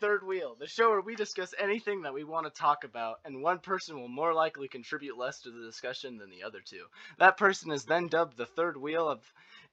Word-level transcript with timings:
Third 0.00 0.26
Wheel, 0.26 0.56
the 0.58 0.66
show 0.66 0.90
where 0.90 1.00
we 1.00 1.16
discuss 1.16 1.54
anything 1.58 2.02
that 2.02 2.14
we 2.14 2.24
want 2.24 2.46
to 2.46 2.60
talk 2.60 2.84
about, 2.84 3.20
and 3.24 3.42
one 3.42 3.58
person 3.58 4.00
will 4.00 4.08
more 4.08 4.32
likely 4.32 4.68
contribute 4.68 5.18
less 5.18 5.40
to 5.40 5.50
the 5.50 5.66
discussion 5.66 6.18
than 6.18 6.30
the 6.30 6.44
other 6.44 6.60
two. 6.60 6.84
That 7.18 7.36
person 7.36 7.72
is 7.72 7.84
then 7.84 8.06
dubbed 8.06 8.36
the 8.36 8.46
Third 8.46 8.76
Wheel 8.76 9.08
of, 9.08 9.20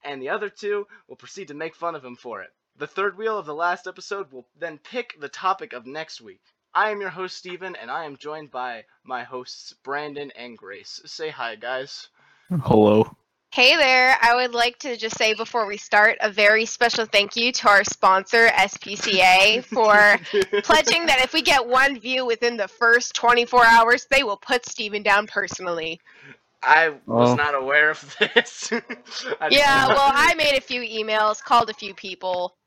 and 0.04 0.22
the 0.22 0.30
other 0.30 0.50
two 0.50 0.88
will 1.08 1.16
proceed 1.16 1.50
to 1.50 1.54
make 1.54 1.76
fun 1.76 1.96
of 1.96 2.04
him 2.04 2.16
for 2.16 2.42
it. 2.42 2.52
The 2.78 2.88
third 2.88 3.18
wheel 3.18 3.38
of 3.38 3.46
the 3.46 3.56
last 3.56 3.88
episode 3.88 4.32
will 4.34 4.48
then 4.60 4.80
pick 4.80 5.18
the 5.20 5.30
topic 5.30 5.72
of 5.72 5.86
next 5.86 6.20
week. 6.20 6.42
I 6.74 6.92
am 6.92 7.00
your 7.00 7.10
host, 7.10 7.38
Steven, 7.38 7.76
and 7.78 7.90
I 7.90 8.04
am 8.04 8.18
joined 8.18 8.52
by 8.52 8.84
my 9.04 9.24
hosts, 9.24 9.72
Brandon 9.82 10.32
and 10.32 10.58
Grace. 10.58 11.00
Say 11.06 11.30
hi, 11.30 11.56
guys. 11.56 12.10
Hello. 12.50 13.16
Hey 13.56 13.78
there, 13.78 14.18
I 14.22 14.36
would 14.36 14.54
like 14.54 14.80
to 14.80 14.98
just 14.98 15.18
say 15.18 15.34
before 15.34 15.66
we 15.66 15.78
start 15.78 16.18
a 16.20 16.30
very 16.30 16.66
special 16.66 17.06
thank 17.06 17.38
you 17.38 17.54
to 17.54 17.70
our 17.70 17.86
sponsor, 17.86 18.48
SPCA, 18.48 19.64
for 19.64 20.20
pledging 20.64 21.06
that 21.06 21.22
if 21.24 21.32
we 21.32 21.42
get 21.42 21.66
one 21.66 21.98
view 21.98 22.26
within 22.26 22.58
the 22.58 22.68
first 22.68 23.16
24 23.16 23.66
hours, 23.66 24.08
they 24.12 24.24
will 24.24 24.36
put 24.36 24.66
Steven 24.66 25.04
down 25.04 25.26
personally. 25.26 26.02
I 26.62 26.90
was 27.06 27.30
Oh. 27.30 27.36
not 27.36 27.56
aware 27.56 27.92
of 27.92 28.16
this. 28.20 28.72
Yeah, 29.50 29.88
well, 29.88 30.12
I 30.14 30.34
made 30.36 30.58
a 30.58 30.62
few 30.62 30.82
emails, 30.82 31.42
called 31.42 31.70
a 31.70 31.74
few 31.74 31.94
people. 31.94 32.58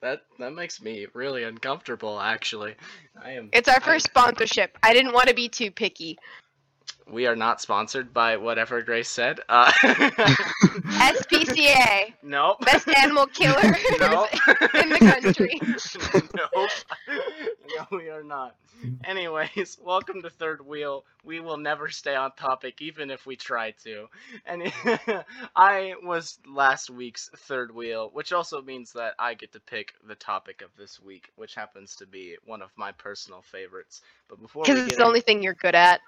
that 0.00 0.22
that 0.38 0.54
makes 0.54 0.80
me 0.80 1.06
really 1.12 1.42
uncomfortable. 1.44 2.18
Actually, 2.18 2.76
I 3.22 3.32
am. 3.32 3.50
It's 3.52 3.68
our 3.68 3.76
I- 3.76 3.80
first 3.80 4.06
sponsorship. 4.06 4.78
I 4.82 4.94
didn't 4.94 5.12
want 5.12 5.28
to 5.28 5.34
be 5.34 5.50
too 5.50 5.70
picky. 5.70 6.16
We 7.10 7.26
are 7.26 7.36
not 7.36 7.60
sponsored 7.60 8.12
by 8.12 8.36
whatever 8.36 8.82
Grace 8.82 9.08
said. 9.08 9.40
Uh, 9.48 9.70
SPCA, 11.02 12.12
nope. 12.22 12.60
best 12.60 12.88
animal 12.88 13.26
killer 13.26 13.60
Nope. 14.00 14.28
in 14.74 14.88
the 14.90 14.98
country. 15.22 15.60
nope. 16.34 16.70
No, 17.76 17.96
we 17.96 18.08
are 18.10 18.22
not. 18.22 18.54
Anyways, 19.04 19.78
welcome 19.82 20.22
to 20.22 20.30
Third 20.30 20.64
Wheel. 20.64 21.04
We 21.24 21.40
will 21.40 21.56
never 21.56 21.88
stay 21.88 22.14
on 22.14 22.30
topic, 22.36 22.80
even 22.80 23.10
if 23.10 23.26
we 23.26 23.34
try 23.34 23.72
to. 23.84 24.06
And 24.46 24.72
I 25.56 25.94
was 26.02 26.38
last 26.46 26.88
week's 26.88 27.28
Third 27.36 27.74
Wheel, 27.74 28.10
which 28.12 28.32
also 28.32 28.62
means 28.62 28.92
that 28.92 29.14
I 29.18 29.34
get 29.34 29.52
to 29.54 29.60
pick 29.60 29.94
the 30.06 30.14
topic 30.14 30.62
of 30.62 30.70
this 30.78 31.00
week, 31.02 31.30
which 31.36 31.54
happens 31.56 31.96
to 31.96 32.06
be 32.06 32.36
one 32.44 32.62
of 32.62 32.70
my 32.76 32.92
personal 32.92 33.42
favorites. 33.42 34.02
But 34.28 34.40
before 34.40 34.62
Because 34.62 34.86
it's 34.86 34.96
the 34.96 35.04
only 35.04 35.22
thing 35.22 35.42
you're 35.42 35.54
good 35.54 35.74
at. 35.74 36.00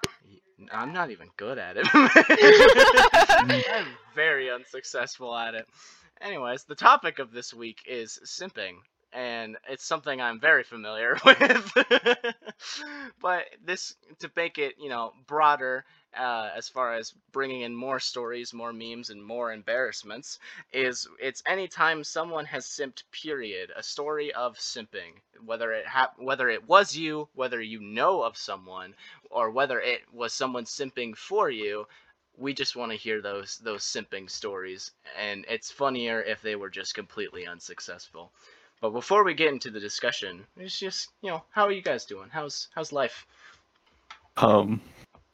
I'm 0.72 0.92
not 0.92 1.10
even 1.10 1.28
good 1.36 1.58
at 1.58 1.76
it. 1.76 1.86
I'm 3.70 3.86
very 4.14 4.50
unsuccessful 4.50 5.34
at 5.34 5.54
it. 5.54 5.66
Anyways, 6.20 6.64
the 6.64 6.74
topic 6.74 7.18
of 7.18 7.32
this 7.32 7.54
week 7.54 7.78
is 7.86 8.18
simping, 8.24 8.74
and 9.12 9.56
it's 9.68 9.84
something 9.84 10.20
I'm 10.20 10.40
very 10.40 10.62
familiar 10.64 11.16
with. 11.24 11.72
but 13.20 13.44
this, 13.64 13.94
to 14.20 14.30
make 14.36 14.58
it, 14.58 14.74
you 14.78 14.88
know, 14.88 15.12
broader, 15.26 15.84
uh, 16.18 16.50
as 16.56 16.68
far 16.68 16.94
as 16.94 17.14
bringing 17.32 17.62
in 17.62 17.74
more 17.74 18.00
stories, 18.00 18.52
more 18.52 18.72
memes, 18.72 19.10
and 19.10 19.24
more 19.24 19.52
embarrassments, 19.52 20.38
is 20.72 21.08
it's 21.20 21.42
anytime 21.46 22.02
someone 22.04 22.44
has 22.46 22.66
simped. 22.66 23.04
Period. 23.12 23.70
A 23.76 23.82
story 23.82 24.32
of 24.34 24.56
simping, 24.58 25.12
whether 25.44 25.72
it 25.72 25.86
hap- 25.86 26.18
whether 26.18 26.48
it 26.48 26.66
was 26.68 26.96
you, 26.96 27.28
whether 27.34 27.60
you 27.60 27.80
know 27.80 28.22
of 28.22 28.36
someone, 28.36 28.94
or 29.30 29.50
whether 29.50 29.80
it 29.80 30.02
was 30.12 30.32
someone 30.32 30.64
simping 30.64 31.16
for 31.16 31.50
you 31.50 31.86
we 32.38 32.54
just 32.54 32.76
want 32.76 32.90
to 32.90 32.96
hear 32.98 33.20
those 33.20 33.58
those 33.58 33.84
simping 33.84 34.30
stories 34.30 34.92
and 35.18 35.44
it's 35.48 35.70
funnier 35.70 36.22
if 36.22 36.40
they 36.42 36.56
were 36.56 36.70
just 36.70 36.94
completely 36.94 37.46
unsuccessful 37.46 38.32
but 38.80 38.90
before 38.90 39.24
we 39.24 39.34
get 39.34 39.52
into 39.52 39.70
the 39.70 39.80
discussion 39.80 40.44
it's 40.56 40.78
just 40.78 41.10
you 41.22 41.30
know 41.30 41.42
how 41.50 41.64
are 41.64 41.72
you 41.72 41.82
guys 41.82 42.04
doing 42.04 42.28
how's 42.30 42.68
how's 42.74 42.92
life 42.92 43.26
Um, 44.36 44.80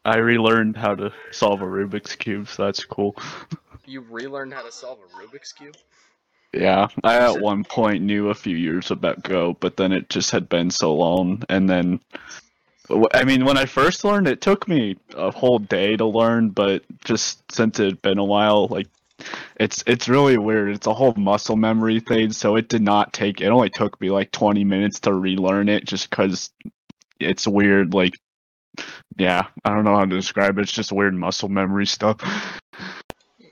I 0.04 0.18
relearned 0.18 0.76
how 0.76 0.94
to 0.94 1.12
solve 1.30 1.62
a 1.62 1.64
Rubik's 1.64 2.16
cube, 2.16 2.48
so 2.48 2.64
that's 2.64 2.84
cool. 2.84 3.16
you 3.86 4.00
relearned 4.00 4.52
how 4.52 4.62
to 4.62 4.72
solve 4.72 4.98
a 4.98 5.16
rubik's 5.16 5.52
cube 5.52 5.76
Yeah, 6.52 6.88
I 7.04 7.18
at 7.18 7.40
one 7.40 7.64
point 7.64 8.02
knew 8.02 8.30
a 8.30 8.34
few 8.34 8.56
years 8.56 8.90
ago, 8.90 9.56
but 9.58 9.76
then 9.76 9.92
it 9.92 10.08
just 10.08 10.30
had 10.30 10.48
been 10.48 10.70
so 10.70 10.94
long, 10.94 11.42
and 11.48 11.68
then. 11.68 12.00
I 13.12 13.24
mean, 13.24 13.44
when 13.44 13.58
I 13.58 13.66
first 13.66 14.04
learned, 14.04 14.28
it 14.28 14.40
took 14.40 14.68
me 14.68 14.96
a 15.16 15.32
whole 15.32 15.58
day 15.58 15.96
to 15.96 16.06
learn, 16.06 16.50
but 16.50 16.84
just 17.04 17.50
since 17.50 17.80
it 17.80 17.84
had 17.84 18.00
been 18.00 18.18
a 18.18 18.24
while, 18.24 18.68
like 18.68 18.86
it's 19.58 19.82
it's 19.86 20.08
really 20.08 20.38
weird. 20.38 20.70
It's 20.70 20.86
a 20.86 20.94
whole 20.94 21.14
muscle 21.14 21.56
memory 21.56 22.00
thing, 22.00 22.32
so 22.32 22.56
it 22.56 22.68
did 22.68 22.82
not 22.82 23.12
take. 23.12 23.40
It 23.40 23.48
only 23.48 23.70
took 23.70 24.00
me 24.00 24.10
like 24.10 24.30
20 24.32 24.64
minutes 24.64 25.00
to 25.00 25.12
relearn 25.12 25.68
it, 25.68 25.84
just 25.84 26.10
because 26.10 26.50
it's 27.18 27.46
weird. 27.46 27.94
Like, 27.94 28.14
yeah, 29.16 29.46
I 29.64 29.70
don't 29.70 29.84
know 29.84 29.96
how 29.96 30.04
to 30.04 30.16
describe 30.16 30.58
it. 30.58 30.62
It's 30.62 30.72
just 30.72 30.92
weird 30.92 31.14
muscle 31.14 31.48
memory 31.48 31.86
stuff. 31.86 32.20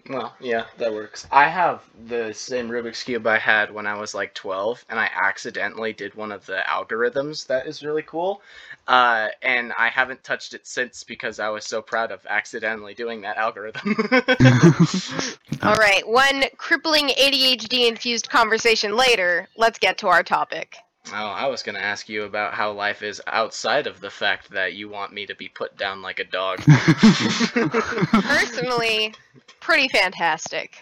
Well 0.08 0.34
yeah 0.40 0.64
that 0.78 0.92
works. 0.92 1.26
I 1.30 1.48
have 1.48 1.82
the 2.06 2.32
same 2.32 2.68
rubik's 2.68 3.02
cube 3.02 3.26
i 3.26 3.38
had 3.38 3.72
when 3.72 3.86
i 3.86 3.94
was 3.94 4.14
like 4.14 4.34
12 4.34 4.84
and 4.88 4.98
i 4.98 5.08
accidentally 5.14 5.92
did 5.92 6.14
one 6.14 6.32
of 6.32 6.44
the 6.46 6.62
algorithms 6.66 7.46
that 7.46 7.66
is 7.66 7.82
really 7.82 8.02
cool 8.02 8.42
uh, 8.88 9.28
and 9.42 9.72
i 9.78 9.88
haven't 9.88 10.22
touched 10.24 10.54
it 10.54 10.66
since 10.66 11.04
because 11.04 11.38
i 11.38 11.48
was 11.48 11.64
so 11.64 11.80
proud 11.80 12.10
of 12.10 12.24
accidentally 12.28 12.94
doing 12.94 13.22
that 13.22 13.36
algorithm. 13.36 13.96
All 15.62 15.74
right, 15.76 16.06
one 16.06 16.44
crippling 16.56 17.08
ADHD 17.08 17.88
infused 17.88 18.28
conversation 18.28 18.96
later, 18.96 19.48
let's 19.56 19.78
get 19.78 19.98
to 19.98 20.08
our 20.08 20.22
topic. 20.22 20.76
Oh, 21.12 21.12
I 21.12 21.46
was 21.46 21.62
gonna 21.62 21.80
ask 21.80 22.08
you 22.08 22.24
about 22.24 22.54
how 22.54 22.72
life 22.72 23.02
is 23.02 23.20
outside 23.26 23.86
of 23.86 24.00
the 24.00 24.10
fact 24.10 24.50
that 24.50 24.72
you 24.72 24.88
want 24.88 25.12
me 25.12 25.26
to 25.26 25.34
be 25.34 25.48
put 25.48 25.76
down 25.76 26.00
like 26.00 26.18
a 26.18 26.24
dog. 26.24 26.60
Personally, 28.22 29.14
pretty 29.60 29.88
fantastic. 29.88 30.78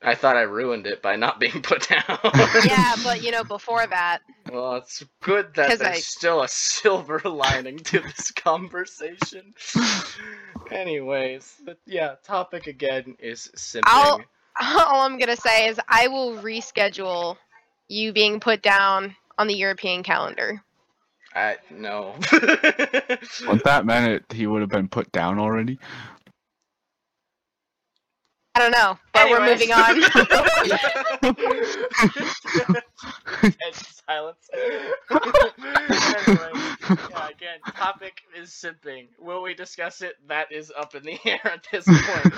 I 0.00 0.14
thought 0.14 0.36
I 0.36 0.42
ruined 0.42 0.86
it 0.86 1.02
by 1.02 1.16
not 1.16 1.40
being 1.40 1.62
put 1.62 1.88
down. 1.88 2.18
Yeah, 2.64 2.94
but 3.04 3.22
you 3.22 3.30
know, 3.32 3.44
before 3.44 3.86
that, 3.86 4.20
well, 4.50 4.76
it's 4.76 5.04
good 5.22 5.54
that 5.54 5.78
there's 5.78 5.80
I- 5.80 6.00
still 6.00 6.42
a 6.42 6.48
silver 6.48 7.20
lining 7.24 7.78
to 7.78 8.00
this 8.00 8.30
conversation. 8.30 9.54
Anyways, 10.70 11.56
but 11.64 11.78
yeah, 11.86 12.14
topic 12.24 12.66
again 12.68 13.16
is 13.18 13.50
simping. 13.56 14.24
All 14.60 15.00
I'm 15.00 15.18
gonna 15.18 15.36
say 15.36 15.68
is 15.68 15.80
I 15.88 16.08
will 16.08 16.36
reschedule 16.36 17.36
you 17.88 18.12
being 18.12 18.40
put 18.40 18.62
down 18.62 19.16
on 19.38 19.46
the 19.46 19.54
European 19.54 20.02
calendar. 20.02 20.62
I 21.34 21.56
no. 21.70 22.14
Well, 23.46 23.58
that 23.64 23.86
meant 23.86 24.12
it, 24.12 24.24
he 24.32 24.46
would 24.46 24.60
have 24.60 24.68
been 24.70 24.88
put 24.88 25.10
down 25.12 25.38
already. 25.38 25.78
I 28.54 28.58
don't 28.58 28.72
know, 28.72 28.98
but 29.14 29.30
we're 29.30 29.46
moving 29.46 29.72
on. 29.72 30.02
silence. 34.06 34.50
anyway, 34.54 34.90
yeah, 37.10 37.28
again, 37.28 37.58
topic 37.74 38.20
is 38.36 38.50
simping. 38.50 39.06
Will 39.18 39.42
we 39.42 39.54
discuss 39.54 40.02
it? 40.02 40.16
That 40.28 40.52
is 40.52 40.70
up 40.76 40.94
in 40.94 41.02
the 41.02 41.18
air 41.30 41.40
at 41.44 41.66
this 41.72 41.86
point. 41.86 42.34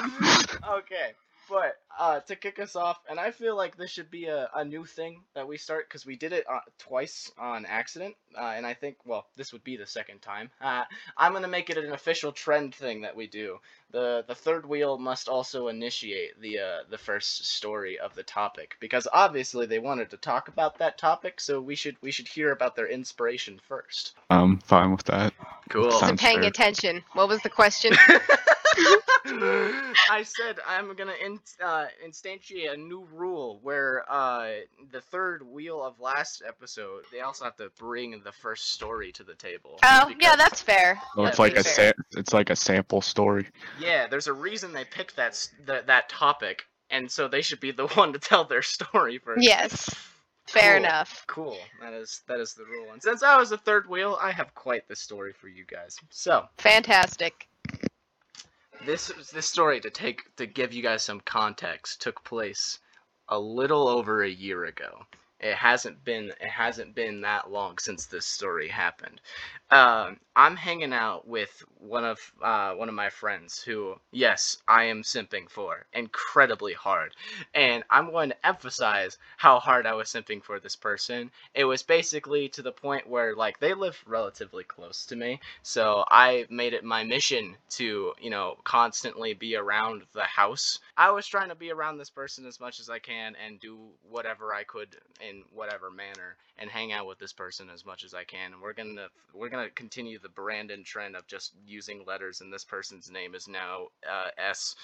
okay, 0.78 1.14
but 1.48 1.76
uh, 1.98 2.20
to 2.20 2.36
kick 2.36 2.58
us 2.58 2.76
off, 2.76 2.98
and 3.08 3.20
I 3.20 3.30
feel 3.30 3.56
like 3.56 3.76
this 3.76 3.90
should 3.90 4.10
be 4.10 4.26
a, 4.26 4.48
a 4.54 4.64
new 4.64 4.84
thing 4.84 5.22
that 5.34 5.46
we 5.46 5.56
start 5.56 5.88
because 5.88 6.04
we 6.04 6.16
did 6.16 6.32
it 6.32 6.44
uh, 6.50 6.60
twice 6.78 7.30
on 7.38 7.66
accident, 7.66 8.16
uh, 8.36 8.52
and 8.56 8.66
I 8.66 8.74
think, 8.74 8.96
well, 9.04 9.26
this 9.36 9.52
would 9.52 9.64
be 9.64 9.76
the 9.76 9.86
second 9.86 10.20
time. 10.20 10.50
Uh, 10.60 10.84
I'm 11.16 11.32
gonna 11.32 11.48
make 11.48 11.70
it 11.70 11.78
an 11.78 11.92
official 11.92 12.32
trend 12.32 12.74
thing 12.74 13.02
that 13.02 13.16
we 13.16 13.26
do. 13.26 13.58
The 13.90 14.24
the 14.26 14.34
third 14.34 14.66
wheel 14.66 14.98
must 14.98 15.28
also 15.28 15.68
initiate 15.68 16.40
the 16.40 16.58
uh, 16.58 16.78
the 16.90 16.98
first 16.98 17.46
story 17.46 17.98
of 17.98 18.14
the 18.14 18.24
topic 18.24 18.76
because 18.80 19.06
obviously 19.12 19.66
they 19.66 19.78
wanted 19.78 20.10
to 20.10 20.16
talk 20.16 20.48
about 20.48 20.78
that 20.78 20.98
topic, 20.98 21.40
so 21.40 21.60
we 21.60 21.76
should 21.76 21.96
we 22.00 22.10
should 22.10 22.28
hear 22.28 22.50
about 22.50 22.74
their 22.74 22.88
inspiration 22.88 23.60
first. 23.68 24.16
I'm 24.30 24.58
fine 24.58 24.90
with 24.90 25.04
that. 25.04 25.32
Cool. 25.68 25.86
Wasn't 25.86 26.18
paying 26.18 26.40
fair. 26.40 26.48
attention. 26.48 27.04
What 27.12 27.28
was 27.28 27.40
the 27.42 27.50
question? 27.50 27.94
I 30.10 30.22
said 30.24 30.58
I'm 30.66 30.94
gonna 30.94 31.14
in, 31.24 31.38
uh, 31.62 31.86
instantiate 32.06 32.72
a 32.72 32.76
new 32.76 33.06
rule 33.12 33.58
where 33.62 34.04
uh, 34.10 34.50
the 34.90 35.00
third 35.00 35.42
wheel 35.46 35.82
of 35.82 35.98
last 36.00 36.42
episode 36.46 37.04
they 37.12 37.20
also 37.20 37.44
have 37.44 37.56
to 37.56 37.70
bring 37.78 38.20
the 38.24 38.32
first 38.32 38.72
story 38.72 39.12
to 39.12 39.24
the 39.24 39.34
table. 39.34 39.78
Oh, 39.82 40.12
yeah, 40.20 40.36
that's 40.36 40.60
fair. 40.60 41.00
So 41.14 41.24
it's 41.24 41.36
That'd 41.38 41.54
like 41.54 41.64
a 41.64 41.68
sa- 41.68 41.92
it's 42.12 42.32
like 42.32 42.50
a 42.50 42.56
sample 42.56 43.00
story. 43.00 43.46
Yeah, 43.78 44.06
there's 44.06 44.26
a 44.26 44.32
reason 44.32 44.72
they 44.72 44.84
picked 44.84 45.16
that 45.16 45.48
th- 45.66 45.86
that 45.86 46.08
topic, 46.08 46.64
and 46.90 47.10
so 47.10 47.28
they 47.28 47.42
should 47.42 47.60
be 47.60 47.70
the 47.70 47.86
one 47.94 48.12
to 48.12 48.18
tell 48.18 48.44
their 48.44 48.62
story 48.62 49.18
first. 49.18 49.42
Yes, 49.42 49.88
fair 50.46 50.76
Cool. 50.76 50.84
enough. 50.84 51.24
Cool. 51.26 51.58
That 51.80 51.92
is 51.92 52.22
that 52.28 52.40
is 52.40 52.54
the 52.54 52.64
rule. 52.64 52.92
And 52.92 53.02
since 53.02 53.22
I 53.22 53.36
was 53.36 53.50
the 53.50 53.58
third 53.58 53.88
wheel, 53.88 54.18
I 54.20 54.32
have 54.32 54.54
quite 54.54 54.86
the 54.88 54.96
story 54.96 55.32
for 55.32 55.48
you 55.48 55.64
guys. 55.64 55.96
So 56.10 56.46
Fantastic. 56.58 57.48
This 58.86 59.08
this 59.32 59.48
story 59.48 59.80
to 59.80 59.90
take 59.90 60.34
to 60.36 60.46
give 60.46 60.72
you 60.72 60.82
guys 60.82 61.02
some 61.02 61.20
context 61.20 62.02
took 62.02 62.24
place 62.24 62.78
a 63.28 63.38
little 63.38 63.88
over 63.88 64.22
a 64.22 64.28
year 64.30 64.64
ago. 64.64 65.06
It 65.40 65.54
hasn't 65.54 66.04
been 66.04 66.32
it 66.40 66.48
hasn't 66.48 66.94
been 66.94 67.22
that 67.22 67.50
long 67.50 67.78
since 67.78 68.06
this 68.06 68.26
story 68.26 68.68
happened. 68.68 69.20
Um, 69.70 70.18
I'm 70.36 70.56
hanging 70.56 70.92
out 70.92 71.28
with 71.28 71.64
one 71.78 72.04
of 72.04 72.18
uh, 72.42 72.72
one 72.74 72.88
of 72.88 72.94
my 72.94 73.10
friends 73.10 73.60
who, 73.62 73.96
yes, 74.12 74.58
I 74.66 74.84
am 74.84 75.02
simping 75.02 75.48
for 75.50 75.86
incredibly 75.92 76.72
hard, 76.72 77.14
and 77.54 77.84
I'm 77.90 78.10
going 78.10 78.30
to 78.30 78.46
emphasize 78.46 79.18
how 79.36 79.60
hard 79.60 79.86
I 79.86 79.94
was 79.94 80.08
simping 80.08 80.42
for 80.42 80.58
this 80.58 80.76
person. 80.76 81.30
It 81.54 81.64
was 81.64 81.82
basically 81.82 82.48
to 82.50 82.62
the 82.62 82.72
point 82.72 83.08
where 83.08 83.36
like 83.36 83.60
they 83.60 83.74
live 83.74 84.02
relatively 84.06 84.64
close 84.64 85.06
to 85.06 85.16
me, 85.16 85.40
so 85.62 86.04
I 86.10 86.46
made 86.50 86.74
it 86.74 86.84
my 86.84 87.04
mission 87.04 87.56
to 87.70 88.12
you 88.20 88.30
know 88.30 88.56
constantly 88.64 89.34
be 89.34 89.56
around 89.56 90.02
the 90.14 90.22
house. 90.24 90.80
I 90.96 91.10
was 91.12 91.26
trying 91.26 91.50
to 91.50 91.54
be 91.54 91.70
around 91.70 91.98
this 91.98 92.10
person 92.10 92.46
as 92.46 92.60
much 92.60 92.80
as 92.80 92.90
I 92.90 92.98
can 92.98 93.36
and 93.44 93.60
do 93.60 93.78
whatever 94.08 94.54
I 94.54 94.64
could 94.64 94.96
in 95.20 95.44
whatever 95.52 95.90
manner 95.90 96.36
and 96.58 96.70
hang 96.70 96.92
out 96.92 97.06
with 97.06 97.18
this 97.18 97.32
person 97.32 97.68
as 97.72 97.84
much 97.84 98.04
as 98.04 98.14
I 98.14 98.24
can. 98.24 98.52
And 98.52 98.62
we're 98.62 98.72
gonna 98.72 99.08
we're 99.32 99.48
gonna 99.48 99.70
continue 99.70 100.18
the 100.24 100.28
Brandon 100.28 100.82
trend 100.82 101.14
of 101.14 101.26
just 101.28 101.52
using 101.64 102.04
letters, 102.04 102.40
and 102.40 102.52
this 102.52 102.64
person's 102.64 103.10
name 103.10 103.36
is 103.36 103.46
now 103.46 103.88
uh, 104.10 104.30
S. 104.36 104.74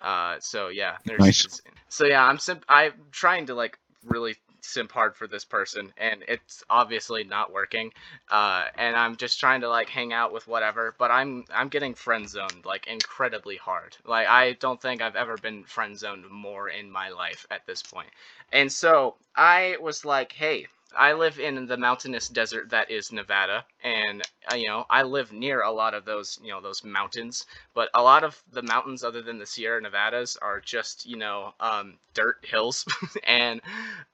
Uh, 0.00 0.36
so 0.40 0.68
yeah, 0.68 0.96
there's 1.04 1.20
Nice. 1.20 1.60
so 1.88 2.06
yeah, 2.06 2.24
I'm 2.24 2.38
simp- 2.38 2.64
I'm 2.68 2.92
trying 3.10 3.46
to 3.46 3.54
like 3.54 3.78
really 4.06 4.36
simp 4.60 4.92
hard 4.92 5.16
for 5.16 5.26
this 5.26 5.44
person, 5.44 5.92
and 5.96 6.22
it's 6.28 6.62
obviously 6.70 7.24
not 7.24 7.52
working. 7.52 7.92
Uh, 8.30 8.66
and 8.76 8.96
I'm 8.96 9.16
just 9.16 9.40
trying 9.40 9.62
to 9.62 9.68
like 9.68 9.88
hang 9.88 10.12
out 10.12 10.32
with 10.32 10.46
whatever, 10.46 10.94
but 10.98 11.10
I'm 11.10 11.44
I'm 11.52 11.68
getting 11.68 11.94
friend 11.94 12.28
zoned 12.28 12.64
like 12.64 12.86
incredibly 12.86 13.56
hard. 13.56 13.96
Like 14.04 14.28
I 14.28 14.52
don't 14.54 14.80
think 14.80 15.02
I've 15.02 15.16
ever 15.16 15.36
been 15.36 15.64
friend 15.64 15.98
zoned 15.98 16.30
more 16.30 16.68
in 16.68 16.90
my 16.90 17.10
life 17.10 17.46
at 17.50 17.66
this 17.66 17.82
point. 17.82 18.10
And 18.52 18.70
so 18.70 19.16
I 19.36 19.76
was 19.80 20.04
like, 20.04 20.32
hey, 20.32 20.66
I 20.96 21.12
live 21.12 21.38
in 21.38 21.66
the 21.66 21.76
mountainous 21.76 22.28
desert 22.28 22.70
that 22.70 22.90
is 22.90 23.12
Nevada, 23.12 23.64
and 23.82 24.22
uh, 24.50 24.56
you 24.56 24.68
know 24.68 24.86
I 24.88 25.02
live 25.02 25.32
near 25.32 25.60
a 25.60 25.70
lot 25.70 25.92
of 25.94 26.04
those 26.04 26.38
you 26.42 26.50
know 26.50 26.60
those 26.60 26.82
mountains. 26.82 27.46
But 27.74 27.90
a 27.94 28.02
lot 28.02 28.24
of 28.24 28.42
the 28.50 28.62
mountains, 28.62 29.04
other 29.04 29.20
than 29.22 29.38
the 29.38 29.46
Sierra 29.46 29.80
Nevadas, 29.80 30.36
are 30.38 30.60
just 30.60 31.04
you 31.06 31.16
know 31.16 31.52
um, 31.60 31.98
dirt 32.14 32.44
hills, 32.44 32.86
and 33.24 33.60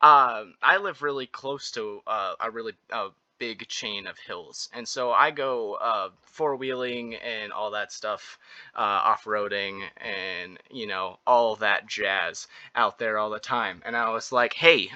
um, 0.01 0.55
I 0.63 0.79
live 0.81 1.03
really 1.03 1.27
close 1.27 1.71
to 1.73 2.03
uh, 2.07 2.35
a 2.41 2.51
really 2.51 2.75
uh, 2.91 3.11
big 3.39 3.69
chain 3.69 4.07
of 4.07 4.19
hills, 4.19 4.69
and 4.73 4.87
so 4.89 5.13
I 5.13 5.31
go 5.31 5.75
uh, 5.75 6.11
four 6.23 6.57
wheeling 6.57 7.15
and 7.17 7.53
all 7.53 7.71
that 7.71 7.93
stuff, 7.93 8.39
uh, 8.75 8.79
off 8.81 9.25
roading, 9.25 9.83
and 9.99 10.59
you 10.71 10.87
know 10.87 11.19
all 11.27 11.55
that 11.57 11.87
jazz 11.87 12.49
out 12.75 12.99
there 12.99 13.19
all 13.19 13.31
the 13.31 13.39
time. 13.39 13.81
And 13.87 13.97
I 13.97 14.11
was 14.11 14.33
like, 14.33 14.55
hey, 14.55 14.91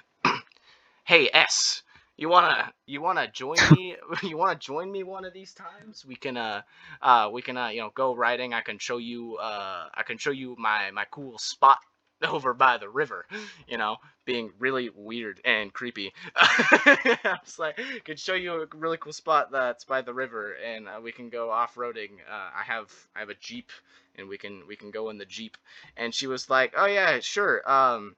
hey 1.08 1.30
S, 1.32 1.82
you 2.18 2.28
wanna 2.28 2.70
you 2.84 3.00
wanna 3.00 3.26
join 3.32 3.56
me? 3.72 3.96
you 4.22 4.36
wanna 4.36 4.58
join 4.58 4.92
me 4.92 5.02
one 5.04 5.24
of 5.24 5.32
these 5.32 5.54
times? 5.54 6.04
We 6.04 6.14
can 6.16 6.36
uh 6.36 6.60
uh 7.00 7.30
we 7.32 7.40
can 7.40 7.56
uh 7.56 7.68
you 7.68 7.80
know 7.80 7.90
go 7.94 8.14
riding. 8.14 8.52
I 8.52 8.60
can 8.60 8.78
show 8.78 8.98
you 8.98 9.36
uh 9.38 9.88
I 9.94 10.02
can 10.02 10.18
show 10.18 10.32
you 10.32 10.54
my 10.58 10.90
my 10.90 11.06
cool 11.10 11.38
spot 11.38 11.78
over 12.28 12.52
by 12.52 12.76
the 12.76 12.90
river, 12.90 13.24
you 13.66 13.78
know, 13.78 13.96
being 14.26 14.50
really 14.58 14.90
weird 14.94 15.40
and 15.46 15.72
creepy. 15.72 16.12
I 16.36 17.38
was 17.42 17.58
like, 17.58 17.80
could 18.04 18.20
show 18.20 18.34
you 18.34 18.60
a 18.60 18.66
really 18.76 18.98
cool 18.98 19.14
spot 19.14 19.50
that's 19.50 19.84
by 19.84 20.02
the 20.02 20.12
river, 20.12 20.56
and 20.62 20.88
uh, 20.88 21.00
we 21.02 21.10
can 21.10 21.30
go 21.30 21.50
off 21.50 21.76
roading. 21.76 22.18
Uh, 22.30 22.50
I 22.54 22.64
have 22.66 22.92
I 23.16 23.20
have 23.20 23.30
a 23.30 23.34
jeep, 23.40 23.72
and 24.16 24.28
we 24.28 24.36
can 24.36 24.66
we 24.68 24.76
can 24.76 24.90
go 24.90 25.08
in 25.08 25.16
the 25.16 25.24
jeep. 25.24 25.56
And 25.96 26.14
she 26.14 26.26
was 26.26 26.50
like, 26.50 26.74
oh 26.76 26.84
yeah, 26.86 27.20
sure. 27.20 27.62
Um, 27.70 28.14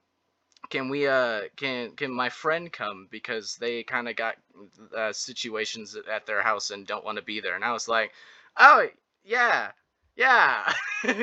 can 0.69 0.89
we 0.89 1.07
uh 1.07 1.41
can 1.57 1.91
can 1.95 2.11
my 2.11 2.29
friend 2.29 2.71
come 2.71 3.07
because 3.11 3.55
they 3.57 3.83
kind 3.83 4.07
of 4.07 4.15
got 4.15 4.35
uh, 4.95 5.11
situations 5.13 5.95
at 6.09 6.25
their 6.25 6.41
house 6.41 6.71
and 6.71 6.87
don't 6.87 7.05
want 7.05 7.17
to 7.17 7.23
be 7.23 7.39
there. 7.39 7.55
And 7.55 7.63
I 7.65 7.73
was 7.73 7.87
like, 7.87 8.11
oh 8.57 8.87
yeah, 9.23 9.71
yeah, 10.15 10.71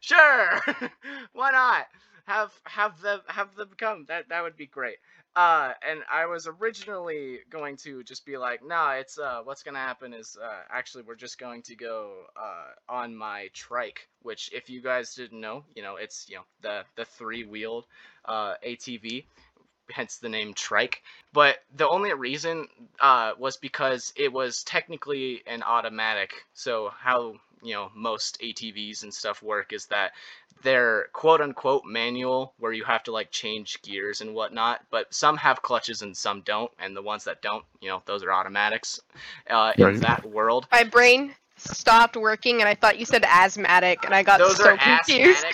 sure, 0.00 0.60
why 1.32 1.50
not? 1.50 1.86
Have 2.26 2.52
have 2.64 3.00
them 3.00 3.20
have 3.28 3.54
them 3.54 3.70
come. 3.78 4.04
That 4.08 4.28
that 4.30 4.42
would 4.42 4.56
be 4.56 4.66
great. 4.66 4.96
Uh, 5.36 5.72
and 5.86 6.00
I 6.10 6.26
was 6.26 6.46
originally 6.48 7.40
going 7.50 7.76
to 7.78 8.02
just 8.02 8.24
be 8.24 8.38
like, 8.38 8.64
nah, 8.64 8.92
it's 8.92 9.18
uh, 9.18 9.42
what's 9.44 9.62
gonna 9.62 9.78
happen 9.78 10.14
is 10.14 10.38
uh, 10.42 10.62
actually 10.70 11.04
we're 11.04 11.14
just 11.14 11.38
going 11.38 11.62
to 11.64 11.76
go 11.76 12.24
uh 12.36 12.92
on 12.92 13.14
my 13.14 13.50
trike, 13.52 14.08
which 14.22 14.50
if 14.54 14.70
you 14.70 14.80
guys 14.82 15.14
didn't 15.14 15.40
know, 15.40 15.64
you 15.74 15.82
know, 15.82 15.96
it's 15.96 16.26
you 16.30 16.36
know 16.36 16.44
the 16.62 16.84
the 16.96 17.04
three 17.04 17.44
wheeled 17.44 17.86
uh 18.24 18.54
ATV 18.64 19.26
hence 19.90 20.18
the 20.18 20.28
name 20.30 20.54
trike. 20.54 21.02
But 21.32 21.58
the 21.76 21.88
only 21.88 22.12
reason 22.14 22.68
uh, 23.00 23.32
was 23.38 23.56
because 23.58 24.12
it 24.16 24.32
was 24.32 24.64
technically 24.64 25.42
an 25.46 25.62
automatic 25.62 26.32
so 26.54 26.90
how 26.98 27.34
you 27.66 27.74
know 27.74 27.90
most 27.94 28.40
atvs 28.40 29.02
and 29.02 29.12
stuff 29.12 29.42
work 29.42 29.72
is 29.72 29.86
that 29.86 30.12
they're 30.62 31.08
quote 31.12 31.40
unquote 31.40 31.84
manual 31.84 32.54
where 32.58 32.72
you 32.72 32.84
have 32.84 33.02
to 33.02 33.12
like 33.12 33.30
change 33.30 33.80
gears 33.82 34.20
and 34.20 34.34
whatnot 34.34 34.82
but 34.90 35.12
some 35.12 35.36
have 35.36 35.60
clutches 35.62 36.02
and 36.02 36.16
some 36.16 36.40
don't 36.42 36.70
and 36.78 36.96
the 36.96 37.02
ones 37.02 37.24
that 37.24 37.42
don't 37.42 37.64
you 37.80 37.88
know 37.88 38.02
those 38.06 38.22
are 38.22 38.32
automatics 38.32 39.00
uh, 39.50 39.72
in 39.78 40.00
that 40.00 40.24
world. 40.24 40.66
My 40.72 40.84
brain 40.84 41.34
stopped 41.56 42.16
working, 42.16 42.60
and 42.60 42.68
I 42.68 42.74
thought 42.74 42.98
you 42.98 43.06
said 43.06 43.24
asthmatic, 43.24 44.04
and 44.04 44.14
I 44.14 44.22
got 44.22 44.38
those 44.38 44.58
so 44.58 44.70
are 44.70 44.76
confused. 44.76 45.44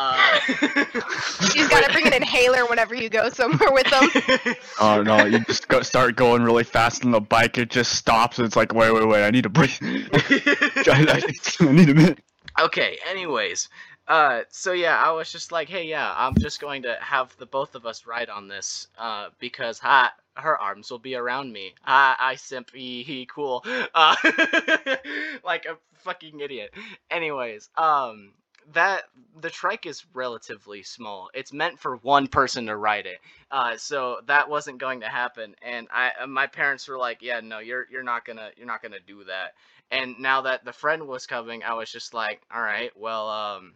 Asthmatics 0.00 0.96
uh, 0.96 1.54
You 1.54 1.60
just 1.60 1.70
gotta 1.70 1.92
bring 1.92 2.06
an 2.06 2.12
inhaler 2.14 2.66
whenever 2.66 2.94
you 2.94 3.08
go 3.08 3.28
somewhere 3.30 3.72
with 3.72 3.86
them. 3.90 4.54
Oh 4.80 5.02
no, 5.02 5.24
you 5.26 5.40
just 5.40 5.68
go, 5.68 5.82
start 5.82 6.16
going 6.16 6.42
really 6.42 6.64
fast 6.64 7.04
on 7.04 7.10
the 7.10 7.20
bike, 7.20 7.58
it 7.58 7.70
just 7.70 7.92
stops, 7.92 8.38
and 8.38 8.46
it's 8.46 8.56
like, 8.56 8.72
wait, 8.72 8.92
wait, 8.92 9.06
wait, 9.06 9.24
I 9.26 9.30
need 9.30 9.42
to 9.42 9.48
breathe. 9.50 9.70
I, 9.82 10.80
I- 10.86 11.66
I 11.68 11.72
need 11.72 11.90
a 11.90 11.94
minute. 11.94 12.18
okay 12.58 12.98
anyways 13.08 13.68
uh 14.08 14.40
so 14.48 14.72
yeah 14.72 14.96
i 14.96 15.10
was 15.12 15.30
just 15.30 15.52
like 15.52 15.68
hey 15.68 15.84
yeah 15.84 16.12
i'm 16.16 16.34
just 16.38 16.60
going 16.60 16.82
to 16.82 16.96
have 17.00 17.34
the 17.38 17.46
both 17.46 17.74
of 17.76 17.86
us 17.86 18.06
ride 18.06 18.28
on 18.28 18.48
this 18.48 18.88
uh 18.98 19.28
because 19.38 19.78
ha 19.78 20.12
her 20.34 20.58
arms 20.58 20.90
will 20.90 20.98
be 20.98 21.14
around 21.14 21.52
me 21.52 21.74
i 21.84 22.16
i 22.18 22.34
simp 22.34 22.70
he, 22.74 23.02
he 23.04 23.26
cool 23.26 23.62
uh 23.94 24.16
like 25.44 25.64
a 25.66 25.76
fucking 25.98 26.40
idiot 26.40 26.72
anyways 27.10 27.68
um 27.76 28.32
that 28.72 29.04
the 29.40 29.50
trike 29.50 29.86
is 29.86 30.04
relatively 30.14 30.82
small. 30.82 31.30
It's 31.34 31.52
meant 31.52 31.78
for 31.80 31.96
one 31.96 32.26
person 32.28 32.66
to 32.66 32.76
ride 32.76 33.06
it. 33.06 33.18
Uh 33.50 33.76
so 33.76 34.20
that 34.26 34.48
wasn't 34.48 34.78
going 34.78 35.00
to 35.00 35.08
happen. 35.08 35.54
And 35.62 35.88
i 35.92 36.10
uh, 36.22 36.26
my 36.26 36.46
parents 36.46 36.88
were 36.88 36.98
like 36.98 37.18
yeah 37.22 37.40
no 37.40 37.58
you're 37.58 37.86
you're 37.90 38.02
not 38.02 38.24
gonna 38.24 38.50
you're 38.56 38.66
not 38.66 38.82
gonna 38.82 39.00
do 39.06 39.24
that. 39.24 39.54
And 39.90 40.18
now 40.20 40.42
that 40.42 40.64
the 40.64 40.72
friend 40.72 41.06
was 41.08 41.26
coming 41.26 41.62
i 41.64 41.74
was 41.74 41.90
just 41.90 42.14
like 42.14 42.40
all 42.54 42.62
right 42.62 42.90
well 42.96 43.28
um 43.28 43.74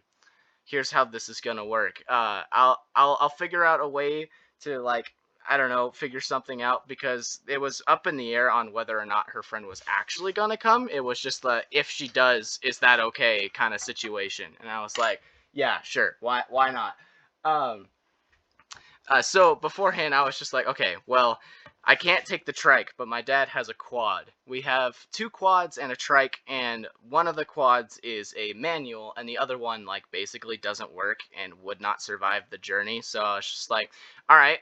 here's 0.65 0.91
how 0.91 1.05
this 1.05 1.29
is 1.29 1.41
gonna 1.41 1.65
work. 1.65 2.03
Uh 2.07 2.43
i'll 2.51 2.77
i'll, 2.95 3.17
I'll 3.19 3.29
figure 3.29 3.63
out 3.63 3.81
a 3.81 3.87
way 3.87 4.29
to 4.61 4.79
like 4.79 5.13
i 5.49 5.57
don't 5.57 5.69
know 5.69 5.91
figure 5.91 6.21
something 6.21 6.61
out 6.61 6.87
because 6.87 7.39
it 7.47 7.59
was 7.59 7.81
up 7.87 8.07
in 8.07 8.17
the 8.17 8.33
air 8.33 8.51
on 8.51 8.71
whether 8.71 8.99
or 8.99 9.05
not 9.05 9.29
her 9.29 9.43
friend 9.43 9.65
was 9.65 9.81
actually 9.87 10.33
gonna 10.33 10.57
come. 10.57 10.89
It 10.91 10.99
was 10.99 11.19
just 11.19 11.41
the 11.41 11.63
if 11.71 11.89
she 11.89 12.07
does 12.07 12.59
is 12.63 12.79
that 12.79 12.99
okay? 12.99 13.49
kind 13.49 13.73
of 13.73 13.81
situation. 13.81 14.51
And 14.59 14.69
i 14.69 14.81
was 14.81 14.97
like 14.97 15.21
yeah 15.53 15.77
sure. 15.83 16.15
Why 16.19 16.43
why 16.49 16.71
not? 16.71 16.95
Um 17.43 17.87
uh, 19.07 19.21
so 19.21 19.55
beforehand 19.55 20.15
i 20.15 20.23
was 20.23 20.39
just 20.39 20.53
like 20.53 20.67
okay 20.67 20.95
well 21.05 21.39
I 21.87 21.93
can't 21.93 22.25
take 22.25 22.45
the 22.45 22.51
trike, 22.51 22.95
but 22.97 23.07
my 23.07 23.21
dad 23.21 23.47
has 23.49 23.69
a 23.69 23.73
quad. 23.75 24.31
We 24.47 24.61
have 24.61 24.97
two 25.11 25.29
quads 25.29 25.77
and 25.77 25.91
a 25.91 25.95
trike, 25.95 26.41
and 26.47 26.87
one 27.07 27.27
of 27.27 27.35
the 27.35 27.45
quads 27.45 27.99
is 27.99 28.33
a 28.35 28.53
manual, 28.53 29.13
and 29.17 29.29
the 29.29 29.37
other 29.37 29.59
one, 29.59 29.85
like, 29.85 30.03
basically 30.09 30.57
doesn't 30.57 30.91
work 30.91 31.19
and 31.39 31.53
would 31.61 31.79
not 31.79 32.01
survive 32.01 32.49
the 32.49 32.57
journey. 32.57 33.01
So 33.03 33.21
I 33.21 33.35
was 33.35 33.45
just 33.45 33.69
like, 33.69 33.91
alright, 34.29 34.61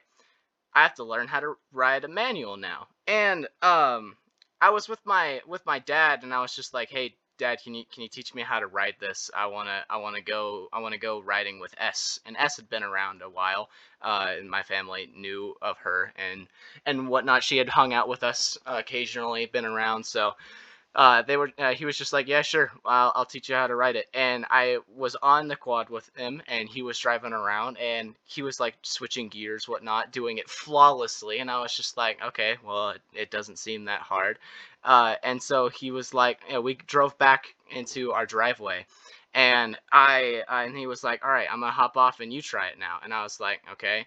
I 0.75 0.83
have 0.83 0.95
to 0.95 1.03
learn 1.03 1.27
how 1.27 1.39
to 1.39 1.55
ride 1.71 2.03
a 2.03 2.07
manual 2.07 2.57
now. 2.57 2.87
And, 3.07 3.47
um, 3.61 4.17
I 4.61 4.69
was 4.69 4.87
with 4.87 5.05
my 5.05 5.41
with 5.45 5.65
my 5.65 5.79
dad, 5.79 6.23
and 6.23 6.33
I 6.33 6.39
was 6.39 6.55
just 6.55 6.73
like, 6.73 6.89
hey, 6.89 7.15
dad, 7.37 7.59
can 7.61 7.73
you 7.75 7.83
can 7.91 8.01
you 8.03 8.09
teach 8.09 8.33
me 8.33 8.41
how 8.41 8.59
to 8.61 8.67
ride 8.67 8.95
this? 8.99 9.29
I 9.35 9.47
wanna 9.47 9.83
I 9.89 9.97
wanna 9.97 10.21
go 10.21 10.69
I 10.71 10.79
wanna 10.79 10.97
go 10.97 11.19
riding 11.21 11.59
with 11.59 11.73
S. 11.77 12.19
And 12.25 12.37
S 12.37 12.55
had 12.55 12.69
been 12.69 12.83
around 12.83 13.21
a 13.21 13.29
while, 13.29 13.69
uh, 14.01 14.35
and 14.39 14.49
my 14.49 14.63
family 14.63 15.11
knew 15.15 15.55
of 15.61 15.77
her 15.79 16.13
and 16.15 16.47
and 16.85 17.09
whatnot. 17.09 17.43
She 17.43 17.57
had 17.57 17.67
hung 17.69 17.93
out 17.93 18.07
with 18.07 18.23
us 18.23 18.57
uh, 18.65 18.75
occasionally, 18.79 19.45
been 19.47 19.65
around. 19.65 20.05
So 20.05 20.33
uh, 20.95 21.21
they 21.23 21.37
were. 21.37 21.51
Uh, 21.57 21.73
he 21.73 21.85
was 21.85 21.97
just 21.97 22.13
like, 22.13 22.27
yeah, 22.27 22.41
sure, 22.43 22.71
I'll, 22.85 23.11
I'll 23.15 23.25
teach 23.25 23.49
you 23.49 23.55
how 23.55 23.67
to 23.67 23.75
ride 23.75 23.95
it. 23.95 24.07
And 24.13 24.45
I 24.49 24.79
was 24.95 25.15
on 25.21 25.47
the 25.47 25.55
quad 25.55 25.89
with 25.89 26.09
him, 26.15 26.41
and 26.47 26.69
he 26.69 26.81
was 26.83 26.99
driving 26.99 27.33
around, 27.33 27.77
and 27.77 28.15
he 28.25 28.41
was 28.43 28.59
like 28.59 28.75
switching 28.83 29.29
gears, 29.29 29.67
whatnot, 29.67 30.11
doing 30.11 30.37
it 30.37 30.49
flawlessly. 30.49 31.39
And 31.39 31.49
I 31.49 31.59
was 31.61 31.75
just 31.75 31.97
like, 31.97 32.19
okay, 32.23 32.57
well, 32.63 32.91
it, 32.91 33.01
it 33.13 33.31
doesn't 33.31 33.59
seem 33.59 33.85
that 33.85 34.01
hard. 34.01 34.37
Uh, 34.83 35.15
and 35.23 35.41
so 35.41 35.69
he 35.69 35.91
was 35.91 36.13
like, 36.13 36.39
you 36.47 36.53
know, 36.53 36.61
we 36.61 36.75
drove 36.75 37.17
back 37.17 37.55
into 37.71 38.11
our 38.11 38.25
driveway. 38.25 38.85
And 39.33 39.77
I, 39.91 40.43
and 40.47 40.77
he 40.77 40.85
was 40.87 41.03
like, 41.03 41.25
all 41.25 41.31
right, 41.31 41.47
I'm 41.51 41.59
gonna 41.59 41.71
hop 41.71 41.97
off 41.97 42.19
and 42.19 42.31
you 42.31 42.41
try 42.41 42.67
it 42.67 42.77
now. 42.79 42.99
And 43.03 43.13
I 43.13 43.23
was 43.23 43.39
like, 43.39 43.61
okay 43.73 44.05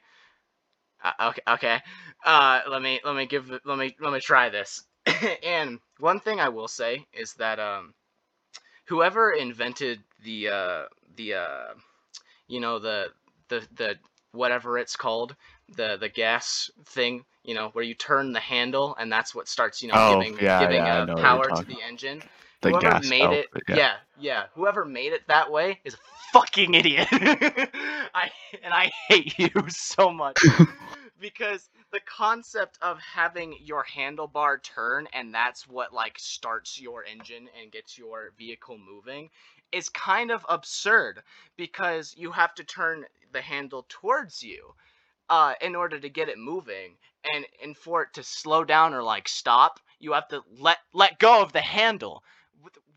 Uh, 1.02 1.12
okay, 1.28 1.42
okay. 1.48 1.80
Uh, 2.24 2.60
let 2.68 2.82
me 2.82 3.00
let 3.04 3.14
me 3.14 3.26
give 3.26 3.50
let 3.64 3.78
me 3.78 3.94
let 4.00 4.12
me 4.12 4.20
try 4.20 4.48
this. 4.48 4.82
and 5.44 5.80
one 5.98 6.20
thing 6.20 6.40
I 6.40 6.48
will 6.50 6.68
say 6.68 7.06
is 7.12 7.34
that 7.34 7.58
um, 7.60 7.94
whoever 8.88 9.32
invented 9.32 10.00
the 10.24 10.48
uh 10.48 10.82
the 11.16 11.34
uh, 11.34 11.74
you 12.48 12.60
know 12.60 12.78
the 12.78 13.08
the 13.48 13.66
the 13.76 13.96
whatever 14.32 14.78
it's 14.78 14.96
called 14.96 15.34
the 15.76 15.96
the 15.98 16.08
gas 16.08 16.70
thing 16.86 17.24
you 17.44 17.54
know 17.54 17.68
where 17.72 17.84
you 17.84 17.94
turn 17.94 18.32
the 18.32 18.40
handle 18.40 18.96
and 18.98 19.12
that's 19.12 19.34
what 19.34 19.48
starts 19.48 19.82
you 19.82 19.88
know 19.88 19.98
Oh, 19.98 20.00
giving 20.04 20.40
yeah, 20.40 20.58
giving 20.58 20.86
yeah, 20.86 21.02
uh, 21.02 21.06
know 21.06 21.14
what 21.14 21.30
you're 21.30 21.38
power 21.38 21.50
to 21.50 21.64
the 21.66 21.80
engine 21.82 22.22
The 22.62 22.72
whoever 22.72 22.94
gas 22.94 23.10
made 23.10 23.32
it 23.32 23.48
yeah. 23.68 23.76
yeah. 23.76 23.94
yeah 24.16 24.44
whoever 24.54 24.84
made 24.84 25.12
it 25.12 25.22
that 25.28 25.50
way 25.50 25.80
is 25.84 25.94
a 25.94 25.98
fucking 26.32 26.74
idiot 26.74 27.08
i 27.12 28.30
and 28.62 28.72
i 28.74 28.90
hate 29.08 29.38
you 29.38 29.50
so 29.68 30.10
much 30.10 30.52
because 31.20 31.68
the 31.96 32.00
concept 32.00 32.78
of 32.82 32.98
having 33.00 33.56
your 33.58 33.82
handlebar 33.82 34.62
turn 34.62 35.08
and 35.14 35.32
that's 35.32 35.66
what 35.66 35.94
like 35.94 36.18
starts 36.18 36.78
your 36.78 37.02
engine 37.02 37.48
and 37.58 37.72
gets 37.72 37.96
your 37.96 38.34
vehicle 38.36 38.76
moving 38.76 39.30
is 39.72 39.88
kind 39.88 40.30
of 40.30 40.44
absurd 40.50 41.22
because 41.56 42.14
you 42.18 42.30
have 42.30 42.54
to 42.54 42.64
turn 42.64 43.06
the 43.32 43.40
handle 43.40 43.86
towards 43.88 44.42
you 44.42 44.74
uh, 45.30 45.54
in 45.62 45.74
order 45.74 45.98
to 45.98 46.10
get 46.10 46.28
it 46.28 46.36
moving. 46.38 46.98
And 47.32 47.46
and 47.62 47.74
for 47.74 48.02
it 48.02 48.12
to 48.12 48.22
slow 48.22 48.62
down 48.62 48.92
or 48.92 49.02
like 49.02 49.26
stop 49.26 49.80
you 49.98 50.12
have 50.12 50.28
to 50.28 50.42
let 50.58 50.78
let 50.92 51.18
go 51.18 51.42
of 51.42 51.52
the 51.52 51.62
handle 51.62 52.22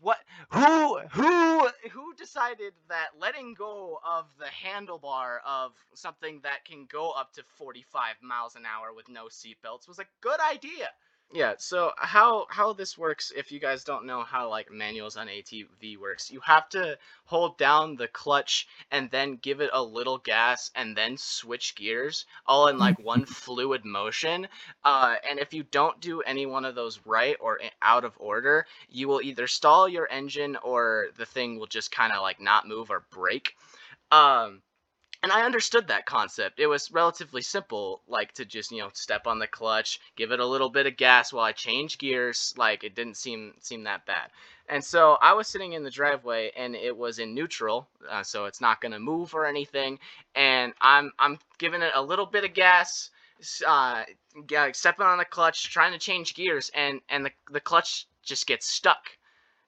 what 0.00 0.18
who 0.50 0.98
who 1.10 1.68
who 1.90 2.14
decided 2.16 2.72
that 2.88 3.08
letting 3.18 3.54
go 3.54 3.98
of 4.08 4.26
the 4.38 4.46
handlebar 4.46 5.38
of 5.46 5.72
something 5.94 6.40
that 6.42 6.64
can 6.64 6.86
go 6.90 7.10
up 7.10 7.32
to 7.34 7.42
45 7.56 8.16
miles 8.22 8.56
an 8.56 8.62
hour 8.64 8.94
with 8.94 9.08
no 9.08 9.26
seatbelts 9.26 9.86
was 9.88 9.98
a 9.98 10.06
good 10.20 10.40
idea 10.40 10.88
yeah 11.32 11.54
so 11.58 11.92
how 11.96 12.44
how 12.50 12.72
this 12.72 12.98
works 12.98 13.32
if 13.36 13.52
you 13.52 13.60
guys 13.60 13.84
don't 13.84 14.04
know 14.04 14.22
how 14.22 14.48
like 14.48 14.70
manuals 14.70 15.16
on 15.16 15.28
atv 15.28 15.98
works 15.98 16.30
you 16.30 16.40
have 16.40 16.68
to 16.68 16.98
hold 17.24 17.56
down 17.56 17.94
the 17.94 18.08
clutch 18.08 18.66
and 18.90 19.10
then 19.10 19.36
give 19.36 19.60
it 19.60 19.70
a 19.72 19.82
little 19.82 20.18
gas 20.18 20.70
and 20.74 20.96
then 20.96 21.16
switch 21.16 21.74
gears 21.76 22.26
all 22.46 22.66
in 22.66 22.78
like 22.78 22.98
one 22.98 23.24
fluid 23.26 23.84
motion 23.84 24.48
uh, 24.84 25.14
and 25.28 25.38
if 25.38 25.54
you 25.54 25.62
don't 25.62 26.00
do 26.00 26.20
any 26.22 26.46
one 26.46 26.64
of 26.64 26.74
those 26.74 27.00
right 27.06 27.36
or 27.40 27.60
out 27.82 28.04
of 28.04 28.12
order 28.18 28.66
you 28.88 29.06
will 29.06 29.20
either 29.22 29.46
stall 29.46 29.88
your 29.88 30.08
engine 30.10 30.56
or 30.64 31.06
the 31.16 31.26
thing 31.26 31.58
will 31.58 31.66
just 31.66 31.92
kind 31.92 32.12
of 32.12 32.22
like 32.22 32.40
not 32.40 32.66
move 32.66 32.90
or 32.90 33.04
break 33.10 33.54
um 34.10 34.60
and 35.22 35.30
I 35.32 35.42
understood 35.44 35.88
that 35.88 36.06
concept. 36.06 36.60
It 36.60 36.66
was 36.66 36.90
relatively 36.90 37.42
simple, 37.42 38.00
like 38.08 38.32
to 38.34 38.44
just 38.44 38.70
you 38.70 38.78
know 38.78 38.90
step 38.94 39.26
on 39.26 39.38
the 39.38 39.46
clutch, 39.46 40.00
give 40.16 40.32
it 40.32 40.40
a 40.40 40.46
little 40.46 40.70
bit 40.70 40.86
of 40.86 40.96
gas 40.96 41.32
while 41.32 41.44
I 41.44 41.52
change 41.52 41.98
gears. 41.98 42.54
Like 42.56 42.84
it 42.84 42.94
didn't 42.94 43.16
seem 43.16 43.54
seem 43.60 43.84
that 43.84 44.06
bad. 44.06 44.30
And 44.68 44.84
so 44.84 45.18
I 45.20 45.34
was 45.34 45.48
sitting 45.48 45.72
in 45.72 45.82
the 45.82 45.90
driveway, 45.90 46.52
and 46.56 46.74
it 46.76 46.96
was 46.96 47.18
in 47.18 47.34
neutral, 47.34 47.88
uh, 48.08 48.22
so 48.22 48.46
it's 48.46 48.60
not 48.60 48.80
gonna 48.80 49.00
move 49.00 49.34
or 49.34 49.44
anything. 49.46 49.98
And 50.34 50.72
I'm 50.80 51.12
I'm 51.18 51.38
giving 51.58 51.82
it 51.82 51.92
a 51.94 52.02
little 52.02 52.26
bit 52.26 52.44
of 52.44 52.54
gas, 52.54 53.10
uh, 53.66 54.04
stepping 54.72 55.06
on 55.06 55.18
the 55.18 55.24
clutch, 55.24 55.70
trying 55.70 55.92
to 55.92 55.98
change 55.98 56.34
gears, 56.34 56.70
and 56.74 57.00
and 57.10 57.26
the 57.26 57.32
the 57.50 57.60
clutch 57.60 58.06
just 58.22 58.46
gets 58.46 58.66
stuck 58.66 59.16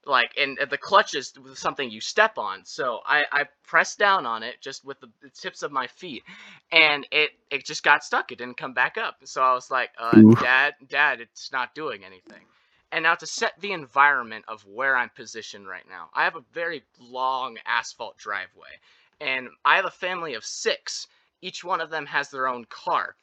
like 0.06 0.30
and 0.38 0.58
the 0.70 0.78
clutch 0.78 1.14
is 1.14 1.32
something 1.54 1.90
you 1.90 2.00
step 2.00 2.38
on. 2.38 2.64
So 2.64 3.00
i 3.06 3.22
i 3.32 3.44
pressed 3.64 3.98
down 3.98 4.26
on 4.26 4.42
it 4.42 4.56
just 4.60 4.84
with 4.84 5.00
the, 5.00 5.08
the 5.22 5.30
tips 5.30 5.62
of 5.62 5.72
my 5.72 5.86
feet 5.86 6.22
and 6.72 7.06
it 7.12 7.30
it 7.50 7.64
just 7.64 7.82
got 7.84 8.04
stuck. 8.04 8.32
It 8.32 8.38
didn't 8.38 8.56
come 8.56 8.74
back 8.74 8.98
up. 8.98 9.16
So 9.24 9.42
i 9.42 9.52
was 9.54 9.70
like 9.70 9.90
uh 9.98 10.22
dad 10.42 10.74
dad 10.88 11.20
it's 11.20 11.52
not 11.52 11.74
doing 11.74 12.04
anything. 12.04 12.44
And 12.92 13.04
now 13.04 13.14
to 13.16 13.26
set 13.26 13.54
the 13.60 13.72
environment 13.72 14.44
of 14.48 14.66
where 14.66 14.96
i'm 14.96 15.10
positioned 15.16 15.66
right 15.68 15.86
now 15.88 16.08
i 16.14 16.24
have 16.24 16.36
a 16.36 16.44
very 16.52 16.82
long 17.00 17.56
asphalt 17.66 18.16
driveway 18.18 18.74
and 19.20 19.48
i 19.64 19.76
have 19.76 19.86
a 19.86 19.90
family 19.90 20.34
of 20.34 20.44
six. 20.44 21.06
Each 21.42 21.64
one 21.64 21.80
of 21.80 21.90
them 21.90 22.06
has 22.06 22.30
their 22.30 22.48
own 22.48 22.66
car 22.66 23.16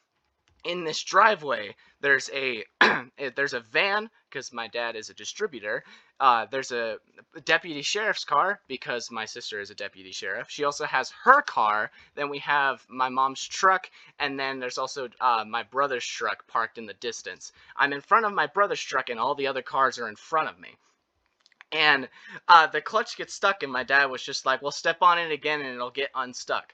in 0.64 0.84
this 0.84 1.02
driveway 1.02 1.74
there's 2.00 2.30
a 2.32 2.64
there's 3.36 3.52
a 3.52 3.60
van 3.60 4.10
because 4.28 4.52
my 4.52 4.68
dad 4.68 4.96
is 4.96 5.10
a 5.10 5.14
distributor. 5.14 5.84
Uh, 6.18 6.46
there's 6.50 6.72
a 6.72 6.98
deputy 7.44 7.82
sheriff's 7.82 8.24
car 8.24 8.60
because 8.68 9.10
my 9.10 9.24
sister 9.24 9.60
is 9.60 9.70
a 9.70 9.74
deputy 9.74 10.12
sheriff. 10.12 10.48
She 10.50 10.64
also 10.64 10.84
has 10.84 11.10
her 11.24 11.42
car. 11.42 11.90
Then 12.14 12.28
we 12.28 12.38
have 12.38 12.84
my 12.88 13.08
mom's 13.08 13.46
truck 13.46 13.90
and 14.18 14.38
then 14.38 14.60
there's 14.60 14.78
also 14.78 15.08
uh, 15.20 15.44
my 15.46 15.62
brother's 15.62 16.06
truck 16.06 16.46
parked 16.46 16.78
in 16.78 16.86
the 16.86 16.94
distance. 16.94 17.52
I'm 17.76 17.92
in 17.92 18.00
front 18.00 18.26
of 18.26 18.32
my 18.32 18.46
brother's 18.46 18.82
truck 18.82 19.10
and 19.10 19.20
all 19.20 19.34
the 19.34 19.46
other 19.46 19.62
cars 19.62 19.98
are 19.98 20.08
in 20.08 20.16
front 20.16 20.48
of 20.48 20.58
me. 20.58 20.76
And 21.72 22.08
uh, 22.48 22.66
the 22.66 22.80
clutch 22.80 23.16
gets 23.16 23.34
stuck 23.34 23.62
and 23.62 23.72
my 23.72 23.84
dad 23.84 24.06
was 24.06 24.22
just 24.22 24.46
like 24.46 24.62
well 24.62 24.72
step 24.72 24.98
on 25.02 25.18
it 25.18 25.30
again 25.30 25.60
and 25.60 25.70
it'll 25.70 25.90
get 25.90 26.10
unstuck. 26.14 26.72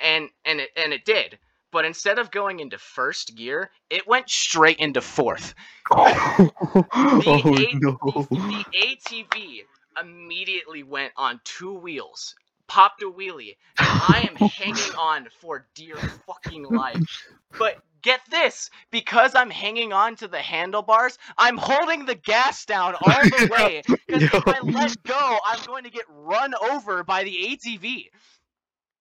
And 0.00 0.30
and 0.44 0.60
it 0.60 0.70
and 0.76 0.92
it 0.92 1.04
did 1.04 1.38
but 1.72 1.84
instead 1.84 2.18
of 2.18 2.30
going 2.30 2.60
into 2.60 2.78
first 2.78 3.36
gear 3.36 3.70
it 3.90 4.06
went 4.06 4.28
straight 4.28 4.78
into 4.78 5.00
fourth 5.00 5.54
oh 5.90 7.56
eight- 7.58 7.74
no! 7.80 7.98
the 8.30 8.64
ATV 8.74 9.62
immediately 10.00 10.82
went 10.82 11.12
on 11.16 11.40
two 11.44 11.74
wheels, 11.74 12.34
popped 12.66 13.02
a 13.02 13.06
wheelie, 13.06 13.56
and 13.80 13.96
I 14.00 14.20
am 14.20 14.36
hanging 14.36 14.94
on 14.98 15.28
for 15.40 15.66
dear 15.74 15.96
fucking 16.26 16.64
life. 16.64 17.02
But 17.58 17.74
get 18.02 18.20
this, 18.30 18.70
because 18.90 19.34
I'm 19.34 19.50
hanging 19.50 19.92
on 19.92 20.16
to 20.16 20.28
the 20.28 20.40
handlebars, 20.40 21.18
I'm 21.36 21.56
holding 21.56 22.04
the 22.06 22.14
gas 22.14 22.64
down 22.64 22.94
all 23.00 23.28
the 23.30 23.46
way. 23.50 23.82
Because 24.06 24.24
if 24.32 24.46
I 24.46 24.60
let 24.60 24.92
go, 25.06 25.38
I'm 25.44 25.64
going 25.64 25.84
to 25.84 25.90
get 25.90 26.04
run 26.10 26.54
over 26.70 27.02
by 27.02 27.24
the 27.24 27.32
ATV. 27.32 28.04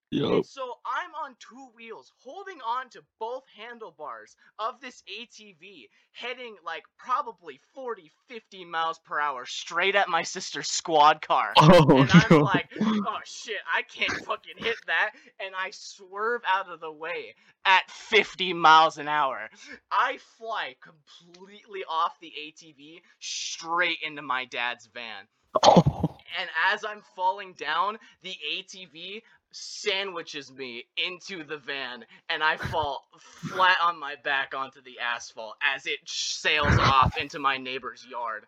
Yup. 0.09 0.31
And 0.31 0.45
so 0.45 0.75
I'm 0.85 1.11
on 1.25 1.35
two 1.39 1.67
wheels, 1.75 2.13
holding 2.23 2.59
on 2.65 2.89
to 2.91 3.01
both 3.19 3.43
handlebars 3.57 4.37
of 4.57 4.79
this 4.79 5.03
ATV, 5.09 5.89
heading 6.13 6.55
like 6.65 6.83
probably 6.97 7.59
40, 7.75 8.09
50 8.29 8.65
miles 8.65 8.99
per 8.99 9.19
hour 9.19 9.45
straight 9.45 9.95
at 9.95 10.07
my 10.07 10.23
sister's 10.23 10.69
squad 10.69 11.21
car. 11.21 11.53
Oh 11.69 11.97
and 11.97 12.09
I'm 12.11 12.27
no! 12.29 12.39
like, 12.39 12.69
oh 12.81 13.19
shit, 13.25 13.57
I 13.73 13.81
can't 13.81 14.25
fucking 14.25 14.55
hit 14.57 14.77
that. 14.87 15.11
And 15.39 15.53
I 15.55 15.71
swerve 15.71 16.41
out 16.47 16.71
of 16.71 16.79
the 16.79 16.91
way 16.91 17.35
at 17.65 17.89
50 17.91 18.53
miles 18.53 18.97
an 18.97 19.09
hour. 19.09 19.49
I 19.91 20.17
fly 20.37 20.75
completely 20.81 21.81
off 21.89 22.17
the 22.21 22.31
ATV 22.31 23.01
straight 23.19 23.97
into 24.05 24.21
my 24.21 24.45
dad's 24.45 24.87
van. 24.93 25.27
Oh. 25.63 26.03
And 26.39 26.49
as 26.71 26.83
I'm 26.83 27.01
falling 27.15 27.53
down, 27.53 27.97
the 28.21 28.35
ATV 28.53 29.23
sandwiches 29.51 30.51
me 30.51 30.85
into 30.97 31.43
the 31.43 31.57
van 31.57 32.05
and 32.29 32.43
I 32.43 32.57
fall 32.57 33.05
flat 33.19 33.77
on 33.83 33.99
my 33.99 34.15
back 34.23 34.53
onto 34.55 34.81
the 34.81 34.99
asphalt 34.99 35.55
as 35.75 35.85
it 35.85 35.99
sails 36.05 36.77
off 36.79 37.17
into 37.19 37.39
my 37.39 37.57
neighbor's 37.57 38.05
yard 38.09 38.45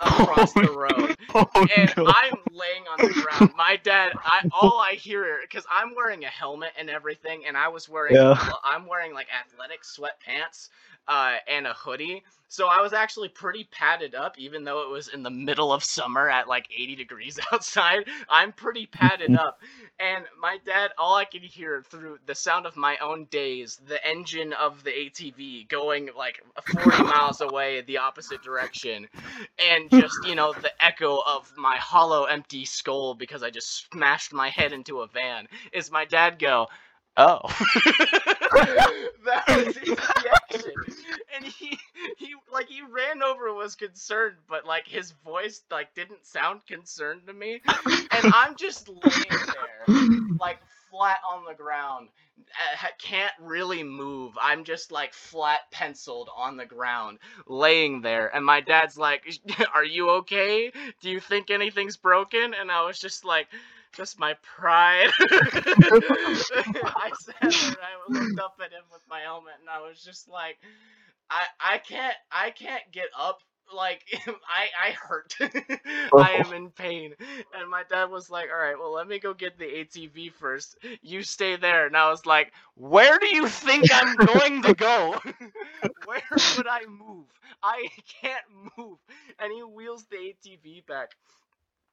across 0.00 0.52
the 0.52 0.68
oh, 0.70 0.74
road 0.74 1.16
Oh 1.34 1.66
and 1.76 1.92
no! 1.96 2.06
I'm 2.06 2.38
laying 2.52 2.84
on 2.90 3.06
the 3.06 3.12
ground. 3.12 3.52
My 3.56 3.78
dad, 3.82 4.12
I 4.16 4.48
all 4.52 4.78
I 4.80 4.94
hear 4.94 5.38
because 5.42 5.64
I'm 5.70 5.94
wearing 5.94 6.24
a 6.24 6.28
helmet 6.28 6.70
and 6.78 6.88
everything, 6.88 7.44
and 7.46 7.56
I 7.56 7.68
was 7.68 7.88
wearing, 7.88 8.14
Yeah. 8.14 8.34
I'm 8.64 8.86
wearing 8.86 9.12
like 9.12 9.26
athletic 9.38 9.82
sweatpants, 9.82 10.68
uh, 11.08 11.36
and 11.48 11.66
a 11.66 11.72
hoodie. 11.74 12.22
So 12.48 12.68
I 12.68 12.80
was 12.80 12.92
actually 12.92 13.28
pretty 13.28 13.64
padded 13.70 14.14
up, 14.14 14.38
even 14.38 14.64
though 14.64 14.82
it 14.82 14.90
was 14.90 15.08
in 15.08 15.22
the 15.22 15.30
middle 15.30 15.72
of 15.72 15.82
summer 15.82 16.28
at 16.30 16.48
like 16.48 16.66
80 16.76 16.94
degrees 16.96 17.38
outside. 17.52 18.04
I'm 18.28 18.52
pretty 18.52 18.86
padded 18.86 19.32
Mhm. 19.32 19.36
up, 19.36 19.58
and 19.98 20.24
my 20.40 20.58
dad, 20.64 20.90
all 20.98 21.14
I 21.16 21.24
could 21.24 21.42
hear 21.42 21.82
through 21.82 22.18
the 22.26 22.34
sound 22.34 22.66
of 22.66 22.76
my 22.76 22.96
own 22.98 23.26
daze, 23.30 23.76
the 23.86 24.04
engine 24.06 24.52
of 24.52 24.82
the 24.84 24.90
ATV 24.96 25.64
going 25.64 26.10
like 26.16 26.40
40 26.62 27.02
miles 27.02 27.40
away 27.40 27.82
the 27.82 27.98
opposite 27.98 28.42
direction, 28.42 29.08
and 29.58 29.90
just 29.90 30.24
you 30.24 30.34
know 30.34 30.54
the 30.60 30.70
echo 30.84 31.18
of 31.26 31.52
my 31.56 31.76
hollow 31.76 32.24
empty 32.24 32.64
skull 32.64 33.14
because 33.14 33.42
i 33.42 33.50
just 33.50 33.88
smashed 33.92 34.32
my 34.32 34.48
head 34.50 34.72
into 34.72 35.00
a 35.00 35.06
van 35.08 35.46
is 35.72 35.90
my 35.90 36.04
dad 36.04 36.38
go 36.38 36.66
oh 37.16 37.40
that 39.24 39.44
was 39.52 39.76
reaction 39.76 40.35
and 41.36 41.44
he 41.44 41.78
he 42.18 42.34
like 42.52 42.68
he 42.68 42.82
ran 42.82 43.22
over 43.22 43.48
and 43.48 43.56
was 43.56 43.74
concerned 43.76 44.36
but 44.48 44.66
like 44.66 44.86
his 44.86 45.12
voice 45.24 45.62
like 45.70 45.94
didn't 45.94 46.26
sound 46.26 46.60
concerned 46.66 47.22
to 47.26 47.32
me. 47.32 47.60
And 48.10 48.32
i'm 48.34 48.56
just 48.56 48.88
laying 48.88 49.28
there 49.30 49.96
like 50.40 50.58
flat 50.90 51.18
on 51.30 51.44
the 51.46 51.54
ground 51.54 52.08
uh, 52.38 52.76
ha- 52.76 52.90
can't 52.98 53.32
really 53.40 53.82
move. 53.82 54.34
I'm 54.40 54.64
just 54.64 54.92
like 54.92 55.14
flat 55.14 55.60
penciled 55.70 56.28
on 56.36 56.56
the 56.56 56.66
ground 56.66 57.18
laying 57.46 58.02
there. 58.02 58.34
And 58.34 58.44
my 58.44 58.60
dad's 58.60 58.98
like 58.98 59.24
are 59.74 59.84
you 59.84 60.10
okay? 60.10 60.72
Do 61.00 61.10
you 61.10 61.20
think 61.20 61.50
anything's 61.50 61.96
broken? 61.96 62.54
And 62.54 62.70
i 62.70 62.84
was 62.84 62.98
just 62.98 63.24
like 63.24 63.48
just 63.92 64.18
my 64.18 64.34
pride. 64.42 65.10
I 65.18 67.10
sat 67.18 67.40
there 67.40 67.50
and 67.50 67.76
I 67.80 67.94
looked 68.08 68.38
up 68.40 68.60
at 68.62 68.70
him 68.70 68.84
with 68.92 69.00
my 69.08 69.20
helmet 69.20 69.54
and 69.60 69.70
I 69.70 69.80
was 69.80 70.02
just 70.04 70.28
like, 70.28 70.58
I 71.30 71.44
I 71.60 71.78
can't 71.78 72.16
I 72.30 72.50
can't 72.50 72.82
get 72.92 73.08
up. 73.18 73.40
Like 73.74 74.02
I 74.26 74.88
I 74.88 74.90
hurt. 74.92 75.34
I 76.16 76.32
am 76.32 76.52
in 76.52 76.70
pain. 76.70 77.14
And 77.52 77.70
my 77.70 77.82
dad 77.88 78.10
was 78.10 78.30
like, 78.30 78.48
"All 78.50 78.58
right, 78.58 78.78
well, 78.78 78.92
let 78.92 79.08
me 79.08 79.18
go 79.18 79.34
get 79.34 79.58
the 79.58 79.64
ATV 79.66 80.30
first. 80.30 80.76
You 81.02 81.22
stay 81.22 81.56
there." 81.56 81.86
And 81.86 81.96
I 81.96 82.10
was 82.10 82.26
like, 82.26 82.52
"Where 82.74 83.18
do 83.18 83.26
you 83.34 83.48
think 83.48 83.86
I'm 83.92 84.14
going 84.26 84.62
to 84.62 84.74
go? 84.74 85.20
Where 86.04 86.22
would 86.56 86.66
I 86.66 86.84
move? 86.86 87.26
I 87.62 87.88
can't 88.20 88.44
move." 88.78 88.98
And 89.38 89.52
he 89.52 89.62
wheels 89.62 90.06
the 90.06 90.16
ATV 90.16 90.80
back 90.82 91.10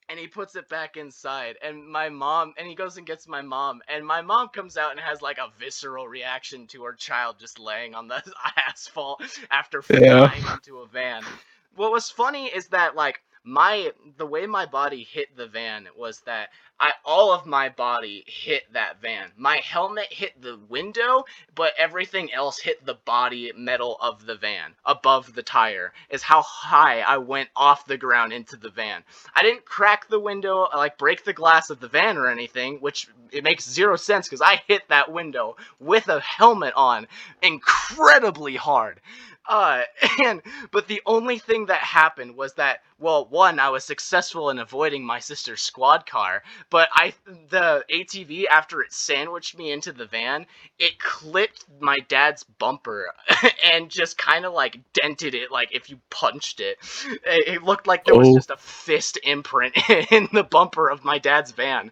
and 0.09 0.19
he 0.19 0.27
puts 0.27 0.55
it 0.55 0.69
back 0.69 0.97
inside 0.97 1.57
and 1.63 1.87
my 1.87 2.09
mom 2.09 2.53
and 2.57 2.67
he 2.67 2.75
goes 2.75 2.97
and 2.97 3.07
gets 3.07 3.27
my 3.27 3.41
mom 3.41 3.81
and 3.87 4.05
my 4.05 4.21
mom 4.21 4.49
comes 4.49 4.77
out 4.77 4.91
and 4.91 4.99
has 4.99 5.21
like 5.21 5.37
a 5.37 5.49
visceral 5.59 6.07
reaction 6.07 6.67
to 6.67 6.83
her 6.83 6.93
child 6.93 7.37
just 7.39 7.59
laying 7.59 7.95
on 7.95 8.07
the 8.07 8.21
asphalt 8.67 9.21
after 9.51 9.81
Yeah. 9.89 10.31
flying 10.31 10.47
into 10.47 10.79
a 10.79 10.87
van 10.87 11.27
what 11.75 11.91
was 11.91 12.09
funny 12.09 12.47
is 12.47 12.67
that 12.69 12.95
like 12.95 13.22
my 13.43 13.91
the 14.17 14.25
way 14.25 14.45
my 14.45 14.65
body 14.65 15.03
hit 15.03 15.35
the 15.35 15.47
van 15.47 15.87
was 15.97 16.21
that 16.21 16.49
I 16.79 16.93
all 17.05 17.33
of 17.33 17.45
my 17.45 17.69
body 17.69 18.23
hit 18.25 18.63
that 18.73 19.01
van. 19.01 19.31
My 19.35 19.57
helmet 19.57 20.11
hit 20.11 20.41
the 20.41 20.57
window, 20.69 21.25
but 21.53 21.73
everything 21.77 22.31
else 22.33 22.59
hit 22.59 22.85
the 22.85 22.95
body 23.05 23.51
metal 23.55 23.97
of 24.01 24.25
the 24.25 24.35
van 24.35 24.75
above 24.85 25.33
the 25.33 25.43
tire. 25.43 25.93
Is 26.09 26.23
how 26.23 26.41
high 26.41 27.01
I 27.01 27.17
went 27.17 27.49
off 27.55 27.85
the 27.85 27.97
ground 27.97 28.33
into 28.33 28.55
the 28.55 28.69
van. 28.69 29.03
I 29.35 29.43
didn't 29.43 29.65
crack 29.65 30.07
the 30.07 30.19
window, 30.19 30.67
like 30.73 30.97
break 30.97 31.25
the 31.25 31.33
glass 31.33 31.69
of 31.69 31.79
the 31.79 31.89
van 31.89 32.17
or 32.17 32.29
anything, 32.29 32.77
which 32.77 33.07
it 33.31 33.43
makes 33.43 33.69
zero 33.69 33.95
sense 33.97 34.27
because 34.27 34.41
I 34.41 34.61
hit 34.67 34.87
that 34.89 35.11
window 35.11 35.57
with 35.79 36.07
a 36.07 36.21
helmet 36.21 36.73
on 36.75 37.07
incredibly 37.41 38.55
hard. 38.55 39.01
Uh, 39.47 39.83
and 40.25 40.41
but 40.71 40.87
the 40.87 41.01
only 41.05 41.37
thing 41.37 41.65
that 41.65 41.79
happened 41.81 42.35
was 42.35 42.53
that 42.53 42.79
well, 42.99 43.25
one, 43.25 43.59
I 43.59 43.67
was 43.69 43.83
successful 43.83 44.49
in 44.49 44.59
avoiding 44.59 45.05
my 45.05 45.19
sister's 45.19 45.61
squad 45.61 46.05
car, 46.05 46.43
but 46.69 46.87
I 46.93 47.13
the 47.49 47.83
ATV 47.89 48.45
after 48.47 48.81
it 48.81 48.93
sandwiched 48.93 49.57
me 49.57 49.71
into 49.71 49.91
the 49.91 50.05
van, 50.05 50.45
it 50.79 50.99
clipped 50.99 51.65
my 51.81 51.97
dad's 52.07 52.43
bumper 52.43 53.13
and 53.73 53.89
just 53.89 54.17
kind 54.17 54.45
of 54.45 54.53
like 54.53 54.79
dented 54.93 55.35
it 55.35 55.51
like 55.51 55.73
if 55.73 55.89
you 55.89 55.99
punched 56.09 56.61
it. 56.61 56.77
It, 57.25 57.55
it 57.57 57.63
looked 57.63 57.87
like 57.87 58.05
there 58.05 58.15
was 58.15 58.29
Oh. 58.29 58.33
just 58.33 58.49
a 58.51 58.57
fist 58.57 59.19
imprint 59.23 59.75
in 60.11 60.29
the 60.31 60.43
bumper 60.43 60.89
of 60.89 61.03
my 61.03 61.17
dad's 61.19 61.51
van. 61.51 61.91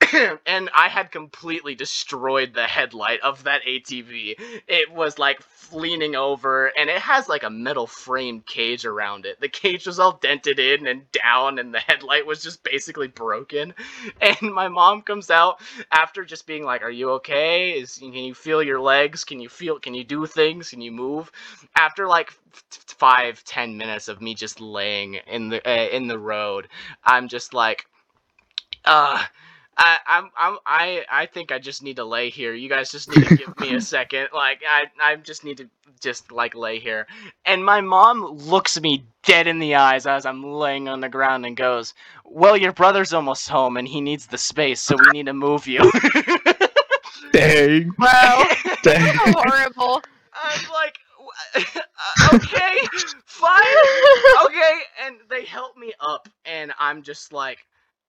and 0.46 0.70
I 0.74 0.88
had 0.88 1.10
completely 1.12 1.74
destroyed 1.74 2.54
the 2.54 2.66
headlight 2.66 3.20
of 3.20 3.44
that 3.44 3.62
ATV. 3.64 4.34
It 4.66 4.90
was 4.92 5.18
like 5.18 5.40
leaning 5.72 6.16
over, 6.16 6.72
and 6.76 6.88
it 6.88 6.98
has 6.98 7.28
like 7.28 7.42
a 7.42 7.50
metal 7.50 7.86
frame 7.86 8.42
cage 8.46 8.84
around 8.84 9.26
it. 9.26 9.40
The 9.40 9.48
cage 9.48 9.86
was 9.86 9.98
all 9.98 10.12
dented 10.12 10.58
in 10.58 10.86
and 10.86 11.10
down, 11.12 11.58
and 11.58 11.74
the 11.74 11.80
headlight 11.80 12.26
was 12.26 12.42
just 12.42 12.62
basically 12.62 13.08
broken. 13.08 13.74
And 14.20 14.52
my 14.54 14.68
mom 14.68 15.02
comes 15.02 15.30
out 15.30 15.60
after 15.92 16.24
just 16.24 16.46
being 16.46 16.64
like, 16.64 16.82
"Are 16.82 16.90
you 16.90 17.10
okay? 17.12 17.72
Is 17.72 17.98
can 17.98 18.12
you 18.12 18.34
feel 18.34 18.62
your 18.62 18.80
legs? 18.80 19.24
Can 19.24 19.40
you 19.40 19.48
feel? 19.48 19.78
Can 19.78 19.94
you 19.94 20.04
do 20.04 20.26
things? 20.26 20.70
Can 20.70 20.80
you 20.80 20.92
move?" 20.92 21.30
After 21.76 22.06
like 22.06 22.32
five 22.70 23.42
ten 23.44 23.76
minutes 23.76 24.08
of 24.08 24.20
me 24.20 24.34
just 24.34 24.60
laying 24.60 25.14
in 25.14 25.48
the 25.48 25.68
uh, 25.68 25.88
in 25.88 26.06
the 26.08 26.18
road, 26.18 26.68
I'm 27.04 27.28
just 27.28 27.54
like, 27.54 27.86
uh. 28.84 29.22
I, 29.82 29.98
I'm, 30.06 30.30
I'm, 30.36 30.58
I, 30.66 31.04
I 31.10 31.24
think 31.24 31.50
I 31.50 31.58
just 31.58 31.82
need 31.82 31.96
to 31.96 32.04
lay 32.04 32.28
here. 32.28 32.52
You 32.52 32.68
guys 32.68 32.92
just 32.92 33.08
need 33.08 33.26
to 33.26 33.34
give 33.34 33.58
me 33.58 33.74
a 33.74 33.80
second. 33.96 34.28
Like, 34.34 34.60
I, 34.68 34.84
I 35.00 35.16
just 35.16 35.42
need 35.42 35.56
to 35.56 35.70
just 36.00 36.30
like 36.30 36.54
lay 36.54 36.78
here. 36.78 37.06
And 37.46 37.64
my 37.64 37.80
mom 37.80 38.24
looks 38.24 38.78
me 38.78 39.04
dead 39.22 39.46
in 39.46 39.58
the 39.58 39.76
eyes 39.76 40.06
as 40.06 40.26
I'm 40.26 40.44
laying 40.44 40.86
on 40.86 41.00
the 41.00 41.08
ground 41.08 41.46
and 41.46 41.56
goes, 41.56 41.94
"Well, 42.24 42.58
your 42.58 42.72
brother's 42.72 43.14
almost 43.14 43.48
home 43.48 43.78
and 43.78 43.88
he 43.88 44.02
needs 44.02 44.26
the 44.26 44.38
space, 44.38 44.80
so 44.80 44.96
we 44.96 45.18
need 45.18 45.26
to 45.26 45.32
move 45.32 45.66
you." 45.66 45.90
Dang. 47.32 47.90
Wow. 47.98 48.44
Dang. 48.82 49.16
horrible. 49.16 50.02
I'm 50.34 50.70
like, 50.70 50.98
uh, 51.54 52.34
okay, 52.34 52.78
fine, 53.26 53.60
okay. 54.44 54.80
And 55.04 55.16
they 55.28 55.44
help 55.44 55.76
me 55.76 55.92
up, 56.00 56.28
and 56.44 56.72
I'm 56.78 57.02
just 57.02 57.32
like, 57.32 57.58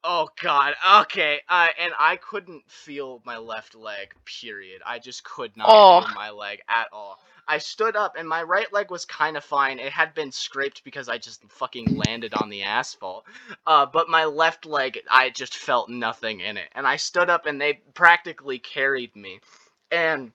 oh 0.03 0.29
god, 0.41 0.73
okay. 1.01 1.41
Uh, 1.47 1.67
and 1.79 1.93
I 1.99 2.17
couldn't 2.17 2.63
feel 2.69 3.21
my 3.25 3.37
left 3.37 3.75
leg. 3.75 4.13
Period. 4.25 4.81
I 4.85 4.99
just 4.99 5.23
could 5.23 5.55
not 5.57 5.67
Oh. 5.69 6.01
feel 6.01 6.15
my 6.15 6.29
leg 6.31 6.61
at 6.67 6.87
all. 6.91 7.19
I 7.47 7.57
stood 7.57 7.95
up, 7.95 8.15
and 8.17 8.27
my 8.29 8.43
right 8.43 8.71
leg 8.71 8.91
was 8.91 9.05
kind 9.05 9.35
of 9.35 9.43
fine. 9.43 9.79
It 9.79 9.91
had 9.91 10.13
been 10.13 10.31
scraped 10.31 10.83
because 10.83 11.09
I 11.09 11.17
just 11.17 11.43
fucking 11.49 11.95
landed 11.95 12.33
on 12.33 12.49
the 12.49 12.63
asphalt. 12.63 13.25
Uh, 13.65 13.85
but 13.85 14.09
my 14.09 14.25
left 14.25 14.65
leg, 14.65 14.99
I 15.09 15.29
just 15.31 15.55
felt 15.55 15.89
nothing 15.89 16.39
in 16.39 16.57
it. 16.57 16.69
And 16.73 16.87
I 16.87 16.95
stood 16.97 17.29
up, 17.29 17.45
and 17.47 17.59
they 17.59 17.81
practically 17.93 18.59
carried 18.59 19.15
me. 19.15 19.41
And 19.91 20.31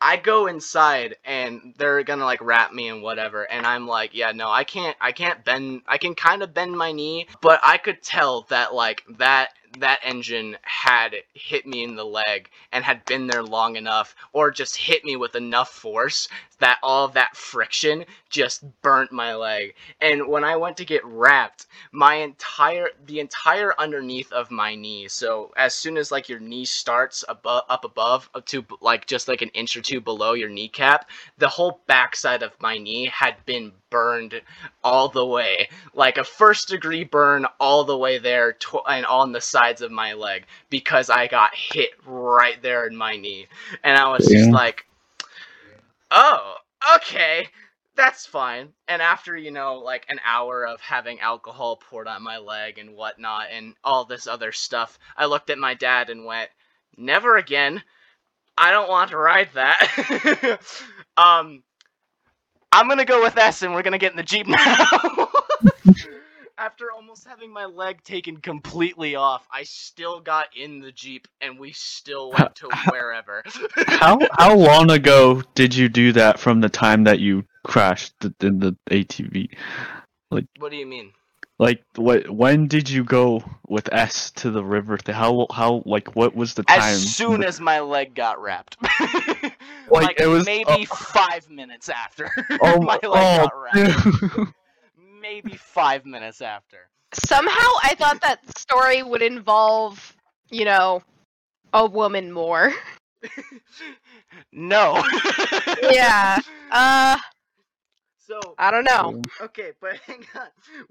I 0.00 0.16
go 0.16 0.46
inside 0.46 1.16
and 1.24 1.74
they're 1.78 2.02
gonna 2.02 2.24
like 2.24 2.40
wrap 2.42 2.72
me 2.72 2.88
and 2.88 3.02
whatever, 3.02 3.44
and 3.50 3.66
I'm 3.66 3.86
like, 3.86 4.14
yeah, 4.14 4.32
no, 4.32 4.50
I 4.50 4.64
can't, 4.64 4.96
I 5.00 5.12
can't 5.12 5.44
bend, 5.44 5.82
I 5.86 5.98
can 5.98 6.14
kind 6.14 6.42
of 6.42 6.52
bend 6.52 6.76
my 6.76 6.92
knee, 6.92 7.26
but 7.40 7.60
I 7.62 7.78
could 7.78 8.02
tell 8.02 8.42
that 8.48 8.74
like 8.74 9.02
that 9.18 9.50
that 9.78 10.00
engine 10.02 10.56
had 10.62 11.14
hit 11.34 11.66
me 11.66 11.84
in 11.84 11.96
the 11.96 12.04
leg 12.04 12.48
and 12.72 12.84
had 12.84 13.04
been 13.04 13.26
there 13.26 13.42
long 13.42 13.76
enough, 13.76 14.14
or 14.32 14.50
just 14.50 14.76
hit 14.76 15.04
me 15.04 15.16
with 15.16 15.34
enough 15.34 15.70
force 15.70 16.28
that 16.58 16.78
all 16.82 17.04
of 17.04 17.14
that 17.14 17.36
friction 17.36 18.04
just 18.30 18.64
burnt 18.82 19.12
my 19.12 19.34
leg. 19.34 19.74
And 20.00 20.28
when 20.28 20.44
I 20.44 20.56
went 20.56 20.76
to 20.78 20.84
get 20.84 21.04
wrapped, 21.04 21.66
my 21.92 22.14
entire 22.16 22.88
the 23.06 23.20
entire 23.20 23.74
underneath 23.78 24.32
of 24.32 24.50
my 24.50 24.74
knee 24.74 25.08
so 25.08 25.52
as 25.56 25.74
soon 25.74 25.96
as 25.96 26.10
like 26.10 26.28
your 26.28 26.38
knee 26.40 26.64
starts 26.64 27.24
above 27.28 27.62
up 27.68 27.84
above 27.84 28.28
up 28.34 28.44
to 28.46 28.64
like 28.80 29.06
just 29.06 29.28
like 29.28 29.42
an 29.42 29.48
inch 29.50 29.76
or 29.76 29.82
two 29.82 30.00
below 30.00 30.32
your 30.32 30.48
kneecap 30.48 31.08
the 31.38 31.48
whole 31.48 31.80
backside 31.86 32.42
of 32.42 32.52
my 32.60 32.78
knee 32.78 33.06
had 33.06 33.36
been 33.46 33.72
burned 33.90 34.40
all 34.82 35.08
the 35.08 35.24
way. 35.24 35.68
Like 35.94 36.18
a 36.18 36.24
first 36.24 36.68
degree 36.68 37.04
burn 37.04 37.46
all 37.60 37.84
the 37.84 37.96
way 37.96 38.18
there 38.18 38.54
tw- 38.54 38.86
and 38.88 39.06
on 39.06 39.32
the 39.32 39.40
sides 39.40 39.82
of 39.82 39.90
my 39.90 40.12
leg 40.12 40.44
because 40.70 41.10
i 41.10 41.26
got 41.26 41.54
hit 41.54 41.90
right 42.04 42.60
there 42.62 42.86
in 42.86 42.96
my 42.96 43.16
knee. 43.16 43.46
And 43.84 43.98
i 43.98 44.08
was 44.08 44.26
just 44.26 44.50
like 44.50 44.86
oh 46.10 46.54
okay 46.96 47.48
that's 47.96 48.26
fine. 48.26 48.68
And 48.86 49.02
after, 49.02 49.36
you 49.36 49.50
know, 49.50 49.76
like 49.76 50.04
an 50.08 50.20
hour 50.24 50.66
of 50.66 50.80
having 50.80 51.18
alcohol 51.20 51.76
poured 51.76 52.06
on 52.06 52.22
my 52.22 52.38
leg 52.38 52.78
and 52.78 52.94
whatnot 52.94 53.46
and 53.50 53.74
all 53.82 54.04
this 54.04 54.26
other 54.26 54.52
stuff, 54.52 54.98
I 55.16 55.26
looked 55.26 55.50
at 55.50 55.58
my 55.58 55.74
dad 55.74 56.10
and 56.10 56.24
went, 56.24 56.50
Never 56.96 57.36
again. 57.36 57.82
I 58.56 58.70
don't 58.70 58.88
want 58.88 59.10
to 59.10 59.18
ride 59.18 59.50
that. 59.54 60.60
um 61.16 61.62
I'm 62.72 62.88
gonna 62.88 63.04
go 63.04 63.22
with 63.22 63.36
S 63.36 63.62
and 63.62 63.74
we're 63.74 63.82
gonna 63.82 63.98
get 63.98 64.12
in 64.12 64.16
the 64.16 64.22
Jeep 64.22 64.46
now. 64.46 65.28
After 66.58 66.90
almost 66.90 67.26
having 67.26 67.52
my 67.52 67.66
leg 67.66 68.02
taken 68.02 68.38
completely 68.38 69.14
off, 69.14 69.46
I 69.52 69.64
still 69.64 70.20
got 70.20 70.46
in 70.56 70.80
the 70.80 70.90
Jeep 70.90 71.28
and 71.42 71.58
we 71.58 71.72
still 71.72 72.32
went 72.32 72.54
to 72.56 72.70
wherever. 72.88 73.42
How 73.86 74.18
how 74.38 74.54
long 74.56 74.90
ago 74.90 75.42
did 75.54 75.74
you 75.74 75.90
do 75.90 76.12
that 76.12 76.38
from 76.38 76.62
the 76.62 76.70
time 76.70 77.04
that 77.04 77.20
you 77.20 77.44
crashed 77.62 78.14
the, 78.20 78.34
in 78.40 78.58
the 78.58 78.74
ATV? 78.90 79.50
Like 80.30 80.46
What 80.58 80.70
do 80.70 80.78
you 80.78 80.86
mean? 80.86 81.12
Like 81.58 81.82
what? 81.96 82.30
When 82.30 82.68
did 82.68 82.88
you 82.88 83.04
go 83.04 83.44
with 83.68 83.92
S 83.92 84.30
to 84.32 84.50
the 84.50 84.64
river? 84.64 84.98
How 85.06 85.46
how 85.52 85.82
like 85.84 86.16
what 86.16 86.34
was 86.34 86.54
the 86.54 86.62
time? 86.62 86.80
As 86.80 87.14
soon 87.16 87.44
as 87.44 87.60
my 87.60 87.80
leg 87.80 88.14
got 88.14 88.40
wrapped. 88.40 88.78
like, 89.00 89.58
Like, 89.90 90.20
it 90.20 90.26
was- 90.26 90.46
maybe 90.46 90.86
uh, 90.90 90.94
five 90.94 91.50
minutes 91.50 91.90
after 91.90 92.30
oh 92.62 92.80
my 92.80 92.94
leg 92.94 93.00
oh, 93.04 93.10
got 93.10 93.52
wrapped. 93.54 94.34
dude. 94.36 94.54
Maybe 95.28 95.56
five 95.56 96.06
minutes 96.06 96.40
after. 96.40 96.88
Somehow 97.12 97.68
I 97.82 97.96
thought 97.98 98.20
that 98.20 98.38
story 98.56 99.02
would 99.02 99.22
involve, 99.22 100.14
you 100.50 100.64
know, 100.64 101.02
a 101.72 101.84
woman 101.84 102.30
more. 102.30 102.72
no. 104.52 105.02
Yeah. 105.82 106.38
Uh, 106.70 107.16
So 108.18 108.40
I 108.58 108.70
don't 108.70 108.84
know. 108.84 109.20
okay, 109.40 109.72
but 109.80 109.96
hang 110.06 110.24
on. 110.36 110.46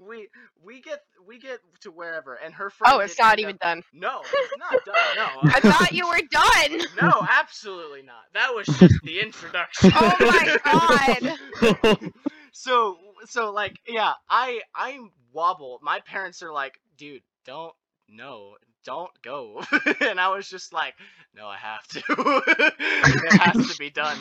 We 0.06 0.28
we 0.64 0.80
get 0.82 1.00
we 1.26 1.38
get 1.38 1.60
to 1.80 1.90
wherever, 1.90 2.34
and 2.34 2.52
her 2.54 2.68
friend. 2.70 2.94
Oh, 2.94 3.00
it's 3.00 3.18
not 3.18 3.38
even 3.38 3.54
up- 3.56 3.60
done. 3.60 3.82
No, 3.94 4.20
it's 4.22 4.58
not 4.58 4.84
done. 4.84 4.94
No. 5.16 5.28
I 5.44 5.60
thought 5.60 5.92
you 5.92 6.06
were 6.08 6.20
done. 6.30 6.86
No, 7.00 7.26
absolutely 7.30 8.02
not. 8.02 8.24
That 8.34 8.54
was 8.54 8.66
just 8.66 9.02
the 9.02 9.20
introduction. 9.20 9.92
Oh 9.94 10.14
my 10.20 10.58
god. 11.92 12.12
so 12.52 12.98
so 13.28 13.52
like 13.52 13.78
yeah, 13.86 14.12
I 14.28 14.60
I 14.74 14.98
wobble. 15.32 15.80
My 15.82 16.00
parents 16.00 16.42
are 16.42 16.52
like, 16.52 16.78
dude, 16.96 17.22
don't 17.44 17.74
no, 18.08 18.54
don't 18.84 19.10
go. 19.22 19.62
and 20.00 20.20
I 20.20 20.28
was 20.28 20.48
just 20.48 20.72
like, 20.72 20.94
no, 21.34 21.46
I 21.46 21.56
have 21.56 21.86
to. 21.88 22.02
it 22.08 23.40
has 23.40 23.68
to 23.72 23.78
be 23.78 23.90
done. 23.90 24.16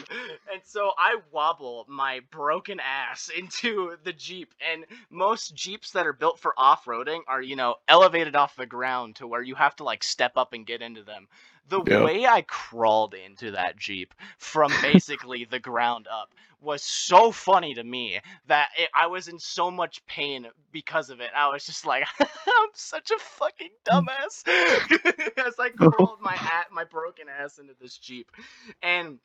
And 0.51 0.61
so 0.65 0.91
I 0.97 1.17
wobble 1.31 1.85
my 1.87 2.21
broken 2.31 2.79
ass 2.79 3.29
into 3.35 3.95
the 4.03 4.11
Jeep. 4.13 4.53
And 4.73 4.85
most 5.09 5.55
Jeeps 5.55 5.91
that 5.91 6.07
are 6.07 6.13
built 6.13 6.39
for 6.39 6.53
off 6.57 6.85
roading 6.85 7.21
are, 7.27 7.41
you 7.41 7.55
know, 7.55 7.75
elevated 7.87 8.35
off 8.35 8.55
the 8.55 8.65
ground 8.65 9.17
to 9.17 9.27
where 9.27 9.41
you 9.43 9.55
have 9.55 9.75
to 9.77 9.83
like 9.83 10.03
step 10.03 10.33
up 10.35 10.53
and 10.53 10.65
get 10.65 10.81
into 10.81 11.03
them. 11.03 11.27
The 11.67 11.81
Yep. 11.85 12.03
way 12.03 12.25
I 12.25 12.41
crawled 12.41 13.13
into 13.13 13.51
that 13.51 13.77
Jeep 13.77 14.13
from 14.37 14.77
basically 14.77 15.45
the 15.45 15.59
ground 15.59 16.07
up 16.07 16.33
was 16.59 16.83
so 16.83 17.31
funny 17.31 17.73
to 17.75 17.83
me 17.83 18.19
that 18.47 18.69
it, 18.77 18.89
I 18.93 19.07
was 19.07 19.27
in 19.27 19.39
so 19.39 19.69
much 19.71 20.05
pain 20.05 20.47
because 20.71 21.09
of 21.09 21.19
it. 21.21 21.31
I 21.35 21.47
was 21.49 21.65
just 21.65 21.85
like, 21.85 22.05
I'm 22.19 22.69
such 22.73 23.11
a 23.11 23.17
fucking 23.19 23.69
dumbass 23.85 24.43
as 25.47 25.59
I 25.59 25.69
crawled 25.77 26.21
my 26.21 26.35
at 26.35 26.71
my 26.71 26.83
broken 26.83 27.27
ass 27.29 27.57
into 27.59 27.73
this 27.79 27.97
Jeep, 27.97 28.31
and 28.81 29.19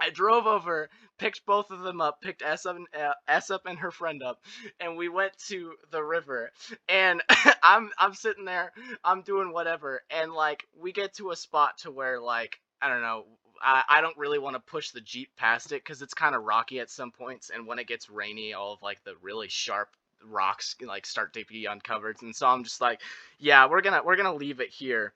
I 0.00 0.10
drove 0.10 0.46
over, 0.46 0.88
picked 1.18 1.44
both 1.46 1.70
of 1.70 1.80
them 1.80 2.00
up, 2.00 2.20
picked 2.22 2.42
S 2.42 2.66
up, 2.66 2.76
and, 2.76 2.86
uh, 2.98 3.14
S 3.28 3.50
up 3.50 3.62
and 3.66 3.78
her 3.78 3.90
friend 3.90 4.22
up, 4.22 4.40
and 4.80 4.96
we 4.96 5.08
went 5.08 5.36
to 5.48 5.74
the 5.90 6.02
river. 6.02 6.50
And 6.88 7.22
I'm 7.62 7.90
I'm 7.98 8.14
sitting 8.14 8.44
there, 8.44 8.72
I'm 9.04 9.22
doing 9.22 9.52
whatever, 9.52 10.02
and 10.10 10.32
like 10.32 10.66
we 10.78 10.92
get 10.92 11.14
to 11.14 11.30
a 11.30 11.36
spot 11.36 11.78
to 11.78 11.90
where 11.90 12.20
like 12.20 12.60
I 12.80 12.88
don't 12.88 13.02
know. 13.02 13.24
I, 13.60 13.82
I 13.88 14.00
don't 14.02 14.16
really 14.16 14.38
want 14.38 14.54
to 14.54 14.60
push 14.60 14.90
the 14.90 15.00
jeep 15.00 15.30
past 15.36 15.72
it 15.72 15.82
because 15.82 16.00
it's 16.00 16.14
kind 16.14 16.36
of 16.36 16.44
rocky 16.44 16.78
at 16.78 16.90
some 16.90 17.10
points, 17.10 17.50
and 17.50 17.66
when 17.66 17.78
it 17.80 17.88
gets 17.88 18.08
rainy, 18.08 18.52
all 18.54 18.74
of 18.74 18.82
like 18.82 19.02
the 19.04 19.14
really 19.20 19.48
sharp 19.48 19.88
rocks 20.24 20.76
like 20.86 21.06
start 21.06 21.32
to 21.34 21.44
be 21.48 21.66
uncovered, 21.66 22.18
and 22.22 22.36
so 22.36 22.46
I'm 22.46 22.64
just 22.64 22.80
like, 22.80 23.00
yeah, 23.38 23.68
we're 23.68 23.80
gonna 23.82 24.02
we're 24.04 24.16
gonna 24.16 24.34
leave 24.34 24.60
it 24.60 24.70
here 24.70 25.12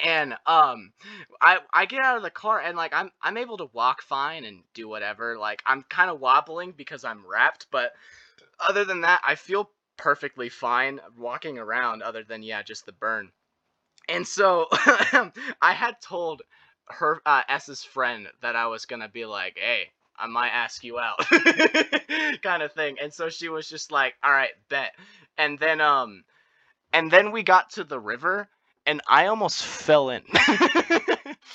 and 0.00 0.34
um 0.46 0.92
i 1.40 1.58
i 1.72 1.86
get 1.86 2.00
out 2.02 2.16
of 2.16 2.22
the 2.22 2.30
car 2.30 2.60
and 2.60 2.76
like 2.76 2.92
i'm 2.94 3.10
i'm 3.22 3.36
able 3.36 3.56
to 3.56 3.68
walk 3.72 4.02
fine 4.02 4.44
and 4.44 4.62
do 4.74 4.88
whatever 4.88 5.36
like 5.38 5.62
i'm 5.66 5.82
kind 5.88 6.10
of 6.10 6.20
wobbling 6.20 6.72
because 6.76 7.04
i'm 7.04 7.26
wrapped 7.26 7.66
but 7.70 7.92
other 8.60 8.84
than 8.84 9.02
that 9.02 9.20
i 9.26 9.34
feel 9.34 9.70
perfectly 9.96 10.48
fine 10.48 11.00
walking 11.16 11.58
around 11.58 12.02
other 12.02 12.24
than 12.24 12.42
yeah 12.42 12.62
just 12.62 12.86
the 12.86 12.92
burn. 12.92 13.30
And 14.08 14.26
so 14.26 14.66
i 14.72 15.72
had 15.72 16.00
told 16.00 16.42
her 16.88 17.20
uh, 17.24 17.42
s's 17.48 17.84
friend 17.84 18.28
that 18.42 18.56
i 18.56 18.66
was 18.66 18.86
gonna 18.86 19.08
be 19.08 19.24
like 19.26 19.56
hey 19.58 19.88
i 20.18 20.26
might 20.26 20.50
ask 20.50 20.82
you 20.84 20.98
out 20.98 21.18
kind 22.42 22.62
of 22.62 22.72
thing 22.72 22.96
and 23.00 23.12
so 23.14 23.28
she 23.28 23.48
was 23.48 23.68
just 23.68 23.92
like 23.92 24.14
all 24.24 24.32
right 24.32 24.50
bet. 24.68 24.92
And 25.38 25.58
then 25.58 25.80
um 25.80 26.24
and 26.92 27.10
then 27.10 27.32
we 27.32 27.42
got 27.42 27.70
to 27.70 27.84
the 27.84 28.00
river 28.00 28.48
and 28.86 29.00
I 29.08 29.26
almost 29.26 29.64
fell 29.64 30.10
in. 30.10 30.22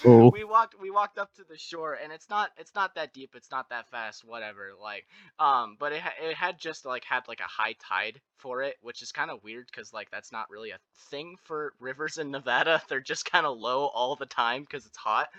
Oh. 0.06 0.32
We 0.32 0.44
walked 0.44 0.76
we 0.82 0.92
walked 0.92 1.18
up 1.18 1.34
to 1.36 1.44
the 1.50 1.58
shore 1.58 1.98
and 2.02 2.12
it's 2.12 2.30
not 2.30 2.52
it's 2.58 2.76
not 2.76 2.96
that 2.96 3.13
deep, 3.13 3.32
it's 3.36 3.52
not 3.52 3.70
that 3.70 3.90
fast, 3.90 4.26
whatever. 4.26 4.72
Like 4.82 5.06
um 5.40 5.78
but 5.80 5.94
it 5.94 6.02
it 6.22 6.36
had 6.36 6.60
just 6.60 6.86
like 6.86 7.04
had 7.06 7.28
like 7.28 7.40
a 7.40 7.44
high 7.44 7.76
tide 7.80 8.22
for 8.38 8.62
it, 8.63 8.76
which 8.82 9.02
is 9.02 9.12
kind 9.12 9.32
of 9.32 9.44
weird 9.44 9.72
cuz 9.72 9.94
like 9.94 10.10
that's 10.12 10.32
not 10.32 10.50
really 10.50 10.72
a 10.72 10.80
thing 11.10 11.36
for 11.44 11.74
rivers 11.80 12.18
in 12.18 12.32
Nevada. 12.32 12.82
They're 12.90 13.02
just 13.02 13.26
kind 13.32 13.46
of 13.46 13.58
low 13.58 13.88
all 13.88 14.16
the 14.16 14.26
time 14.28 14.66
cuz 14.66 14.86
it's 14.86 14.98
hot. 14.98 15.30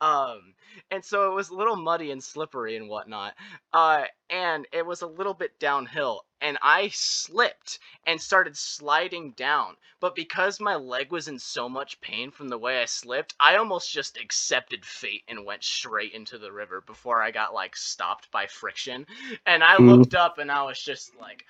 Um 0.00 0.54
and 0.90 1.04
so 1.04 1.30
it 1.30 1.34
was 1.34 1.48
a 1.50 1.54
little 1.54 1.76
muddy 1.76 2.10
and 2.10 2.22
slippery 2.22 2.76
and 2.76 2.88
whatnot. 2.88 3.34
Uh 3.72 4.04
and 4.30 4.66
it 4.72 4.84
was 4.86 5.02
a 5.02 5.06
little 5.06 5.34
bit 5.34 5.58
downhill 5.58 6.24
and 6.40 6.58
I 6.62 6.88
slipped 6.92 7.78
and 8.06 8.20
started 8.20 8.56
sliding 8.56 9.32
down. 9.32 9.76
But 10.00 10.14
because 10.14 10.60
my 10.60 10.74
leg 10.76 11.10
was 11.10 11.28
in 11.28 11.38
so 11.38 11.68
much 11.68 12.00
pain 12.00 12.30
from 12.30 12.48
the 12.48 12.58
way 12.58 12.80
I 12.82 12.84
slipped, 12.86 13.34
I 13.40 13.56
almost 13.56 13.92
just 13.92 14.18
accepted 14.18 14.84
fate 14.84 15.24
and 15.28 15.44
went 15.46 15.64
straight 15.64 16.12
into 16.12 16.38
the 16.38 16.52
river 16.52 16.80
before 16.80 17.22
I 17.22 17.30
got 17.30 17.54
like 17.54 17.76
stopped 17.76 18.30
by 18.30 18.46
friction. 18.46 19.06
And 19.46 19.62
I 19.64 19.78
Ooh. 19.80 20.04
looked 20.04 20.14
up 20.14 20.38
and 20.38 20.50
I 20.50 20.62
was 20.64 20.80
just 20.80 21.16
like 21.16 21.44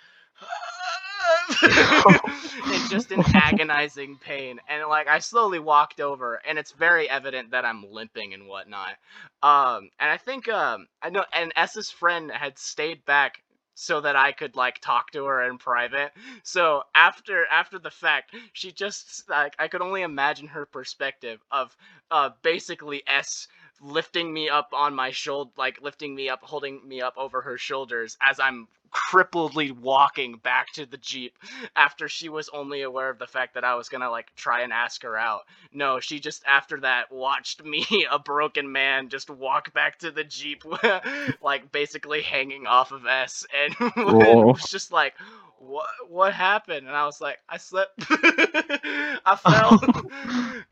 and 2.70 2.88
just 2.88 3.12
in 3.12 3.24
agonizing 3.34 4.18
pain. 4.18 4.60
And 4.68 4.88
like 4.88 5.08
I 5.08 5.18
slowly 5.18 5.58
walked 5.58 6.00
over 6.00 6.40
and 6.46 6.58
it's 6.58 6.72
very 6.72 7.08
evident 7.08 7.50
that 7.52 7.64
I'm 7.64 7.84
limping 7.90 8.34
and 8.34 8.46
whatnot. 8.48 8.96
Um 9.42 9.90
and 10.00 10.10
I 10.10 10.16
think 10.18 10.48
um 10.48 10.86
I 11.02 11.10
know 11.10 11.24
and 11.32 11.52
S's 11.56 11.90
friend 11.90 12.30
had 12.30 12.58
stayed 12.58 13.04
back 13.04 13.42
so 13.74 14.00
that 14.00 14.16
I 14.16 14.32
could 14.32 14.56
like 14.56 14.80
talk 14.80 15.10
to 15.12 15.24
her 15.26 15.42
in 15.48 15.58
private. 15.58 16.12
So 16.44 16.82
after 16.94 17.46
after 17.50 17.78
the 17.78 17.90
fact, 17.90 18.34
she 18.52 18.72
just 18.72 19.28
like 19.28 19.54
I 19.58 19.68
could 19.68 19.82
only 19.82 20.02
imagine 20.02 20.48
her 20.48 20.66
perspective 20.66 21.40
of 21.50 21.76
uh 22.10 22.30
basically 22.42 23.02
S 23.06 23.48
lifting 23.80 24.32
me 24.32 24.48
up 24.48 24.68
on 24.72 24.94
my 24.94 25.10
shoulder 25.10 25.50
like 25.56 25.80
lifting 25.82 26.14
me 26.14 26.28
up 26.28 26.40
holding 26.42 26.86
me 26.86 27.02
up 27.02 27.14
over 27.16 27.42
her 27.42 27.58
shoulders 27.58 28.16
as 28.26 28.40
I'm 28.40 28.68
crippledly 28.94 29.72
walking 29.72 30.36
back 30.36 30.72
to 30.72 30.86
the 30.86 30.96
jeep 30.98 31.36
after 31.76 32.08
she 32.08 32.28
was 32.28 32.48
only 32.50 32.82
aware 32.82 33.10
of 33.10 33.18
the 33.18 33.26
fact 33.26 33.54
that 33.54 33.64
I 33.64 33.74
was 33.74 33.88
gonna 33.88 34.10
like 34.10 34.34
try 34.36 34.62
and 34.62 34.72
ask 34.72 35.02
her 35.02 35.16
out. 35.16 35.42
No, 35.72 36.00
she 36.00 36.20
just 36.20 36.44
after 36.46 36.80
that 36.80 37.12
watched 37.12 37.64
me, 37.64 37.84
a 38.10 38.18
broken 38.18 38.70
man, 38.72 39.08
just 39.08 39.30
walk 39.30 39.72
back 39.74 39.98
to 39.98 40.10
the 40.10 40.24
jeep, 40.24 40.64
like 41.42 41.72
basically 41.72 42.22
hanging 42.22 42.66
off 42.66 42.92
of 42.92 43.06
S, 43.06 43.46
and 43.54 43.74
was 43.96 44.68
just 44.70 44.92
like, 44.92 45.14
"What? 45.58 45.88
What 46.08 46.32
happened?" 46.32 46.86
And 46.86 46.96
I 46.96 47.06
was 47.06 47.20
like, 47.20 47.38
"I 47.48 47.56
slipped, 47.58 48.04
I 48.10 49.36
fell, 49.36 49.78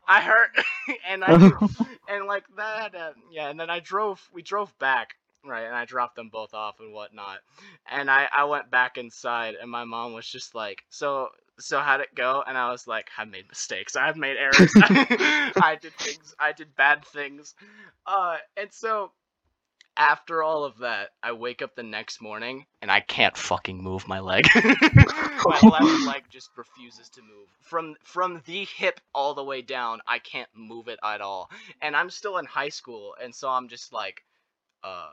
I 0.07 0.21
hurt," 0.21 0.51
and 1.07 1.23
I 1.23 1.37
and 2.07 2.25
like 2.25 2.45
that, 2.57 2.95
uh, 2.95 3.11
yeah. 3.31 3.49
And 3.49 3.59
then 3.59 3.69
I 3.69 3.79
drove. 3.79 4.27
We 4.33 4.41
drove 4.41 4.77
back. 4.79 5.15
Right, 5.45 5.65
and 5.65 5.75
I 5.75 5.85
dropped 5.85 6.15
them 6.15 6.29
both 6.29 6.53
off 6.53 6.79
and 6.79 6.93
whatnot. 6.93 7.39
And 7.91 8.09
I, 8.09 8.27
I 8.31 8.45
went 8.45 8.71
back 8.71 8.97
inside, 8.97 9.55
and 9.61 9.69
my 9.69 9.83
mom 9.83 10.13
was 10.13 10.27
just 10.27 10.55
like, 10.55 10.83
"So, 10.89 11.29
so 11.59 11.79
how'd 11.79 11.99
it 11.99 12.15
go?" 12.15 12.41
And 12.47 12.57
I 12.57 12.71
was 12.71 12.87
like, 12.87 13.09
"I 13.17 13.25
made 13.25 13.49
mistakes. 13.49 13.95
I've 13.97 14.15
made 14.15 14.37
errors. 14.37 14.71
I 14.77 15.77
did 15.81 15.93
things. 15.95 16.33
I 16.39 16.53
did 16.53 16.75
bad 16.77 17.05
things." 17.05 17.55
Uh, 18.05 18.37
and 18.55 18.71
so 18.71 19.11
after 19.97 20.41
all 20.41 20.63
of 20.63 20.79
that, 20.79 21.09
I 21.21 21.33
wake 21.33 21.61
up 21.61 21.75
the 21.75 21.83
next 21.83 22.21
morning 22.21 22.65
and 22.81 22.91
I 22.91 22.99
can't 23.01 23.37
fucking 23.37 23.81
move 23.81 24.07
my 24.07 24.19
leg. 24.19 24.45
my 24.55 25.59
left 25.61 26.07
leg 26.07 26.23
just 26.29 26.49
refuses 26.55 27.09
to 27.09 27.21
move. 27.21 27.47
From 27.61 27.95
from 28.03 28.41
the 28.45 28.65
hip 28.65 28.99
all 29.13 29.33
the 29.33 29.43
way 29.43 29.61
down, 29.61 29.99
I 30.07 30.19
can't 30.19 30.49
move 30.55 30.87
it 30.87 30.99
at 31.03 31.21
all. 31.21 31.49
And 31.81 31.95
I'm 31.95 32.09
still 32.09 32.37
in 32.37 32.45
high 32.45 32.69
school, 32.69 33.15
and 33.21 33.33
so 33.33 33.49
I'm 33.49 33.67
just 33.67 33.93
like, 33.93 34.23
uh 34.83 35.11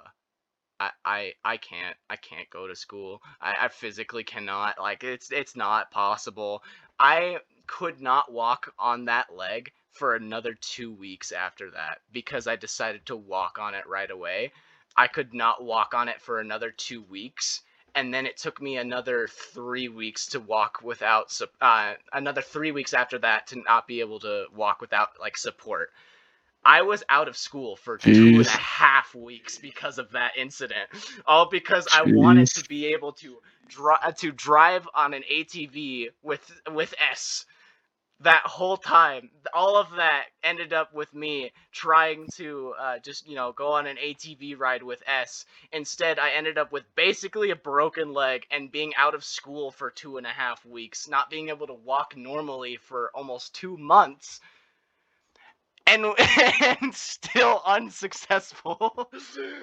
I, 0.81 0.91
I 1.05 1.33
I 1.45 1.57
can't 1.59 1.97
I 2.09 2.17
can't 2.17 2.49
go 2.51 2.67
to 2.67 2.75
school. 2.75 3.23
I, 3.41 3.67
I 3.67 3.69
physically 3.69 4.25
cannot. 4.25 4.81
Like 4.81 5.05
it's 5.05 5.31
it's 5.31 5.55
not 5.55 5.91
possible. 5.91 6.63
I 6.99 7.39
could 7.67 8.01
not 8.01 8.33
walk 8.33 8.73
on 8.79 9.05
that 9.05 9.35
leg 9.35 9.73
for 9.93 10.15
another 10.15 10.55
two 10.55 10.93
weeks 10.93 11.33
after 11.33 11.71
that 11.73 11.99
because 12.13 12.47
I 12.47 12.57
decided 12.57 13.07
to 13.07 13.17
walk 13.17 13.59
on 13.59 13.75
it 13.75 13.87
right 13.87 14.11
away. 14.11 14.53
I 14.97 15.07
could 15.07 15.35
not 15.35 15.63
walk 15.63 15.95
on 15.95 16.09
it 16.09 16.21
for 16.21 16.41
another 16.41 16.71
two 16.71 17.03
weeks, 17.03 17.63
and 17.95 18.13
then 18.13 18.27
it 18.27 18.37
took 18.37 18.61
me 18.61 18.77
another 18.77 19.29
three 19.29 19.89
weeks 19.89 20.27
to 20.29 20.41
walk 20.41 20.81
without 20.83 21.39
uh, 21.61 21.95
another 22.13 22.43
three 22.43 22.73
weeks 22.73 22.95
after 22.95 23.19
that 23.19 23.47
to 23.49 23.61
not 23.61 23.87
be 23.87 24.01
able 24.01 24.21
to 24.21 24.47
walk 24.55 24.81
without 24.81 25.11
like 25.21 25.37
support. 25.37 25.93
I 26.65 26.83
was 26.83 27.03
out 27.09 27.29
of 27.29 27.37
school 27.37 27.77
for 27.77 27.97
two 27.97 28.41
Jeez. 28.41 28.47
half 28.49 29.15
weeks 29.15 29.59
because 29.59 29.99
of 29.99 30.13
that 30.13 30.33
incident. 30.37 30.89
All 31.27 31.49
because 31.49 31.89
I 31.93 32.03
wanted 32.03 32.49
to 32.49 32.69
be 32.69 32.87
able 32.87 33.13
to 33.15 33.39
dri- 33.69 34.13
to 34.19 34.33
drive 34.33 34.87
on 34.95 35.15
an 35.15 35.23
ATV 35.31 36.09
with 36.23 36.61
with 36.71 36.95
S 36.99 37.47
that 38.21 38.43
whole 38.45 38.77
time. 38.77 39.31
All 39.55 39.79
of 39.79 39.93
that 39.97 40.27
ended 40.45 40.75
up 40.75 40.93
with 40.93 41.15
me 41.15 41.51
trying 41.73 42.27
to 42.37 42.75
uh, 42.79 42.99
just 42.99 43.27
you 43.27 43.37
know 43.37 43.53
go 43.53 43.73
on 43.73 43.87
an 43.87 43.97
ATV 43.97 44.59
ride 44.59 44.83
with 44.83 45.03
S. 45.07 45.47
Instead, 45.73 46.19
I 46.19 46.33
ended 46.33 46.59
up 46.59 46.73
with 46.73 46.85
basically 46.95 47.51
a 47.51 47.57
broken 47.57 48.13
leg 48.13 48.47
and 48.51 48.71
being 48.71 48.95
out 48.97 49.15
of 49.15 49.25
school 49.25 49.71
for 49.71 49.91
two 49.91 50.19
and 50.19 50.27
a 50.27 50.31
half 50.31 50.65
weeks, 50.67 51.09
not 51.09 51.31
being 51.31 51.49
able 51.49 51.69
to 51.69 51.75
walk 51.75 52.15
normally 52.17 52.77
for 52.77 53.11
almost 53.15 53.55
two 53.55 53.79
months 53.79 54.41
and 55.91 56.07
and 56.83 56.95
still 56.95 57.63
unsuccessful. 57.67 59.11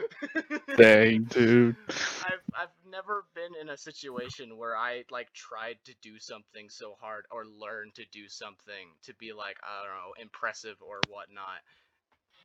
Dang, 0.77 1.23
dude. 1.23 1.75
I've 2.23 2.43
I've 2.53 2.75
never 2.89 3.25
been 3.33 3.55
in 3.59 3.69
a 3.69 3.77
situation 3.77 4.57
where 4.57 4.75
I 4.75 5.03
like 5.11 5.31
tried 5.33 5.77
to 5.85 5.93
do 6.01 6.19
something 6.19 6.69
so 6.69 6.95
hard 6.99 7.25
or 7.31 7.45
learn 7.45 7.91
to 7.95 8.05
do 8.11 8.27
something 8.27 8.89
to 9.03 9.13
be 9.15 9.33
like 9.33 9.57
I 9.63 9.85
don't 9.85 9.95
know 9.95 10.21
impressive 10.21 10.77
or 10.81 11.03
whatnot. 11.07 11.61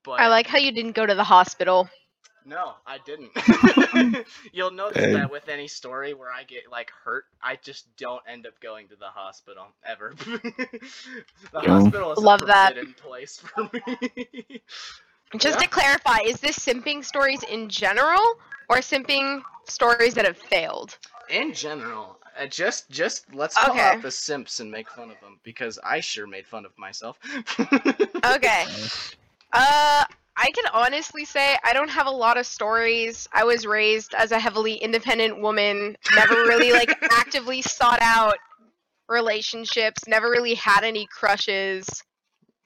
But 0.05 0.21
I 0.21 0.29
like 0.29 0.47
how 0.47 0.59
you 0.59 0.73
didn't 0.73 0.93
go 0.93 1.07
to 1.07 1.15
the 1.15 1.25
hospital. 1.25 1.89
No, 2.45 2.75
I 2.87 2.99
didn't. 2.99 3.31
You'll 4.53 4.73
notice 4.73 4.97
Hey. 4.97 5.13
that 5.13 5.31
with 5.31 5.49
any 5.49 5.69
story 5.69 6.13
where 6.15 6.31
I 6.31 6.43
get 6.43 6.71
like 6.71 6.91
hurt, 7.05 7.25
I 7.43 7.57
just 7.57 7.87
don't 7.97 8.23
end 8.27 8.47
up 8.47 8.59
going 8.61 8.89
to 8.89 8.97
the 8.97 9.07
hospital 9.07 9.67
ever. 9.85 10.15
the 11.53 11.61
Yeah. 11.63 11.71
hospital 11.71 12.13
is 12.13 12.23
Love 12.23 12.41
a 12.43 12.47
that. 12.47 12.75
place 12.97 13.39
for 13.41 13.63
me. 13.73 14.63
Just 15.39 15.59
Yeah. 15.59 15.61
to 15.61 15.69
clarify, 15.69 16.19
is 16.25 16.41
this 16.41 16.59
simping 16.59 17.05
stories 17.05 17.43
in 17.45 17.69
general 17.69 18.23
or 18.69 18.79
simping 18.79 19.43
stories 19.69 20.15
that 20.15 20.25
have 20.27 20.37
failed? 20.37 20.99
In 21.31 21.53
general, 21.55 22.19
uh, 22.39 22.47
just 22.47 22.91
just 22.91 23.33
let's 23.35 23.57
call 23.57 23.75
Okay. 23.75 23.81
out 23.81 24.03
the 24.03 24.11
simps 24.11 24.61
and 24.61 24.71
make 24.71 24.91
fun 24.91 25.11
of 25.11 25.21
them 25.21 25.39
because 25.43 25.79
I 25.83 26.01
sure 26.01 26.27
made 26.27 26.47
fun 26.47 26.65
of 26.67 26.77
myself. 26.79 27.19
Okay. 28.25 28.67
Uh, 29.53 30.05
I 30.37 30.51
can 30.51 30.65
honestly 30.73 31.25
say 31.25 31.57
I 31.65 31.73
don't 31.73 31.91
have 31.91 32.07
a 32.07 32.11
lot 32.11 32.39
of 32.39 32.47
stories. 32.47 33.29
I 33.33 33.45
was 33.45 33.67
raised 33.67 34.15
as 34.15 34.33
a 34.33 34.39
heavily 34.39 34.75
independent 34.75 35.41
woman, 35.41 35.97
never 36.15 36.35
really 36.35 36.73
like 36.73 36.91
actively 37.13 37.63
sought 37.63 38.01
out 38.01 38.37
relationships, 39.09 40.09
never 40.09 40.31
really 40.31 40.55
had 40.55 40.85
any 40.85 41.07
crushes. 41.07 41.87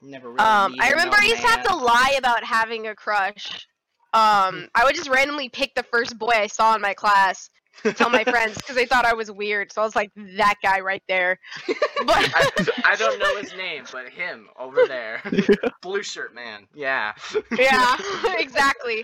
Never 0.01 0.29
really. 0.29 0.39
Um, 0.39 0.75
I 0.79 0.91
remember 0.91 1.17
I 1.19 1.25
used 1.25 1.41
to 1.41 1.47
have 1.47 1.63
to 1.63 1.75
lie 1.75 2.15
about 2.17 2.43
having 2.43 2.87
a 2.87 2.95
crush. 2.95 3.67
Um, 4.13 4.69
I 4.73 4.85
would 4.85 4.95
just 4.95 5.09
randomly 5.09 5.49
pick 5.49 5.75
the 5.75 5.83
first 5.83 6.17
boy 6.17 6.31
I 6.33 6.47
saw 6.47 6.75
in 6.75 6.81
my 6.81 6.93
class, 6.93 7.49
tell 7.83 8.09
my 8.09 8.23
friends 8.23 8.55
because 8.55 8.75
they 8.75 8.85
thought 8.85 9.05
I 9.05 9.13
was 9.13 9.31
weird. 9.31 9.71
So 9.71 9.81
I 9.81 9.85
was 9.85 9.95
like, 9.95 10.11
that 10.15 10.55
guy 10.61 10.79
right 10.79 11.03
there. 11.07 11.39
But 12.05 12.31
I, 12.35 12.91
I 12.91 12.95
don't 12.95 13.17
know 13.17 13.37
his 13.37 13.55
name, 13.55 13.85
but 13.91 14.07
him 14.09 14.49
over 14.57 14.85
there, 14.87 15.19
blue 15.81 16.03
shirt 16.03 16.35
man. 16.35 16.67
Yeah. 16.75 17.13
yeah, 17.57 17.97
exactly. 18.37 19.03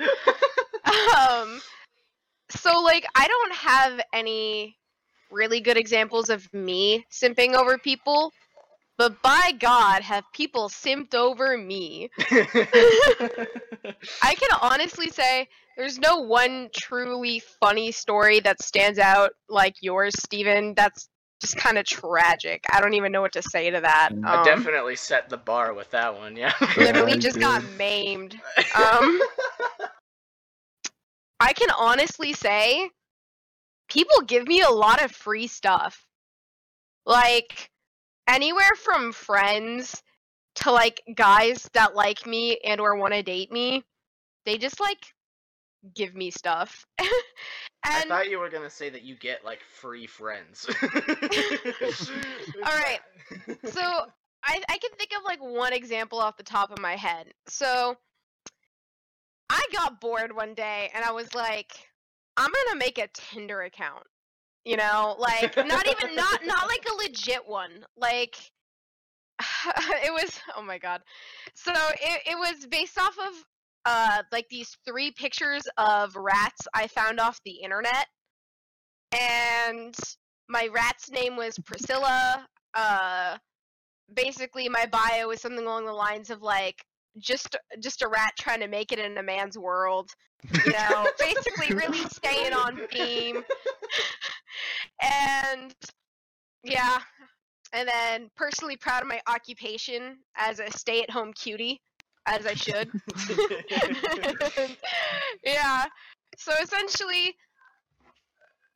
Um, 1.19 1.59
so 2.51 2.81
like 2.81 3.03
I 3.15 3.27
don't 3.27 3.53
have 3.55 3.99
any 4.13 4.77
really 5.31 5.59
good 5.59 5.75
examples 5.75 6.29
of 6.29 6.47
me 6.53 7.03
simping 7.11 7.55
over 7.55 7.79
people, 7.79 8.31
but 8.95 9.19
by 9.23 9.53
God, 9.59 10.03
have 10.03 10.23
people 10.33 10.69
simped 10.69 11.15
over 11.15 11.57
me. 11.57 12.11
I 14.21 14.35
can 14.35 14.49
honestly 14.61 15.09
say 15.09 15.47
there's 15.77 15.97
no 15.99 16.17
one 16.17 16.69
truly 16.75 17.41
funny 17.59 17.91
story 17.91 18.39
that 18.41 18.61
stands 18.61 18.99
out 18.99 19.31
like 19.49 19.75
yours, 19.81 20.13
Steven. 20.19 20.73
That's 20.75 21.09
just 21.41 21.57
kind 21.57 21.77
of 21.77 21.85
tragic. 21.85 22.63
I 22.71 22.79
don't 22.79 22.93
even 22.93 23.11
know 23.11 23.21
what 23.21 23.33
to 23.33 23.41
say 23.41 23.69
to 23.69 23.81
that. 23.81 24.09
Mm. 24.13 24.25
I 24.25 24.37
Um, 24.37 24.45
definitely 24.45 24.95
set 24.95 25.29
the 25.29 25.37
bar 25.37 25.73
with 25.73 25.89
that 25.91 26.15
one. 26.15 26.35
Yeah. 26.37 26.53
literally 26.77 27.17
just 27.17 27.39
got 27.39 27.63
maimed. 27.77 28.39
Um, 28.75 29.19
I 31.39 31.51
can 31.53 31.69
honestly 31.77 32.33
say 32.33 32.89
people 33.89 34.21
give 34.25 34.47
me 34.47 34.61
a 34.61 34.69
lot 34.69 35.03
of 35.03 35.11
free 35.11 35.47
stuff. 35.47 36.05
Like 37.05 37.69
anywhere 38.27 38.71
from 38.81 39.11
friends 39.11 40.01
to 40.55 40.71
like 40.71 41.01
guys 41.15 41.67
that 41.73 41.95
like 41.95 42.25
me 42.25 42.59
and 42.63 42.79
or 42.79 42.95
want 42.95 43.13
to 43.13 43.23
date 43.23 43.51
me. 43.51 43.83
They 44.45 44.57
just 44.57 44.79
like 44.79 44.99
give 45.95 46.15
me 46.15 46.31
stuff. 46.31 46.85
I 47.85 48.01
thought 48.07 48.29
you 48.29 48.39
were 48.39 48.49
gonna 48.49 48.69
say 48.69 48.89
that 48.89 49.03
you 49.03 49.15
get 49.15 49.43
like 49.43 49.59
free 49.61 50.07
friends. 50.07 50.65
All 50.83 52.77
right. 52.77 52.99
so 53.65 53.81
I, 54.45 54.61
I 54.69 54.77
can 54.77 54.91
think 54.97 55.11
of 55.17 55.23
like 55.25 55.41
one 55.41 55.73
example 55.73 56.19
off 56.19 56.37
the 56.37 56.43
top 56.43 56.71
of 56.71 56.79
my 56.79 56.95
head. 56.95 57.27
So 57.47 57.95
I 59.49 59.65
got 59.73 59.99
bored 59.99 60.35
one 60.35 60.53
day 60.53 60.89
and 60.93 61.03
I 61.03 61.11
was 61.11 61.33
like, 61.35 61.73
I'm 62.37 62.51
gonna 62.51 62.79
make 62.79 62.97
a 62.97 63.09
Tinder 63.13 63.63
account. 63.63 64.03
You 64.65 64.77
know, 64.77 65.17
like 65.19 65.57
not 65.57 65.87
even 65.87 66.15
not 66.15 66.45
not 66.45 66.67
like 66.67 66.85
a 66.89 66.95
legit 66.95 67.45
one. 67.45 67.85
Like 67.97 68.35
it 70.03 70.13
was 70.13 70.39
oh 70.55 70.61
my 70.61 70.77
god. 70.77 71.01
So 71.53 71.73
it, 71.73 72.21
it 72.31 72.37
was 72.37 72.65
based 72.67 72.97
off 72.97 73.17
of 73.17 73.45
uh 73.85 74.23
like 74.31 74.47
these 74.49 74.75
three 74.85 75.11
pictures 75.11 75.63
of 75.77 76.15
rats 76.15 76.67
I 76.73 76.87
found 76.87 77.19
off 77.19 77.39
the 77.45 77.61
internet. 77.63 78.07
And 79.19 79.95
my 80.49 80.69
rat's 80.73 81.11
name 81.11 81.35
was 81.35 81.57
Priscilla. 81.65 82.47
Uh 82.73 83.37
basically 84.13 84.69
my 84.69 84.85
bio 84.91 85.27
was 85.27 85.41
something 85.41 85.65
along 85.65 85.85
the 85.85 85.93
lines 85.93 86.29
of 86.29 86.41
like 86.41 86.83
just 87.19 87.55
just 87.79 88.01
a 88.01 88.07
rat 88.07 88.33
trying 88.39 88.59
to 88.59 88.67
make 88.67 88.91
it 88.91 88.99
in 88.99 89.17
a 89.17 89.23
man's 89.23 89.57
world. 89.57 90.09
You 90.65 90.71
know, 90.71 91.07
basically 91.19 91.75
really 91.75 92.03
staying 92.09 92.53
on 92.53 92.79
theme. 92.91 93.43
and 95.01 95.73
yeah. 96.63 96.99
And 97.73 97.89
then 97.89 98.29
personally 98.35 98.77
proud 98.77 99.01
of 99.01 99.07
my 99.07 99.19
occupation 99.27 100.17
as 100.37 100.59
a 100.59 100.69
stay-at-home 100.69 101.33
cutie, 101.33 101.81
as 102.25 102.45
I 102.45 102.53
should. 102.53 102.89
yeah. 105.43 105.85
So 106.37 106.51
essentially, 106.61 107.35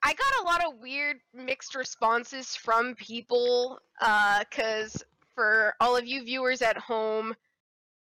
I 0.03 0.13
got 0.13 0.41
a 0.41 0.45
lot 0.45 0.65
of 0.65 0.79
weird 0.79 1.17
mixed 1.33 1.75
responses 1.75 2.55
from 2.55 2.95
people. 2.95 3.79
Uh, 4.01 4.43
because 4.49 5.03
for 5.35 5.73
all 5.79 5.95
of 5.95 6.05
you 6.05 6.23
viewers 6.23 6.61
at 6.61 6.77
home, 6.77 7.35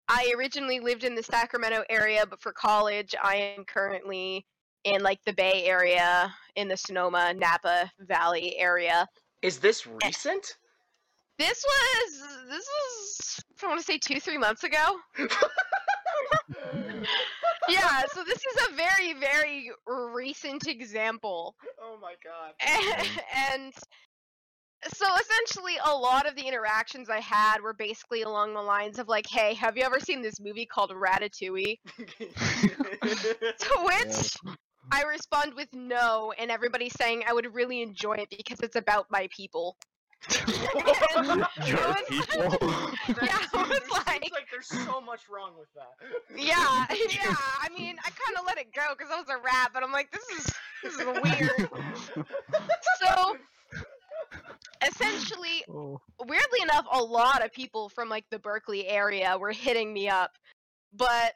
I 0.08 0.34
originally 0.38 0.80
lived 0.80 1.04
in 1.04 1.16
the 1.16 1.24
Sacramento 1.24 1.84
area, 1.90 2.26
but 2.30 2.42
for 2.42 2.52
college, 2.52 3.16
I 3.22 3.36
am 3.36 3.64
currently 3.66 4.46
in 4.84 5.02
like 5.04 5.24
the 5.26 5.34
Bay 5.34 5.66
Area, 5.66 6.34
in 6.56 6.68
the 6.68 6.76
Sonoma, 6.76 7.34
Napa 7.34 7.92
Valley 8.00 8.58
area. 8.58 9.08
Is 9.42 9.60
this 9.60 9.88
eh. 9.88 10.08
recent? 10.08 10.58
This 11.38 11.64
was 11.66 12.24
this 12.50 12.68
was 12.68 13.44
I 13.64 13.68
want 13.68 13.80
to 13.80 13.86
say 13.86 13.98
two 13.98 14.20
three 14.20 14.38
months 14.38 14.64
ago. 14.64 14.98
yeah, 17.70 18.04
so 18.14 18.24
this 18.24 18.38
is 18.38 18.68
a 18.70 18.76
very 18.76 19.14
very 19.14 19.72
recent 19.88 20.68
example, 20.68 21.56
oh 21.82 21.98
my 22.02 22.14
god. 22.24 22.54
and 23.54 23.74
so 24.94 25.06
essentially 25.16 25.78
a 25.86 25.96
lot 25.96 26.28
of 26.28 26.36
the 26.36 26.48
interactions 26.48 27.10
I 27.10 27.20
had 27.20 27.62
were 27.62 27.74
basically 27.74 28.24
along 28.24 28.54
the 28.54 28.62
lines 28.62 29.00
of 29.00 29.08
like, 29.08 29.28
"Hey, 29.28 29.54
have 29.56 29.78
you 29.78 29.84
ever 29.84 30.00
seen 30.00 30.22
this 30.22 30.40
movie 30.40 30.66
called 30.66 30.92
Ratatouille?" 30.92 31.78
To 33.02 33.80
which 33.84 34.38
I 34.92 35.04
respond 35.04 35.54
with 35.56 35.70
no, 35.74 36.34
and 36.38 36.50
everybody 36.52 36.90
saying 36.90 37.24
I 37.28 37.34
would 37.34 37.54
really 37.54 37.82
enjoy 37.82 38.14
it 38.14 38.30
because 38.30 38.60
it's 38.62 38.76
about 38.76 39.06
my 39.10 39.28
people. 39.36 39.78
And 41.16 41.28
it 41.58 41.68
Your 41.68 41.88
was- 41.88 41.98
people. 42.08 42.58
Yeah, 43.22 43.40
it 43.40 43.54
was 43.54 43.68
Seems 43.70 43.92
like- 43.92 44.08
like 44.32 44.48
there's 44.52 44.68
so 44.68 45.02
much 45.02 45.22
wrong 45.30 45.52
with 45.60 45.68
that. 45.74 45.94
Yeah, 46.38 46.86
yeah. 46.90 47.36
I 47.60 47.68
mean, 47.78 47.96
I 48.06 48.10
kind 48.10 48.38
of 48.40 48.46
let 48.46 48.58
it 48.58 48.74
go 48.74 48.82
because 48.98 49.12
I 49.12 49.18
was 49.18 49.28
a 49.30 49.38
rat, 49.44 49.72
but 49.74 49.84
I'm 49.84 49.92
like, 49.92 50.12
this 50.12 50.24
is 50.30 50.54
this 50.84 50.94
is 50.96 51.06
weird. 51.06 51.70
So, 53.02 53.38
essentially, 54.86 55.64
Oh. 55.70 56.00
weirdly 56.20 56.62
enough, 56.62 56.86
a 56.92 57.02
lot 57.02 57.44
of 57.44 57.52
people 57.52 57.90
from 57.90 58.10
like 58.10 58.26
the 58.30 58.40
Berkeley 58.40 58.88
area 58.88 59.38
were 59.38 59.52
hitting 59.52 59.92
me 59.94 60.08
up, 60.10 60.32
but 60.94 61.34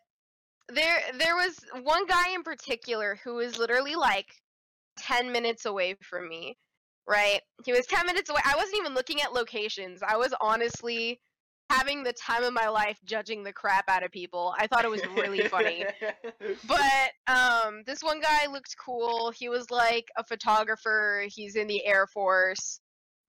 there 0.69 0.99
there 1.17 1.35
was 1.35 1.59
one 1.83 2.05
guy 2.07 2.33
in 2.33 2.43
particular 2.43 3.19
who 3.23 3.35
was 3.35 3.57
literally 3.57 3.95
like 3.95 4.27
10 4.97 5.31
minutes 5.31 5.65
away 5.65 5.95
from 6.01 6.27
me. 6.29 6.57
Right? 7.07 7.41
He 7.63 7.71
was 7.71 7.85
10 7.85 8.05
minutes 8.05 8.29
away. 8.29 8.41
I 8.43 8.55
wasn't 8.55 8.77
even 8.77 8.93
looking 8.93 9.21
at 9.21 9.33
locations. 9.33 10.01
I 10.01 10.17
was 10.17 10.33
honestly 10.41 11.19
having 11.69 12.03
the 12.03 12.13
time 12.13 12.43
of 12.43 12.53
my 12.53 12.67
life 12.67 12.99
judging 13.05 13.43
the 13.43 13.53
crap 13.53 13.85
out 13.87 14.03
of 14.03 14.11
people. 14.11 14.53
I 14.57 14.67
thought 14.67 14.85
it 14.85 14.91
was 14.91 15.05
really 15.15 15.47
funny. 15.47 15.85
But 16.67 17.11
um, 17.27 17.81
this 17.85 18.01
one 18.01 18.19
guy 18.19 18.47
looked 18.51 18.75
cool. 18.83 19.31
He 19.31 19.49
was 19.49 19.71
like 19.71 20.07
a 20.17 20.23
photographer. 20.23 21.25
He's 21.27 21.55
in 21.55 21.67
the 21.67 21.85
Air 21.85 22.07
Force. 22.07 22.79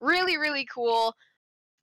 Really, 0.01 0.37
really 0.37 0.67
cool. 0.73 1.15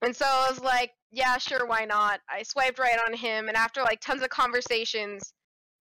And 0.03 0.15
so 0.15 0.25
I 0.27 0.49
was 0.49 0.59
like, 0.59 0.91
yeah, 1.11 1.37
sure, 1.37 1.65
why 1.65 1.85
not? 1.85 2.19
I 2.29 2.43
swiped 2.43 2.79
right 2.79 2.97
on 3.07 3.13
him, 3.13 3.47
and 3.47 3.55
after 3.55 3.81
like 3.81 4.01
tons 4.01 4.21
of 4.21 4.29
conversations, 4.29 5.33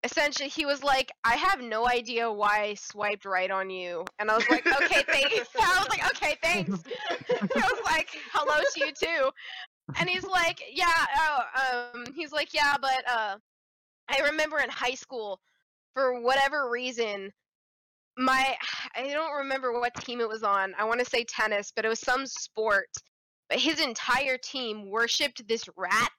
essentially 0.04 0.48
he 0.48 0.66
was 0.66 0.82
like, 0.82 1.12
I 1.24 1.36
have 1.36 1.60
no 1.60 1.88
idea 1.88 2.30
why 2.30 2.62
I 2.62 2.74
swiped 2.74 3.24
right 3.24 3.50
on 3.50 3.70
you. 3.70 4.04
And 4.18 4.30
I 4.30 4.36
was 4.36 4.48
like, 4.48 4.66
okay, 4.82 5.02
thanks. 5.06 5.48
I 5.60 5.78
was 5.78 5.88
like, 5.88 6.06
okay, 6.10 6.36
thanks. 6.42 6.82
I 7.10 7.70
was 7.70 7.80
like, 7.84 8.08
hello 8.32 8.62
to 8.74 8.80
you 8.80 8.92
too. 8.92 9.30
And 9.98 10.08
he's 10.08 10.24
like, 10.24 10.62
yeah, 10.72 10.86
oh, 11.18 11.90
um, 11.94 12.04
he's 12.14 12.32
like, 12.32 12.54
yeah, 12.54 12.76
but 12.80 13.04
uh, 13.10 13.36
I 14.08 14.18
remember 14.26 14.58
in 14.58 14.70
high 14.70 14.94
school, 14.94 15.40
for 15.94 16.20
whatever 16.20 16.70
reason, 16.70 17.32
my 18.16 18.54
I 18.94 19.08
don't 19.08 19.36
remember 19.36 19.72
what 19.78 19.94
team 19.94 20.20
it 20.20 20.28
was 20.28 20.42
on. 20.42 20.74
I 20.78 20.84
want 20.84 21.00
to 21.00 21.06
say 21.06 21.24
tennis, 21.24 21.72
but 21.74 21.84
it 21.84 21.88
was 21.88 22.00
some 22.00 22.26
sport. 22.26 22.88
But 23.48 23.58
his 23.58 23.80
entire 23.80 24.38
team 24.38 24.88
worshipped 24.88 25.46
this 25.48 25.64
rat, 25.76 26.10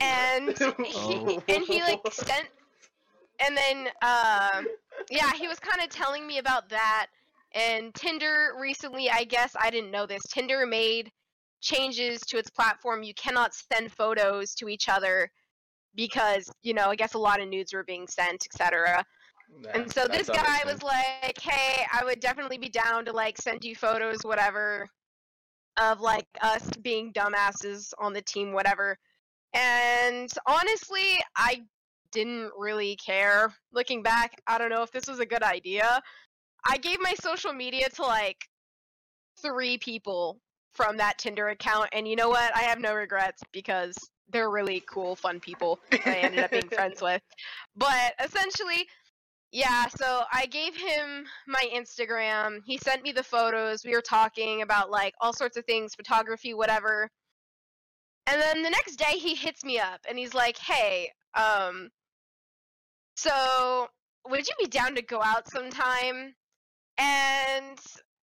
and 0.00 0.58
he 0.84 1.40
and 1.48 1.64
he 1.64 1.80
like 1.80 2.00
sent 2.12 2.48
and 3.40 3.56
then 3.56 3.88
uh, 4.02 4.62
yeah, 5.10 5.32
he 5.32 5.48
was 5.48 5.58
kind 5.58 5.82
of 5.82 5.90
telling 5.90 6.26
me 6.26 6.38
about 6.38 6.68
that. 6.70 7.06
And 7.52 7.94
Tinder 7.94 8.52
recently, 8.60 9.08
I 9.10 9.24
guess 9.24 9.54
I 9.58 9.70
didn't 9.70 9.90
know 9.90 10.06
this. 10.06 10.22
Tinder 10.24 10.66
made 10.66 11.10
changes 11.60 12.20
to 12.22 12.38
its 12.38 12.50
platform. 12.50 13.02
You 13.02 13.14
cannot 13.14 13.52
send 13.54 13.92
photos 13.92 14.54
to 14.56 14.68
each 14.68 14.88
other 14.88 15.30
because 15.94 16.50
you 16.62 16.74
know 16.74 16.88
I 16.88 16.96
guess 16.96 17.14
a 17.14 17.18
lot 17.18 17.40
of 17.40 17.48
nudes 17.48 17.72
were 17.72 17.84
being 17.84 18.06
sent, 18.06 18.44
etc. 18.46 19.04
and 19.72 19.90
so 19.90 20.06
this 20.06 20.28
guy 20.28 20.60
was 20.66 20.82
like, 20.82 21.40
"Hey, 21.40 21.86
I 21.92 22.04
would 22.04 22.20
definitely 22.20 22.58
be 22.58 22.68
down 22.68 23.04
to 23.06 23.12
like 23.12 23.38
send 23.38 23.64
you 23.64 23.74
photos, 23.74 24.18
whatever, 24.22 24.88
of 25.80 26.00
like 26.00 26.26
us 26.42 26.68
being 26.82 27.12
dumbasses 27.12 27.92
on 27.98 28.12
the 28.12 28.22
team, 28.22 28.52
whatever." 28.52 28.98
And 29.54 30.30
honestly, 30.46 31.18
I 31.36 31.62
didn't 32.12 32.50
really 32.56 32.96
care. 32.96 33.52
Looking 33.72 34.02
back, 34.02 34.40
I 34.46 34.58
don't 34.58 34.70
know 34.70 34.82
if 34.82 34.90
this 34.92 35.06
was 35.06 35.20
a 35.20 35.26
good 35.26 35.42
idea. 35.42 36.00
I 36.66 36.76
gave 36.78 36.98
my 37.00 37.14
social 37.14 37.52
media 37.52 37.88
to 37.96 38.02
like 38.02 38.44
three 39.40 39.78
people 39.78 40.38
from 40.72 40.96
that 40.98 41.18
Tinder 41.18 41.48
account, 41.48 41.88
and 41.92 42.06
you 42.06 42.16
know 42.16 42.28
what? 42.28 42.54
I 42.56 42.62
have 42.62 42.78
no 42.78 42.94
regrets 42.94 43.42
because 43.52 43.96
they're 44.30 44.50
really 44.50 44.82
cool, 44.88 45.16
fun 45.16 45.40
people 45.40 45.80
I 46.04 46.16
ended 46.16 46.40
up 46.40 46.50
being 46.50 46.68
friends 46.68 47.00
with. 47.00 47.22
But 47.76 48.14
essentially, 48.22 48.86
yeah, 49.52 49.86
so 49.88 50.24
I 50.32 50.46
gave 50.46 50.76
him 50.76 51.24
my 51.46 51.62
Instagram. 51.74 52.58
He 52.66 52.76
sent 52.78 53.02
me 53.02 53.12
the 53.12 53.22
photos. 53.22 53.84
We 53.84 53.94
were 53.94 54.02
talking 54.02 54.62
about 54.62 54.90
like 54.90 55.14
all 55.20 55.32
sorts 55.32 55.56
of 55.56 55.64
things, 55.64 55.94
photography, 55.94 56.52
whatever. 56.54 57.08
And 58.28 58.40
then 58.40 58.62
the 58.62 58.70
next 58.70 58.96
day 58.96 59.18
he 59.18 59.34
hits 59.34 59.64
me 59.64 59.78
up 59.78 60.00
and 60.08 60.18
he's 60.18 60.34
like, 60.34 60.58
"Hey, 60.58 61.10
um 61.34 61.90
so 63.16 63.88
would 64.28 64.46
you 64.46 64.54
be 64.58 64.66
down 64.66 64.94
to 64.96 65.02
go 65.02 65.22
out 65.22 65.48
sometime?" 65.50 66.34
And 66.98 67.78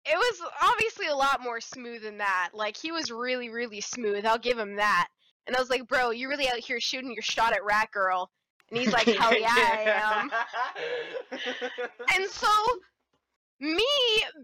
it 0.05 0.17
was 0.17 0.41
obviously 0.63 1.07
a 1.09 1.15
lot 1.15 1.43
more 1.43 1.61
smooth 1.61 2.03
than 2.03 2.19
that. 2.19 2.51
Like 2.55 2.77
he 2.77 2.93
was 2.93 3.11
really 3.11 3.49
really 3.49 3.81
smooth. 3.81 4.25
I'll 4.25 4.39
give 4.39 4.59
him 4.59 4.77
that. 4.77 5.09
And 5.47 5.57
I 5.57 5.61
was 5.61 5.71
like, 5.71 5.89
"Bro, 5.89 6.11
you 6.13 6.29
really 6.29 6.49
out 6.49 6.59
here 6.59 6.81
shooting 6.81 7.13
your 7.13 7.23
shot 7.23 7.53
at 7.53 7.65
Rat 7.65 7.91
Girl." 7.91 8.31
And 8.71 8.79
he's 8.79 8.93
like, 8.93 9.07
"Hell 9.07 9.37
yeah, 9.37 9.49
I 9.53 10.21
am." 10.21 10.31
And 12.15 12.29
so, 12.31 12.49
me 13.61 13.87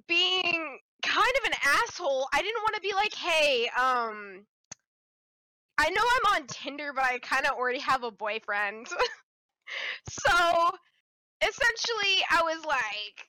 being 0.07 0.79
kind 1.03 1.33
of 1.41 1.51
an 1.51 1.57
asshole, 1.65 2.29
I 2.33 2.43
didn't 2.43 2.63
want 2.63 2.75
to 2.75 2.81
be 2.81 2.93
like, 2.95 3.15
hey, 3.15 3.69
um, 3.79 4.47
I 5.79 5.91
know 5.91 6.03
I'm 6.03 6.43
on 6.43 6.47
Tinder, 6.47 6.93
but 6.95 7.05
I 7.05 7.19
kind 7.19 7.47
of 7.47 7.53
already 7.53 7.81
have 7.81 8.03
a 8.03 8.11
boyfriend. 8.11 8.87
so, 10.09 10.71
essentially, 11.43 12.25
I 12.31 12.43
was 12.43 12.65
like, 12.65 13.29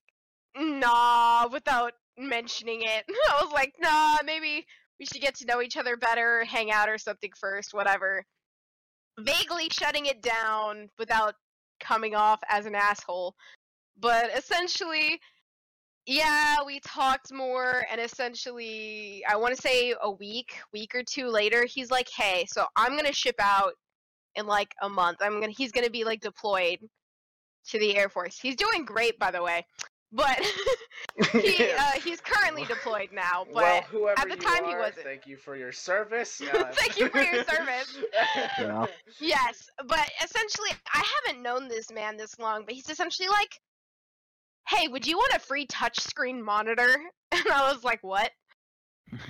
nah, 0.65 1.47
without 1.51 1.93
mentioning 2.17 2.81
it. 2.83 3.05
I 3.29 3.43
was 3.43 3.51
like, 3.51 3.73
nah, 3.79 4.17
maybe 4.25 4.65
we 4.99 5.05
should 5.05 5.21
get 5.21 5.35
to 5.35 5.45
know 5.45 5.61
each 5.61 5.77
other 5.77 5.97
better, 5.97 6.43
hang 6.45 6.71
out 6.71 6.89
or 6.89 6.97
something 6.97 7.31
first, 7.35 7.73
whatever. 7.73 8.25
Vaguely 9.19 9.69
shutting 9.71 10.05
it 10.05 10.21
down 10.21 10.89
without 10.97 11.35
coming 11.79 12.15
off 12.15 12.39
as 12.49 12.65
an 12.65 12.75
asshole. 12.75 13.35
But 13.99 14.35
essentially, 14.35 15.19
yeah, 16.07 16.63
we 16.65 16.79
talked 16.79 17.33
more, 17.33 17.85
and 17.91 17.99
essentially, 17.99 19.23
I 19.29 19.35
want 19.35 19.53
to 19.55 19.61
say 19.61 19.93
a 20.01 20.09
week, 20.09 20.53
week 20.71 20.95
or 20.95 21.03
two 21.03 21.27
later, 21.27 21.65
he's 21.65 21.91
like, 21.91 22.07
"Hey, 22.09 22.45
so 22.49 22.65
I'm 22.77 22.95
gonna 22.95 23.11
ship 23.11 23.35
out 23.39 23.73
in 24.35 24.47
like 24.47 24.73
a 24.81 24.87
month. 24.87 25.17
I'm 25.21 25.41
gonna, 25.41 25.51
he's 25.51 25.73
gonna 25.73 25.89
be 25.89 26.05
like 26.05 26.21
deployed 26.21 26.79
to 27.69 27.79
the 27.79 27.97
Air 27.97 28.07
Force. 28.07 28.39
He's 28.39 28.55
doing 28.55 28.85
great, 28.85 29.19
by 29.19 29.31
the 29.31 29.43
way, 29.43 29.65
but 30.13 30.39
he 31.33 31.71
uh, 31.77 31.91
he's 32.03 32.21
currently 32.21 32.63
deployed 32.63 33.09
now. 33.11 33.45
But 33.45 33.53
well, 33.53 33.81
whoever 33.91 34.21
at 34.21 34.29
the 34.29 34.35
you 34.35 34.41
time 34.41 34.65
he 34.65 34.75
wasn't. 34.75 35.03
Thank 35.03 35.27
you 35.27 35.35
for 35.35 35.57
your 35.57 35.73
service. 35.73 36.41
Uh, 36.53 36.71
Thank 36.71 36.97
you 36.97 37.09
for 37.09 37.21
your 37.21 37.43
service. 37.43 37.97
Yeah. 38.57 38.85
Yes, 39.19 39.69
but 39.85 40.09
essentially, 40.23 40.69
I 40.93 41.03
haven't 41.25 41.43
known 41.43 41.67
this 41.67 41.91
man 41.91 42.15
this 42.15 42.39
long, 42.39 42.63
but 42.65 42.73
he's 42.73 42.89
essentially 42.89 43.27
like, 43.27 43.59
"Hey, 44.67 44.87
would 44.87 45.05
you 45.07 45.17
want 45.17 45.33
a 45.33 45.39
free 45.39 45.65
touchscreen 45.67 46.41
monitor?" 46.43 46.97
And 47.31 47.47
I 47.51 47.71
was 47.71 47.83
like, 47.83 47.99
"What?" 48.03 48.31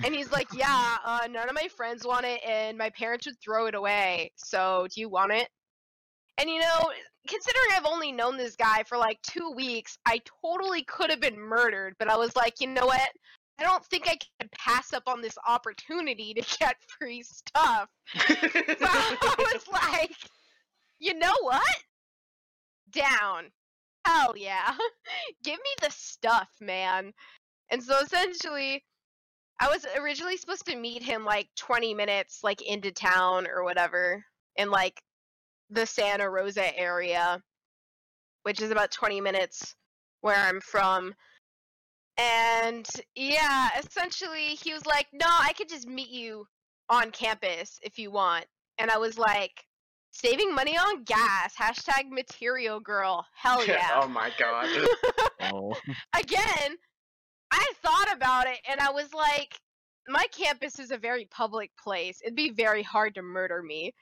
And 0.04 0.14
he's 0.14 0.30
like, 0.30 0.48
"Yeah, 0.54 0.98
uh, 1.04 1.26
none 1.30 1.48
of 1.48 1.54
my 1.54 1.68
friends 1.76 2.06
want 2.06 2.26
it, 2.26 2.40
and 2.46 2.78
my 2.78 2.90
parents 2.90 3.26
would 3.26 3.40
throw 3.42 3.66
it 3.66 3.74
away. 3.74 4.32
So, 4.36 4.86
do 4.94 5.00
you 5.00 5.08
want 5.08 5.32
it?" 5.32 5.48
And 6.38 6.48
you 6.48 6.60
know, 6.60 6.92
considering 7.26 7.70
I've 7.74 7.84
only 7.84 8.12
known 8.12 8.36
this 8.36 8.56
guy 8.56 8.84
for 8.84 8.96
like 8.96 9.20
two 9.22 9.52
weeks, 9.54 9.98
I 10.06 10.20
totally 10.42 10.84
could 10.84 11.10
have 11.10 11.20
been 11.20 11.38
murdered. 11.38 11.94
But 11.98 12.08
I 12.08 12.16
was 12.16 12.34
like, 12.36 12.54
you 12.60 12.68
know 12.68 12.86
what? 12.86 13.10
I 13.58 13.64
don't 13.64 13.84
think 13.86 14.08
I 14.08 14.16
can 14.40 14.48
pass 14.56 14.92
up 14.92 15.02
on 15.06 15.20
this 15.20 15.36
opportunity 15.46 16.32
to 16.34 16.40
get 16.60 16.76
free 16.98 17.22
stuff. 17.22 17.88
So 18.16 18.34
I 18.36 19.34
was 19.38 19.68
like, 19.68 20.16
you 21.00 21.14
know 21.14 21.34
what? 21.42 21.76
Down. 22.92 23.50
Hell 24.08 24.34
yeah. 24.38 24.74
Give 25.44 25.58
me 25.58 25.70
the 25.82 25.90
stuff, 25.90 26.48
man. 26.62 27.12
And 27.70 27.82
so 27.82 27.98
essentially, 28.00 28.82
I 29.60 29.68
was 29.68 29.84
originally 29.98 30.38
supposed 30.38 30.64
to 30.66 30.76
meet 30.76 31.02
him 31.02 31.26
like 31.26 31.48
20 31.58 31.92
minutes 31.92 32.40
like 32.42 32.62
into 32.62 32.90
town 32.90 33.46
or 33.46 33.64
whatever 33.64 34.24
in 34.56 34.70
like 34.70 35.02
the 35.68 35.84
Santa 35.84 36.28
Rosa 36.30 36.74
area, 36.78 37.42
which 38.44 38.62
is 38.62 38.70
about 38.70 38.92
20 38.92 39.20
minutes 39.20 39.74
where 40.22 40.36
I'm 40.36 40.62
from. 40.62 41.14
And 42.16 42.88
yeah, 43.14 43.68
essentially 43.78 44.54
he 44.54 44.72
was 44.72 44.86
like, 44.86 45.06
"No, 45.12 45.26
I 45.28 45.52
could 45.52 45.68
just 45.68 45.86
meet 45.86 46.08
you 46.08 46.46
on 46.88 47.10
campus 47.10 47.78
if 47.82 47.98
you 47.98 48.10
want." 48.10 48.46
And 48.78 48.90
I 48.90 48.96
was 48.96 49.18
like, 49.18 49.67
"Saving 50.10 50.54
money 50.54 50.76
on 50.76 51.04
gas." 51.04 51.54
Hashtag 51.56 52.08
material 52.10 52.80
girl. 52.80 53.26
Hell 53.34 53.58
oh 53.60 53.64
yeah. 53.64 54.00
oh 54.02 54.08
my 54.08 54.30
god. 54.38 54.68
Oh. 55.40 55.74
Again, 56.18 56.76
I 57.52 57.72
thought 57.80 58.12
about 58.12 58.46
it 58.48 58.58
and 58.68 58.80
I 58.80 58.90
was 58.90 59.14
like, 59.14 59.60
my 60.08 60.26
campus 60.32 60.78
is 60.78 60.90
a 60.90 60.98
very 60.98 61.26
public 61.26 61.70
place. 61.76 62.20
It'd 62.22 62.34
be 62.34 62.50
very 62.50 62.82
hard 62.82 63.14
to 63.14 63.22
murder 63.22 63.62
me. 63.62 63.94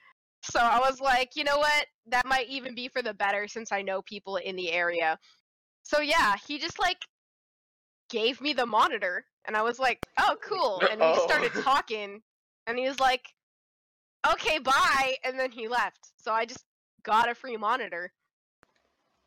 So 0.42 0.59
I 0.61 0.79
was 0.81 1.01
like, 1.01 1.37
you 1.37 1.45
know 1.45 1.59
what? 1.59 1.87
That 2.07 2.25
might 2.27 2.49
even 2.49 2.75
be 2.75 2.88
for 2.88 3.03
the 3.03 3.12
better 3.14 3.47
since 3.49 3.71
I 3.71 3.83
know 3.83 4.01
people 4.03 4.37
in 4.37 4.57
the 4.57 4.73
area. 4.73 5.19
So 5.83 6.01
yeah, 6.01 6.37
he 6.47 6.59
just 6.59 6.79
like 6.79 7.05
gave 8.09 8.40
me 8.40 8.53
the 8.53 8.66
monitor 8.66 9.27
and 9.47 9.57
I 9.57 9.62
was 9.62 9.79
like, 9.79 9.99
"Oh, 10.19 10.37
cool." 10.42 10.81
And 10.90 11.01
we 11.01 11.07
Oh. 11.07 11.27
started 11.27 11.53
talking 11.62 12.23
and 12.66 12.79
he 12.79 12.88
was 12.88 12.99
like, 12.99 13.35
"Okay, 14.33 14.59
bye." 14.59 15.17
And 15.25 15.39
then 15.39 15.51
he 15.51 15.69
left. 15.69 16.12
So 16.17 16.33
I 16.33 16.45
just 16.47 16.65
got 17.03 17.29
a 17.29 17.35
free 17.35 17.57
monitor 17.57 18.12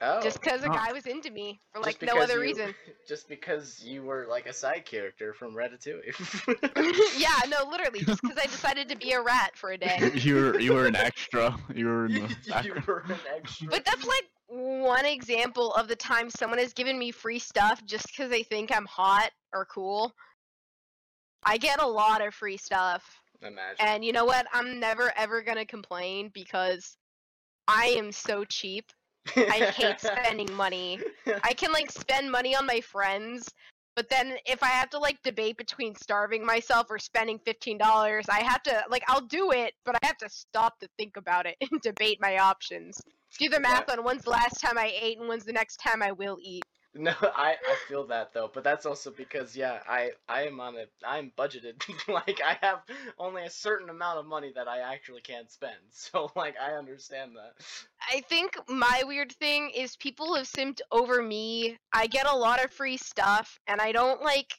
Oh. 0.01 0.21
just 0.21 0.41
cuz 0.41 0.63
a 0.63 0.69
Oh. 0.69 0.73
guy 0.73 0.93
was 0.93 1.05
into 1.05 1.29
me 1.29 1.59
for 1.73 1.81
like 1.81 2.01
no 2.01 2.19
other 2.21 2.35
you- 2.35 2.41
reason. 2.41 2.73
Just 3.07 3.27
because 3.27 3.83
you 3.83 4.03
were 4.03 4.27
like 4.29 4.45
a 4.45 4.53
side 4.53 4.85
character 4.85 5.33
from 5.33 5.53
Ratatouille. 5.55 6.13
yeah, 7.19 7.35
no, 7.49 7.67
literally, 7.69 8.01
just 8.01 8.21
because 8.21 8.37
I 8.37 8.45
decided 8.45 8.87
to 8.89 8.95
be 8.95 9.11
a 9.13 9.21
rat 9.21 9.57
for 9.57 9.71
a 9.71 9.77
day. 9.77 10.11
you 10.13 10.35
were 10.35 10.59
you 10.59 10.73
were 10.73 10.85
an 10.87 10.95
extra. 10.95 11.57
You 11.73 11.87
were 11.87 12.05
in 12.05 12.13
the 12.13 12.61
you 12.63 12.73
were 12.87 12.99
an 13.09 13.19
extra. 13.35 13.67
But 13.67 13.83
that's 13.83 14.05
like 14.05 14.25
one 14.47 15.05
example 15.05 15.73
of 15.73 15.87
the 15.87 15.95
time 15.95 16.29
someone 16.29 16.59
has 16.59 16.71
given 16.73 16.97
me 16.97 17.11
free 17.11 17.39
stuff 17.39 17.83
just 17.85 18.07
because 18.07 18.29
they 18.29 18.43
think 18.43 18.71
I'm 18.73 18.85
hot 18.85 19.31
or 19.53 19.65
cool. 19.65 20.13
I 21.43 21.57
get 21.57 21.81
a 21.81 21.87
lot 21.87 22.25
of 22.25 22.33
free 22.33 22.57
stuff. 22.57 23.03
Imagine. 23.41 23.75
And 23.79 24.03
you 24.05 24.11
know 24.11 24.25
what? 24.25 24.47
I'm 24.53 24.79
never 24.79 25.11
ever 25.17 25.41
gonna 25.41 25.65
complain 25.65 26.31
because 26.33 26.97
I 27.67 27.87
am 27.97 28.11
so 28.11 28.43
cheap. 28.43 28.91
I 29.35 29.71
hate 29.75 29.99
spending 29.99 30.51
money. 30.55 30.99
I 31.43 31.53
can 31.53 31.71
like 31.71 31.91
spend 31.91 32.31
money 32.31 32.55
on 32.55 32.65
my 32.65 32.81
friends, 32.81 33.47
but 33.95 34.09
then 34.09 34.37
if 34.45 34.63
I 34.63 34.67
have 34.67 34.89
to 34.91 34.99
like 34.99 35.21
debate 35.23 35.57
between 35.57 35.95
starving 35.95 36.45
myself 36.45 36.87
or 36.89 36.97
spending 36.97 37.39
fifteen 37.39 37.77
dollars, 37.77 38.25
I 38.29 38.39
have 38.39 38.63
to 38.63 38.83
like 38.89 39.03
I'll 39.07 39.25
do 39.25 39.51
it, 39.51 39.73
but 39.85 39.95
I 39.95 40.07
have 40.07 40.17
to 40.17 40.29
stop 40.29 40.79
to 40.79 40.87
think 40.97 41.17
about 41.17 41.45
it 41.45 41.55
and 41.71 41.81
debate 41.81 42.17
my 42.21 42.37
options. 42.37 42.99
Do 43.37 43.49
the 43.49 43.59
math 43.59 43.89
on 43.89 44.03
when's 44.03 44.23
the 44.23 44.31
last 44.31 44.59
time 44.59 44.77
I 44.77 44.91
ate 44.99 45.19
and 45.19 45.29
when's 45.29 45.45
the 45.45 45.53
next 45.53 45.77
time 45.77 46.01
I 46.01 46.11
will 46.11 46.37
eat. 46.41 46.63
No, 46.95 47.13
I, 47.21 47.55
I 47.67 47.75
feel 47.87 48.07
that 48.07 48.33
though, 48.33 48.49
but 48.51 48.63
that's 48.63 48.85
also 48.85 49.11
because 49.11 49.55
yeah, 49.55 49.79
I 49.87 50.11
I 50.27 50.43
am 50.43 50.59
on 50.59 50.75
a 50.75 50.85
I'm 51.05 51.31
budgeted. 51.37 51.83
like 52.07 52.41
I 52.43 52.57
have 52.61 52.81
only 53.17 53.43
a 53.43 53.49
certain 53.49 53.89
amount 53.89 54.19
of 54.19 54.25
money 54.25 54.51
that 54.55 54.67
I 54.67 54.79
actually 54.79 55.21
can't 55.21 55.51
spend. 55.51 55.75
So 55.91 56.31
like 56.35 56.55
I 56.59 56.73
understand 56.73 57.35
that. 57.35 57.53
I 58.01 58.21
think 58.21 58.57
my 58.67 59.03
weird 59.05 59.31
thing 59.33 59.69
is 59.75 59.95
people 59.97 60.33
have 60.35 60.47
simped 60.47 60.81
over 60.91 61.21
me. 61.21 61.77
I 61.93 62.07
get 62.07 62.25
a 62.25 62.35
lot 62.35 62.63
of 62.63 62.71
free 62.71 62.97
stuff, 62.97 63.59
and 63.67 63.79
I 63.79 63.91
don't 63.91 64.21
like 64.23 64.53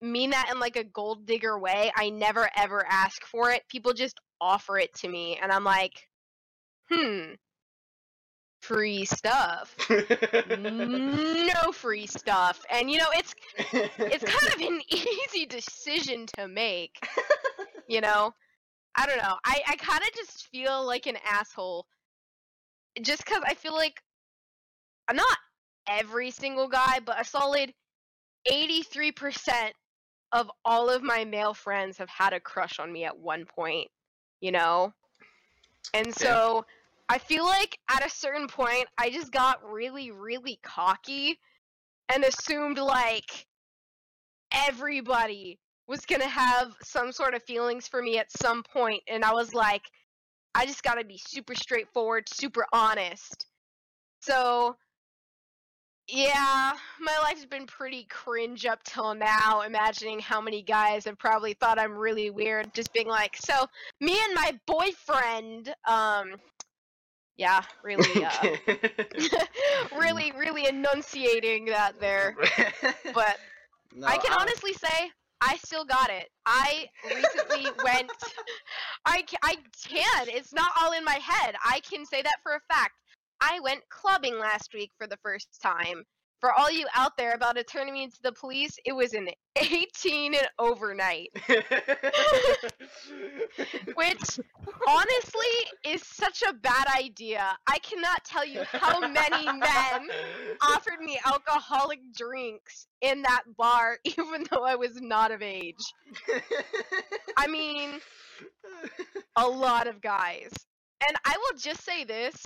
mean 0.00 0.30
that 0.30 0.50
in 0.52 0.58
like 0.58 0.76
a 0.76 0.84
gold 0.84 1.26
digger 1.26 1.58
way. 1.58 1.92
I 1.96 2.10
never 2.10 2.48
ever 2.56 2.84
ask 2.90 3.24
for 3.24 3.50
it. 3.52 3.62
People 3.68 3.92
just 3.92 4.18
offer 4.40 4.78
it 4.78 4.92
to 4.96 5.08
me, 5.08 5.38
and 5.40 5.52
I'm 5.52 5.64
like, 5.64 6.08
hmm. 6.90 7.34
Free 8.62 9.04
stuff. 9.04 9.76
no 9.90 11.72
free 11.72 12.06
stuff. 12.06 12.64
And 12.70 12.90
you 12.90 12.98
know, 12.98 13.08
it's 13.14 13.34
it's 13.58 14.24
kind 14.24 14.54
of 14.54 14.60
an 14.60 14.80
easy 14.90 15.46
decision 15.46 16.26
to 16.38 16.48
make. 16.48 16.96
You 17.88 18.00
know? 18.00 18.32
I 18.96 19.06
don't 19.06 19.18
know. 19.18 19.36
I, 19.44 19.62
I 19.68 19.76
kind 19.76 20.02
of 20.02 20.14
just 20.14 20.48
feel 20.48 20.86
like 20.86 21.06
an 21.06 21.16
asshole. 21.28 21.86
Just 23.00 23.24
because 23.24 23.42
I 23.46 23.54
feel 23.54 23.74
like 23.74 24.02
I'm 25.08 25.16
not 25.16 25.38
every 25.88 26.30
single 26.30 26.68
guy, 26.68 26.98
but 27.04 27.20
a 27.20 27.24
solid 27.24 27.72
83% 28.50 29.70
of 30.32 30.50
all 30.64 30.90
of 30.90 31.02
my 31.02 31.24
male 31.24 31.54
friends 31.54 31.98
have 31.98 32.08
had 32.08 32.32
a 32.32 32.40
crush 32.40 32.78
on 32.78 32.92
me 32.92 33.04
at 33.04 33.18
one 33.18 33.44
point, 33.44 33.88
you 34.40 34.52
know? 34.52 34.92
And 35.94 36.14
so 36.14 36.64
I 37.12 37.18
feel 37.18 37.44
like 37.44 37.78
at 37.90 38.06
a 38.06 38.08
certain 38.08 38.46
point, 38.46 38.86
I 38.96 39.10
just 39.10 39.30
got 39.32 39.62
really, 39.70 40.10
really 40.10 40.58
cocky 40.62 41.38
and 42.08 42.24
assumed 42.24 42.78
like 42.78 43.46
everybody 44.50 45.58
was 45.86 46.06
gonna 46.06 46.26
have 46.26 46.72
some 46.82 47.12
sort 47.12 47.34
of 47.34 47.42
feelings 47.42 47.86
for 47.86 48.00
me 48.00 48.18
at 48.18 48.32
some 48.32 48.62
point, 48.62 49.02
and 49.08 49.26
I 49.26 49.34
was 49.34 49.52
like, 49.52 49.82
I 50.54 50.64
just 50.64 50.82
gotta 50.82 51.04
be 51.04 51.18
super 51.18 51.54
straightforward, 51.54 52.30
super 52.30 52.64
honest. 52.72 53.44
So, 54.20 54.76
yeah, 56.08 56.72
my 56.98 57.18
life's 57.24 57.44
been 57.44 57.66
pretty 57.66 58.04
cringe 58.04 58.64
up 58.64 58.82
till 58.84 59.14
now, 59.14 59.60
imagining 59.66 60.18
how 60.18 60.40
many 60.40 60.62
guys 60.62 61.04
have 61.04 61.18
probably 61.18 61.52
thought 61.52 61.78
I'm 61.78 61.92
really 61.92 62.30
weird, 62.30 62.72
just 62.72 62.94
being 62.94 63.08
like, 63.08 63.36
so, 63.36 63.66
me 64.00 64.18
and 64.24 64.34
my 64.34 64.58
boyfriend, 64.66 65.74
um, 65.86 66.36
yeah, 67.36 67.62
really, 67.82 68.24
uh, 68.24 68.56
really, 69.98 70.32
really 70.32 70.66
enunciating 70.66 71.66
that 71.66 71.98
there. 72.00 72.36
But 73.14 73.36
No, 73.94 74.06
I 74.06 74.16
can 74.18 74.32
I- 74.32 74.36
honestly 74.40 74.72
say 74.72 75.10
I 75.40 75.56
still 75.56 75.84
got 75.84 76.08
it. 76.10 76.28
I 76.46 76.86
recently 77.04 77.70
went. 77.84 78.10
I 79.04 79.24
I 79.42 79.56
can. 79.86 80.28
It's 80.28 80.52
not 80.54 80.70
all 80.80 80.92
in 80.92 81.04
my 81.04 81.18
head. 81.22 81.56
I 81.64 81.80
can 81.80 82.06
say 82.06 82.22
that 82.22 82.36
for 82.42 82.52
a 82.52 82.60
fact. 82.72 82.92
I 83.40 83.58
went 83.60 83.80
clubbing 83.88 84.38
last 84.38 84.72
week 84.72 84.92
for 84.98 85.06
the 85.08 85.16
first 85.22 85.48
time. 85.60 86.04
For 86.42 86.52
all 86.52 86.70
you 86.72 86.86
out 86.96 87.16
there 87.16 87.34
about 87.34 87.54
to 87.54 87.62
turn 87.62 87.92
me 87.92 88.02
into 88.02 88.20
the 88.20 88.32
police, 88.32 88.76
it 88.84 88.90
was 88.90 89.14
an 89.14 89.28
18 89.54 90.34
and 90.34 90.48
overnight, 90.58 91.28
which 93.94 94.40
honestly 94.88 95.54
is 95.86 96.02
such 96.04 96.42
a 96.42 96.52
bad 96.52 96.88
idea. 96.98 97.56
I 97.68 97.78
cannot 97.78 98.24
tell 98.24 98.44
you 98.44 98.64
how 98.72 98.98
many 98.98 99.44
men 99.46 100.10
offered 100.60 100.98
me 100.98 101.16
alcoholic 101.24 102.00
drinks 102.12 102.88
in 103.02 103.22
that 103.22 103.44
bar, 103.56 103.98
even 104.04 104.44
though 104.50 104.64
I 104.64 104.74
was 104.74 105.00
not 105.00 105.30
of 105.30 105.42
age. 105.42 105.94
I 107.38 107.46
mean, 107.46 108.00
a 109.36 109.46
lot 109.46 109.86
of 109.86 110.00
guys. 110.00 110.50
And 111.06 111.16
I 111.24 111.36
will 111.36 111.56
just 111.56 111.84
say 111.84 112.02
this 112.02 112.36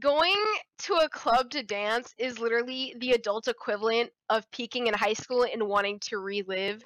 going 0.00 0.44
to 0.78 0.94
a 0.94 1.08
club 1.08 1.50
to 1.50 1.62
dance 1.62 2.14
is 2.18 2.38
literally 2.38 2.94
the 3.00 3.12
adult 3.12 3.48
equivalent 3.48 4.10
of 4.30 4.50
peaking 4.50 4.86
in 4.86 4.94
high 4.94 5.14
school 5.14 5.46
and 5.50 5.62
wanting 5.62 5.98
to 6.00 6.18
relive 6.18 6.82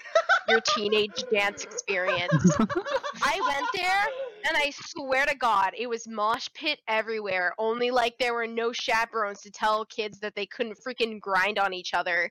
your 0.48 0.60
teenage 0.74 1.24
dance 1.32 1.64
experience. 1.64 2.32
I 3.22 3.40
went 3.40 3.66
there 3.74 4.04
and 4.48 4.56
I 4.56 4.72
swear 4.74 5.26
to 5.26 5.36
God, 5.36 5.72
it 5.76 5.88
was 5.88 6.08
mosh 6.08 6.48
pit 6.54 6.78
everywhere. 6.88 7.52
Only 7.58 7.90
like 7.90 8.16
there 8.18 8.34
were 8.34 8.46
no 8.46 8.72
chaperones 8.72 9.40
to 9.42 9.50
tell 9.50 9.84
kids 9.86 10.20
that 10.20 10.34
they 10.34 10.46
couldn't 10.46 10.78
freaking 10.86 11.20
grind 11.20 11.58
on 11.58 11.74
each 11.74 11.94
other. 11.94 12.30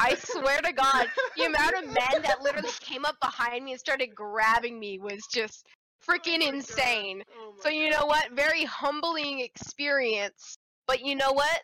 I 0.00 0.14
swear 0.14 0.60
to 0.60 0.72
God, 0.72 1.08
the 1.36 1.44
amount 1.44 1.74
of 1.76 1.84
men 1.86 2.22
that 2.22 2.40
literally 2.42 2.70
came 2.80 3.04
up 3.04 3.16
behind 3.20 3.64
me 3.64 3.72
and 3.72 3.80
started 3.80 4.14
grabbing 4.14 4.78
me 4.78 4.98
was 4.98 5.26
just 5.32 5.66
freaking 6.06 6.46
insane. 6.46 7.22
Oh 7.38 7.54
So 7.60 7.68
you 7.68 7.90
know 7.90 8.06
what? 8.06 8.30
Very 8.32 8.64
humbling 8.64 9.40
experience. 9.40 10.56
But 10.86 11.04
you 11.04 11.14
know 11.14 11.32
what? 11.32 11.62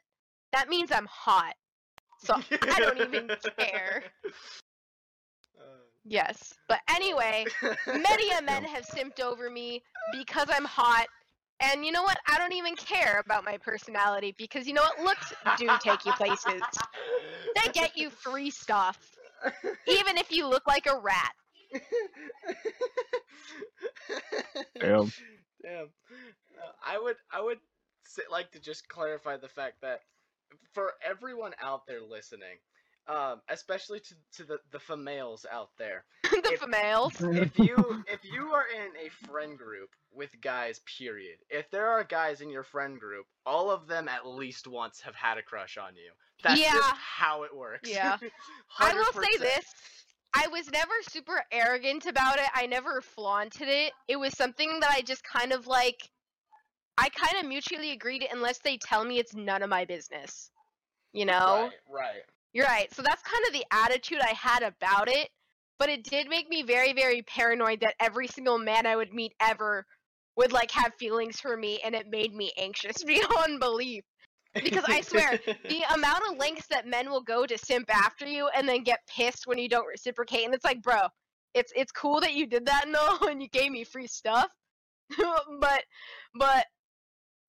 That 0.53 0.69
means 0.69 0.93
I'm 0.93 1.07
hot. 1.11 1.55
So 2.19 2.35
I 2.63 2.79
don't 2.79 2.99
even 2.99 3.31
care. 3.59 4.05
Yes. 6.05 6.53
But 6.69 6.81
anyway, 6.91 7.47
many 7.87 8.31
a 8.39 8.43
men 8.43 8.63
have 8.65 8.85
simped 8.85 9.21
over 9.21 9.49
me 9.51 9.83
because 10.13 10.49
I'm 10.51 10.65
hot. 10.65 11.07
And 11.61 11.85
you 11.85 11.93
know 11.93 12.03
what? 12.03 12.19
I 12.29 12.37
don't 12.37 12.53
even 12.53 12.77
care 12.77 13.23
about 13.25 13.45
my 13.45 13.57
personality 13.57 14.35
because 14.37 14.67
you 14.67 14.75
know 14.75 14.83
what? 14.83 15.03
Looks 15.03 15.33
do 15.57 15.69
take 15.81 16.05
you 16.05 16.13
places. 16.13 16.63
They 17.55 17.73
get 17.73 17.97
you 17.97 18.11
free 18.11 18.51
stuff, 18.51 18.99
even 19.87 20.19
if 20.19 20.31
you 20.31 20.47
look 20.47 20.67
like 20.67 20.87
a 20.87 20.99
rat. 20.99 21.33
Damn. 24.81 25.13
Damn. 25.63 25.89
Uh, 26.57 26.73
I 26.87 26.99
would 26.99 27.17
I 27.33 27.41
would 27.43 27.59
say, 28.07 28.23
like 28.31 28.51
to 28.53 28.61
just 28.61 28.89
clarify 28.89 29.37
the 29.37 29.49
fact 29.49 29.81
that 29.83 30.01
for 30.73 30.93
everyone 31.09 31.53
out 31.63 31.87
there 31.87 32.01
listening, 32.03 32.59
um, 33.09 33.41
especially 33.49 34.01
to, 34.01 34.15
to 34.37 34.45
the 34.45 34.59
the 34.73 34.79
females 34.79 35.47
out 35.51 35.71
there, 35.79 36.05
the 36.23 36.51
If- 36.53 36.61
females. 36.61 37.13
if 37.21 37.59
you 37.59 38.05
if 38.09 38.21
you 38.25 38.53
are 38.53 38.65
in 38.75 38.91
a 39.07 39.11
friend 39.27 39.57
group 39.59 39.91
with 40.13 40.31
guys, 40.41 40.81
period, 40.99 41.39
if 41.51 41.69
there 41.71 41.89
are 41.89 42.05
guys 42.05 42.41
in 42.41 42.51
your 42.51 42.65
friend 42.65 42.99
group, 43.01 43.27
all 43.47 43.71
of 43.71 43.87
them 43.89 44.09
at 44.09 44.27
least 44.27 44.67
once 44.69 45.01
have 45.01 45.15
had 45.17 45.39
a 45.39 45.43
crush 45.43 45.77
on 45.79 45.97
you. 45.97 46.13
That's 46.43 46.61
Yeah. 46.61 46.73
just 46.75 46.95
how 46.97 47.43
it 47.45 47.57
works. 47.57 47.89
Yeah. 47.91 48.19
I 48.79 48.93
will 48.95 49.13
say 49.23 49.39
this. 49.39 49.65
I 50.35 50.49
was 50.49 50.71
never 50.71 50.93
super 51.09 51.43
arrogant 51.53 52.07
about 52.07 52.39
it. 52.39 52.47
I 52.55 52.67
never 52.67 53.01
flaunted 53.01 53.69
it. 53.69 53.93
It 54.09 54.17
was 54.17 54.37
something 54.37 54.81
that 54.81 54.91
I 54.91 55.03
just 55.03 55.23
kind 55.25 55.53
of 55.53 55.67
like 55.67 56.11
I 56.97 57.09
kind 57.09 57.43
of 57.43 57.49
mutually 57.49 57.93
agreed 57.93 58.27
unless 58.31 58.59
they 58.59 58.77
tell 58.77 59.05
me 59.05 59.19
it's 59.19 59.35
none 59.35 59.63
of 59.63 59.71
my 59.71 59.85
business. 59.85 60.51
You 61.13 61.27
know? 61.27 61.71
Right, 61.71 61.73
right. 61.93 62.23
You're 62.53 62.67
right. 62.67 62.93
So 62.95 63.03
that's 63.03 63.23
kind 63.23 63.45
of 63.47 63.53
the 63.53 63.65
attitude 63.71 64.21
I 64.21 64.35
had 64.35 64.63
about 64.63 65.09
it. 65.09 65.29
But 65.79 65.89
it 65.89 66.05
did 66.05 66.29
make 66.29 66.49
me 66.49 66.63
very, 66.63 66.93
very 66.93 67.23
paranoid 67.23 67.81
that 67.81 67.95
every 67.99 68.29
single 68.29 68.59
man 68.59 68.87
I 68.87 68.95
would 68.95 69.13
meet 69.13 69.33
ever 69.41 69.85
would 70.37 70.53
like 70.53 70.71
have 70.71 70.95
feelings 70.99 71.41
for 71.41 71.57
me 71.57 71.81
and 71.85 71.95
it 71.95 72.09
made 72.09 72.35
me 72.35 72.53
anxious 72.57 73.03
beyond 73.07 73.61
belief. 73.61 74.05
Because 74.55 74.85
I 74.87 75.01
swear, 75.01 75.39
the 75.47 75.83
amount 75.95 76.23
of 76.31 76.39
lengths 76.39 76.67
that 76.69 76.87
men 76.87 77.11
will 77.11 77.23
go 77.23 77.47
to 77.47 77.59
simp 77.59 77.95
after 77.95 78.27
you 78.27 78.49
and 78.49 78.69
then 78.69 78.83
get 78.85 79.01
pissed 79.09 79.47
when 79.47 79.59
you 79.59 79.69
don't 79.69 79.87
reciprocate 79.87 80.45
and 80.45 80.55
it's 80.55 80.65
like 80.65 80.83
bro 80.83 81.01
it's 81.55 81.73
it's 81.77 81.93
cool 81.93 82.21
that 82.21 82.35
you 82.35 82.47
did 82.47 82.67
that 82.67 82.87
and 82.87 82.97
all 82.97 83.29
and 83.29 83.43
you 83.43 83.49
gave 83.49 83.71
me 83.71 83.85
free 83.85 84.07
stuff 84.07 84.51
but 85.61 85.85
but 86.35 86.67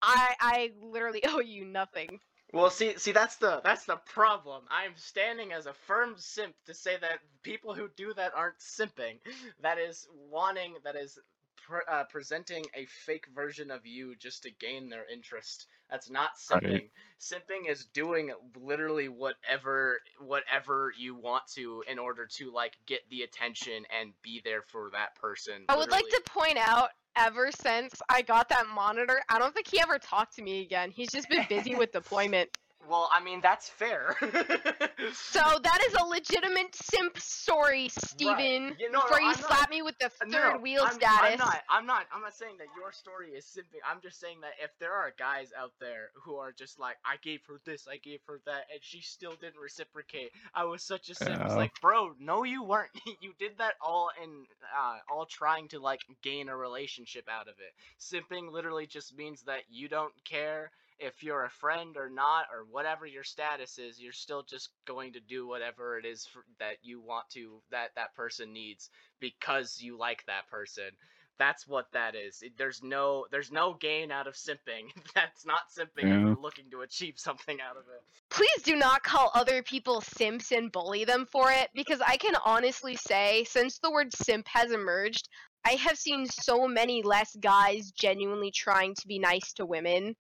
i 0.03 0.35
i 0.41 0.71
literally 0.81 1.23
owe 1.27 1.41
you 1.41 1.65
nothing 1.65 2.19
Well, 2.53 2.71
see, 2.71 2.97
see, 2.99 3.11
that's 3.11 3.37
the 3.37 3.61
that's 3.65 3.85
the 3.85 3.97
problem. 4.07 4.63
I'm 4.71 4.93
standing 4.97 5.53
as 5.53 5.67
a 5.67 5.73
firm 5.73 6.15
simp 6.17 6.55
to 6.67 6.75
say 6.75 6.97
that 7.01 7.19
people 7.43 7.75
who 7.75 7.89
do 7.97 8.15
that 8.15 8.33
aren't 8.37 8.61
simping. 8.61 9.19
That 9.61 9.79
is 9.79 10.07
wanting, 10.31 10.75
that 10.85 10.95
is 10.95 11.19
pre- 11.67 11.81
uh, 11.89 12.05
presenting 12.05 12.65
a 12.75 12.87
fake 12.87 13.27
version 13.35 13.71
of 13.71 13.87
you 13.87 14.15
just 14.17 14.43
to 14.45 14.51
gain 14.51 14.89
their 14.89 15.05
interest. 15.11 15.67
That's 15.91 16.11
not 16.11 16.31
Right. 16.51 16.63
simping. 16.63 16.91
Simping 17.21 17.69
is 17.71 17.87
doing 17.87 18.33
literally 18.57 19.09
whatever 19.09 20.01
whatever 20.19 20.93
you 20.97 21.15
want 21.15 21.47
to 21.55 21.83
in 21.89 21.99
order 21.99 22.27
to 22.27 22.53
like 22.53 22.77
get 22.87 23.01
the 23.11 23.23
attention 23.23 23.85
and 23.99 24.13
be 24.23 24.41
there 24.45 24.63
for 24.63 24.91
that 24.93 25.15
person. 25.17 25.65
i 25.69 25.77
would 25.77 25.91
like 25.91 26.09
to 26.09 26.23
point 26.27 26.59
out 26.59 26.91
ever 27.17 27.51
since 27.63 28.01
i 28.09 28.21
got 28.23 28.49
that 28.49 28.67
monitor 28.75 29.21
i 29.29 29.39
don't 29.39 29.55
think 29.55 29.69
he 29.69 29.81
ever 29.81 29.99
talked 29.99 30.35
to 30.37 30.43
me 30.43 30.63
again 30.63 30.91
he's 30.91 31.11
just 31.11 31.29
been 31.29 31.47
busy 31.49 31.75
with 31.75 31.93
deployment 31.93 32.49
Well, 32.89 33.09
I 33.13 33.23
mean 33.23 33.41
that's 33.43 33.69
fair. 33.69 34.17
so 34.21 35.41
that 35.63 35.81
is 35.89 35.95
a 36.01 36.05
legitimate 36.05 36.75
simp 36.75 37.19
story 37.19 37.89
steven 37.89 38.77
You 38.79 38.91
know, 38.91 39.03
before 39.03 39.19
no, 39.19 39.25
you 39.25 39.31
I'm 39.33 39.41
not- 39.41 39.49
slap 39.49 39.71
me 39.71 39.83
with 39.83 39.99
the 39.99 40.09
third 40.11 40.31
no, 40.31 40.59
wheel 40.61 40.83
I'm, 40.85 40.95
status 40.95 41.33
I'm 41.33 41.39
not. 41.39 41.63
I'm 41.71 41.87
not. 41.87 42.07
I'm 42.15 42.23
not 42.23 42.35
saying 42.35 42.57
that 42.59 42.67
your 42.79 42.93
story 42.93 43.31
is 43.31 43.45
simping. 43.45 43.81
I'm 43.89 44.01
just 44.03 44.21
saying 44.21 44.39
that 44.43 44.53
if 44.63 44.71
there 44.79 44.93
are 44.93 45.13
guys 45.19 45.51
out 45.59 45.73
there 45.81 46.09
who 46.25 46.37
are 46.37 46.53
just 46.53 46.79
like, 46.79 46.97
I 47.05 47.17
gave 47.23 47.41
her 47.49 47.61
this, 47.65 47.87
I 47.91 47.97
gave 47.99 48.21
her 48.27 48.41
that, 48.47 48.65
and 48.73 48.81
she 48.83 49.01
still 49.01 49.35
didn't 49.41 49.61
reciprocate. 49.61 50.31
I 50.55 50.65
was 50.65 50.83
such 50.83 51.09
a 51.11 51.15
simp. 51.15 51.43
It's 51.45 51.55
like, 51.55 51.73
bro, 51.81 52.13
no, 52.19 52.45
you 52.45 52.63
weren't. 52.63 52.91
you 53.21 53.33
did 53.39 53.59
that 53.59 53.75
all 53.81 54.11
in, 54.23 54.45
uh, 54.79 54.99
all 55.13 55.27
trying 55.27 55.69
to 55.69 55.79
like 55.81 56.01
gain 56.23 56.49
a 56.49 56.57
relationship 56.57 57.29
out 57.31 57.49
of 57.49 57.55
it. 57.59 57.73
Simping 58.01 58.51
literally 58.53 58.87
just 58.87 59.17
means 59.17 59.43
that 59.43 59.63
you 59.71 59.89
don't 59.89 60.13
care 60.25 60.71
if 60.99 61.23
you're 61.23 61.45
a 61.45 61.51
friend 61.51 61.97
or 61.97 62.09
not 62.11 62.47
or 62.53 62.65
whatever 62.71 63.07
your 63.07 63.25
status 63.25 63.79
is 63.79 64.01
you're 64.01 64.13
still 64.13 64.43
just 64.43 64.71
going 64.87 65.13
to 65.13 65.21
do 65.21 65.47
whatever 65.47 65.99
it 65.99 66.05
is 66.07 66.27
for, 66.27 66.45
that 66.59 66.77
you 66.83 67.01
want 67.01 67.29
to 67.31 67.61
that 67.71 67.91
that 67.97 68.15
person 68.15 68.53
needs 68.53 68.91
because 69.21 69.81
you 69.81 69.99
like 69.99 70.25
that 70.27 70.49
person 70.49 70.91
That's 71.39 71.67
what 71.67 71.87
that 71.93 72.15
is. 72.15 72.43
It- 72.43 72.57
There's 72.57 72.83
no 72.83 73.27
there's 73.31 73.51
no 73.51 73.75
gain 73.75 74.13
out 74.13 74.29
of 74.29 74.35
simping. 74.35 74.87
That's 75.15 75.45
not 75.45 75.63
simping 75.77 76.05
if 76.05 76.11
Yeah. 76.11 76.21
you're 76.21 76.41
looking 76.41 76.71
to 76.71 76.83
achieve 76.83 77.15
something 77.19 77.61
out 77.61 77.77
of 77.77 77.85
it. 77.89 78.03
Please 78.31 78.63
do 78.63 78.77
not 78.77 79.03
call 79.03 79.31
other 79.35 79.63
people 79.63 80.01
simps 80.01 80.53
and 80.53 80.71
bully 80.71 81.05
them 81.05 81.27
for 81.27 81.51
it, 81.51 81.71
because 81.75 82.01
I 82.01 82.17
can 82.17 82.35
honestly 82.45 82.97
say, 82.97 83.45
since 83.49 83.79
the 83.79 83.91
word 83.91 84.13
simp 84.15 84.47
has 84.49 84.71
emerged, 84.73 85.29
I 85.65 85.73
have 85.73 85.99
seen 85.99 86.27
so 86.27 86.69
many 86.69 87.03
less 87.03 87.35
guys 87.41 87.91
genuinely 87.93 88.51
trying 88.53 88.95
to 88.95 89.09
be 89.09 89.19
nice 89.19 89.53
to 89.55 89.67
women 89.67 90.15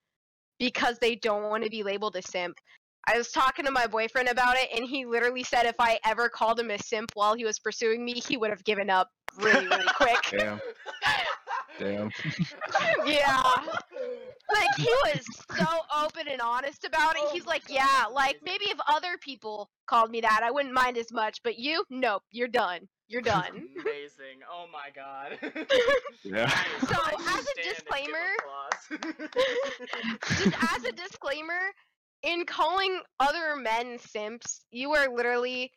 because 0.58 0.98
they 0.98 1.16
don't 1.16 1.50
want 1.50 1.64
to 1.64 1.70
be 1.70 1.82
labeled 1.82 2.16
a 2.16 2.22
simp. 2.22 2.58
I 3.06 3.18
was 3.18 3.30
talking 3.30 3.66
to 3.66 3.70
my 3.70 3.86
boyfriend 3.86 4.28
about 4.28 4.56
it, 4.56 4.68
and 4.74 4.88
he 4.88 5.04
literally 5.04 5.42
said 5.42 5.66
if 5.66 5.74
I 5.78 5.98
ever 6.06 6.28
called 6.28 6.58
him 6.58 6.70
a 6.70 6.78
simp 6.78 7.10
while 7.14 7.34
he 7.34 7.44
was 7.44 7.58
pursuing 7.58 8.04
me, 8.04 8.14
he 8.14 8.36
would 8.36 8.50
have 8.50 8.64
given 8.64 8.88
up 8.88 9.10
really, 9.38 9.66
really 9.66 9.84
quick. 9.94 10.22
Damn. 10.30 10.60
Damn. 11.78 12.10
yeah. 13.06 13.42
Like 14.52 14.68
he 14.76 14.88
was 15.04 15.24
so 15.56 15.66
open 16.02 16.28
and 16.28 16.40
honest 16.40 16.84
about 16.84 17.16
it. 17.16 17.28
He's 17.32 17.46
like, 17.46 17.64
"Yeah, 17.68 18.04
like 18.12 18.40
maybe 18.44 18.66
if 18.66 18.78
other 18.88 19.18
people 19.20 19.70
called 19.86 20.10
me 20.10 20.20
that, 20.20 20.40
I 20.42 20.50
wouldn't 20.50 20.74
mind 20.74 20.96
as 20.96 21.12
much, 21.12 21.40
but 21.42 21.58
you, 21.58 21.84
nope, 21.90 22.22
you're 22.30 22.48
done. 22.48 22.88
You're 23.08 23.22
done." 23.22 23.68
Amazing. 23.80 24.40
Oh 24.50 24.66
my 24.72 24.90
god. 24.94 25.38
Yeah. 26.24 26.48
So, 26.80 26.96
as 27.04 27.18
a 27.18 27.18
stand 27.20 27.38
and 27.38 27.56
give 27.56 27.74
disclaimer- 27.76 28.36
Just 30.38 30.74
as 30.74 30.84
a 30.84 30.92
disclaimer, 30.92 31.60
in 32.22 32.46
calling 32.46 33.00
other 33.20 33.56
men 33.56 33.98
simps, 33.98 34.64
you 34.70 34.94
are 34.94 35.08
literally 35.14 35.70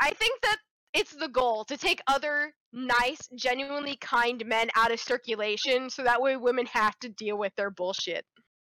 I 0.00 0.10
think 0.12 0.40
that 0.42 0.56
it's 0.92 1.14
the 1.14 1.28
goal 1.28 1.64
to 1.66 1.76
take 1.76 2.00
other 2.06 2.52
nice, 2.72 3.20
genuinely 3.34 3.96
kind 3.96 4.44
men 4.46 4.68
out 4.76 4.92
of 4.92 5.00
circulation 5.00 5.88
so 5.88 6.02
that 6.02 6.20
way 6.20 6.36
women 6.36 6.66
have 6.66 6.98
to 7.00 7.08
deal 7.08 7.38
with 7.38 7.54
their 7.56 7.70
bullshit. 7.70 8.26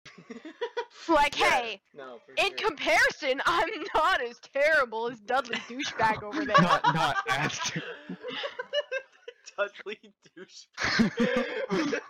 Like, 1.06 1.38
Yeah, 1.38 1.50
hey, 1.50 1.80
no, 1.94 2.18
for 2.26 2.32
in 2.32 2.56
sure. 2.58 2.68
comparison, 2.68 3.40
I'm 3.46 3.68
not 3.94 4.22
as 4.22 4.38
terrible 4.52 5.08
as 5.08 5.20
Dudley 5.20 5.56
douchebag 5.68 6.22
over 6.22 6.44
there. 6.44 6.56
Not 6.60 6.82
not 6.94 7.16
as 7.28 7.58
Dudley 9.56 9.98
douche. 10.36 10.66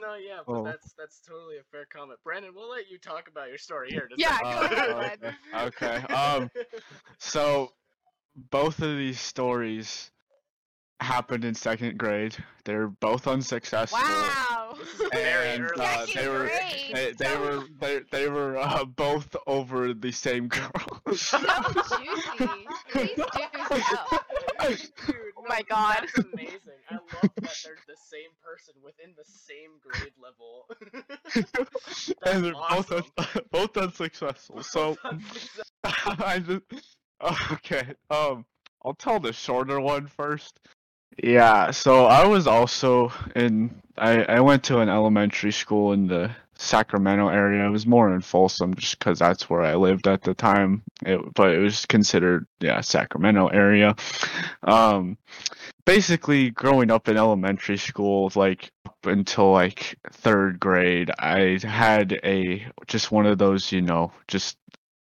no, 0.00 0.14
yeah, 0.16 0.40
but 0.46 0.52
Oh. 0.52 0.64
that's 0.64 0.92
that's 0.98 1.20
totally 1.26 1.58
a 1.58 1.62
fair 1.70 1.86
comment. 1.92 2.18
Brandon, 2.24 2.52
we'll 2.54 2.70
let 2.70 2.90
you 2.90 2.98
talk 2.98 3.28
about 3.28 3.48
your 3.48 3.58
story 3.58 3.90
here. 3.90 4.08
Yeah, 4.16 4.36
second. 4.38 4.76
go 4.90 4.98
ahead, 4.98 5.18
Uh, 5.22 5.32
bud. 5.52 5.66
okay. 5.68 5.96
Um. 6.14 6.50
So, 7.18 7.72
both 8.50 8.80
of 8.80 8.96
these 8.96 9.20
stories 9.20 10.10
happened 11.00 11.44
in 11.44 11.54
second 11.54 11.98
grade. 11.98 12.36
They're 12.64 12.88
both 12.88 13.26
unsuccessful. 13.26 13.98
Wow. 13.98 14.76
This 14.78 14.88
is 14.88 15.00
And, 15.12 15.70
uh, 15.78 16.06
they 16.14 16.28
were 16.28 16.50
they, 16.92 17.12
they 17.18 17.24
so, 17.24 17.40
were 17.40 17.64
they, 17.80 18.00
they 18.10 18.28
were 18.28 18.56
uh, 18.58 18.84
both 18.84 19.34
over 19.46 19.92
the 19.92 20.12
same 20.12 20.48
girl. 20.48 20.70
so 21.14 21.38
juicy. 21.38 22.66
Please 22.90 23.16
do 23.16 23.22
so. 23.80 24.18
Dude, 25.06 25.16
Oh 25.36 25.44
my 25.48 25.62
God. 25.68 26.06
That's 26.14 26.28
amazing. 26.32 26.60
I 26.90 26.94
love 26.94 27.02
that 27.22 27.32
they're 27.42 27.76
the 27.86 27.96
same 27.96 28.30
person 28.44 28.74
within 28.84 29.14
the 29.16 29.24
same 29.24 29.80
grade 29.82 30.12
level. 30.22 30.66
and 32.26 32.44
they're 32.44 32.54
awesome. 32.54 33.04
both 33.16 33.36
un- 33.36 33.42
both 33.50 33.76
unsuccessful. 33.76 34.62
So 34.62 34.96
I 35.84 36.38
just 36.40 36.96
okay. 37.52 37.94
Um, 38.10 38.44
I'll 38.84 38.94
tell 38.94 39.18
the 39.18 39.32
shorter 39.32 39.80
one 39.80 40.06
first. 40.06 40.60
Yeah. 41.18 41.70
So 41.70 42.06
I 42.06 42.26
was 42.26 42.46
also 42.46 43.12
in. 43.34 43.80
I 43.98 44.22
I 44.24 44.40
went 44.40 44.64
to 44.64 44.80
an 44.80 44.88
elementary 44.88 45.52
school 45.52 45.92
in 45.92 46.06
the 46.06 46.30
Sacramento 46.58 47.28
area. 47.28 47.66
It 47.66 47.70
was 47.70 47.86
more 47.86 48.14
in 48.14 48.20
Folsom, 48.20 48.74
just 48.74 48.98
because 48.98 49.18
that's 49.18 49.48
where 49.48 49.62
I 49.62 49.74
lived 49.74 50.06
at 50.06 50.22
the 50.22 50.34
time. 50.34 50.82
It, 51.04 51.20
but 51.34 51.52
it 51.52 51.58
was 51.58 51.86
considered 51.86 52.46
yeah 52.60 52.80
Sacramento 52.80 53.48
area. 53.48 53.96
Um, 54.62 55.18
basically 55.84 56.50
growing 56.50 56.90
up 56.90 57.08
in 57.08 57.16
elementary 57.16 57.76
school, 57.78 58.30
like 58.34 58.70
up 58.86 59.06
until 59.06 59.52
like 59.52 59.96
third 60.12 60.60
grade, 60.60 61.10
I 61.18 61.58
had 61.62 62.20
a 62.24 62.66
just 62.86 63.10
one 63.10 63.26
of 63.26 63.38
those, 63.38 63.72
you 63.72 63.82
know, 63.82 64.12
just 64.28 64.56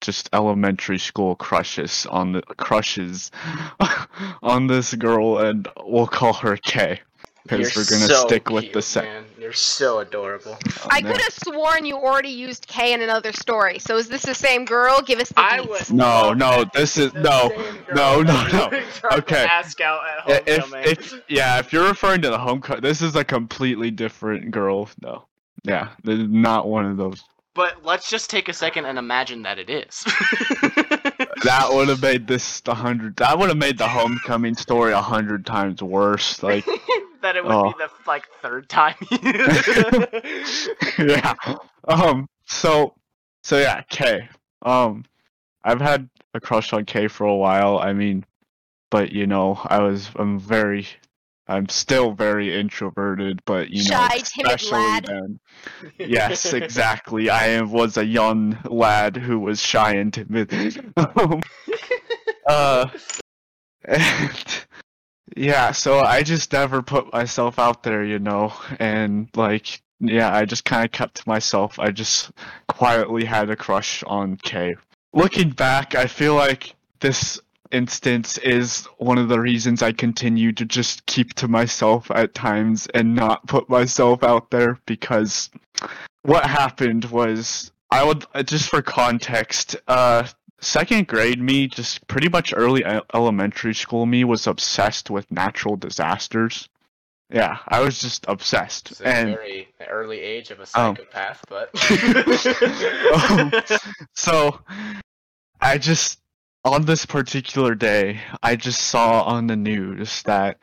just 0.01 0.29
elementary 0.33 0.97
school 0.97 1.35
crushes 1.35 2.05
on 2.09 2.31
the 2.33 2.41
crushes 2.41 3.31
on 4.41 4.67
this 4.67 4.93
girl, 4.93 5.39
and 5.39 5.67
we'll 5.83 6.07
call 6.07 6.33
her 6.33 6.57
Kay 6.57 7.01
because 7.43 7.75
we're 7.75 7.97
gonna 7.97 8.07
so 8.13 8.27
stick 8.27 8.49
with 8.49 8.71
the 8.73 8.81
set. 8.81 9.23
You're 9.39 9.53
so 9.53 9.99
adorable. 9.99 10.57
Oh, 10.81 10.87
I 10.91 11.01
could 11.01 11.19
have 11.19 11.33
sworn 11.33 11.85
you 11.85 11.95
already 11.95 12.29
used 12.29 12.67
K 12.67 12.93
in 12.93 13.01
another 13.01 13.31
story. 13.31 13.79
So 13.79 13.97
is 13.97 14.07
this 14.07 14.21
the 14.23 14.35
same 14.35 14.65
girl? 14.65 15.01
Give 15.01 15.19
us 15.19 15.29
the 15.29 15.39
I 15.41 15.59
deets. 15.59 15.69
would. 15.89 15.93
No, 15.93 16.33
no, 16.33 16.65
this 16.73 16.97
is 16.97 17.13
no, 17.13 17.49
no, 17.93 18.21
no, 18.21 18.47
no. 18.47 18.69
you 18.71 18.83
tried 18.93 19.11
to 19.11 19.17
Okay. 19.17 19.45
Ask 19.49 19.81
out 19.81 20.01
at 20.27 20.47
I- 20.47 20.51
If, 20.51 20.73
if 21.13 21.21
yeah, 21.27 21.59
if 21.59 21.73
you're 21.73 21.87
referring 21.87 22.21
to 22.21 22.29
the 22.29 22.37
homecoming, 22.37 22.81
this 22.81 23.01
is 23.01 23.15
a 23.15 23.23
completely 23.23 23.91
different 23.91 24.51
girl. 24.51 24.89
No, 25.01 25.25
yeah, 25.63 25.89
not 26.03 26.67
one 26.67 26.85
of 26.85 26.97
those. 26.97 27.23
But 27.59 27.83
let's 27.83 28.09
just 28.09 28.29
take 28.29 28.47
a 28.47 28.53
second 28.53 28.85
and 28.85 28.97
imagine 28.97 29.41
that 29.41 29.59
it 29.59 29.69
is. 29.69 30.05
That 31.43 31.69
would 31.71 31.89
have 31.89 32.01
made 32.01 32.25
this 32.27 32.61
a 32.65 32.73
hundred. 32.73 33.17
That 33.17 33.37
would 33.37 33.49
have 33.49 33.57
made 33.57 33.77
the 33.77 33.87
homecoming 33.87 34.55
story 34.55 34.93
a 34.93 35.01
hundred 35.01 35.45
times 35.45 35.81
worse. 35.81 36.41
Like, 36.41 36.65
that 37.21 37.35
it 37.35 37.43
would 37.43 37.51
Oh. 37.53 37.71
be 37.71 37.77
the 37.77 37.89
like 38.07 38.27
third 38.41 38.69
time. 38.69 38.95
yeah. 40.99 41.33
Um. 41.87 42.27
So, 42.45 42.93
so 43.43 43.57
yeah, 43.57 43.81
Kay. 43.89 44.27
Um, 44.61 45.03
I've 45.63 45.81
had 45.81 46.09
a 46.33 46.39
crush 46.39 46.71
on 46.73 46.85
Kay 46.85 47.07
for 47.09 47.25
a 47.25 47.35
while. 47.35 47.79
I 47.79 47.91
mean, 47.93 48.25
but 48.89 49.11
you 49.11 49.27
know, 49.27 49.59
I 49.65 49.79
was. 49.79 50.09
I'm 50.15 50.39
very. 50.39 50.87
I'm 51.49 51.67
still 51.67 52.11
very 52.11 52.57
introverted, 52.57 53.41
but 53.43 53.71
you 53.71 53.83
know, 53.89 53.97
Shy, 53.97 54.19
timid 54.19 54.53
especially 54.53 54.77
lad. 54.77 55.05
then. 55.07 55.39
Yes, 55.97 56.53
exactly. 56.53 57.31
I 57.31 57.61
was 57.61 57.97
a 57.97 58.05
young 58.05 58.55
lad 58.65 59.17
who 59.17 59.39
was 59.39 59.59
shy 59.59 59.95
and 59.95 60.13
timid. 60.13 60.93
Um, 60.95 61.41
uh, 62.45 62.87
and, 63.83 64.65
yeah, 65.35 65.71
so 65.71 65.99
I 65.99 66.21
just 66.21 66.53
never 66.53 66.83
put 66.83 67.11
myself 67.11 67.57
out 67.57 67.81
there, 67.81 68.03
you 68.03 68.19
know, 68.19 68.53
and 68.79 69.27
like, 69.35 69.81
yeah, 69.99 70.33
I 70.33 70.45
just 70.45 70.65
kind 70.65 70.85
of 70.85 70.91
kept 70.91 71.15
to 71.15 71.29
myself. 71.29 71.79
I 71.79 71.89
just 71.89 72.31
quietly 72.67 73.25
had 73.25 73.49
a 73.49 73.55
crush 73.55 74.03
on 74.03 74.37
Kay. 74.37 74.75
Looking 75.13 75.49
back, 75.49 75.95
I 75.95 76.05
feel 76.05 76.35
like 76.35 76.75
this 76.99 77.39
instance 77.71 78.37
is 78.39 78.85
one 78.97 79.17
of 79.17 79.29
the 79.29 79.39
reasons 79.39 79.81
I 79.81 79.91
continue 79.91 80.51
to 80.53 80.65
just 80.65 81.05
keep 81.05 81.33
to 81.35 81.47
myself 81.47 82.09
at 82.11 82.33
times 82.33 82.87
and 82.93 83.15
not 83.15 83.45
put 83.47 83.69
myself 83.69 84.23
out 84.23 84.49
there 84.51 84.79
because 84.85 85.49
what 86.23 86.45
happened 86.45 87.05
was 87.05 87.71
I 87.91 88.03
would 88.03 88.25
uh, 88.33 88.43
just 88.43 88.69
for 88.69 88.81
context, 88.81 89.75
uh 89.87 90.27
second 90.61 91.07
grade 91.07 91.41
me, 91.41 91.67
just 91.67 92.05
pretty 92.07 92.29
much 92.29 92.53
early 92.55 92.83
elementary 93.13 93.73
school 93.73 94.05
me 94.05 94.23
was 94.23 94.45
obsessed 94.47 95.09
with 95.09 95.31
natural 95.31 95.75
disasters. 95.77 96.67
Yeah, 97.31 97.59
I 97.67 97.81
was 97.81 98.01
just 98.01 98.25
obsessed. 98.27 98.91
It's 98.91 99.01
a 99.01 99.07
and 99.07 99.29
very 99.29 99.67
early 99.87 100.19
age 100.19 100.49
of 100.51 100.59
a 100.59 100.63
Um. 100.73 100.95
psychopath, 100.95 101.45
but 101.47 101.69
Um, 103.29 103.51
so 104.15 104.59
I 105.61 105.77
just 105.77 106.19
on 106.63 106.85
this 106.85 107.05
particular 107.05 107.75
day, 107.75 108.19
I 108.43 108.55
just 108.55 108.81
saw 108.81 109.23
on 109.23 109.47
the 109.47 109.55
news 109.55 110.21
that 110.23 110.57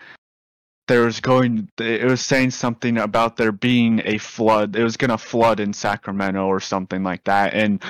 there 0.89 1.05
was 1.05 1.21
going 1.21 1.69
it 1.79 2.05
was 2.05 2.21
saying 2.21 2.51
something 2.53 2.99
about 2.99 3.37
there 3.37 3.53
being 3.53 4.03
a 4.05 4.19
flood. 4.19 4.77
It 4.77 4.85
was 4.85 4.97
going 4.97 5.11
to 5.11 5.19
flood 5.19 5.59
in 5.59 5.73
Sacramento 5.73 6.47
or 6.47 6.61
something 6.61 7.03
like 7.03 7.25
that 7.25 7.55
and 7.55 7.83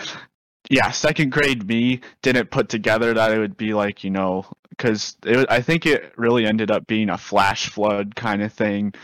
yeah, 0.70 0.90
second 0.90 1.30
grade 1.30 1.68
me 1.68 2.00
didn't 2.22 2.50
put 2.50 2.68
together 2.68 3.14
that 3.14 3.32
it 3.32 3.38
would 3.38 3.57
be 3.57 3.72
like, 3.74 4.02
you 4.02 4.11
know, 4.11 4.46
cuz 4.78 5.16
I 5.26 5.61
think 5.61 5.86
it 5.86 6.12
really 6.16 6.46
ended 6.46 6.70
up 6.70 6.86
being 6.86 7.11
a 7.11 7.18
flash 7.18 7.68
flood 7.68 8.16
kind 8.16 8.42
of 8.42 8.52
thing. 8.52 8.94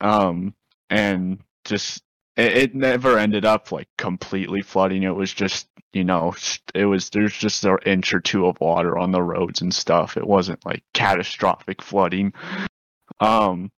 Um 0.00 0.54
and 0.90 1.40
just 1.64 2.02
it, 2.40 2.56
it 2.56 2.74
never 2.74 3.18
ended 3.18 3.44
up 3.44 3.72
like 3.72 3.88
completely 3.98 4.62
flooding. 4.62 5.02
It 5.02 5.14
was 5.14 5.32
just 5.32 5.68
you 5.92 6.04
know 6.04 6.34
it 6.74 6.84
was 6.86 7.10
there's 7.10 7.34
just 7.36 7.64
an 7.64 7.76
inch 7.86 8.14
or 8.14 8.20
two 8.20 8.46
of 8.46 8.60
water 8.60 8.96
on 8.98 9.10
the 9.12 9.22
roads 9.22 9.60
and 9.62 9.74
stuff. 9.74 10.16
It 10.16 10.26
wasn't 10.26 10.64
like 10.64 10.82
catastrophic 10.94 11.82
flooding. 11.82 12.32
Um, 13.20 13.70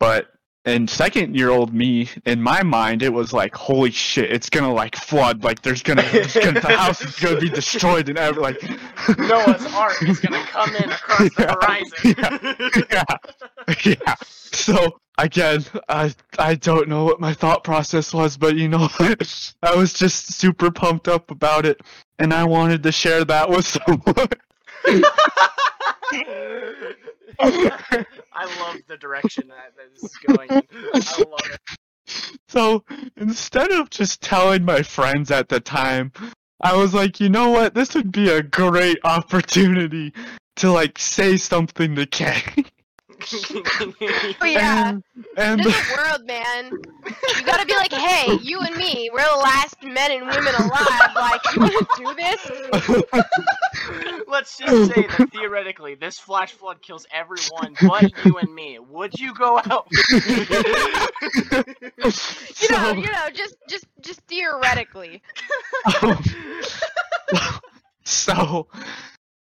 but 0.00 0.28
and 0.66 0.88
second 0.88 1.36
year 1.36 1.50
old 1.50 1.74
me, 1.74 2.08
in 2.24 2.40
my 2.40 2.62
mind, 2.62 3.02
it 3.02 3.12
was 3.12 3.34
like, 3.34 3.54
holy 3.54 3.90
shit, 3.90 4.32
it's 4.32 4.48
gonna 4.48 4.72
like 4.72 4.96
flood, 4.96 5.44
like 5.44 5.60
there's 5.60 5.82
gonna, 5.82 6.02
it's 6.06 6.32
gonna 6.34 6.58
the 6.60 6.76
house 6.76 7.02
is 7.02 7.14
gonna 7.20 7.38
be 7.38 7.50
destroyed 7.50 8.08
and 8.08 8.16
ever 8.18 8.40
like 8.40 8.62
Noah's 9.18 9.66
Ark 9.74 10.02
is 10.02 10.20
gonna 10.20 10.42
come 10.44 10.74
in 10.76 10.90
across 10.90 11.18
the 11.18 12.86
Yeah. 12.90 13.04
horizon. 13.04 13.84
yeah, 13.84 13.94
yeah. 14.06 14.14
So 14.24 14.98
again, 15.18 15.64
I 15.88 16.14
I 16.38 16.54
don't 16.54 16.88
know 16.88 17.04
what 17.04 17.20
my 17.20 17.34
thought 17.34 17.64
process 17.64 18.12
was, 18.12 18.36
but 18.36 18.56
you 18.56 18.68
know, 18.68 18.88
I 19.62 19.74
was 19.74 19.92
just 19.92 20.34
super 20.34 20.70
pumped 20.70 21.08
up 21.08 21.30
about 21.30 21.66
it, 21.66 21.80
and 22.18 22.32
I 22.32 22.44
wanted 22.44 22.82
to 22.82 22.92
share 22.92 23.24
that 23.24 23.48
with 23.48 23.66
someone. 23.66 24.28
I 27.40 28.44
love 28.60 28.78
the 28.86 28.96
direction 28.98 29.48
that 29.48 29.72
this 29.76 30.02
is 30.02 30.16
going. 30.26 30.48
I 30.50 31.22
love 31.22 31.50
it. 31.52 31.78
So 32.48 32.84
instead 33.16 33.70
of 33.72 33.90
just 33.90 34.20
telling 34.20 34.64
my 34.64 34.82
friends 34.82 35.30
at 35.30 35.48
the 35.48 35.58
time, 35.58 36.12
I 36.60 36.76
was 36.76 36.94
like, 36.94 37.18
you 37.18 37.28
know 37.28 37.50
what? 37.50 37.74
This 37.74 37.94
would 37.94 38.12
be 38.12 38.28
a 38.30 38.42
great 38.42 38.98
opportunity 39.04 40.12
to 40.56 40.70
like 40.70 40.98
say 40.98 41.36
something 41.36 41.94
to 41.96 42.06
Kay. 42.06 42.42
Oh 44.40 44.46
yeah. 44.46 44.88
And, 44.88 45.02
and 45.36 45.60
There's 45.60 45.74
a 45.74 45.94
world, 45.96 46.26
man. 46.26 46.70
You 47.36 47.44
gotta 47.44 47.64
be 47.66 47.74
like, 47.74 47.92
hey, 47.92 48.36
you 48.42 48.60
and 48.60 48.76
me, 48.76 49.10
we're 49.12 49.20
the 49.20 49.38
last 49.40 49.82
men 49.82 50.12
and 50.12 50.26
women 50.26 50.54
alive. 50.54 51.10
Like, 51.14 51.40
you 51.54 51.60
wanna 51.62 51.86
do 51.96 52.14
this? 52.14 53.24
Let's 54.28 54.58
just 54.58 54.92
say 54.94 55.02
that 55.02 55.30
theoretically, 55.32 55.94
this 55.94 56.18
flash 56.18 56.52
flood 56.52 56.82
kills 56.82 57.06
everyone 57.12 57.74
but 57.82 58.10
you 58.24 58.38
and 58.38 58.54
me. 58.54 58.78
Would 58.78 59.18
you 59.18 59.34
go 59.34 59.58
out? 59.58 59.88
You 62.60 62.70
know, 62.70 62.92
you 62.92 63.10
know, 63.10 63.30
just, 63.32 63.56
just, 63.68 63.86
just 64.00 64.20
theoretically. 64.22 65.22
Um, 66.02 66.22
so, 68.04 68.68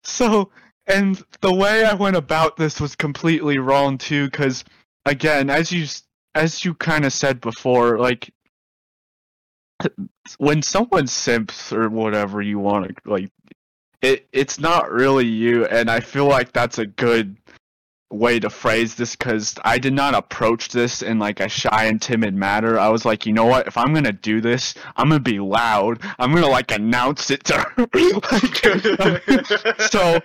so, 0.03 0.49
and 0.87 1.23
the 1.41 1.53
way 1.53 1.85
I 1.85 1.93
went 1.93 2.15
about 2.15 2.57
this 2.57 2.79
was 2.79 2.95
completely 2.95 3.57
wrong 3.57 3.97
too, 3.97 4.25
because 4.25 4.63
again, 5.05 5.49
as 5.49 5.71
you 5.71 5.87
as 6.35 6.63
you 6.63 6.73
kind 6.75 7.05
of 7.05 7.13
said 7.13 7.41
before, 7.41 7.99
like 7.99 8.33
when 10.37 10.61
someone 10.61 11.07
simps 11.07 11.71
or 11.73 11.89
whatever 11.89 12.41
you 12.41 12.59
want 12.59 12.87
to 12.87 13.09
like, 13.09 13.31
it 14.01 14.27
it's 14.31 14.59
not 14.59 14.91
really 14.91 15.27
you, 15.27 15.65
and 15.65 15.89
I 15.89 15.99
feel 15.99 16.25
like 16.25 16.51
that's 16.51 16.79
a 16.79 16.85
good 16.85 17.37
way 18.11 18.39
to 18.39 18.49
phrase 18.49 18.95
this 18.95 19.15
because 19.15 19.55
I 19.63 19.77
did 19.77 19.93
not 19.93 20.13
approach 20.13 20.69
this 20.69 21.01
in 21.01 21.19
like 21.19 21.39
a 21.39 21.47
shy 21.47 21.85
and 21.85 22.01
timid 22.01 22.35
manner. 22.35 22.77
I 22.77 22.89
was 22.89 23.05
like, 23.05 23.25
you 23.25 23.33
know 23.33 23.45
what? 23.45 23.67
If 23.67 23.77
I'm 23.77 23.93
gonna 23.93 24.11
do 24.11 24.41
this, 24.41 24.73
I'm 24.97 25.09
gonna 25.09 25.19
be 25.19 25.39
loud. 25.39 26.01
I'm 26.19 26.33
gonna 26.33 26.47
like 26.47 26.71
announce 26.71 27.31
it 27.31 27.43
to 27.45 27.57
her. 27.57 27.87
Like, 29.01 29.45
so, 29.91 30.19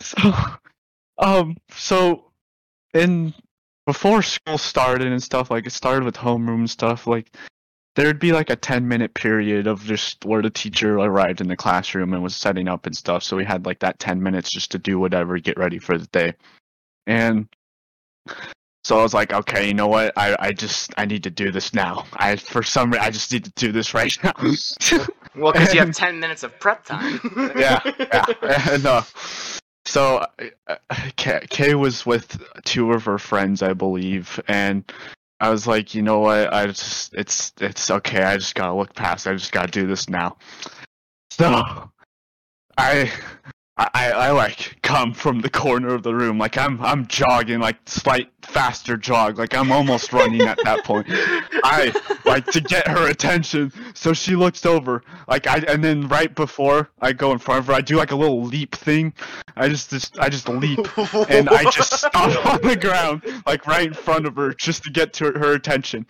so, 0.00 0.32
um, 1.18 1.56
so, 1.70 2.24
in 2.94 3.34
before 3.86 4.22
school 4.22 4.58
started 4.58 5.08
and 5.08 5.22
stuff, 5.22 5.50
like 5.50 5.66
it 5.66 5.72
started 5.72 6.04
with 6.04 6.16
homeroom 6.16 6.68
stuff, 6.68 7.06
like 7.06 7.34
there'd 7.96 8.18
be 8.18 8.32
like 8.32 8.50
a 8.50 8.56
10 8.56 8.86
minute 8.86 9.14
period 9.14 9.66
of 9.66 9.82
just 9.82 10.24
where 10.24 10.42
the 10.42 10.50
teacher 10.50 10.98
arrived 10.98 11.40
in 11.40 11.48
the 11.48 11.56
classroom 11.56 12.12
and 12.12 12.22
was 12.22 12.36
setting 12.36 12.68
up 12.68 12.86
and 12.86 12.96
stuff. 12.96 13.22
So 13.22 13.36
we 13.36 13.44
had 13.44 13.66
like 13.66 13.80
that 13.80 13.98
10 13.98 14.22
minutes 14.22 14.50
just 14.50 14.70
to 14.72 14.78
do 14.78 14.98
whatever, 14.98 15.38
get 15.38 15.58
ready 15.58 15.78
for 15.78 15.98
the 15.98 16.06
day. 16.06 16.34
And 17.06 17.48
so 18.84 18.98
I 18.98 19.02
was 19.02 19.12
like, 19.12 19.32
okay, 19.32 19.66
you 19.66 19.74
know 19.74 19.88
what? 19.88 20.16
I, 20.16 20.36
I 20.38 20.52
just, 20.52 20.94
I 20.96 21.04
need 21.04 21.24
to 21.24 21.30
do 21.30 21.50
this 21.50 21.74
now. 21.74 22.06
I, 22.14 22.36
for 22.36 22.62
some 22.62 22.90
reason, 22.90 23.04
I 23.04 23.10
just 23.10 23.32
need 23.32 23.44
to 23.44 23.52
do 23.52 23.72
this 23.72 23.92
right 23.92 24.16
now. 24.22 24.32
well, 25.36 25.52
because 25.52 25.74
you 25.74 25.80
have 25.80 25.94
10 25.94 26.18
minutes 26.18 26.42
of 26.42 26.58
prep 26.60 26.84
time. 26.84 27.20
Yeah, 27.56 27.80
yeah. 27.98 28.24
and 28.70 28.86
uh, 28.86 29.02
so 29.84 30.24
uh, 30.68 30.76
Kay, 31.16 31.44
Kay 31.50 31.74
was 31.74 32.06
with 32.06 32.42
two 32.64 32.92
of 32.92 33.04
her 33.04 33.18
friends, 33.18 33.62
I 33.62 33.74
believe, 33.74 34.40
and 34.48 34.90
I 35.40 35.48
was 35.48 35.66
like, 35.66 35.94
you 35.94 36.02
know 36.02 36.20
what? 36.20 36.52
I 36.52 36.66
just, 36.66 37.14
it's, 37.14 37.52
it's 37.60 37.90
okay. 37.90 38.22
I 38.22 38.36
just 38.36 38.54
gotta 38.54 38.74
look 38.74 38.94
past. 38.94 39.26
it. 39.26 39.30
I 39.30 39.32
just 39.34 39.52
gotta 39.52 39.70
do 39.70 39.86
this 39.86 40.08
now. 40.08 40.36
So, 41.30 41.90
I, 42.76 43.10
I, 43.80 44.10
I 44.10 44.30
like 44.32 44.76
come 44.82 45.14
from 45.14 45.40
the 45.40 45.48
corner 45.48 45.94
of 45.94 46.02
the 46.02 46.14
room, 46.14 46.36
like 46.36 46.58
I'm, 46.58 46.82
I'm 46.82 47.06
jogging, 47.06 47.60
like 47.60 47.76
slight 47.86 48.30
faster 48.42 48.98
jog, 48.98 49.38
like 49.38 49.54
I'm 49.54 49.72
almost 49.72 50.12
running 50.12 50.42
at 50.42 50.58
that 50.64 50.84
point. 50.84 51.06
I 51.08 51.92
like 52.26 52.44
to 52.46 52.60
get 52.60 52.86
her 52.88 53.08
attention, 53.08 53.72
so 53.94 54.12
she 54.12 54.36
looks 54.36 54.66
over, 54.66 55.02
like 55.28 55.46
I, 55.46 55.58
and 55.60 55.82
then 55.82 56.08
right 56.08 56.34
before 56.34 56.90
I 57.00 57.14
go 57.14 57.32
in 57.32 57.38
front 57.38 57.60
of 57.60 57.68
her, 57.68 57.72
I 57.72 57.80
do 57.80 57.96
like 57.96 58.10
a 58.10 58.16
little 58.16 58.42
leap 58.42 58.74
thing. 58.74 59.14
I 59.56 59.68
just, 59.68 59.88
just 59.88 60.18
I 60.18 60.28
just 60.28 60.48
leap 60.48 60.80
and 61.30 61.48
I 61.48 61.64
just 61.70 61.92
stop 61.98 62.46
on 62.46 62.60
the 62.60 62.76
ground, 62.76 63.22
like 63.46 63.66
right 63.66 63.86
in 63.86 63.94
front 63.94 64.26
of 64.26 64.36
her, 64.36 64.52
just 64.52 64.84
to 64.84 64.90
get 64.90 65.14
to 65.14 65.26
her, 65.26 65.38
her 65.38 65.52
attention. 65.54 66.06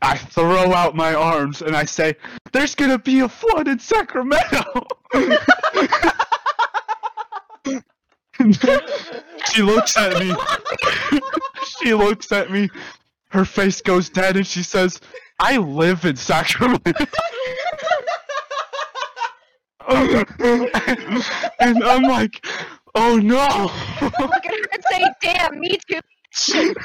I 0.00 0.16
throw 0.16 0.72
out 0.72 0.96
my 0.96 1.12
arms 1.12 1.60
and 1.60 1.76
I 1.76 1.84
say, 1.84 2.16
"There's 2.52 2.74
gonna 2.74 2.98
be 2.98 3.20
a 3.20 3.28
flood 3.28 3.68
in 3.68 3.78
Sacramento." 3.78 4.86
she 9.52 9.62
looks 9.62 9.96
at 9.96 10.18
me. 10.18 10.34
she 11.78 11.94
looks 11.94 12.32
at 12.32 12.50
me. 12.50 12.68
Her 13.28 13.44
face 13.44 13.80
goes 13.80 14.10
dead, 14.10 14.36
and 14.36 14.46
she 14.46 14.62
says, 14.62 15.00
"I 15.38 15.56
live 15.56 16.04
in 16.04 16.16
Sacramento." 16.16 16.92
and 19.88 21.84
I'm 21.84 22.02
like, 22.02 22.44
"Oh 22.94 23.16
no!" 23.16 23.70
Look 24.02 24.46
at 24.46 24.46
her 24.46 24.68
and 24.72 24.84
say, 24.90 25.04
damn, 25.20 25.58
me 25.58 25.78
too. 25.88 26.00
Shit. 26.34 26.76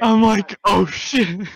I'm 0.00 0.22
like, 0.22 0.56
oh 0.64 0.86
shit. 0.86 1.48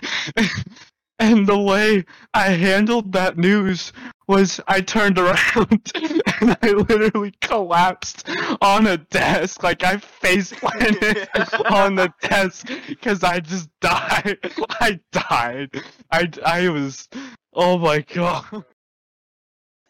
And 1.19 1.47
the 1.47 1.59
way 1.59 2.05
I 2.35 2.51
handled 2.51 3.13
that 3.13 3.39
news 3.39 3.93
was 4.29 4.61
I 4.69 4.83
turned 4.83 5.19
around 5.19 5.93
and 6.41 6.57
I 6.63 6.71
literally 6.73 7.33
collapsed 7.41 8.29
on 8.61 8.87
a 8.87 8.99
desk. 8.99 9.63
Like 9.63 9.83
I 9.83 9.97
face 9.97 10.53
planted 10.53 11.29
on 11.71 11.95
the 11.95 12.13
desk 12.21 12.69
because 12.87 13.23
I 13.23 13.41
just 13.41 13.71
died. 13.81 14.39
I 14.81 15.01
died. 15.13 15.71
I, 16.11 16.31
I 16.45 16.69
was, 16.69 17.09
oh 17.55 17.79
my 17.79 18.01
god. 18.01 18.65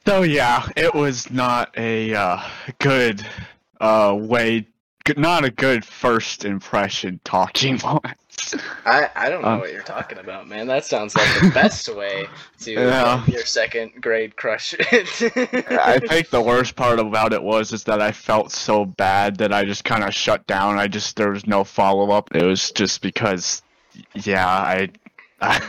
So 0.07 0.23
yeah, 0.23 0.69
it 0.77 0.95
was 0.95 1.31
not 1.33 1.77
a 1.77 2.15
uh, 2.15 2.41
good 2.79 3.27
uh, 3.81 4.17
way 4.17 4.69
not 5.17 5.45
a 5.45 5.51
good 5.51 5.85
first 5.85 6.45
impression 6.45 7.21
talking 7.25 7.79
points. 7.81 8.55
I, 8.85 9.09
I 9.17 9.29
don't 9.31 9.47
know 9.47 9.55
Um, 9.55 9.61
what 9.61 9.73
you're 9.73 9.83
talking 9.83 10.19
about, 10.19 10.47
man. 10.47 10.67
That 10.67 10.85
sounds 10.85 11.17
like 11.17 11.29
the 11.41 11.51
best 11.55 11.89
way 11.95 12.27
to 12.61 12.73
Yeah. 12.89 13.25
your 13.27 13.45
second 13.45 13.93
grade 14.01 14.37
crush. 14.37 14.75
I 14.81 15.99
think 16.09 16.31
the 16.31 16.43
worst 16.43 16.77
part 16.77 16.99
about 17.01 17.33
it 17.33 17.43
was 17.43 17.73
is 17.73 17.85
that 17.85 18.01
I 18.03 18.13
felt 18.13 18.53
so 18.53 18.85
bad 18.85 19.37
that 19.39 19.53
I 19.53 19.65
just 19.65 19.85
kind 19.85 20.05
of 20.05 20.15
shut 20.15 20.47
down. 20.47 20.79
I 20.79 20.87
just 20.89 21.17
there 21.17 21.31
was 21.31 21.47
no 21.47 21.65
follow 21.65 22.11
up. 22.11 22.35
It 22.35 22.45
was 22.45 22.71
just 22.73 23.01
because, 23.03 23.63
yeah, 24.15 24.47
I, 24.47 24.91
I, 25.41 25.61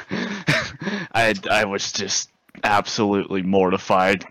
I, 1.13 1.33
I 1.49 1.65
was 1.65 1.91
just 1.91 2.29
absolutely 2.63 3.41
mortified. 3.43 4.25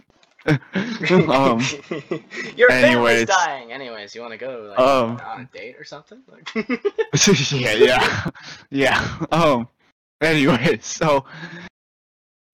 um, 1.29 1.61
Your 2.57 2.71
anyways. 2.71 3.25
family's 3.25 3.27
dying. 3.27 3.73
Anyways, 3.73 4.15
you 4.15 4.21
want 4.21 4.33
to 4.33 4.39
go 4.39 4.67
like, 4.71 4.79
Um. 4.79 5.21
on 5.27 5.41
a 5.53 5.57
date 5.57 5.77
or 5.79 5.85
something? 5.85 6.23
Like- 6.29 6.49
yeah, 7.53 7.73
yeah, 7.75 8.31
yeah. 8.71 9.17
Um. 9.33 9.69
Anyway, 10.21 10.79
so 10.81 11.25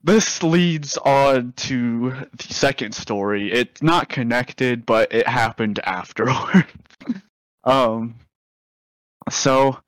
this 0.03 0.43
leads 0.43 0.97
on 0.99 1.53
to 1.57 2.11
the 2.37 2.53
second 2.53 2.93
story. 2.95 3.53
It's 3.53 3.83
not 3.83 4.09
connected, 4.09 4.85
but 4.87 5.13
it 5.13 5.27
happened 5.29 5.79
afterward. 5.85 6.67
um. 7.65 8.17
So, 9.31 9.79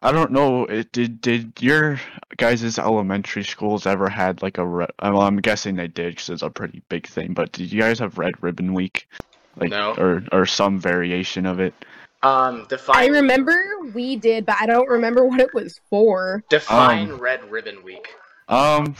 I 0.00 0.12
don't 0.12 0.30
know. 0.30 0.64
It 0.64 0.92
did. 0.92 1.20
Did 1.20 1.52
your 1.60 2.00
guys' 2.36 2.78
elementary 2.78 3.42
schools 3.44 3.86
ever 3.86 4.08
had 4.08 4.42
like 4.42 4.58
a? 4.58 4.64
Re- 4.66 4.86
well, 5.02 5.22
I'm 5.22 5.38
guessing 5.38 5.74
they 5.76 5.88
did 5.88 6.14
because 6.14 6.28
it's 6.28 6.42
a 6.42 6.50
pretty 6.50 6.82
big 6.88 7.06
thing. 7.08 7.34
But 7.34 7.50
did 7.52 7.72
you 7.72 7.80
guys 7.80 7.98
have 7.98 8.16
Red 8.18 8.40
Ribbon 8.42 8.74
Week? 8.74 9.08
Like, 9.56 9.70
No. 9.70 9.94
or 9.98 10.22
or 10.30 10.46
some 10.46 10.78
variation 10.78 11.46
of 11.46 11.58
it? 11.58 11.74
um, 12.22 12.66
define. 12.68 12.96
I 12.96 13.06
remember 13.06 13.56
we 13.92 14.14
did, 14.16 14.46
but 14.46 14.56
I 14.60 14.66
don't 14.66 14.88
remember 14.88 15.24
what 15.24 15.40
it 15.40 15.52
was 15.52 15.80
for. 15.90 16.44
Define 16.48 17.10
Um, 17.12 17.18
Red 17.18 17.50
Ribbon 17.50 17.82
Week. 17.82 18.08
Um, 18.48 18.94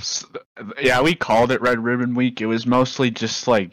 yeah, 0.81 1.01
we 1.01 1.15
called 1.15 1.53
it 1.53 1.61
Red 1.63 1.79
Ribbon 1.83 2.15
Week. 2.15 2.41
It 2.41 2.47
was 2.47 2.67
mostly 2.67 3.11
just 3.11 3.47
like 3.49 3.71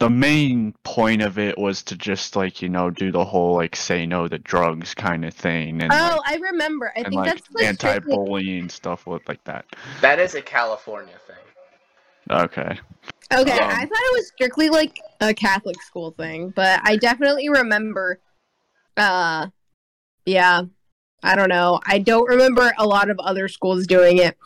the 0.00 0.08
main 0.10 0.74
point 0.84 1.22
of 1.22 1.38
it 1.38 1.58
was 1.58 1.82
to 1.82 1.96
just 1.96 2.36
like 2.36 2.62
you 2.62 2.68
know 2.68 2.90
do 2.90 3.10
the 3.10 3.24
whole 3.24 3.54
like 3.54 3.74
say 3.74 4.06
no 4.06 4.28
to 4.28 4.38
drugs 4.38 4.94
kind 4.94 5.24
of 5.24 5.34
thing 5.34 5.82
and 5.82 5.92
Oh, 5.92 5.96
like, 6.18 6.20
I 6.26 6.36
remember. 6.36 6.92
I 6.96 7.00
and, 7.00 7.06
think 7.06 7.16
like 7.16 7.34
that's 7.34 7.50
like 7.52 7.64
anti-bullying 7.64 8.68
stuff 8.68 9.06
with 9.06 9.26
like 9.28 9.42
that. 9.44 9.64
That 10.00 10.18
is 10.18 10.34
a 10.34 10.42
California 10.42 11.16
thing. 11.26 11.36
Okay. 12.30 12.78
Okay, 13.30 13.58
Um, 13.58 13.70
I 13.70 13.80
thought 13.80 13.90
it 13.90 14.14
was 14.14 14.28
strictly 14.28 14.70
like 14.70 15.00
a 15.20 15.34
Catholic 15.34 15.82
school 15.82 16.12
thing, 16.12 16.50
but 16.50 16.80
I 16.82 16.96
definitely 16.96 17.48
remember. 17.48 18.20
Uh, 18.96 19.48
yeah, 20.24 20.62
I 21.22 21.36
don't 21.36 21.48
know. 21.48 21.80
I 21.86 21.98
don't 21.98 22.28
remember 22.28 22.72
a 22.78 22.86
lot 22.86 23.10
of 23.10 23.18
other 23.18 23.48
schools 23.48 23.86
doing 23.86 24.18
it, 24.18 24.36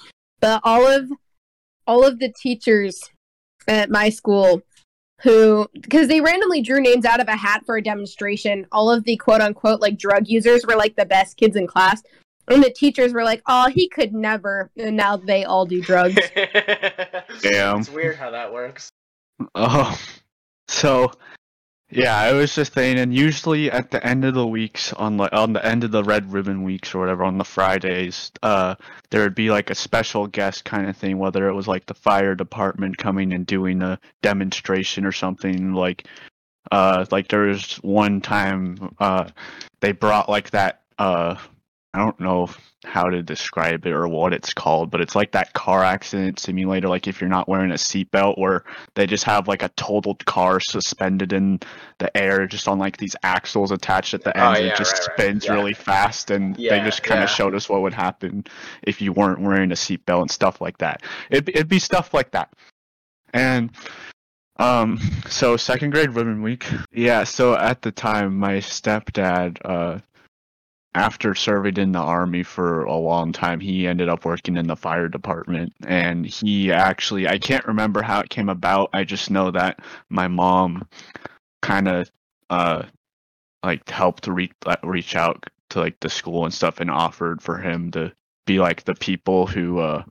but 0.40 0.60
all 0.64 0.86
of 0.86 1.10
all 1.86 2.04
of 2.04 2.18
the 2.18 2.32
teachers 2.40 3.10
at 3.68 3.90
my 3.90 4.08
school 4.08 4.62
who 5.22 5.68
because 5.72 6.08
they 6.08 6.20
randomly 6.20 6.60
drew 6.60 6.80
names 6.80 7.04
out 7.04 7.20
of 7.20 7.28
a 7.28 7.36
hat 7.36 7.64
for 7.64 7.76
a 7.76 7.82
demonstration. 7.82 8.66
All 8.72 8.90
of 8.90 9.04
the 9.04 9.16
quote 9.16 9.40
unquote 9.40 9.80
like 9.80 9.98
drug 9.98 10.28
users 10.28 10.66
were 10.66 10.76
like 10.76 10.96
the 10.96 11.06
best 11.06 11.36
kids 11.36 11.56
in 11.56 11.66
class. 11.66 12.02
And 12.48 12.62
the 12.62 12.70
teachers 12.70 13.12
were 13.12 13.24
like 13.24 13.42
oh 13.46 13.68
he 13.68 13.88
could 13.88 14.12
never. 14.12 14.70
And 14.76 14.96
now 14.96 15.16
they 15.16 15.44
all 15.44 15.64
do 15.64 15.80
drugs. 15.80 16.16
Damn. 17.40 17.80
It's 17.80 17.90
weird 17.90 18.16
how 18.16 18.30
that 18.30 18.52
works. 18.52 18.90
Oh, 19.54 19.98
so 20.68 21.12
yeah, 21.94 22.16
I 22.16 22.32
was 22.32 22.54
just 22.54 22.72
saying, 22.72 22.98
and 22.98 23.14
usually 23.14 23.70
at 23.70 23.90
the 23.90 24.04
end 24.04 24.24
of 24.24 24.32
the 24.32 24.46
weeks, 24.46 24.94
on 24.94 25.18
like 25.18 25.32
on 25.34 25.52
the 25.52 25.64
end 25.64 25.84
of 25.84 25.90
the 25.90 26.02
red 26.02 26.32
ribbon 26.32 26.62
weeks 26.62 26.94
or 26.94 27.00
whatever, 27.00 27.22
on 27.22 27.36
the 27.36 27.44
Fridays, 27.44 28.32
uh, 28.42 28.76
there 29.10 29.22
would 29.22 29.34
be 29.34 29.50
like 29.50 29.68
a 29.68 29.74
special 29.74 30.26
guest 30.26 30.64
kind 30.64 30.88
of 30.88 30.96
thing, 30.96 31.18
whether 31.18 31.48
it 31.48 31.54
was 31.54 31.68
like 31.68 31.84
the 31.84 31.94
fire 31.94 32.34
department 32.34 32.96
coming 32.96 33.34
and 33.34 33.46
doing 33.46 33.82
a 33.82 33.98
demonstration 34.22 35.04
or 35.04 35.12
something. 35.12 35.74
Like, 35.74 36.06
uh, 36.70 37.04
like 37.10 37.28
there 37.28 37.42
was 37.42 37.74
one 37.82 38.22
time, 38.22 38.94
uh, 38.98 39.28
they 39.80 39.92
brought 39.92 40.30
like 40.30 40.50
that, 40.50 40.80
uh, 40.98 41.36
I 41.94 41.98
don't 41.98 42.18
know 42.20 42.48
how 42.84 43.04
to 43.10 43.22
describe 43.22 43.86
it 43.86 43.92
or 43.92 44.08
what 44.08 44.32
it's 44.32 44.54
called, 44.54 44.90
but 44.90 45.00
it's 45.00 45.14
like 45.14 45.32
that 45.32 45.52
car 45.52 45.84
accident 45.84 46.38
simulator. 46.40 46.88
Like 46.88 47.06
if 47.06 47.20
you're 47.20 47.28
not 47.30 47.48
wearing 47.48 47.70
a 47.70 47.74
seatbelt, 47.74 48.38
where 48.38 48.64
they 48.94 49.06
just 49.06 49.24
have 49.24 49.46
like 49.46 49.62
a 49.62 49.68
totaled 49.70 50.24
car 50.24 50.58
suspended 50.58 51.32
in 51.32 51.60
the 51.98 52.14
air, 52.16 52.46
just 52.46 52.66
on 52.66 52.78
like 52.78 52.96
these 52.96 53.14
axles 53.22 53.70
attached 53.72 54.14
at 54.14 54.24
the 54.24 54.36
Oh, 54.36 54.48
ends. 54.48 54.58
and 54.58 54.66
yeah, 54.66 54.72
it 54.72 54.78
just 54.78 54.92
right, 54.94 55.08
right. 55.08 55.18
spins 55.18 55.44
Yeah. 55.44 55.52
really 55.52 55.74
fast, 55.74 56.30
and 56.30 56.56
they 56.56 56.80
just 56.80 57.02
kind 57.02 57.18
yeah. 57.20 57.24
of 57.24 57.30
showed 57.30 57.54
us 57.54 57.68
what 57.68 57.82
would 57.82 57.94
happen 57.94 58.44
if 58.82 59.00
you 59.02 59.12
weren't 59.12 59.40
wearing 59.40 59.70
a 59.70 59.74
seatbelt 59.74 60.22
and 60.22 60.30
stuff 60.30 60.60
like 60.60 60.78
that. 60.78 61.02
It'd, 61.30 61.44
be- 61.44 61.54
it'd 61.54 61.68
be 61.68 61.78
stuff 61.78 62.14
like 62.14 62.30
that, 62.32 62.52
and. 63.34 63.70
Um, 64.58 65.00
so 65.28 65.56
second 65.56 65.90
grade 65.90 66.10
ribbon 66.10 66.42
week. 66.42 66.66
Yeah, 66.92 67.24
so 67.24 67.56
at 67.56 67.82
the 67.82 67.90
time 67.90 68.38
my 68.38 68.58
stepdad, 68.58 69.56
uh, 69.64 69.98
after 70.94 71.34
serving 71.34 71.76
in 71.76 71.92
the 71.92 71.98
army 71.98 72.42
for 72.42 72.84
a 72.84 72.96
long 72.96 73.32
time, 73.32 73.60
he 73.60 73.86
ended 73.86 74.08
up 74.08 74.24
working 74.24 74.56
in 74.56 74.66
the 74.66 74.76
fire 74.76 75.08
department. 75.08 75.72
And 75.86 76.26
he 76.26 76.70
actually, 76.70 77.26
I 77.26 77.38
can't 77.38 77.66
remember 77.66 78.02
how 78.02 78.20
it 78.20 78.28
came 78.28 78.48
about. 78.48 78.90
I 78.92 79.04
just 79.04 79.30
know 79.30 79.50
that 79.52 79.80
my 80.10 80.28
mom 80.28 80.86
kind 81.62 81.88
of, 81.88 82.10
uh, 82.50 82.82
like 83.62 83.88
helped 83.88 84.26
reach 84.26 84.52
reach 84.82 85.16
out 85.16 85.44
to 85.70 85.80
like 85.80 85.98
the 86.00 86.10
school 86.10 86.44
and 86.44 86.52
stuff 86.52 86.80
and 86.80 86.90
offered 86.90 87.42
for 87.42 87.58
him 87.58 87.90
to 87.92 88.12
be 88.46 88.58
like 88.58 88.84
the 88.84 88.94
people 88.94 89.46
who 89.46 89.78
uh 89.78 90.02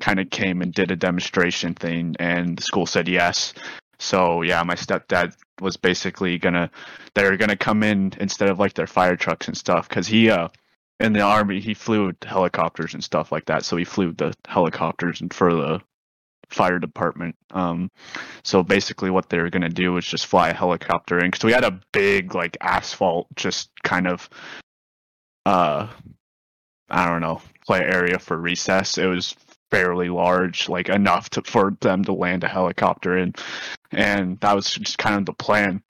kind 0.00 0.20
of 0.20 0.28
came 0.30 0.62
and 0.62 0.72
did 0.74 0.90
a 0.90 0.96
demonstration 0.96 1.74
thing 1.74 2.14
and 2.18 2.58
the 2.58 2.62
school 2.62 2.86
said 2.86 3.08
yes 3.08 3.54
so 3.98 4.42
yeah 4.42 4.62
my 4.62 4.74
stepdad 4.74 5.34
was 5.60 5.76
basically 5.76 6.38
gonna 6.38 6.70
they 7.14 7.24
were 7.24 7.36
gonna 7.36 7.56
come 7.56 7.82
in 7.82 8.12
instead 8.20 8.48
of 8.48 8.58
like 8.58 8.74
their 8.74 8.86
fire 8.86 9.16
trucks 9.16 9.48
and 9.48 9.56
stuff 9.56 9.88
because 9.88 10.06
he 10.06 10.30
uh 10.30 10.48
in 11.00 11.12
the 11.12 11.20
army 11.20 11.60
he 11.60 11.74
flew 11.74 12.12
helicopters 12.24 12.94
and 12.94 13.04
stuff 13.04 13.32
like 13.32 13.46
that 13.46 13.64
so 13.64 13.76
he 13.76 13.84
flew 13.84 14.12
the 14.12 14.34
helicopters 14.46 15.20
and 15.20 15.32
for 15.32 15.52
the 15.52 15.80
fire 16.48 16.78
department 16.78 17.34
um 17.50 17.90
so 18.44 18.62
basically 18.62 19.10
what 19.10 19.28
they 19.28 19.38
were 19.38 19.50
gonna 19.50 19.68
do 19.68 19.92
was 19.92 20.06
just 20.06 20.26
fly 20.26 20.50
a 20.50 20.54
helicopter 20.54 21.18
in 21.18 21.30
because 21.30 21.44
we 21.44 21.52
had 21.52 21.64
a 21.64 21.80
big 21.92 22.34
like 22.34 22.56
asphalt 22.60 23.26
just 23.34 23.70
kind 23.82 24.06
of 24.06 24.28
uh 25.44 25.88
i 26.88 27.06
don't 27.06 27.20
know 27.20 27.40
play 27.66 27.80
area 27.80 28.18
for 28.18 28.36
recess. 28.36 28.96
It 28.96 29.06
was 29.06 29.34
fairly 29.70 30.08
large 30.08 30.68
like 30.68 30.88
enough 30.88 31.28
to 31.30 31.42
for 31.42 31.76
them 31.80 32.04
to 32.04 32.12
land 32.12 32.44
a 32.44 32.48
helicopter 32.48 33.18
in 33.18 33.34
and 33.92 34.38
that 34.40 34.54
was 34.54 34.70
just 34.72 34.98
kind 34.98 35.16
of 35.16 35.26
the 35.26 35.32
plan 35.32 35.82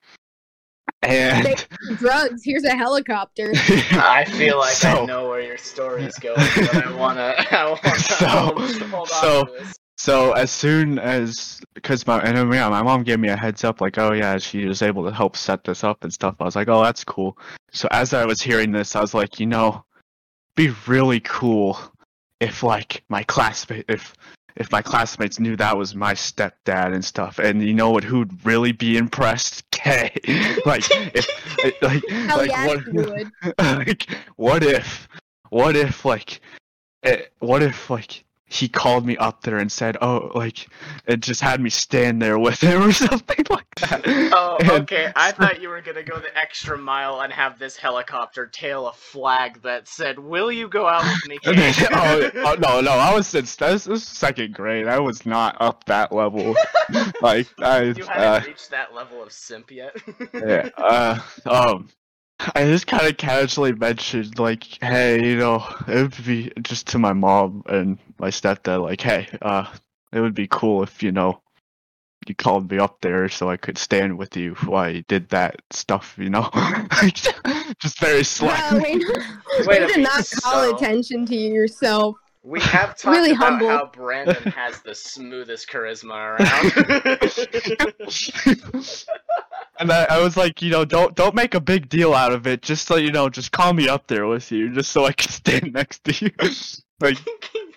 and 1.03 1.67
drugs. 1.97 2.41
Here's 2.43 2.63
a 2.63 2.75
helicopter. 2.75 3.51
I 3.55 4.25
feel 4.25 4.57
like 4.57 4.83
I 4.83 5.05
know 5.05 5.29
where 5.29 5.41
your 5.41 5.57
story's 5.57 6.17
going, 6.17 6.37
but 6.55 6.87
I 6.87 6.95
wanna, 6.95 7.35
I 7.51 7.77
wanna 7.83 7.99
So- 7.99 8.25
hold 8.25 8.59
on 8.91 9.07
so- 9.07 9.43
to 9.45 9.51
this. 9.51 9.73
So 9.99 10.33
as 10.33 10.51
soon 10.51 10.99
as, 10.99 11.59
because 11.73 12.05
my 12.05 12.19
and 12.19 12.53
yeah, 12.53 12.69
my 12.69 12.83
mom 12.83 13.01
gave 13.01 13.19
me 13.19 13.29
a 13.29 13.35
heads 13.35 13.63
up, 13.63 13.81
like, 13.81 13.97
oh 13.97 14.11
yeah, 14.13 14.37
she 14.37 14.65
was 14.65 14.83
able 14.83 15.03
to 15.05 15.11
help 15.11 15.35
set 15.35 15.63
this 15.63 15.83
up 15.83 16.03
and 16.03 16.13
stuff. 16.13 16.35
I 16.39 16.43
was 16.43 16.55
like, 16.55 16.67
oh, 16.67 16.83
that's 16.83 17.03
cool. 17.03 17.35
So 17.71 17.87
as 17.89 18.13
I 18.13 18.23
was 18.25 18.39
hearing 18.39 18.71
this, 18.71 18.95
I 18.95 19.01
was 19.01 19.15
like, 19.15 19.39
you 19.39 19.47
know, 19.47 19.83
be 20.55 20.69
really 20.85 21.19
cool 21.21 21.79
if 22.39 22.63
like 22.63 23.03
my 23.09 23.23
classmate, 23.23 23.85
if 23.87 24.13
if 24.55 24.71
my 24.71 24.81
classmates 24.81 25.39
knew 25.39 25.55
that 25.55 25.77
was 25.77 25.93
my 25.93 26.13
stepdad 26.13 26.93
and 26.93 27.05
stuff, 27.05 27.39
and 27.39 27.61
you 27.61 27.73
know 27.73 27.91
what, 27.91 28.03
who'd 28.03 28.45
really 28.45 28.71
be 28.71 28.97
impressed? 28.97 29.63
Kay, 29.71 30.11
like, 30.65 30.83
if, 31.13 31.27
like, 31.83 32.03
Hell 32.09 32.37
like 32.37 32.49
yeah, 32.49 32.67
what, 32.67 33.57
like 33.77 34.09
what 34.35 34.63
if 34.63 35.07
what 35.49 35.75
if 35.75 36.03
like 36.03 36.41
eh, 37.03 37.21
what 37.39 37.61
if 37.61 37.89
like 37.89 38.25
he 38.49 38.67
called 38.69 39.05
me 39.05 39.17
up 39.17 39.41
there 39.41 39.57
and 39.57 39.69
said 39.71 39.97
oh 40.01 40.31
like 40.33 40.67
it 41.05 41.19
just 41.19 41.41
had 41.41 41.59
me 41.59 41.69
stand 41.69 42.21
there 42.21 42.39
with 42.39 42.61
him 42.63 42.81
or 42.87 42.91
something 42.93 43.45
like 43.49 43.75
that 43.75 44.01
Oh, 44.33 44.57
And- 44.61 44.71
okay. 44.83 45.11
I 45.15 45.31
thought 45.33 45.61
you 45.61 45.69
were 45.69 45.81
gonna 45.81 46.03
go 46.03 46.17
the 46.19 46.35
extra 46.37 46.77
mile 46.77 47.19
and 47.21 47.31
have 47.33 47.59
this 47.59 47.75
helicopter 47.77 48.47
tail 48.47 48.87
a 48.87 48.93
flag 48.93 49.61
that 49.63 49.87
said, 49.87 50.17
"Will 50.17 50.51
you 50.51 50.67
go 50.67 50.87
out 50.87 51.03
with 51.03 51.27
me?" 51.27 51.37
Kate?" 51.43 51.87
oh, 51.91 52.31
oh, 52.35 52.55
no 52.59 52.81
no 52.81 52.91
i 52.91 53.13
was 53.13 53.33
in 53.35 53.45
this 53.45 53.85
was 53.87 54.03
second 54.03 54.53
grade 54.53 54.87
i 54.87 54.99
was 54.99 55.25
not 55.25 55.55
up 55.59 55.83
that 55.85 56.11
level 56.11 56.55
like 57.21 57.47
i 57.61 57.81
you 57.83 58.03
uh, 58.05 58.07
haven't 58.07 58.47
reached 58.47 58.71
that 58.71 58.93
level 58.93 59.21
of 59.21 59.31
simp 59.31 59.71
yet. 59.71 59.95
yeah, 60.33 60.69
uh, 60.77 61.19
um, 61.45 61.89
I 62.39 62.65
just 62.65 62.87
kind 62.87 63.07
of 63.07 63.17
casually 63.17 63.73
mentioned, 63.73 64.37
like, 64.37 64.63
hey, 64.81 65.23
you 65.27 65.37
know, 65.37 65.65
it 65.87 66.01
would 66.01 66.25
be 66.25 66.51
just 66.61 66.87
to 66.89 66.99
my 66.99 67.13
mom 67.13 67.63
and 67.67 67.97
my 68.19 68.29
stepdad, 68.29 68.81
like, 68.83 69.01
hey, 69.01 69.27
uh, 69.41 69.65
it 70.13 70.19
would 70.21 70.35
be 70.35 70.47
cool 70.49 70.83
if, 70.83 71.01
you 71.01 71.11
know, 71.11 71.41
you 72.27 72.35
called 72.35 72.69
me 72.69 72.77
up 72.77 73.01
there 73.01 73.27
so 73.29 73.49
I 73.49 73.57
could 73.57 73.77
stand 73.77 74.17
with 74.17 74.35
you 74.37 74.53
while 74.65 74.89
you 74.93 75.01
did 75.03 75.29
that 75.29 75.61
stuff, 75.71 76.15
you 76.17 76.29
know? 76.29 76.49
Just 77.79 77.99
very 77.99 78.17
No, 78.17 78.23
sly. 78.23 78.71
we, 78.83 79.05
Wait 79.65 79.67
way 79.67 79.93
a 79.93 79.97
not 79.97 80.29
call 80.43 80.63
so- 80.63 80.75
attention 80.75 81.25
to 81.27 81.35
yourself. 81.35 82.17
We 82.47 82.61
have 82.61 82.97
talked 82.97 83.17
Really 83.17 83.31
about 83.31 83.49
humble. 83.49 83.67
how 83.67 83.91
Brandon 83.93 84.51
has 84.53 84.81
the 84.81 84.95
smoothest 84.95 85.69
charisma 85.69 86.39
around. 86.39 86.71
and 89.79 89.91
I, 89.91 90.05
I 90.09 90.19
was 90.21 90.37
like, 90.37 90.61
you 90.61 90.71
know, 90.71 90.85
don't 90.85 91.13
don't 91.13 91.35
make 91.35 91.55
a 91.55 91.59
big 91.59 91.89
deal 91.89 92.13
out 92.13 92.31
of 92.31 92.47
it. 92.47 92.61
Just 92.61 92.87
so 92.87 92.95
you 92.95 93.11
know, 93.11 93.27
just 93.27 93.51
call 93.51 93.73
me 93.73 93.89
up 93.89 94.07
there 94.07 94.27
with 94.27 94.49
you, 94.51 94.73
just 94.73 94.91
so 94.91 95.05
I 95.05 95.11
can 95.11 95.29
stand 95.29 95.73
next 95.73 96.05
to 96.05 96.25
you. 96.25 96.31
like, 97.01 97.17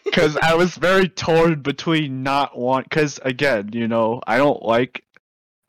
because 0.04 0.36
I 0.36 0.54
was 0.54 0.76
very 0.76 1.08
torn 1.08 1.62
between 1.62 2.22
not 2.22 2.56
want. 2.56 2.88
Because 2.88 3.18
again, 3.24 3.70
you 3.72 3.88
know, 3.88 4.20
I 4.24 4.36
don't 4.36 4.62
like 4.62 5.02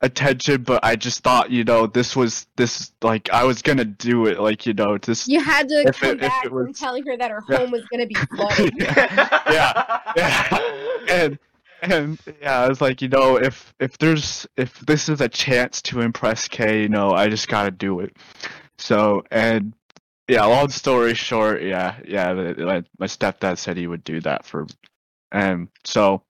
attention, 0.02 0.62
but 0.64 0.84
I 0.84 0.96
just 0.96 1.22
thought, 1.22 1.50
you 1.50 1.64
know, 1.64 1.86
this 1.86 2.14
was 2.16 2.46
this 2.56 2.92
like 3.02 3.30
I 3.32 3.44
was 3.44 3.62
gonna 3.62 3.84
do 3.84 4.26
it. 4.26 4.40
Like, 4.40 4.66
you 4.66 4.74
know, 4.74 4.98
just 4.98 5.28
You 5.28 5.40
had 5.40 5.68
to 5.68 5.92
come 5.94 6.10
it- 6.10 6.20
back 6.20 6.44
it 6.44 6.50
from 6.50 6.72
telling 6.74 7.04
her 7.06 7.16
that 7.16 7.30
her 7.30 7.42
Yeah. 7.48 7.56
home 7.58 7.70
was 7.70 7.82
to 7.92 8.06
be 8.06 8.14
flooded. 8.36 8.74
yeah, 8.78 10.00
yeah. 10.16 10.58
and 11.08 11.38
and 11.82 12.18
yeah, 12.40 12.60
I 12.60 12.68
was 12.68 12.80
like, 12.80 13.00
you 13.02 13.08
know, 13.08 13.36
if 13.36 13.72
if 13.80 13.96
there's 13.98 14.46
if 14.56 14.78
this 14.80 15.08
is 15.08 15.20
a 15.20 15.28
chance 15.28 15.80
to 15.82 16.00
impress 16.00 16.48
Kay, 16.48 16.82
you 16.82 16.88
know, 16.88 17.10
I 17.12 17.28
just 17.28 17.48
gotta 17.48 17.70
do 17.70 18.00
it. 18.00 18.16
So 18.78 19.22
and 19.30 19.72
yeah, 20.28 20.44
long 20.44 20.68
story 20.70 21.14
short, 21.14 21.62
yeah, 21.62 21.96
yeah, 22.06 22.32
my 22.98 23.06
stepdad 23.06 23.58
said 23.58 23.76
he 23.76 23.86
would 23.86 24.04
do 24.04 24.20
that 24.20 24.44
for, 24.46 24.66
and 25.32 25.68
so 25.84 26.22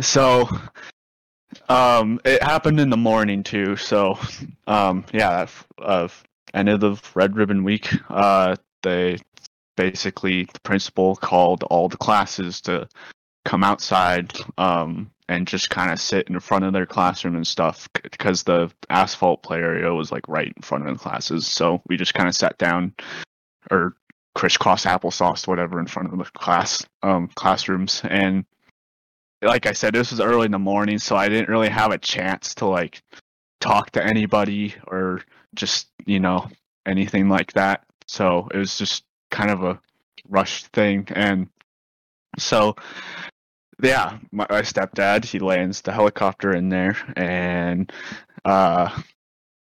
so 0.00 0.48
um 1.68 2.20
it 2.24 2.42
happened 2.42 2.80
in 2.80 2.90
the 2.90 2.96
morning 2.96 3.42
too. 3.42 3.76
So 3.76 4.18
um 4.66 5.04
yeah, 5.12 5.46
end 6.54 6.68
of 6.68 6.80
the 6.80 7.00
red 7.14 7.36
ribbon 7.36 7.64
week, 7.64 7.88
uh 8.08 8.56
they 8.82 9.18
basically 9.76 10.44
the 10.44 10.60
principal 10.60 11.16
called 11.16 11.62
all 11.64 11.88
the 11.88 11.96
classes 11.96 12.60
to 12.62 12.88
come 13.44 13.64
outside 13.64 14.32
um 14.58 15.10
and 15.30 15.46
just 15.46 15.70
kind 15.70 15.92
of 15.92 16.00
sit 16.00 16.28
in 16.28 16.40
front 16.40 16.64
of 16.64 16.72
their 16.72 16.86
classroom 16.86 17.36
and 17.36 17.46
stuff 17.46 17.88
because 18.02 18.42
the 18.42 18.68
asphalt 18.90 19.44
play 19.44 19.58
area 19.58 19.94
was 19.94 20.10
like 20.10 20.28
right 20.28 20.52
in 20.56 20.62
front 20.62 20.86
of 20.86 20.92
the 20.92 21.02
classes. 21.02 21.46
So 21.46 21.80
we 21.86 21.96
just 21.96 22.14
kind 22.14 22.28
of 22.28 22.34
sat 22.34 22.58
down 22.58 22.94
or 23.70 23.94
crisscross 24.34 24.84
applesauce, 24.86 25.46
whatever, 25.46 25.78
in 25.78 25.86
front 25.86 26.12
of 26.12 26.18
the 26.18 26.24
class 26.24 26.84
um, 27.04 27.28
classrooms. 27.34 28.02
And 28.04 28.44
like 29.42 29.66
I 29.66 29.72
said, 29.72 29.94
this 29.94 30.10
was 30.10 30.20
early 30.20 30.46
in 30.46 30.52
the 30.52 30.58
morning, 30.58 30.98
so 30.98 31.16
I 31.16 31.28
didn't 31.28 31.48
really 31.48 31.68
have 31.68 31.92
a 31.92 31.98
chance 31.98 32.54
to 32.56 32.66
like 32.66 33.02
talk 33.60 33.90
to 33.92 34.04
anybody 34.04 34.74
or 34.86 35.22
just 35.54 35.88
you 36.06 36.20
know 36.20 36.48
anything 36.86 37.28
like 37.28 37.52
that. 37.54 37.84
So 38.06 38.48
it 38.52 38.58
was 38.58 38.76
just 38.76 39.04
kind 39.30 39.50
of 39.50 39.62
a 39.64 39.80
rushed 40.28 40.66
thing, 40.68 41.06
and 41.10 41.48
so 42.38 42.76
yeah, 43.82 44.18
my, 44.30 44.46
my 44.50 44.62
stepdad 44.62 45.24
he 45.24 45.38
lands 45.38 45.80
the 45.82 45.92
helicopter 45.92 46.52
in 46.54 46.68
there, 46.68 46.96
and 47.16 47.90
uh, 48.44 48.90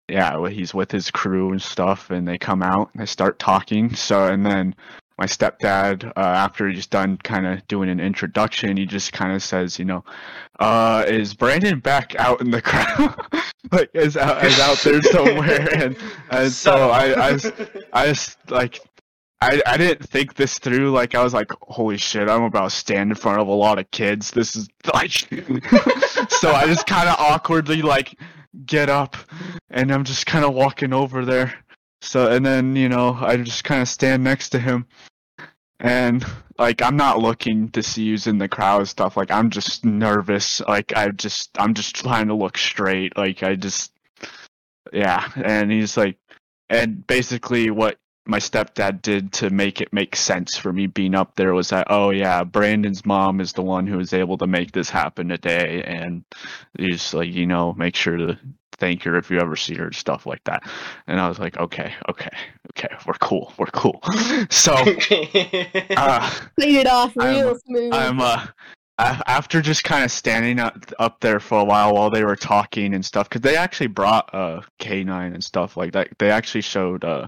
yeah, 0.09 0.49
he's 0.49 0.75
with 0.75 0.91
his 0.91 1.11
crew 1.11 1.51
and 1.51 1.63
stuff, 1.63 2.11
and 2.11 2.29
they 2.29 2.39
come 2.39 2.63
out 2.63 2.91
and 2.93 3.03
they 3.03 3.07
start 3.07 3.39
talking. 3.39 3.95
So 3.95 4.27
and 4.27 4.45
then 4.45 4.75
my 5.19 5.27
stepdad, 5.27 6.07
uh, 6.17 6.21
after 6.21 6.69
he's 6.69 6.87
done 6.87 7.17
kind 7.19 7.47
of 7.47 7.67
doing 7.69 7.89
an 7.89 8.01
introduction, 8.01 8.77
he 8.77 8.87
just 8.87 9.13
kind 9.13 9.33
of 9.33 9.43
says, 9.43 9.79
you 9.79 9.85
know, 9.85 10.05
uh, 10.59 11.05
is 11.07 11.35
Brandon 11.35 11.81
back 11.81 12.15
out 12.17 12.41
in 12.41 12.51
the 12.51 12.63
crowd? 12.63 13.15
like 13.73 13.91
is 13.95 14.17
out 14.17 14.45
is 14.45 14.59
out 14.61 14.77
there 14.79 15.03
somewhere? 15.13 15.69
and 15.75 15.97
and 16.31 16.53
so 16.53 16.91
I 16.91 17.11
I 17.13 17.33
was, 17.33 17.53
I 17.93 18.07
just 18.07 18.39
like 18.51 18.81
I, 19.41 19.61
I 19.67 19.77
didn't 19.77 20.09
think 20.09 20.35
this 20.35 20.59
through. 20.59 20.91
Like 20.91 21.15
I 21.15 21.23
was 21.23 21.35
like, 21.35 21.53
holy 21.63 21.99
shit, 21.99 22.29
I'm 22.29 22.45
about 22.45 22.71
to 22.71 22.77
stand 22.77 23.11
in 23.11 23.15
front 23.15 23.41
of 23.41 23.49
a 23.49 23.53
lot 23.53 23.79
of 23.79 23.91
kids. 23.91 24.31
This 24.31 24.57
is 24.57 24.69
like, 24.95 25.11
so 26.31 26.53
I 26.53 26.65
just 26.67 26.87
kind 26.87 27.09
of 27.09 27.17
awkwardly 27.19 27.83
like 27.83 28.19
get 28.65 28.89
up, 28.89 29.17
and 29.71 29.93
I'm 29.93 30.05
just 30.05 30.27
kind 30.27 30.45
of 30.45 30.55
walking 30.55 30.93
over 30.93 31.25
there. 31.25 31.55
So 32.05 32.31
and 32.31 32.45
then 32.45 32.77
you 32.77 32.89
know 32.89 33.17
I 33.21 33.37
just 33.39 33.65
kind 33.65 33.83
of 33.83 33.89
stand 33.89 34.23
next 34.23 34.51
to 34.51 34.59
him, 34.59 34.87
and 35.81 36.25
like 36.59 36.83
I'm 36.83 36.97
not 36.97 37.19
looking 37.19 37.71
to 37.71 37.83
see 37.83 38.11
who's 38.11 38.27
in 38.27 38.39
the 38.39 38.49
crowd 38.49 38.81
and 38.81 38.89
stuff. 38.89 39.17
Like 39.17 39.31
I'm 39.31 39.51
just 39.51 39.85
nervous. 39.85 40.61
Like 40.61 40.93
I 40.97 41.09
just 41.09 41.51
I'm 41.59 41.75
just 41.75 41.97
trying 41.97 42.29
to 42.29 42.35
look 42.35 42.59
straight. 42.59 43.17
Like 43.17 43.43
I 43.43 43.57
just 43.57 43.93
yeah. 44.93 45.29
And 45.37 45.71
he's 45.71 45.97
like, 45.97 46.19
and 46.69 47.07
basically 47.07 47.71
what 47.71 47.99
my 48.27 48.39
stepdad 48.39 49.03
did 49.03 49.33
to 49.33 49.51
make 49.51 49.81
it 49.81 49.93
make 49.93 50.17
sense 50.17 50.57
for 50.57 50.73
me 50.73 50.87
being 50.87 51.15
up 51.15 51.37
there 51.37 51.53
was 51.55 51.69
that 51.71 51.87
oh 51.91 52.11
yeah 52.11 52.43
brandon's 52.45 53.05
mom 53.05 53.41
is 53.41 53.53
the 53.53 53.63
one 53.63 53.87
who 53.87 53.99
was 53.99 54.13
able 54.13 54.39
to 54.39 54.47
make 54.47 54.73
this 54.73 54.89
happen 54.91 55.29
today 55.29 55.83
and 55.87 56.25
he's 56.79 57.13
like 57.15 57.33
you 57.33 57.47
know 57.47 57.73
make 57.75 57.95
sure 57.95 58.17
to 58.17 58.39
thank 58.79 59.03
her 59.05 59.17
if 59.17 59.31
you 59.31 59.39
ever 59.39 59.55
see 59.57 59.75
her 59.75 59.93
stuff 59.93 60.27
like 60.27 60.43
that 60.45 60.63
and 61.07 61.21
i 61.21 61.29
was 61.29 61.39
like 61.39 61.57
okay 61.59 61.95
okay 62.09 62.31
okay 62.71 62.93
we're 63.07 63.15
cool 63.15 63.53
we're 63.59 63.67
cool 63.67 64.01
so 64.51 64.73
uh, 65.97 66.31
Played 66.59 66.77
it 66.77 66.87
off 66.87 67.17
I'm- 67.19 67.35
real 67.35 67.59
smooth. 67.67 67.93
I'm 67.93 68.21
uh 68.21 68.47
after 68.99 69.61
just 69.61 69.83
kind 69.83 70.05
of 70.05 70.11
standing 70.13 70.61
up 70.61 70.79
up 71.01 71.19
there 71.21 71.41
for 71.41 71.59
a 71.61 71.65
while 71.65 71.95
while 71.95 72.11
they 72.11 72.25
were 72.25 72.37
talking 72.37 72.95
and 72.95 73.05
stuff 73.05 73.29
because 73.29 73.41
they 73.41 73.57
actually 73.57 73.89
brought 73.89 74.33
uh 74.33 74.61
K9 74.81 75.35
and 75.35 75.43
stuff 75.43 75.77
like 75.77 75.93
that. 75.95 76.09
They 76.19 76.31
actually 76.31 76.61
showed 76.61 77.05
uh 77.05 77.27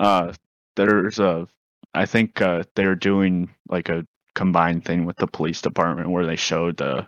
uh 0.00 0.32
there's 0.76 1.18
a 1.20 1.46
I 1.94 2.06
think 2.06 2.40
uh 2.40 2.64
they're 2.74 2.94
doing 2.96 3.50
like 3.68 3.88
a 3.88 4.06
combined 4.34 4.84
thing 4.84 5.04
with 5.04 5.16
the 5.18 5.26
police 5.26 5.60
department 5.60 6.10
where 6.10 6.26
they 6.26 6.36
showed 6.36 6.76
the 6.78 7.06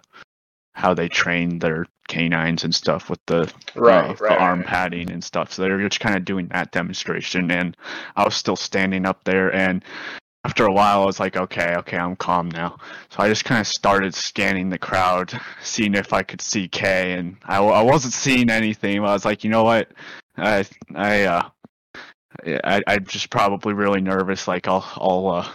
how 0.74 0.94
they 0.94 1.08
train 1.08 1.58
their 1.58 1.86
canines 2.08 2.64
and 2.64 2.74
stuff 2.74 3.08
with 3.10 3.20
the 3.26 3.52
Right, 3.74 4.10
uh, 4.10 4.14
the 4.14 4.24
right, 4.24 4.40
arm 4.40 4.60
right. 4.60 4.68
padding 4.68 5.10
and 5.10 5.22
stuff. 5.22 5.52
So 5.52 5.62
they're 5.62 5.78
just 5.88 6.00
kind 6.00 6.16
of 6.16 6.24
doing 6.24 6.48
that 6.48 6.72
demonstration, 6.72 7.50
and 7.50 7.76
I 8.16 8.24
was 8.24 8.34
still 8.34 8.56
standing 8.56 9.06
up 9.06 9.24
there. 9.24 9.54
And 9.54 9.84
after 10.44 10.66
a 10.66 10.72
while, 10.72 11.02
I 11.02 11.06
was 11.06 11.20
like, 11.20 11.36
okay, 11.36 11.74
okay, 11.78 11.96
I'm 11.98 12.16
calm 12.16 12.50
now. 12.50 12.78
So 13.10 13.22
I 13.22 13.28
just 13.28 13.44
kind 13.44 13.60
of 13.60 13.66
started 13.66 14.14
scanning 14.14 14.70
the 14.70 14.78
crowd, 14.78 15.38
seeing 15.62 15.94
if 15.94 16.12
I 16.12 16.22
could 16.22 16.40
see 16.42 16.68
Kay, 16.68 17.12
and 17.12 17.36
I, 17.44 17.58
I 17.58 17.82
wasn't 17.82 18.14
seeing 18.14 18.50
anything. 18.50 18.98
I 19.00 19.12
was 19.12 19.24
like, 19.24 19.44
you 19.44 19.50
know 19.50 19.64
what, 19.64 19.90
I 20.36 20.64
I 20.94 21.22
uh. 21.24 21.48
I, 22.64 22.82
I'm 22.86 23.04
just 23.06 23.30
probably 23.30 23.74
really 23.74 24.00
nervous. 24.00 24.46
Like 24.48 24.68
I'll, 24.68 24.86
I'll, 24.96 25.28
uh, 25.28 25.48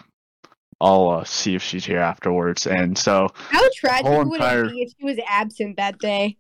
I'll 0.80 1.10
uh, 1.10 1.24
see 1.24 1.56
if 1.56 1.64
she's 1.64 1.86
here 1.86 2.00
afterwards. 2.00 2.68
And 2.68 2.98
so, 2.98 3.30
How 3.50 3.68
tragic 3.76 4.06
whole 4.06 4.26
would 4.26 4.36
entire- 4.42 4.66
it 4.66 4.72
be 4.72 4.82
if 4.84 4.94
she 4.98 5.06
was 5.06 5.18
absent 5.28 5.78
that 5.78 5.98
day? 6.00 6.38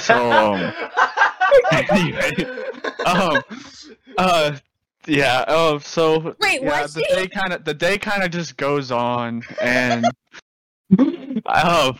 so 0.00 0.30
um, 0.32 0.72
anyway, 1.90 2.30
um, 3.06 3.42
uh, 4.18 4.56
yeah. 5.06 5.44
Oh, 5.48 5.78
so 5.78 6.34
Wait, 6.40 6.62
yeah, 6.62 6.82
was 6.82 6.94
the 6.94 7.04
she? 7.08 7.14
day 7.14 7.26
kind 7.28 7.52
of 7.52 7.64
the 7.64 7.74
day 7.74 7.98
kind 7.98 8.22
of 8.22 8.30
just 8.30 8.56
goes 8.56 8.90
on, 8.90 9.42
and 9.60 10.06
oh, 11.46 11.94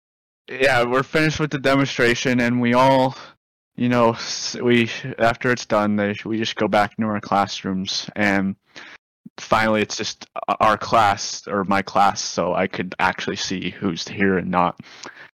yeah, 0.50 0.82
we're 0.84 1.02
finished 1.02 1.38
with 1.40 1.50
the 1.50 1.58
demonstration, 1.58 2.40
and 2.40 2.60
we 2.60 2.74
all, 2.74 3.16
you 3.78 3.88
know, 3.88 4.16
we 4.60 4.90
after 5.18 5.52
it's 5.52 5.64
done, 5.64 5.94
they 5.94 6.12
we 6.24 6.36
just 6.36 6.56
go 6.56 6.66
back 6.66 6.94
into 6.98 7.08
our 7.08 7.20
classrooms, 7.20 8.10
and 8.16 8.56
finally, 9.38 9.82
it's 9.82 9.96
just 9.96 10.26
our 10.58 10.76
class 10.76 11.46
or 11.46 11.62
my 11.62 11.80
class, 11.80 12.20
so 12.20 12.54
I 12.54 12.66
could 12.66 12.96
actually 12.98 13.36
see 13.36 13.70
who's 13.70 14.06
here 14.06 14.36
and 14.38 14.50
not. 14.50 14.80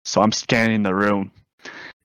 So 0.04 0.22
I'm 0.22 0.30
scanning 0.30 0.84
the 0.84 0.94
room, 0.94 1.32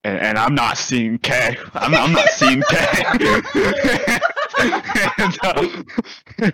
and, 0.03 0.17
and 0.17 0.37
I'm 0.39 0.55
not 0.55 0.79
seeing 0.79 1.19
Kay. 1.19 1.55
I'm, 1.75 1.93
I'm 1.93 2.13
not 2.13 2.29
seeing 2.29 2.63
Kay. 2.67 3.03
and, 5.19 5.37
uh, 5.43 5.83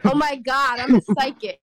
Oh 0.04 0.16
my 0.16 0.36
god, 0.36 0.82
I'm 0.82 0.96
a 0.96 1.02
psychic. 1.02 1.62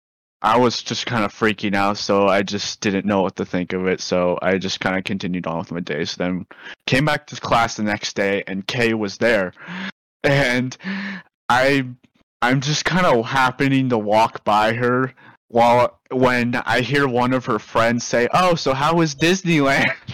I 0.40 0.56
was 0.56 0.82
just 0.82 1.04
kind 1.06 1.24
of 1.24 1.32
freaking 1.34 1.74
out, 1.74 1.98
so 1.98 2.28
I 2.28 2.42
just 2.42 2.80
didn't 2.80 3.04
know 3.06 3.22
what 3.22 3.34
to 3.36 3.44
think 3.44 3.72
of 3.72 3.88
it. 3.88 4.00
So 4.00 4.38
I 4.40 4.58
just 4.58 4.78
kind 4.80 4.96
of 4.96 5.02
continued 5.04 5.46
on 5.48 5.58
with 5.58 5.72
my 5.72 5.80
day. 5.80 6.04
So 6.04 6.22
then 6.22 6.46
came 6.86 7.04
back 7.04 7.26
to 7.28 7.40
class 7.40 7.74
the 7.76 7.82
next 7.82 8.14
day, 8.14 8.44
and 8.46 8.66
Kay 8.66 8.94
was 8.94 9.18
there, 9.18 9.52
and 10.22 10.76
I 11.48 11.86
I'm 12.40 12.60
just 12.60 12.84
kind 12.84 13.04
of 13.04 13.26
happening 13.26 13.88
to 13.88 13.98
walk 13.98 14.44
by 14.44 14.74
her 14.74 15.12
while 15.48 15.98
when 16.10 16.54
I 16.54 16.82
hear 16.82 17.08
one 17.08 17.32
of 17.32 17.46
her 17.46 17.58
friends 17.58 18.04
say, 18.06 18.28
"Oh, 18.32 18.54
so 18.54 18.74
how 18.74 18.94
was 18.94 19.14
Disneyland?" 19.16 19.90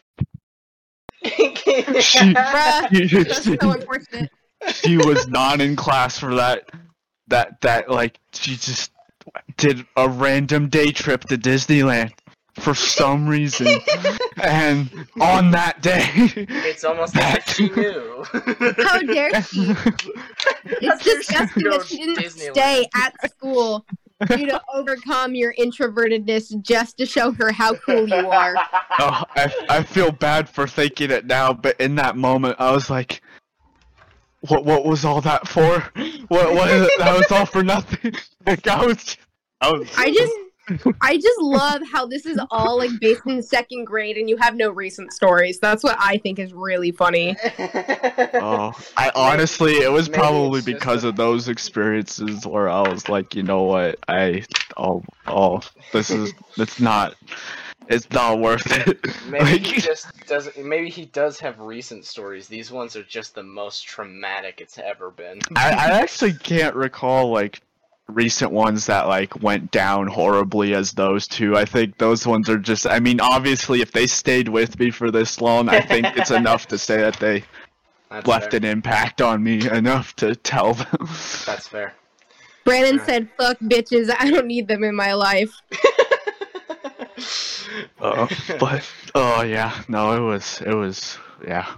She- 1.25 2.35
Bruh, 2.35 3.25
that's 3.25 3.45
so 3.45 3.70
unfortunate. 3.70 4.31
she 4.72 4.97
was 4.99 5.27
not 5.29 5.61
in 5.61 5.75
class 5.77 6.18
for 6.18 6.35
that 6.35 6.68
that 7.29 7.61
that 7.62 7.91
like 7.91 8.18
she 8.35 8.57
just 8.57 8.91
did 9.57 9.85
a 9.97 10.09
random 10.09 10.68
day 10.68 10.91
trip 10.91 11.22
to 11.25 11.39
Disneyland 11.39 12.12
for 12.61 12.75
some 12.75 13.29
reason 13.29 13.66
and 14.43 15.09
on 15.20 15.51
that 15.51 15.81
day 15.83 16.09
it's 16.14 16.85
almost 16.85 17.16
as 17.16 17.37
if 17.39 17.49
she 17.49 17.68
knew. 17.70 18.25
How 18.85 19.01
dare 19.01 19.43
she? 19.43 19.75
It's 20.64 21.05
disgusting 21.05 21.64
that 21.64 21.85
she 21.87 21.99
didn't 21.99 22.31
stay 22.31 22.87
at 22.95 23.31
school 23.31 23.85
you 24.31 24.47
to 24.47 24.62
overcome 24.75 25.35
your 25.35 25.53
introvertedness 25.55 26.61
just 26.62 26.97
to 26.99 27.07
show 27.07 27.33
her 27.33 27.51
how 27.51 27.75
cool 27.75 28.09
you 28.09 28.31
are. 28.31 28.55
oh, 29.01 29.25
I, 29.37 29.53
I 29.68 29.83
feel 29.83 30.12
bad 30.12 30.49
for 30.49 30.68
thinking 30.68 31.11
it 31.11 31.27
now 31.27 31.53
but 31.53 31.79
in 31.81 31.97
that 31.97 32.16
moment 32.16 32.57
I 32.61 32.70
was 32.70 32.89
like 32.89 33.20
what 34.49 34.64
what 34.64 34.84
was 34.84 35.05
all 35.05 35.20
that 35.20 35.47
for 35.49 35.80
what 36.28 36.55
what 36.55 36.90
that 36.99 37.16
was 37.16 37.30
all 37.30 37.47
for 37.47 37.62
nothing 37.62 38.14
like 38.47 38.66
I 38.66 38.84
was 38.84 39.16
I 39.61 39.70
was 39.72 39.88
I 39.97 40.12
just 40.12 40.32
I 41.03 41.16
just 41.18 41.40
love 41.40 41.82
how 41.92 42.07
this 42.07 42.24
is 42.24 42.40
all 42.51 42.78
like 42.78 42.90
based 42.99 43.26
in 43.26 43.42
second 43.42 43.84
grade 43.84 44.16
and 44.16 44.30
you 44.30 44.36
have 44.38 44.57
no 44.57 44.70
recent 44.70 45.12
stories. 45.12 45.59
That's 45.59 45.84
what 45.84 45.97
I 45.99 46.16
think 46.18 46.38
is 46.38 46.53
really 46.53 46.90
funny. 46.90 47.36
Oh, 48.36 48.72
I 48.97 49.11
honestly, 49.14 49.74
it 49.74 49.90
was 49.90 50.09
probably 50.09 50.61
because 50.61 51.05
a- 51.05 51.09
of 51.09 51.16
those 51.16 51.49
experiences 51.49 52.47
where 52.47 52.68
I 52.68 52.88
was 52.88 53.09
like, 53.09 53.34
you 53.34 53.42
know 53.42 53.62
what, 53.62 53.99
I, 54.09 54.45
oh, 54.76 55.03
oh, 55.26 55.61
this 55.92 56.11
is, 56.11 56.32
it's 56.57 56.80
not, 56.80 57.14
it's 57.89 58.11
not 58.11 58.39
worth 58.39 58.70
it. 58.70 58.99
Maybe 59.28 59.45
Like, 59.45 59.66
he 59.66 59.80
just 59.80 60.07
doesn't. 60.26 60.64
Maybe 60.64 60.89
he 60.91 61.05
does 61.07 61.41
have 61.41 61.59
recent 61.61 62.05
stories. 62.05 62.49
These 62.49 62.70
ones 62.70 62.97
are 62.97 63.03
just 63.05 63.35
the 63.35 63.43
most 63.43 63.87
traumatic 63.87 64.61
it's 64.61 64.78
ever 64.78 65.11
been. 65.11 65.41
I, 65.57 65.70
I 65.70 66.01
actually 66.01 66.35
can't 66.35 66.74
recall 66.74 67.30
like 67.30 67.61
recent 68.09 68.53
ones 68.53 68.87
that 68.87 69.09
like 69.09 69.43
went 69.43 69.70
down 69.70 70.07
horribly 70.07 70.74
as 70.74 70.93
those 70.93 71.26
two. 71.26 71.57
I 71.57 71.64
think 71.64 71.99
those 71.99 72.26
ones 72.26 72.49
are 72.49 72.59
just. 72.59 72.87
I 72.87 73.01
mean, 73.01 73.20
obviously, 73.20 73.80
if 73.80 73.93
they 73.93 74.07
stayed 74.07 74.49
with 74.49 74.78
me 74.78 74.91
for 74.91 75.11
this 75.11 75.41
long, 75.41 75.68
I 75.68 75.80
think 75.80 76.07
it's 76.16 76.30
enough 76.43 76.66
to 76.68 76.78
say 76.78 76.99
that 76.99 77.16
they 77.18 77.45
That's 78.11 78.26
left 78.26 78.51
fair. 78.53 78.59
an 78.59 78.64
impact 78.64 79.20
on 79.20 79.43
me 79.43 79.68
enough 79.70 80.14
to 80.16 80.35
tell 80.37 80.74
them. 80.74 81.09
That's 81.47 81.68
fair. 81.68 81.95
Brandon 82.64 82.99
said, 83.05 83.28
"Fuck 83.39 83.59
bitches, 83.61 84.11
I 84.18 84.30
don't 84.30 84.47
need 84.47 84.68
them 84.68 84.85
in 84.85 84.95
my 84.95 85.12
life." 85.12 85.53
Uh, 88.00 88.26
but 88.58 88.84
oh 89.14 89.42
yeah, 89.42 89.82
no, 89.88 90.12
it 90.14 90.20
was 90.20 90.60
it 90.60 90.74
was 90.74 91.18
yeah. 91.46 91.74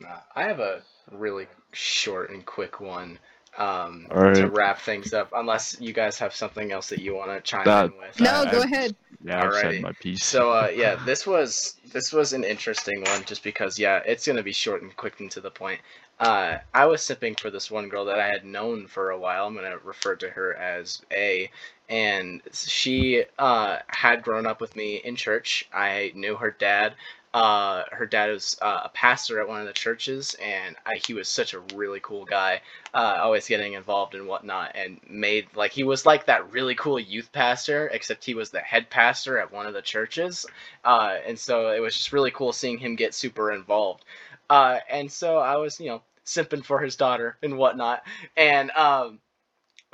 Nah, 0.00 0.18
I 0.34 0.42
have 0.42 0.60
a 0.60 0.82
really 1.12 1.46
short 1.72 2.30
and 2.30 2.44
quick 2.44 2.80
one 2.80 3.18
um, 3.58 4.06
All 4.10 4.34
to 4.34 4.48
wrap 4.48 4.80
things 4.80 5.12
up, 5.12 5.30
unless 5.34 5.80
you 5.80 5.92
guys 5.92 6.18
have 6.18 6.34
something 6.34 6.72
else 6.72 6.88
that 6.88 7.00
you 7.00 7.14
want 7.14 7.30
to 7.30 7.40
chime 7.40 7.64
That- 7.64 7.86
in 7.86 7.98
with. 7.98 8.20
No, 8.20 8.30
Uh, 8.30 8.50
go 8.50 8.62
ahead. 8.62 8.96
Yeah, 9.22 9.44
I've 9.44 9.54
said 9.54 9.82
my 9.82 9.92
piece. 9.92 10.24
So 10.24 10.50
uh, 10.50 10.70
yeah, 10.74 10.96
this 11.04 11.26
was 11.26 11.76
this 11.92 12.10
was 12.10 12.32
an 12.32 12.42
interesting 12.42 13.02
one 13.02 13.22
just 13.24 13.42
because 13.42 13.78
yeah, 13.78 14.00
it's 14.06 14.26
gonna 14.26 14.42
be 14.42 14.52
short 14.52 14.80
and 14.80 14.96
quick 14.96 15.20
and 15.20 15.30
to 15.32 15.42
the 15.42 15.50
point. 15.50 15.80
Uh, 16.18 16.58
I 16.72 16.86
was 16.86 17.02
simping 17.02 17.38
for 17.38 17.50
this 17.50 17.70
one 17.70 17.90
girl 17.90 18.06
that 18.06 18.18
I 18.18 18.28
had 18.28 18.46
known 18.46 18.86
for 18.86 19.10
a 19.10 19.18
while. 19.18 19.46
I'm 19.46 19.54
gonna 19.54 19.76
refer 19.84 20.16
to 20.16 20.30
her 20.30 20.54
as 20.54 21.02
A, 21.12 21.50
and 21.90 22.40
she 22.52 23.24
uh, 23.38 23.78
had 23.88 24.22
grown 24.22 24.46
up 24.46 24.60
with 24.60 24.76
me 24.76 24.96
in 24.96 25.16
church. 25.16 25.68
I 25.74 26.12
knew 26.14 26.36
her 26.36 26.52
dad. 26.52 26.94
Uh, 27.34 27.84
her 27.92 28.06
dad 28.06 28.30
was 28.30 28.56
uh, 28.60 28.82
a 28.84 28.88
pastor 28.88 29.40
at 29.40 29.48
one 29.48 29.60
of 29.60 29.66
the 29.66 29.72
churches, 29.72 30.34
and 30.42 30.76
I, 30.86 30.96
he 30.96 31.14
was 31.14 31.28
such 31.28 31.52
a 31.54 31.60
really 31.74 32.00
cool 32.02 32.24
guy. 32.24 32.60
Uh, 32.94 33.18
always 33.20 33.46
getting 33.46 33.74
involved 33.74 34.14
and 34.14 34.26
whatnot, 34.26 34.72
and 34.74 35.00
made 35.08 35.46
like 35.54 35.72
he 35.72 35.84
was 35.84 36.06
like 36.06 36.26
that 36.26 36.52
really 36.52 36.74
cool 36.76 36.98
youth 36.98 37.30
pastor, 37.32 37.88
except 37.92 38.24
he 38.24 38.34
was 38.34 38.50
the 38.50 38.60
head 38.60 38.88
pastor 38.90 39.38
at 39.38 39.52
one 39.52 39.66
of 39.66 39.74
the 39.74 39.82
churches. 39.82 40.46
Uh, 40.84 41.16
and 41.26 41.38
so 41.38 41.70
it 41.70 41.80
was 41.80 41.96
just 41.96 42.12
really 42.12 42.30
cool 42.32 42.52
seeing 42.52 42.78
him 42.78 42.96
get 42.96 43.14
super 43.14 43.52
involved. 43.52 44.04
Uh, 44.48 44.78
and 44.88 45.10
so 45.10 45.38
I 45.38 45.56
was, 45.56 45.78
you 45.80 45.86
know, 45.86 46.02
simping 46.24 46.64
for 46.64 46.80
his 46.80 46.96
daughter 46.96 47.36
and 47.42 47.58
whatnot, 47.58 48.02
and 48.36 48.70
um, 48.72 49.20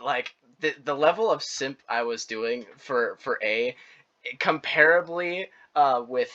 like 0.03 0.35
the 0.61 0.75
the 0.85 0.95
level 0.95 1.31
of 1.31 1.43
simp 1.43 1.79
I 1.89 2.03
was 2.03 2.25
doing 2.25 2.67
for 2.79 3.17
for 3.21 3.39
A, 3.43 3.77
comparably 4.39 5.47
uh, 5.75 6.03
with 6.07 6.31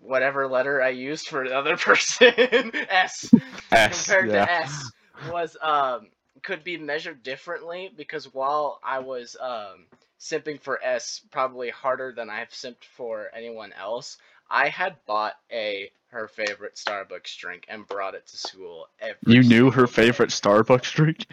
whatever 0.00 0.48
letter 0.48 0.82
I 0.82 0.90
used 0.90 1.28
for 1.28 1.48
the 1.48 1.56
other 1.56 1.76
person, 1.78 2.72
S 2.88 3.32
S, 3.70 4.06
compared 4.06 4.30
yeah. 4.30 4.46
to 4.46 4.52
S 4.52 4.92
was 5.30 5.56
um 5.62 6.08
could 6.42 6.64
be 6.64 6.76
measured 6.76 7.22
differently 7.22 7.92
because 7.96 8.32
while 8.34 8.80
I 8.82 8.98
was 9.00 9.36
um 9.40 9.86
simping 10.18 10.60
for 10.60 10.82
S 10.82 11.20
probably 11.30 11.70
harder 11.70 12.12
than 12.12 12.30
I've 12.30 12.50
simped 12.50 12.84
for 12.84 13.28
anyone 13.34 13.72
else, 13.72 14.18
I 14.50 14.68
had 14.68 14.96
bought 15.06 15.34
a 15.50 15.90
her 16.08 16.28
favorite 16.28 16.74
Starbucks 16.76 17.36
drink 17.38 17.64
and 17.68 17.88
brought 17.88 18.14
it 18.14 18.26
to 18.28 18.36
school 18.36 18.88
every 19.00 19.16
You 19.26 19.42
knew 19.42 19.70
her 19.70 19.86
day. 19.86 19.86
favorite 19.86 20.30
Starbucks 20.30 20.92
drink? 20.92 21.26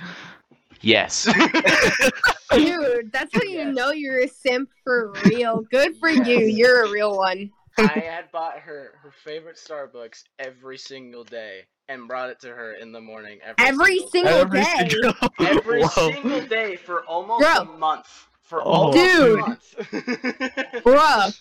Yes. 0.81 1.27
Dude, 2.53 3.11
that's 3.11 3.33
how 3.33 3.41
you 3.43 3.59
Yes. 3.59 3.75
know 3.75 3.91
you're 3.91 4.19
a 4.23 4.27
simp 4.27 4.69
for 4.83 5.13
real. 5.25 5.61
Good 5.71 5.97
for 5.97 6.09
you. 6.09 6.39
You're 6.39 6.85
a 6.85 6.89
real 6.91 7.15
one. 7.17 7.51
I 7.77 7.83
had 7.87 8.31
bought 8.31 8.59
her 8.59 8.93
her 9.01 9.11
favorite 9.23 9.55
Starbucks 9.57 10.23
every 10.39 10.77
single 10.77 11.23
day 11.23 11.61
and 11.87 12.07
brought 12.07 12.29
it 12.29 12.39
to 12.41 12.47
her 12.49 12.73
in 12.73 12.91
the 12.91 12.99
morning 13.01 13.39
every, 13.43 13.65
Every 13.65 13.99
single 14.09 14.31
single 14.31 14.33
Every 14.41 14.61
day. 14.61 14.89
single- 14.89 15.13
every 15.47 15.81
Whoa. 15.83 16.11
single 16.11 16.41
day 16.47 16.75
for 16.75 17.03
almost 17.05 17.45
a 17.45 17.65
month. 17.65 18.27
For 18.41 18.61
Oh. 18.61 18.91
almost 18.91 18.97
Dude. 18.97 19.39
a 19.39 19.41
month. 19.41 19.75
Bruh. 20.83 21.39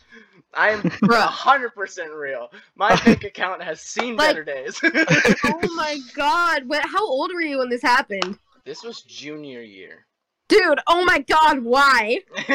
I 0.54 0.70
am 0.70 0.82
Bruh. 0.82 1.26
hundred 1.26 1.74
percent 1.74 2.12
real. 2.12 2.50
My 2.76 2.94
bank 3.04 3.24
account 3.24 3.62
has 3.62 3.80
seen 3.80 4.16
Like- 4.16 4.28
better 4.28 4.44
days. 4.44 4.78
Oh 4.84 5.74
my 5.74 5.98
god. 6.14 6.68
What 6.68 6.84
how 6.84 7.06
old 7.06 7.32
were 7.32 7.40
you 7.42 7.58
when 7.58 7.68
this 7.70 7.82
happened? 7.82 8.38
This 8.68 8.84
was 8.84 9.00
junior 9.00 9.62
year. 9.62 10.04
Dude, 10.50 10.78
oh 10.86 11.02
my 11.02 11.20
god, 11.20 11.60
why? 11.60 12.20
Dude, 12.36 12.52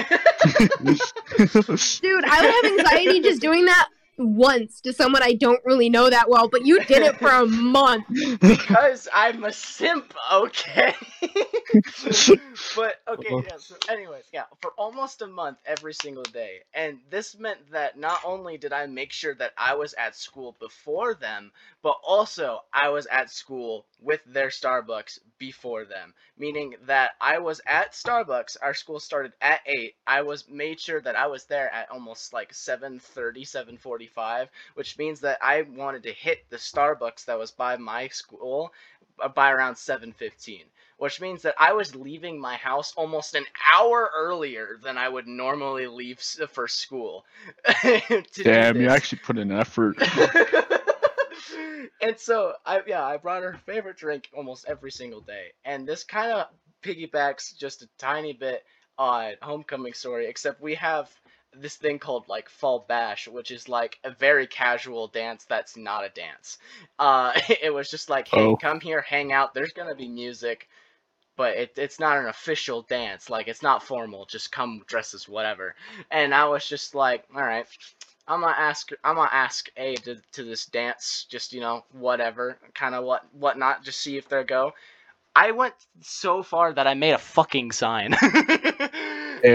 I 2.24 2.42
would 2.42 2.52
have 2.52 2.66
anxiety 2.66 3.20
just 3.20 3.42
doing 3.42 3.66
that 3.66 3.88
once 4.18 4.82
to 4.82 4.94
someone 4.94 5.24
I 5.24 5.34
don't 5.34 5.64
really 5.66 5.90
know 5.90 6.10
that 6.10 6.30
well, 6.30 6.48
but 6.48 6.66
you 6.66 6.84
did 6.86 7.04
it 7.04 7.18
for 7.18 7.30
a 7.30 7.46
month. 7.48 8.06
because 8.40 9.08
I'm 9.14 9.44
a 9.44 9.52
simp, 9.52 10.14
okay? 10.32 10.94
but 12.76 12.96
okay, 13.08 13.30
yeah. 13.32 13.58
So, 13.58 13.76
anyways, 13.90 14.26
yeah, 14.34 14.44
for 14.62 14.72
almost 14.78 15.22
a 15.22 15.28
month 15.28 15.58
every 15.66 15.94
single 15.94 16.24
day, 16.24 16.60
and 16.74 17.00
this 17.10 17.38
meant 17.38 17.72
that 17.72 17.98
not 17.98 18.20
only 18.24 18.58
did 18.58 18.74
I 18.74 18.86
make 18.88 19.12
sure 19.12 19.36
that 19.36 19.54
I 19.58 19.76
was 19.76 19.94
at 19.94 20.16
school 20.16 20.56
before 20.60 21.14
them, 21.16 21.52
but 21.82 21.96
also 22.04 22.60
I 22.74 22.90
was 22.90 23.06
at 23.08 23.30
school 23.30 23.86
with 24.00 24.22
their 24.26 24.48
Starbucks 24.50 25.20
before 25.38 25.86
them. 25.86 26.14
Meaning 26.38 26.76
that 26.86 27.12
I 27.22 27.40
was 27.40 27.62
at 27.66 27.94
Starbucks. 27.94 28.58
Our 28.62 28.74
school 28.74 29.00
started 29.00 29.34
at 29.42 29.62
eight. 29.66 29.96
I 30.08 30.22
was 30.24 30.48
made 30.50 30.80
sure 30.80 31.02
that 31.02 31.16
I 31.16 31.28
was 31.28 31.46
there 31.46 31.72
at 31.74 31.90
almost 31.92 32.34
like 32.34 32.54
7:30, 32.54 34.03
7:45 34.08 34.48
which 34.76 34.98
means 34.98 35.20
that 35.22 35.38
I 35.42 35.64
wanted 35.64 36.04
to 36.04 36.12
hit 36.12 36.50
the 36.50 36.58
Starbucks 36.58 37.26
that 37.26 37.38
was 37.38 37.52
by 37.52 37.78
my 37.78 38.08
school 38.08 38.72
uh, 39.22 39.28
by 39.28 39.52
around 39.52 39.76
7:15, 39.76 40.64
which 40.98 41.22
means 41.22 41.44
that 41.44 41.56
I 41.60 41.74
was 41.74 41.96
leaving 41.96 42.40
my 42.40 42.56
house 42.56 42.94
almost 42.96 43.36
an 43.36 43.46
hour 43.72 44.10
earlier 44.16 44.80
than 44.82 44.98
I 44.98 45.10
would 45.10 45.28
normally 45.28 45.88
leave 45.88 46.20
for 46.20 46.68
school. 46.68 47.26
Damn, 48.36 48.82
you 48.82 48.90
actually 48.90 49.20
put 49.20 49.38
in 49.38 49.52
effort. 49.52 49.98
and 52.02 52.20
so 52.20 52.54
I 52.66 52.82
yeah, 52.88 53.06
I 53.06 53.18
brought 53.18 53.44
her 53.44 53.60
favorite 53.66 53.98
drink 53.98 54.30
almost 54.36 54.66
every 54.68 54.92
single 54.92 55.22
day. 55.22 55.52
And 55.64 55.88
this 55.88 56.04
kind 56.04 56.32
of 56.32 56.48
piggybacks 56.82 57.56
just 57.56 57.84
a 57.84 57.90
tiny 57.98 58.34
bit 58.34 58.64
on 58.98 59.34
homecoming 59.42 59.94
story, 59.94 60.28
except 60.28 60.62
we 60.62 60.76
have 60.76 61.10
this 61.56 61.76
thing 61.78 62.00
called 62.00 62.28
like 62.30 62.50
fall 62.50 62.86
bash, 62.88 63.28
which 63.28 63.52
is 63.52 63.70
like 63.70 64.00
a 64.04 64.12
very 64.12 64.48
casual 64.48 65.08
dance 65.08 65.46
that's 65.46 65.78
not 65.78 66.06
a 66.06 66.10
dance. 66.10 66.58
Uh, 67.00 67.34
it 67.64 67.74
was 67.74 67.90
just 67.90 68.10
like, 68.10 68.28
hey, 68.28 68.54
Oh. 68.54 68.60
come 68.60 68.80
here, 68.82 69.02
hang 69.02 69.32
out. 69.34 69.54
There's 69.54 69.74
gonna 69.74 69.96
be 69.96 70.08
music, 70.10 70.68
but 71.38 71.56
it, 71.58 71.74
it's 71.78 72.00
not 72.00 72.18
an 72.18 72.28
official 72.28 72.84
dance. 72.84 73.30
Like 73.30 73.48
it's 73.48 73.64
not 73.64 73.84
formal. 73.84 74.26
Just 74.26 74.52
come 74.52 74.84
dressed 74.88 75.14
as 75.14 75.28
whatever. 75.30 75.76
And 76.12 76.34
I 76.34 76.46
was 76.46 76.68
just 76.68 76.96
like, 76.96 77.26
all 77.36 77.44
right, 77.44 77.68
I'm 78.28 78.42
gonna 78.42 78.56
ask. 78.58 78.92
I'm 79.04 79.16
gonna 79.16 79.30
ask 79.32 79.70
A 79.78 79.96
to, 79.98 80.18
to 80.34 80.44
this 80.44 80.66
dance. 80.66 81.26
Just 81.30 81.54
you 81.54 81.62
know, 81.62 81.84
whatever, 81.92 82.58
kind 82.76 82.96
of 82.96 83.04
what 83.06 83.24
whatnot. 83.34 83.84
Just 83.84 84.00
see 84.02 84.18
if 84.18 84.28
they 84.30 84.44
go. 84.44 84.74
I 85.36 85.52
went 85.52 85.76
so 86.02 86.44
far 86.44 86.74
that 86.74 86.88
I 86.88 86.94
made 86.96 87.14
a 87.14 87.18
fucking 87.20 87.72
sign. 87.72 88.14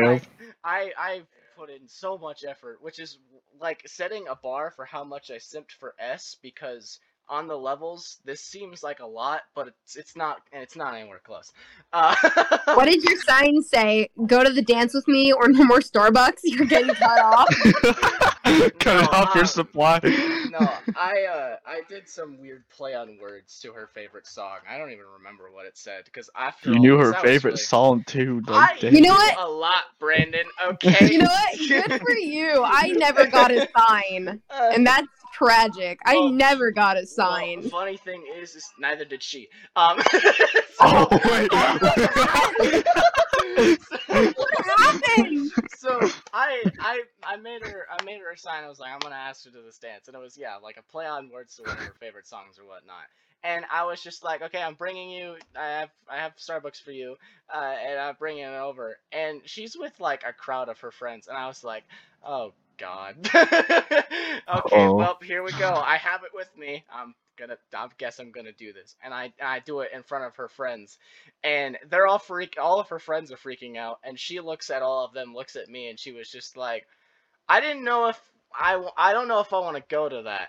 Like, 0.01 0.23
I 0.65 0.93
I 0.99 1.23
put 1.59 1.71
in 1.71 1.89
so 1.89 2.19
much 2.19 2.45
effort, 2.49 2.79
which 2.83 2.99
is 3.01 3.19
like 3.61 3.83
setting 3.87 4.27
a 4.29 4.37
bar 4.37 4.71
for 4.77 4.85
how 4.85 5.05
much 5.05 5.31
I 5.31 5.37
simped 5.37 5.73
for 5.73 5.95
S 5.99 6.37
because 6.43 7.01
on 7.29 7.47
the 7.47 7.57
levels 7.59 8.19
this 8.25 8.41
seems 8.43 8.83
like 8.83 9.01
a 9.01 9.07
lot, 9.07 9.43
but 9.55 9.69
it's 9.69 9.97
it's 9.97 10.17
not 10.17 10.39
and 10.53 10.63
it's 10.63 10.77
not 10.77 10.95
anywhere 10.95 11.21
close. 11.25 11.53
Uh, 11.93 12.15
What 12.75 12.87
did 12.87 13.03
your 13.03 13.19
sign 13.21 13.63
say? 13.63 14.11
Go 14.27 14.45
to 14.45 14.51
the 14.53 14.63
dance 14.63 14.95
with 14.95 15.09
me 15.09 15.33
or 15.33 15.49
no 15.49 15.65
more 15.65 15.81
Starbucks? 15.81 16.41
You're 16.45 16.67
getting 16.67 16.95
cut 16.95 17.19
off. 17.21 17.49
Cut 18.79 18.87
No, 19.01 19.09
off 19.13 19.35
your 19.35 19.45
uh, 19.45 19.47
supply. 19.47 20.01
No, 20.51 20.59
I 20.97 21.25
uh 21.25 21.57
I 21.67 21.81
did 21.89 22.09
some 22.09 22.39
weird 22.41 22.65
play 22.77 22.95
on 22.95 23.19
words 23.21 23.59
to 23.61 23.73
her 23.73 23.89
favorite 23.95 24.27
song. 24.27 24.59
I 24.69 24.79
don't 24.79 24.91
even 24.91 25.05
remember 25.19 25.45
what 25.53 25.67
it 25.67 25.77
said 25.77 26.05
because 26.05 26.31
after 26.37 26.71
You 26.71 26.77
all 26.77 26.83
knew 26.83 26.97
this, 26.99 27.07
her 27.15 27.21
favorite 27.23 27.51
really- 27.53 27.57
song 27.59 28.05
too. 28.07 28.43
I 28.49 28.77
You 28.81 29.01
know 29.01 29.13
what? 29.15 29.39
A 29.39 29.49
lot, 29.49 29.85
Brandon. 29.99 30.45
Okay. 30.69 31.11
You 31.13 31.19
know 31.19 31.27
what? 31.27 31.59
Good 31.69 32.01
for 32.01 32.11
you. 32.13 32.63
I 32.65 32.89
never 32.97 33.27
got 33.27 33.51
a 33.51 33.69
sign. 33.77 34.41
Uh, 34.51 34.71
And 34.75 34.87
that's 34.87 35.07
tragic. 35.33 36.01
I 36.05 36.31
never 36.31 36.71
got 36.71 36.97
a 36.97 37.01
well, 37.01 37.07
sign. 37.07 37.63
the 37.63 37.71
funny 37.71 37.97
thing 37.97 38.25
is, 38.37 38.55
is 38.55 38.71
neither 38.79 39.05
did 39.05 39.23
she. 39.23 39.49
Um. 39.77 40.01
Oh 40.81 41.09
wait. 41.11 41.51
What 43.59 44.79
happened? 44.79 45.51
so 45.77 46.01
I 46.33 46.63
I 46.81 47.03
I 47.25 47.37
made 47.37 47.63
her 47.63 47.87
I 47.91 48.03
made 48.05 48.21
her 48.21 48.31
a 48.31 48.39
sign. 48.39 48.65
I 48.65 48.69
was 48.69 48.79
like, 48.79 48.93
I'm 48.93 49.01
gonna 49.01 49.17
ask 49.17 49.45
her 49.45 49.51
to 49.51 49.63
this 49.63 49.79
dance, 49.79 50.07
and 50.07 50.17
it 50.17 50.21
was 50.21 50.37
yeah, 50.39 50.57
like 50.57 50.77
a 50.77 50.83
play 50.83 51.07
on 51.07 51.31
words 51.31 51.57
to 51.57 51.63
one 51.63 51.73
of 51.73 51.79
her 51.79 51.95
favorite 51.99 52.27
songs 52.27 52.59
or 52.59 52.65
whatnot. 52.65 53.05
And 53.45 53.65
I 53.71 53.85
was 53.85 54.03
just 54.03 54.25
like, 54.25 54.43
okay, 54.43 54.61
I'm 54.61 54.75
bringing 54.75 55.11
you. 55.11 55.37
I 55.57 55.81
have 55.81 55.91
I 56.09 56.17
have 56.19 56.37
Starbucks 56.37 56.83
for 56.83 56.93
you, 56.93 57.17
uh, 57.53 57.75
and 57.87 57.99
I'm 57.99 58.17
bringing 58.19 58.45
it 58.45 58.55
over. 58.55 58.99
And 59.13 59.43
she's 59.45 59.77
with 59.77 59.99
like 60.01 60.23
a 60.27 60.33
crowd 60.33 60.69
of 60.69 60.79
her 60.81 60.91
friends, 60.91 61.29
and 61.29 61.37
I 61.37 61.47
was 61.47 61.65
like, 61.65 61.85
oh 62.25 62.53
god. 62.79 63.17
okay, 63.35 64.05
Uh-oh. 64.49 64.95
well 64.97 65.19
here 65.23 65.43
we 65.43 65.53
go. 65.53 65.75
I 65.85 65.97
have 65.99 66.23
it 66.25 66.31
with 66.35 66.49
me. 66.57 66.85
I'm 66.91 67.15
gonna. 67.39 67.59
I 67.75 67.89
guess 67.99 68.19
I'm 68.21 68.33
gonna 68.33 68.53
do 68.53 68.73
this, 68.73 68.97
and 69.03 69.15
I 69.15 69.33
I 69.43 69.61
do 69.61 69.81
it 69.81 69.91
in 69.95 70.03
front 70.03 70.25
of 70.25 70.37
her 70.37 70.49
friends, 70.49 70.99
and 71.45 71.79
they're 71.91 72.07
all 72.07 72.19
freak. 72.19 72.57
All 72.61 72.81
of 72.81 72.89
her 72.91 72.99
friends 73.01 73.33
are 73.33 73.37
freaking 73.37 73.77
out, 73.77 73.99
and 74.05 74.19
she 74.19 74.41
looks 74.41 74.71
at 74.71 74.83
all 74.83 75.05
of 75.05 75.13
them, 75.15 75.35
looks 75.35 75.57
at 75.57 75.69
me, 75.69 75.89
and 75.91 75.99
she 75.99 76.13
was 76.13 76.31
just 76.31 76.57
like, 76.57 76.87
I 77.49 77.61
didn't 77.61 77.85
know 77.85 78.09
if 78.09 78.21
I 78.55 78.83
I 78.97 79.13
don't 79.13 79.29
know 79.29 79.41
if 79.41 79.53
I 79.53 79.61
want 79.61 79.77
to 79.77 79.85
go 79.89 80.09
to 80.09 80.23
that. 80.23 80.49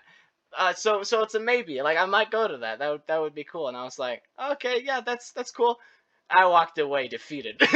Uh, 0.57 0.73
so 0.73 1.03
so 1.03 1.23
it's 1.23 1.35
a 1.35 1.39
maybe. 1.39 1.81
Like 1.81 1.97
I 1.97 2.05
might 2.05 2.31
go 2.31 2.47
to 2.47 2.57
that. 2.59 2.79
That 2.79 2.89
would 2.91 3.01
that 3.07 3.21
would 3.21 3.35
be 3.35 3.43
cool. 3.45 3.67
And 3.67 3.77
I 3.77 3.83
was 3.83 3.99
like, 3.99 4.23
okay, 4.53 4.81
yeah, 4.83 5.01
that's 5.01 5.31
that's 5.33 5.51
cool. 5.51 5.77
I 6.29 6.45
walked 6.45 6.77
away 6.79 7.07
defeated 7.07 7.61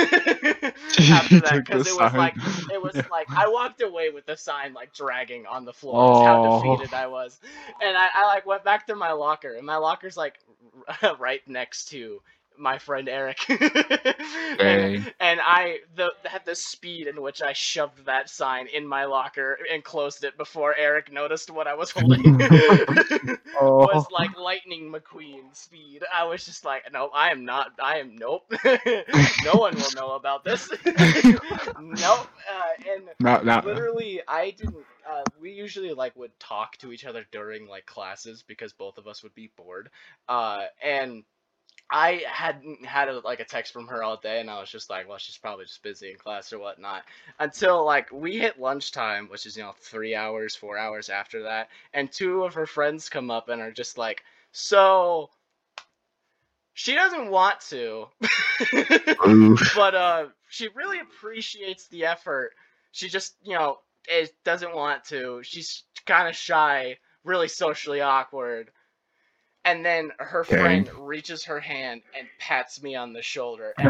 after 1.10 1.42
that 1.42 1.60
because 1.64 1.86
it 1.86 1.96
was 1.96 2.14
sign. 2.14 2.16
like 2.16 2.38
it 2.70 2.82
was 2.82 3.00
like 3.12 3.30
I 3.36 3.50
walked 3.50 3.82
away 3.82 4.10
with 4.10 4.26
the 4.26 4.36
sign 4.38 4.74
like 4.74 4.94
dragging 4.94 5.46
on 5.46 5.66
the 5.66 5.74
floor. 5.74 6.04
That's 6.06 6.22
how 6.22 6.38
Oh. 6.38 6.38
defeated 6.40 6.94
I 6.94 7.08
was, 7.08 7.40
and 7.82 7.98
I, 7.98 8.08
I 8.16 8.26
like 8.28 8.46
went 8.46 8.64
back 8.64 8.88
to 8.88 8.96
my 8.96 9.12
locker, 9.14 9.56
and 9.56 9.66
my 9.66 9.78
locker's 9.78 10.18
like 10.18 10.40
right 11.20 11.42
next 11.48 11.86
to 11.90 12.22
my 12.58 12.78
friend 12.78 13.10
Eric. 13.10 13.38
and, 13.50 15.14
and 15.20 15.40
I 15.42 15.80
the 15.96 16.12
had 16.26 16.46
the 16.46 16.56
speed 16.56 17.08
in 17.08 17.22
which 17.22 17.42
I 17.42 17.54
shoved 17.54 18.06
that 18.06 18.30
sign 18.30 18.68
in 18.68 18.88
my 18.88 19.06
locker 19.06 19.58
and 19.72 19.84
closed 19.84 20.24
it 20.24 20.38
before 20.38 20.76
Eric 20.76 21.12
noticed 21.12 21.50
what 21.52 21.68
I 21.68 21.76
was 21.76 21.92
holding. 21.96 22.40
Oh. 23.62 23.86
was 23.86 24.08
like 24.12 24.36
lightning 24.38 24.92
McQueen 24.92 25.56
speed. 25.56 26.04
I 26.14 26.24
was 26.24 26.44
just 26.44 26.66
like, 26.66 26.84
nope, 26.92 27.12
I 27.14 27.30
am 27.30 27.46
not. 27.46 27.72
I 27.82 28.00
am 28.00 28.16
nope. 28.16 28.52
no 28.66 29.54
one 29.54 29.76
will 29.76 29.92
know 29.96 30.12
about 30.16 30.44
this. 30.44 30.70
nope. 31.80 32.28
Uh, 32.52 32.90
and 32.90 33.04
Not, 33.20 33.46
not. 33.46 33.66
literally, 33.66 34.22
I 34.28 34.52
didn't. 34.52 34.86
Uh, 35.10 35.24
we 35.40 35.52
usually 35.52 35.94
like 35.94 36.16
would 36.16 36.38
talk 36.40 36.78
to 36.78 36.92
each 36.92 37.06
other 37.06 37.26
during 37.32 37.68
like 37.68 37.86
classes 37.86 38.44
because 38.48 38.74
both 38.74 38.98
of 38.98 39.08
us 39.08 39.22
would 39.24 39.36
be 39.36 39.52
bored. 39.56 39.90
Uh, 40.28 40.64
and 40.84 41.24
I 41.94 42.24
hadn't 42.28 42.84
had 42.84 43.08
a, 43.08 43.20
like 43.20 43.40
a 43.40 43.46
text 43.46 43.72
from 43.72 43.86
her 43.86 44.02
all 44.02 44.18
day, 44.18 44.40
and 44.40 44.50
I 44.50 44.60
was 44.60 44.72
just 44.72 44.90
like, 44.90 45.08
well, 45.08 45.20
she's 45.20 45.38
probably 45.38 45.66
just 45.66 45.84
busy 45.84 46.10
in 46.10 46.18
class 46.18 46.52
or 46.52 46.58
whatnot. 46.58 47.04
Until 47.40 47.86
like 47.86 48.12
we 48.12 48.40
hit 48.40 48.60
lunchtime, 48.60 49.28
which 49.28 49.46
is 49.46 49.56
you 49.56 49.62
know 49.62 49.76
three 49.80 50.16
hours, 50.16 50.56
four 50.56 50.76
hours 50.76 51.10
after 51.10 51.44
that, 51.44 51.70
and 51.94 52.12
two 52.12 52.44
of 52.46 52.56
her 52.56 52.66
friends 52.66 53.10
come 53.10 53.30
up 53.30 53.48
and 53.48 53.62
are 53.62 53.72
just 53.72 54.00
like, 54.00 54.24
so 54.52 55.30
she 56.74 56.96
doesn't 56.96 57.30
want 57.30 57.60
to, 57.70 58.08
but 59.76 59.94
uh, 59.94 60.26
she 60.50 60.70
really 60.74 61.00
appreciates 61.00 61.88
the 61.90 62.06
effort. 62.06 62.54
She 62.92 63.08
just 63.08 63.36
you 63.44 63.54
know 63.54 63.78
it 64.08 64.34
doesn't 64.44 64.74
want 64.74 65.06
to. 65.06 65.42
She's 65.44 65.84
kind 66.08 66.28
of 66.28 66.36
shy, 66.36 66.98
really 67.24 67.50
socially 67.50 68.02
awkward. 68.02 68.72
And 69.66 69.86
then 69.86 70.12
her 70.20 70.44
Dang. 70.50 70.60
friend 70.60 70.90
reaches 71.00 71.46
her 71.46 71.60
hand 71.60 72.02
and 72.18 72.28
pats 72.38 72.84
me 72.84 72.96
on 72.96 73.14
the 73.14 73.22
shoulder 73.22 73.74
and 73.78 73.90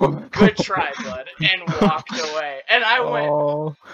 went, 0.00 0.30
"Good 0.32 0.56
try, 0.56 0.92
bud," 1.02 1.28
and 1.40 1.60
walked 1.82 2.12
away. 2.12 2.60
And 2.70 2.82
I 2.82 3.00
went, 3.00 3.28
Oh. 3.30 3.76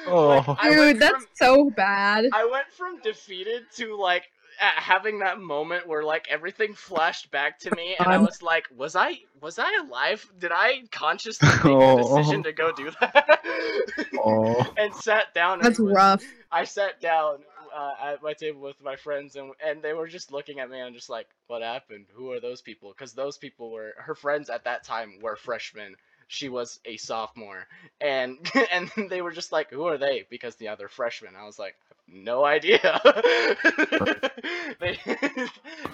Like, 0.10 0.48
oh. 0.48 0.56
I 0.58 0.70
went 0.70 0.94
Dude, 0.94 0.98
that's 1.00 1.24
from- 1.24 1.26
so 1.34 1.70
bad. 1.70 2.26
I 2.32 2.44
went 2.46 2.66
from 2.76 3.00
defeated 3.00 3.62
to 3.76 3.96
like 3.96 4.24
uh, 4.60 4.64
having 4.80 5.20
that 5.20 5.38
moment 5.40 5.86
where 5.86 6.02
like 6.02 6.26
everything 6.28 6.74
flashed 6.74 7.30
back 7.30 7.58
to 7.60 7.74
me, 7.76 7.94
and 7.98 8.08
I 8.08 8.18
was 8.18 8.42
like, 8.42 8.64
"Was 8.76 8.96
I 8.96 9.18
was 9.40 9.58
I 9.58 9.70
alive? 9.86 10.26
Did 10.38 10.50
I 10.52 10.82
consciously 10.90 11.48
make 11.48 11.62
the 11.62 11.70
Oh. 11.70 12.16
decision 12.18 12.42
to 12.44 12.52
go 12.52 12.72
do 12.72 12.90
that?" 13.00 13.40
Oh. 14.18 14.72
and 14.76 14.94
sat 14.94 15.32
down. 15.34 15.60
That's 15.60 15.78
and 15.78 15.88
was- 15.88 15.94
rough. 15.96 16.24
I 16.50 16.64
sat 16.64 17.00
down 17.00 17.38
uh, 17.74 17.94
at 18.12 18.22
my 18.22 18.32
table 18.34 18.60
with 18.60 18.82
my 18.82 18.96
friends, 18.96 19.36
and 19.36 19.52
and 19.64 19.82
they 19.82 19.92
were 19.92 20.08
just 20.08 20.32
looking 20.32 20.60
at 20.60 20.70
me 20.70 20.80
and 20.80 20.94
just 20.94 21.10
like, 21.10 21.28
"What 21.46 21.62
happened? 21.62 22.06
Who 22.14 22.32
are 22.32 22.40
those 22.40 22.60
people?" 22.62 22.90
Because 22.96 23.12
those 23.12 23.38
people 23.38 23.70
were 23.70 23.94
her 23.98 24.14
friends 24.14 24.50
at 24.50 24.64
that 24.64 24.84
time 24.84 25.18
were 25.20 25.36
freshmen. 25.36 25.96
She 26.28 26.48
was 26.48 26.80
a 26.84 26.96
sophomore, 26.96 27.66
and 28.00 28.38
and 28.72 28.90
they 29.08 29.22
were 29.22 29.32
just 29.32 29.52
like, 29.52 29.70
"Who 29.70 29.84
are 29.84 29.98
they?" 29.98 30.26
Because 30.30 30.56
the 30.56 30.68
other 30.68 30.88
freshmen. 30.88 31.34
I 31.36 31.44
was 31.44 31.58
like, 31.58 31.76
"No 32.08 32.44
idea." 32.44 33.00
they, 34.80 34.98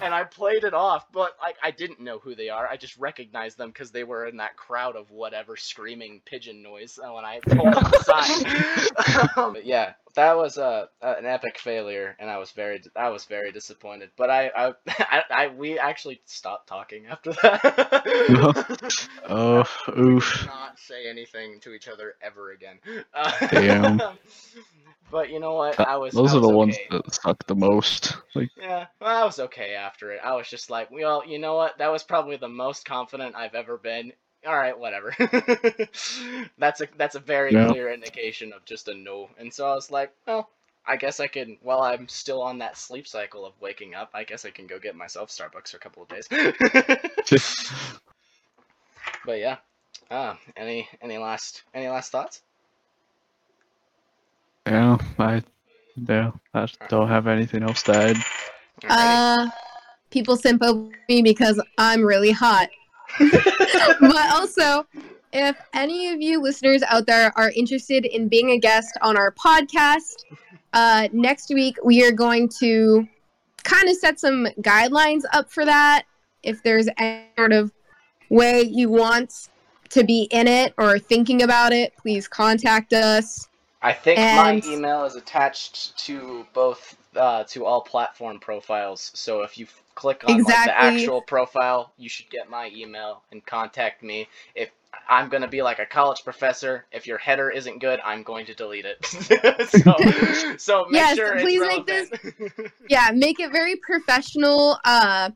and 0.02 0.14
I 0.14 0.24
played 0.24 0.64
it 0.64 0.74
off, 0.74 1.10
but 1.12 1.36
like 1.40 1.56
I 1.62 1.70
didn't 1.70 2.00
know 2.00 2.18
who 2.18 2.34
they 2.34 2.48
are. 2.48 2.68
I 2.68 2.76
just 2.76 2.96
recognized 2.98 3.58
them 3.58 3.70
because 3.70 3.90
they 3.90 4.04
were 4.04 4.26
in 4.26 4.38
that 4.38 4.56
crowd 4.56 4.96
of 4.96 5.10
whatever 5.10 5.56
screaming 5.56 6.20
pigeon 6.24 6.62
noise 6.62 6.98
uh, 7.02 7.12
when 7.12 7.24
I 7.24 7.40
pulled 7.40 7.74
up 7.74 7.90
the 7.90 8.02
sign. 8.02 9.36
Um, 9.36 9.52
but 9.52 9.66
yeah, 9.66 9.94
that 10.16 10.36
was 10.36 10.58
uh, 10.58 10.86
uh, 11.00 11.14
an 11.18 11.26
epic 11.26 11.58
failure, 11.58 12.16
and 12.18 12.28
I 12.28 12.38
was 12.38 12.50
very 12.50 12.82
I 12.96 13.10
was 13.10 13.24
very 13.26 13.52
disappointed. 13.52 14.10
But 14.16 14.30
I 14.30 14.50
I, 14.56 14.72
I, 14.88 15.22
I 15.30 15.48
we 15.48 15.78
actually 15.78 16.20
stopped 16.26 16.68
talking 16.68 17.06
after 17.06 17.32
that. 17.32 19.08
Oh, 19.28 19.64
oof. 19.98 20.46
Not 20.46 20.78
say 20.78 21.08
anything 21.08 21.60
to 21.60 21.72
each 21.74 21.88
other 21.88 22.14
ever 22.22 22.52
again. 22.52 22.78
Uh, 23.14 23.32
Damn. 23.48 24.00
But 25.10 25.30
you 25.30 25.40
know 25.40 25.54
what? 25.54 25.76
That- 25.76 25.88
I 25.88 25.96
was. 25.96 26.14
Those 26.14 26.32
I 26.34 26.38
are 26.38 26.40
the 26.40 26.48
was 26.48 26.56
ones 26.56 26.78
that 26.90 27.14
suck 27.14 27.46
the 27.46 27.54
most. 27.54 28.16
Like, 28.34 28.50
Yeah, 28.56 28.86
well, 29.00 29.22
I 29.22 29.24
was 29.24 29.38
okay 29.38 29.74
after 29.74 30.12
it. 30.12 30.20
I 30.22 30.34
was 30.34 30.48
just 30.48 30.70
like, 30.70 30.90
well, 30.90 31.22
you 31.26 31.38
know 31.38 31.54
what? 31.54 31.78
That 31.78 31.92
was 31.92 32.02
probably 32.02 32.36
the 32.36 32.48
most 32.48 32.84
confident 32.84 33.34
I've 33.36 33.54
ever 33.54 33.76
been. 33.78 34.12
All 34.46 34.56
right, 34.56 34.78
whatever. 34.78 35.14
that's 36.58 36.80
a 36.80 36.88
that's 36.96 37.14
a 37.16 37.20
very 37.20 37.52
Yeah. 37.52 37.56
clear 37.56 37.92
indication 37.92 38.52
of 38.52 38.64
just 38.64 38.88
a 38.88 38.94
no. 38.94 39.28
And 39.38 39.52
so 39.52 39.68
I 39.68 39.74
was 39.74 39.90
like, 39.90 40.12
well, 40.26 40.48
I 40.86 40.96
guess 40.96 41.20
I 41.20 41.26
can. 41.26 41.58
While 41.62 41.82
I'm 41.82 42.08
still 42.08 42.42
on 42.42 42.58
that 42.58 42.76
sleep 42.78 43.06
cycle 43.08 43.44
of 43.44 43.52
waking 43.60 43.94
up, 43.94 44.10
I 44.14 44.24
guess 44.24 44.44
I 44.44 44.50
can 44.50 44.66
go 44.66 44.78
get 44.78 44.94
myself 44.96 45.30
Starbucks 45.30 45.70
for 45.70 45.76
a 45.78 45.80
couple 45.80 46.02
of 46.04 46.08
days. 46.08 46.28
but 49.24 49.38
yeah, 49.38 49.56
ah, 50.10 50.38
any 50.56 50.88
any 51.02 51.18
last 51.18 51.62
any 51.74 51.88
last 51.88 52.12
thoughts? 52.12 52.42
yeah, 54.66 54.98
I, 55.18 55.42
yeah, 55.96 56.32
I 56.54 56.66
don't 56.88 57.08
have 57.08 57.26
anything 57.26 57.62
else 57.62 57.82
to 57.84 57.92
add. 57.94 58.16
Uh, 58.88 59.48
people 60.10 60.36
simp 60.36 60.62
over 60.62 60.90
me 61.08 61.22
because 61.22 61.60
I'm 61.78 62.02
really 62.02 62.32
hot. 62.32 62.68
but 64.00 64.30
also, 64.32 64.86
if 65.32 65.56
any 65.74 66.12
of 66.12 66.20
you 66.20 66.40
listeners 66.40 66.82
out 66.84 67.06
there 67.06 67.32
are 67.36 67.50
interested 67.50 68.04
in 68.04 68.28
being 68.28 68.50
a 68.50 68.58
guest 68.58 68.96
on 69.02 69.16
our 69.16 69.32
podcast, 69.32 70.24
uh, 70.72 71.08
next 71.12 71.50
week 71.52 71.76
we 71.84 72.04
are 72.06 72.12
going 72.12 72.48
to 72.60 73.06
kind 73.64 73.88
of 73.88 73.96
set 73.96 74.20
some 74.20 74.46
guidelines 74.60 75.22
up 75.32 75.50
for 75.50 75.64
that. 75.64 76.04
If 76.42 76.62
there's 76.62 76.88
any 76.98 77.26
sort 77.36 77.52
of 77.52 77.72
way 78.30 78.62
you 78.62 78.88
want 78.88 79.48
to 79.90 80.04
be 80.04 80.22
in 80.30 80.48
it 80.48 80.74
or 80.78 80.98
thinking 80.98 81.42
about 81.42 81.72
it, 81.72 81.94
please 81.96 82.28
contact 82.28 82.92
us. 82.92 83.48
I 83.82 83.92
think 83.92 84.18
And- 84.18 84.64
my 84.64 84.72
email 84.72 85.04
is 85.04 85.16
attached 85.16 85.96
to 86.06 86.46
both 86.52 86.96
uh, 87.14 87.44
to 87.44 87.64
all 87.64 87.80
platform 87.80 88.38
profiles. 88.38 89.10
So 89.14 89.42
if 89.42 89.56
you 89.56 89.66
click 89.96 90.22
on 90.24 90.42
like, 90.44 90.66
the 90.66 90.78
actual 90.78 91.20
profile, 91.20 91.92
you 91.96 92.08
should 92.08 92.30
get 92.30 92.48
my 92.48 92.70
email 92.72 93.22
and 93.32 93.44
contact 93.44 94.04
me. 94.04 94.28
If 94.54 94.70
I'm 95.08 95.28
gonna 95.28 95.48
be 95.48 95.62
like 95.62 95.80
a 95.80 95.86
college 95.86 96.22
professor, 96.22 96.84
if 96.92 97.06
your 97.06 97.18
header 97.18 97.50
isn't 97.50 97.80
good, 97.80 97.98
I'm 98.04 98.22
going 98.22 98.46
to 98.46 98.54
delete 98.54 98.84
it. 98.84 99.04
so, 99.68 100.56
so 100.58 100.84
make 100.88 101.00
Yes, 101.00 101.16
sure 101.16 101.40
please 101.40 101.60
it's 101.62 101.68
make 101.68 101.86
this- 101.86 102.70
yeah 102.88 103.10
make 103.12 103.40
it 103.40 103.50
very 103.50 103.76
professional 103.76 104.78
uh 104.84 105.30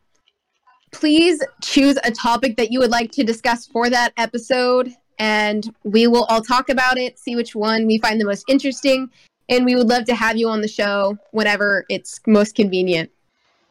please 0.92 1.42
choose 1.62 1.98
a 2.04 2.11
topic 2.11 2.56
that 2.56 2.70
you 2.70 2.78
would 2.78 2.90
like 2.90 3.11
to 3.12 3.24
discuss 3.24 3.66
for 3.66 3.88
that 3.88 4.12
episode 4.16 4.92
and 5.18 5.74
we 5.84 6.06
will 6.06 6.24
all 6.24 6.42
talk 6.42 6.68
about 6.68 6.98
it 6.98 7.18
see 7.18 7.34
which 7.36 7.54
one 7.54 7.86
we 7.86 7.98
find 7.98 8.20
the 8.20 8.24
most 8.24 8.44
interesting 8.48 9.08
and 9.48 9.64
we 9.64 9.74
would 9.74 9.88
love 9.88 10.04
to 10.04 10.14
have 10.14 10.36
you 10.36 10.48
on 10.48 10.61
the 10.61 10.68
show 10.68 11.16
whenever 11.32 11.84
it's 11.88 12.20
most 12.26 12.54
convenient 12.54 13.11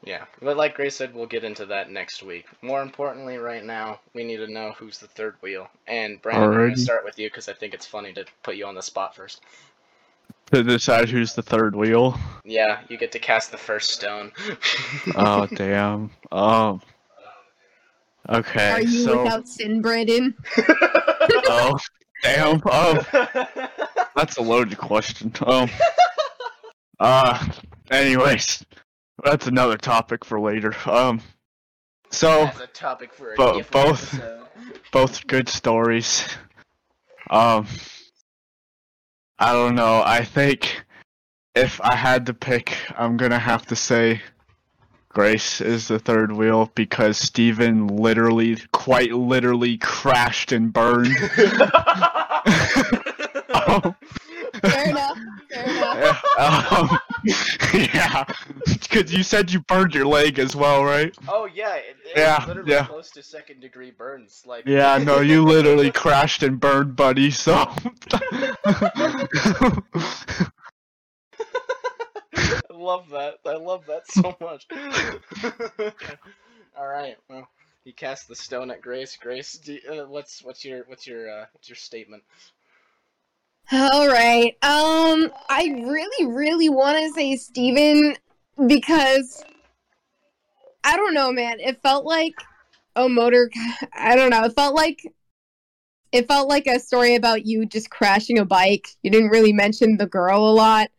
Yeah, 0.09 0.25
but 0.41 0.57
like 0.57 0.73
Grace 0.73 0.95
said, 0.95 1.13
we'll 1.13 1.27
get 1.27 1.43
into 1.43 1.67
that 1.67 1.91
next 1.91 2.23
week. 2.23 2.47
More 2.63 2.81
importantly, 2.81 3.37
right 3.37 3.63
now, 3.63 3.99
we 4.15 4.23
need 4.23 4.37
to 4.37 4.51
know 4.51 4.73
who's 4.75 4.97
the 4.97 5.05
third 5.05 5.35
wheel. 5.43 5.67
And 5.85 6.19
Brandon, 6.19 6.45
I'm 6.45 6.51
gonna 6.51 6.71
Alrighty. 6.71 6.79
start 6.79 7.05
with 7.05 7.19
you 7.19 7.27
because 7.29 7.47
I 7.47 7.53
think 7.53 7.75
it's 7.75 7.85
funny 7.85 8.11
to 8.13 8.25
put 8.41 8.55
you 8.55 8.65
on 8.65 8.73
the 8.73 8.81
spot 8.81 9.15
first. 9.15 9.41
To 10.51 10.63
decide 10.63 11.09
who's 11.09 11.35
the 11.35 11.43
third 11.43 11.75
wheel. 11.75 12.17
Yeah, 12.43 12.79
you 12.89 12.97
get 12.97 13.11
to 13.11 13.19
cast 13.19 13.51
the 13.51 13.59
first 13.59 13.91
stone. 13.91 14.31
Oh 15.15 15.45
damn. 15.45 16.09
Um. 16.31 16.81
Okay. 18.27 18.71
are 18.71 18.81
you 18.81 19.03
so. 19.05 19.21
without 19.23 19.47
sin 19.47 19.79
brandon 19.79 20.33
oh 21.47 21.77
damn. 22.23 22.63
Oh, 22.65 23.27
That's 24.15 24.37
a 24.37 24.41
loaded 24.41 24.79
question. 24.79 25.31
Um. 25.45 25.69
Uh. 26.99 27.47
Anyways, 27.91 28.65
that's 29.23 29.47
another 29.47 29.77
topic 29.77 30.23
for 30.25 30.39
later. 30.39 30.73
Um. 30.85 31.21
So 32.11 32.45
That's 32.45 32.59
a 32.61 32.67
topic 32.67 33.13
for 33.13 33.33
a 33.33 33.35
Bo- 33.35 33.57
different 33.57 33.87
both. 33.87 34.13
episode. 34.15 34.47
both 34.91 35.27
good 35.27 35.47
stories. 35.49 36.27
Um. 37.29 37.67
I 39.37 39.53
don't 39.53 39.75
know. 39.75 40.01
I 40.05 40.23
think 40.25 40.83
if 41.55 41.79
I 41.81 41.95
had 41.95 42.25
to 42.25 42.33
pick, 42.33 42.75
I'm 42.97 43.15
gonna 43.17 43.39
have 43.39 43.65
to 43.67 43.75
say 43.75 44.21
Grace 45.09 45.61
is 45.61 45.87
the 45.87 45.97
third 45.99 46.31
wheel 46.31 46.71
because 46.75 47.17
Steven 47.17 47.87
literally, 47.87 48.57
quite 48.73 49.11
literally, 49.11 49.77
crashed 49.77 50.51
and 50.51 50.71
burned. 50.73 51.15
Um, 53.51 53.95
fair 54.63 54.89
enough 54.89 55.17
fair 55.51 55.69
enough 55.69 56.23
um, 56.39 56.99
yeah, 57.73 58.23
because 58.65 59.13
you 59.13 59.23
said 59.23 59.51
you 59.51 59.59
burned 59.61 59.93
your 59.93 60.05
leg 60.05 60.39
as 60.39 60.55
well, 60.55 60.83
right? 60.83 61.15
Oh 61.27 61.45
yeah, 61.45 61.75
it, 61.75 61.97
it's 62.05 62.17
Yeah, 62.17 62.45
literally 62.45 62.71
yeah. 62.71 62.85
close 62.85 63.11
to 63.11 63.23
second 63.23 63.61
degree 63.61 63.91
burns. 63.91 64.43
Like 64.45 64.65
Yeah, 64.65 64.97
no, 64.97 65.19
you 65.19 65.43
literally 65.43 65.91
crashed 65.93 66.43
and 66.43 66.59
burned, 66.59 66.95
buddy. 66.95 67.31
So. 67.31 67.69
I 72.33 72.73
love 72.73 73.09
that. 73.09 73.35
I 73.45 73.55
love 73.55 73.85
that 73.87 74.07
so 74.07 74.35
much. 74.39 74.65
All 76.77 76.87
right. 76.87 77.15
Well, 77.29 77.47
he 77.83 77.91
cast 77.91 78.27
the 78.27 78.35
stone 78.35 78.71
at 78.71 78.81
Grace. 78.81 79.17
Grace, 79.17 79.59
uh, 79.69 80.05
what's 80.07 80.43
what's 80.43 80.63
your 80.65 80.83
what's 80.87 81.07
your 81.07 81.29
uh, 81.29 81.45
what's 81.53 81.69
your 81.69 81.75
statement? 81.75 82.23
All 83.71 84.07
right. 84.07 84.57
Um, 84.63 85.31
I 85.47 85.83
really, 85.85 86.25
really 86.25 86.69
want 86.69 86.97
to 86.97 87.11
say 87.11 87.35
Steven 87.35 88.15
because 88.65 89.43
I 90.83 90.95
don't 90.95 91.13
know, 91.13 91.31
man. 91.31 91.59
It 91.59 91.79
felt 91.83 92.03
like 92.03 92.33
a 92.95 93.07
motor. 93.07 93.51
I 93.93 94.15
don't 94.15 94.31
know. 94.31 94.43
It 94.45 94.53
felt 94.55 94.73
like 94.73 94.99
it 96.11 96.27
felt 96.27 96.49
like 96.49 96.65
a 96.65 96.79
story 96.79 97.13
about 97.13 97.45
you 97.45 97.67
just 97.67 97.91
crashing 97.91 98.39
a 98.39 98.45
bike. 98.45 98.87
You 99.03 99.11
didn't 99.11 99.29
really 99.29 99.53
mention 99.53 99.97
the 99.97 100.07
girl 100.07 100.49
a 100.49 100.51
lot, 100.51 100.89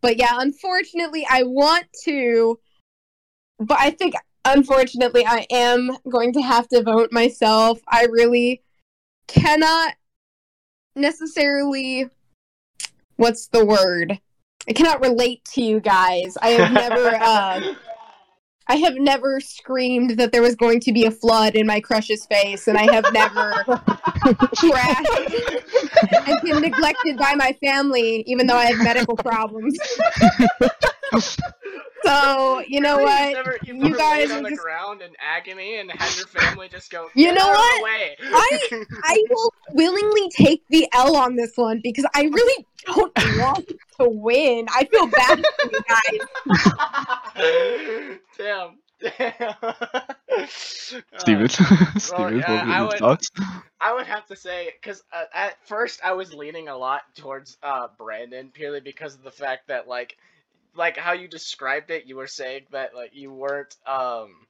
but 0.00 0.16
yeah. 0.16 0.38
Unfortunately, 0.38 1.26
I 1.28 1.42
want 1.42 1.84
to, 2.04 2.58
but 3.58 3.78
I 3.78 3.90
think 3.90 4.14
unfortunately 4.46 5.26
I 5.26 5.46
am 5.50 5.98
going 6.08 6.32
to 6.32 6.40
have 6.40 6.66
to 6.68 6.82
vote 6.82 7.12
myself. 7.12 7.78
I 7.86 8.06
really 8.06 8.62
cannot 9.26 9.96
necessarily 10.96 12.08
what's 13.16 13.48
the 13.48 13.64
word? 13.64 14.18
I 14.68 14.72
cannot 14.72 15.00
relate 15.00 15.44
to 15.54 15.62
you 15.62 15.80
guys. 15.80 16.36
I 16.40 16.48
have 16.50 16.72
never 16.72 17.16
uh 17.20 17.74
i 18.68 18.76
have 18.76 18.96
never 18.96 19.40
screamed 19.40 20.18
that 20.18 20.32
there 20.32 20.42
was 20.42 20.54
going 20.54 20.80
to 20.80 20.92
be 20.92 21.04
a 21.04 21.10
flood 21.10 21.54
in 21.54 21.66
my 21.66 21.80
crush's 21.80 22.26
face 22.26 22.68
and 22.68 22.76
i 22.76 22.92
have 22.92 23.04
never 23.12 23.52
crashed 24.56 25.42
and 26.26 26.40
been 26.42 26.60
neglected 26.60 27.16
by 27.16 27.34
my 27.34 27.56
family 27.64 28.22
even 28.26 28.46
though 28.46 28.56
i 28.56 28.66
have 28.66 28.82
medical 28.82 29.16
problems 29.16 29.78
so 32.02 32.60
you 32.68 32.80
know 32.80 32.96
You've 32.98 33.02
what 33.04 33.32
never, 33.32 33.58
you've 33.64 33.76
you 33.76 33.82
never 33.84 33.96
guys 33.96 34.28
laid 34.28 34.38
on 34.38 34.40
are 34.40 34.42
the 34.44 34.50
just 34.50 34.62
ground 34.62 35.02
in 35.02 35.10
agony 35.20 35.76
and 35.78 35.90
had 35.90 36.16
your 36.16 36.26
family 36.26 36.68
just 36.68 36.90
go. 36.90 37.08
You 37.14 37.32
know 37.32 37.42
out 37.48 37.54
what? 37.56 37.78
the 37.78 37.84
way." 37.84 38.16
I- 38.22 38.84
I 39.04 39.24
will 39.30 39.52
willingly 39.72 40.28
take 40.30 40.62
the 40.68 40.88
L 40.92 41.16
on 41.16 41.36
this 41.36 41.52
one 41.56 41.80
because 41.82 42.04
I 42.14 42.22
really 42.24 42.66
don't 42.86 43.12
want 43.38 43.68
to 44.00 44.08
win. 44.08 44.66
I 44.74 44.84
feel 44.84 45.06
bad 45.06 45.44
for 45.60 45.70
you 45.72 45.80
guys. 47.36 48.18
Damn. 48.38 48.78
Damn. 49.00 49.54
Steven, 50.48 51.46
Uh, 51.46 51.98
Steven, 51.98 52.38
yeah, 52.38 52.64
I 52.66 52.82
would- 52.82 52.98
thoughts? 52.98 53.30
I 53.80 53.92
would 53.92 54.06
have 54.06 54.26
to 54.26 54.36
say, 54.36 54.72
because 54.80 55.02
uh, 55.12 55.24
at 55.34 55.56
first 55.66 56.00
I 56.02 56.12
was 56.12 56.32
leaning 56.32 56.68
a 56.68 56.76
lot 56.76 57.02
towards 57.14 57.58
uh, 57.62 57.88
Brandon 57.98 58.50
purely 58.52 58.80
because 58.80 59.14
of 59.14 59.22
the 59.22 59.30
fact 59.30 59.68
that, 59.68 59.86
like, 59.86 60.16
like 60.76 60.96
how 60.96 61.12
you 61.12 61.28
described 61.28 61.90
it, 61.90 62.06
you 62.06 62.16
were 62.16 62.26
saying 62.26 62.66
that 62.72 62.94
like 62.94 63.10
you 63.14 63.32
weren't, 63.32 63.74
um, 63.86 64.46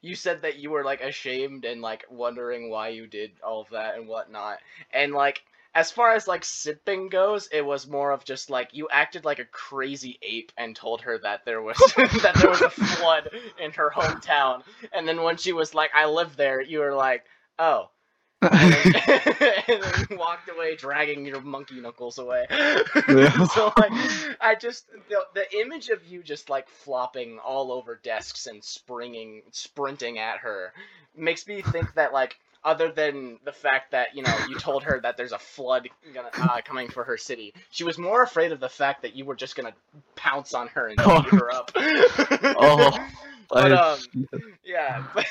you 0.00 0.14
said 0.14 0.42
that 0.42 0.56
you 0.58 0.70
were 0.70 0.84
like 0.84 1.00
ashamed 1.00 1.64
and 1.64 1.80
like 1.82 2.04
wondering 2.10 2.70
why 2.70 2.88
you 2.88 3.06
did 3.06 3.32
all 3.44 3.60
of 3.60 3.70
that 3.70 3.96
and 3.96 4.08
whatnot, 4.08 4.58
and 4.92 5.12
like 5.12 5.42
as 5.74 5.90
far 5.90 6.12
as 6.14 6.28
like 6.28 6.42
simping 6.42 7.10
goes, 7.10 7.48
it 7.50 7.64
was 7.64 7.88
more 7.88 8.10
of 8.12 8.24
just 8.24 8.50
like 8.50 8.70
you 8.72 8.88
acted 8.90 9.24
like 9.24 9.38
a 9.38 9.44
crazy 9.46 10.18
ape 10.22 10.52
and 10.58 10.76
told 10.76 11.00
her 11.02 11.18
that 11.18 11.44
there 11.44 11.62
was 11.62 11.78
that 11.96 12.36
there 12.40 12.50
was 12.50 12.60
a 12.60 12.70
flood 12.70 13.30
in 13.58 13.70
her 13.72 13.90
hometown, 13.90 14.62
and 14.92 15.08
then 15.08 15.22
when 15.22 15.36
she 15.36 15.52
was 15.52 15.74
like, 15.74 15.90
"I 15.94 16.06
live 16.06 16.36
there," 16.36 16.60
you 16.60 16.80
were 16.80 16.94
like, 16.94 17.24
"Oh." 17.58 17.90
And 18.42 18.94
then, 18.94 19.62
and 19.68 19.82
then 19.82 20.18
walked 20.18 20.48
away 20.50 20.76
dragging 20.76 21.24
your 21.24 21.40
monkey 21.40 21.80
knuckles 21.80 22.18
away. 22.18 22.46
Yeah. 22.50 23.44
so 23.54 23.72
like, 23.78 23.92
I 24.40 24.56
just 24.58 24.86
the, 25.08 25.24
the 25.34 25.60
image 25.60 25.88
of 25.88 26.04
you 26.04 26.22
just 26.22 26.50
like 26.50 26.68
flopping 26.68 27.38
all 27.38 27.72
over 27.72 28.00
desks 28.02 28.46
and 28.46 28.62
springing, 28.62 29.42
sprinting 29.52 30.18
at 30.18 30.38
her, 30.38 30.72
makes 31.16 31.46
me 31.46 31.62
think 31.62 31.94
that 31.94 32.12
like. 32.12 32.38
Other 32.64 32.92
than 32.92 33.40
the 33.44 33.50
fact 33.50 33.90
that 33.90 34.14
you 34.14 34.22
know 34.22 34.32
you 34.48 34.56
told 34.56 34.84
her 34.84 35.00
that 35.00 35.16
there's 35.16 35.32
a 35.32 35.38
flood 35.40 35.88
gonna, 36.14 36.30
uh, 36.32 36.60
coming 36.64 36.88
for 36.88 37.02
her 37.02 37.16
city, 37.16 37.52
she 37.72 37.82
was 37.82 37.98
more 37.98 38.22
afraid 38.22 38.52
of 38.52 38.60
the 38.60 38.68
fact 38.68 39.02
that 39.02 39.16
you 39.16 39.24
were 39.24 39.34
just 39.34 39.56
gonna 39.56 39.72
pounce 40.14 40.54
on 40.54 40.68
her 40.68 40.86
and 40.86 40.96
beat 40.98 41.40
her 41.40 41.52
up. 41.52 41.72
Oh, 41.76 42.96
but 43.50 43.72
um, 43.72 43.98
yeah, 44.64 45.04
but 45.12 45.26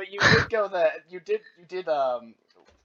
but 0.00 0.10
you 0.10 0.18
did 0.18 0.48
go 0.48 0.66
that 0.66 0.92
you 1.10 1.20
did 1.20 1.42
you 1.58 1.66
did 1.68 1.86
um 1.86 2.34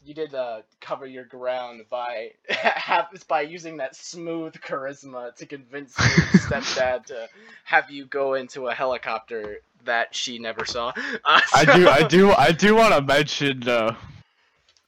you 0.04 0.14
did 0.14 0.36
uh 0.36 0.62
cover 0.82 1.06
your 1.06 1.24
ground 1.24 1.82
by 1.90 2.32
have 2.50 3.08
by 3.30 3.40
using 3.40 3.78
that 3.78 3.96
smooth 3.96 4.54
charisma 4.56 5.34
to 5.36 5.46
convince 5.46 5.98
your 5.98 6.08
stepdad 6.42 7.06
to 7.06 7.30
have 7.64 7.90
you 7.90 8.06
go 8.06 8.34
into 8.34 8.68
a 8.68 8.74
helicopter 8.74 9.60
that 9.86 10.14
she 10.14 10.40
never 10.40 10.66
saw. 10.66 10.92
Uh, 11.24 11.40
I 11.56 11.64
do, 11.78 11.88
I 11.88 12.04
do, 12.08 12.32
I 12.32 12.52
do 12.52 12.76
want 12.76 12.94
to 12.96 13.02
mention. 13.02 13.68
Uh, 13.70 13.96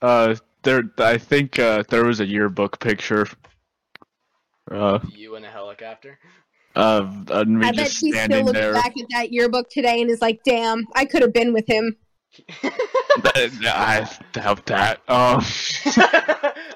uh, 0.01 0.35
there, 0.63 0.81
I 0.97 1.17
think 1.19 1.59
uh, 1.59 1.83
there 1.87 2.03
was 2.03 2.19
a 2.19 2.25
yearbook 2.25 2.79
picture. 2.79 3.27
Uh, 4.69 4.99
You 5.13 5.35
in 5.35 5.45
a 5.45 5.51
helicopter. 5.51 6.17
of 6.75 7.29
uh, 7.31 7.45
me 7.45 7.67
I 7.67 7.71
bet 7.71 7.85
just 7.85 8.01
he 8.01 8.11
still 8.11 8.23
standing 8.25 8.45
looks 8.45 8.59
there. 8.59 8.73
back 8.73 8.97
at 8.97 9.05
that 9.11 9.31
yearbook 9.31 9.69
today 9.69 10.01
and 10.01 10.09
is 10.09 10.21
like, 10.21 10.41
"Damn, 10.43 10.87
I 10.95 11.05
could 11.05 11.21
have 11.21 11.33
been 11.33 11.53
with 11.53 11.67
him." 11.67 11.95
I 12.59 14.09
doubt 14.31 14.65
that. 14.67 14.97
Um, 15.07 15.41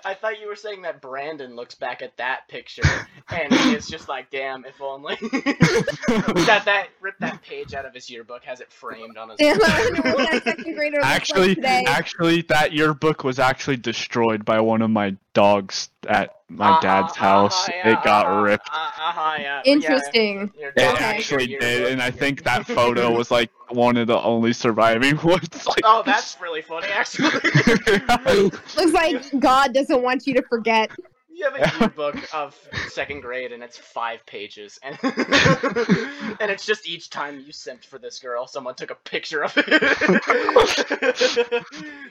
I 0.04 0.16
thought 0.20 0.40
you 0.40 0.48
were 0.48 0.56
saying 0.56 0.82
that 0.84 1.02
Brandon 1.02 1.56
looks 1.56 1.76
back 1.76 2.02
at 2.02 2.18
that 2.18 2.48
picture 2.48 2.82
and 3.30 3.54
he 3.54 3.76
is 3.76 3.88
just 3.88 4.10
like, 4.10 4.32
"Damn, 4.32 4.66
if 4.66 4.82
only." 4.82 5.16
Got 5.18 5.28
that 6.66 6.88
ripped 7.00 7.20
that 7.20 7.42
page 7.44 7.74
out 7.74 7.86
of 7.86 7.94
his 7.94 8.10
yearbook, 8.10 8.44
has 8.44 8.62
it 8.62 8.72
framed 8.72 9.18
on 9.18 9.30
his. 9.30 9.38
Damn, 9.38 9.60
I 9.62 9.90
wonder 9.94 10.02
what 10.14 10.32
that 10.32 10.44
second 10.44 10.76
grader 10.76 11.00
actually, 11.02 11.50
like 11.50 11.58
today. 11.58 11.86
actually, 11.88 12.42
that 12.44 12.72
yearbook 12.74 13.24
was 13.24 13.40
actually 13.40 13.78
destroyed 13.78 14.44
by 14.44 14.60
one 14.60 14.82
of 14.82 14.90
my 14.90 15.16
dogs 15.34 15.90
at 16.08 16.36
my 16.50 16.70
Uh-huh, 16.70 16.82
dad's 16.82 17.12
uh-huh, 17.14 17.16
house. 17.16 17.70
yeah, 17.70 17.92
it 17.92 18.04
got 18.04 18.26
uh-huh, 18.26 18.42
ripped. 18.44 18.70
Uh, 18.72 18.78
uh-huh, 18.78 19.38
yeah, 19.40 19.62
Interesting. 19.66 20.52
Yeah, 20.58 20.68
It 20.68 20.76
dog 20.76 20.96
Okay. 20.96 21.06
ate 21.18 21.30
your 21.32 21.40
actually 21.40 21.52
yearbook, 21.52 21.70
did, 21.70 21.92
and 21.94 22.02
I 22.02 22.12
think 22.12 22.44
that 22.44 22.66
photo 22.68 23.12
was 23.16 23.32
like 23.32 23.50
one 23.70 23.98
of 23.98 24.08
the 24.08 24.20
only 24.20 24.54
surviving 24.54 25.16
ones. 25.24 25.66
Like, 25.68 25.82
Oh, 25.84 26.04
that's 26.06 26.40
really 26.42 26.62
funny, 26.62 26.88
actually. 26.88 27.32
Looks 28.76 28.94
like 28.94 29.16
God 29.40 29.74
doesn't 29.74 30.02
want 30.02 30.28
you 30.28 30.34
to 30.36 30.42
forget. 30.44 30.92
You 31.34 31.46
have 31.50 31.56
a 31.56 31.78
yearbook 31.80 32.16
of 32.34 32.56
second 32.86 33.22
grade, 33.22 33.52
and 33.52 33.64
it's 33.64 33.78
five 33.78 34.24
pages, 34.28 34.78
and 34.84 34.98
and 35.04 36.52
it's 36.52 36.66
just 36.66 36.88
each 36.88 37.10
time 37.10 37.40
you 37.40 37.52
simped 37.52 37.86
for 37.86 37.98
this 37.98 38.20
girl, 38.20 38.46
someone 38.48 38.76
took 38.76 38.92
a 38.92 38.96
picture 38.96 39.44
of 39.44 39.54
it. 39.58 39.68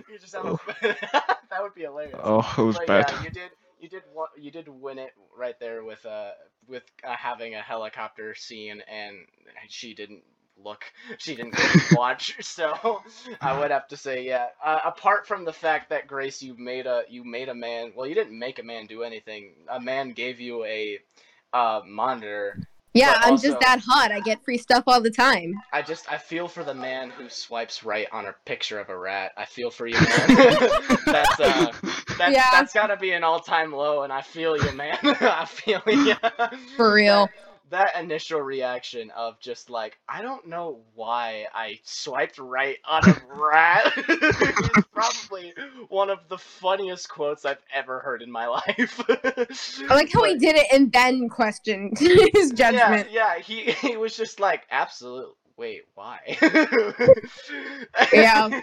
you 0.09 0.19
just 0.19 0.35
have 0.35 0.47
a, 0.47 0.57
that 1.51 1.62
would 1.62 1.75
be 1.75 1.83
hilarious. 1.83 2.19
oh, 2.25 2.55
it 2.59 2.62
was 2.62 2.77
but 2.77 2.87
bad. 2.89 3.12
yeah, 3.12 3.23
you 3.23 3.31
did 3.31 3.51
you 3.81 3.89
did 3.89 4.02
you 4.39 4.51
did 4.51 4.69
win 4.69 4.98
it 4.98 5.12
right 5.36 5.59
there 5.59 5.82
with 5.85 6.05
uh 6.07 6.31
with 6.69 6.85
uh, 7.05 7.15
having 7.16 7.55
a 7.55 7.61
helicopter 7.61 8.35
scene, 8.35 8.82
and 8.89 9.16
she 9.69 9.94
didn't 9.94 10.23
look, 10.62 10.85
she 11.19 11.35
didn't 11.35 11.57
watch. 11.93 12.36
So 12.44 13.02
I 13.40 13.59
would 13.59 13.70
have 13.70 13.89
to 13.89 13.97
say, 13.97 14.24
yeah. 14.24 14.47
Uh, 14.65 14.81
apart 14.85 15.27
from 15.27 15.44
the 15.44 15.52
fact 15.52 15.90
that 15.90 16.07
Grace, 16.07 16.43
you 16.43 16.57
made 16.57 16.86
a 16.86 17.02
you 17.09 17.24
made 17.24 17.48
a 17.48 17.55
man. 17.55 17.93
Well, 17.94 18.07
you 18.07 18.15
didn't 18.15 18.39
make 18.39 18.59
a 18.59 18.62
man 18.65 18.86
do 18.86 19.02
anything. 19.02 19.52
A 19.69 19.81
man 19.81 20.12
gave 20.12 20.40
you 20.40 20.65
a 20.65 20.98
uh, 21.52 21.81
monitor. 21.86 22.61
Yeah, 22.93 23.12
But 23.15 23.25
I'm 23.25 23.31
also- 23.33 23.49
just 23.49 23.61
that 23.61 23.81
hot. 23.87 24.11
I 24.11 24.21
get 24.21 24.43
free 24.45 24.59
stuff 24.59 24.85
all 24.87 25.01
the 25.01 25.11
time. 25.12 25.55
I 25.73 25.81
just 25.83 26.11
I 26.11 26.19
feel 26.19 26.49
for 26.49 26.65
the 26.65 26.75
man 26.75 27.11
who 27.11 27.29
swipes 27.29 27.85
right 27.85 28.09
on 28.11 28.27
a 28.27 28.35
picture 28.47 28.81
of 28.81 28.89
a 28.89 28.99
rat. 28.99 29.33
I 29.37 29.45
feel 29.45 29.71
for 29.71 29.87
you, 29.87 29.95
man. 29.95 30.27
that's 31.07 31.39
uh 31.41 31.73
that's, 32.19 32.35
Yeah. 32.35 32.49
that's 32.53 32.73
gotta 32.73 32.97
be 32.97 33.12
an 33.12 33.23
all 33.23 33.39
time 33.41 33.73
low, 33.73 34.03
and 34.03 34.12
I 34.12 34.23
feel 34.23 34.57
you, 34.57 34.73
man. 34.73 34.99
I 35.03 35.45
feel 35.45 35.83
you. 35.87 36.17
For 36.77 36.93
real. 36.93 37.29
That, 37.70 37.80
that 37.94 38.02
initial 38.02 38.40
reaction 38.40 39.10
of 39.10 39.40
just 39.40 39.70
like, 39.70 39.98
I 40.09 40.22
don't 40.22 40.48
know 40.48 40.80
why 40.94 41.47
I 41.55 41.78
swiped 41.84 42.38
right 42.38 42.76
on 42.86 43.09
a 43.09 43.16
rat 43.28 43.92
is 44.09 44.84
probably 44.92 45.55
one 45.88 46.10
of 46.10 46.18
the 46.28 46.38
funniest 46.38 47.09
quotes 47.09 47.44
I've 47.44 47.62
ever 47.72 48.01
heard 48.01 48.22
in 48.22 48.30
my 48.30 48.47
life. 48.48 49.01
I 49.09 49.94
like 49.94 50.12
how 50.12 50.24
he 50.24 50.36
did 50.36 50.56
it 50.56 50.66
and 50.72 50.92
then 50.92 51.28
questioned 51.28 51.98
his 51.98 52.51
judgment. 52.52 53.10
Yeah, 53.10 53.36
yeah, 53.36 53.38
he 53.38 53.72
he 53.72 53.97
was 53.97 54.16
just 54.16 54.40
like, 54.40 54.62
absolute. 54.70 55.34
Wait, 55.56 55.82
why? 55.94 56.38
Yeah. 58.14 58.62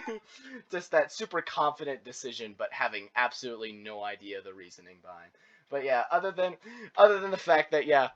just 0.70 0.90
that 0.90 1.12
super 1.12 1.40
confident 1.40 2.04
decision, 2.04 2.56
but 2.58 2.72
having 2.72 3.08
absolutely 3.14 3.70
no 3.72 4.02
idea 4.02 4.42
the 4.42 4.52
reasoning 4.52 4.96
behind. 5.00 5.30
But 5.70 5.84
yeah, 5.84 6.04
other 6.10 6.32
than 6.32 6.56
other 6.96 7.20
than 7.20 7.30
the 7.30 7.36
fact 7.36 7.70
that 7.70 7.86
yeah, 7.86 8.08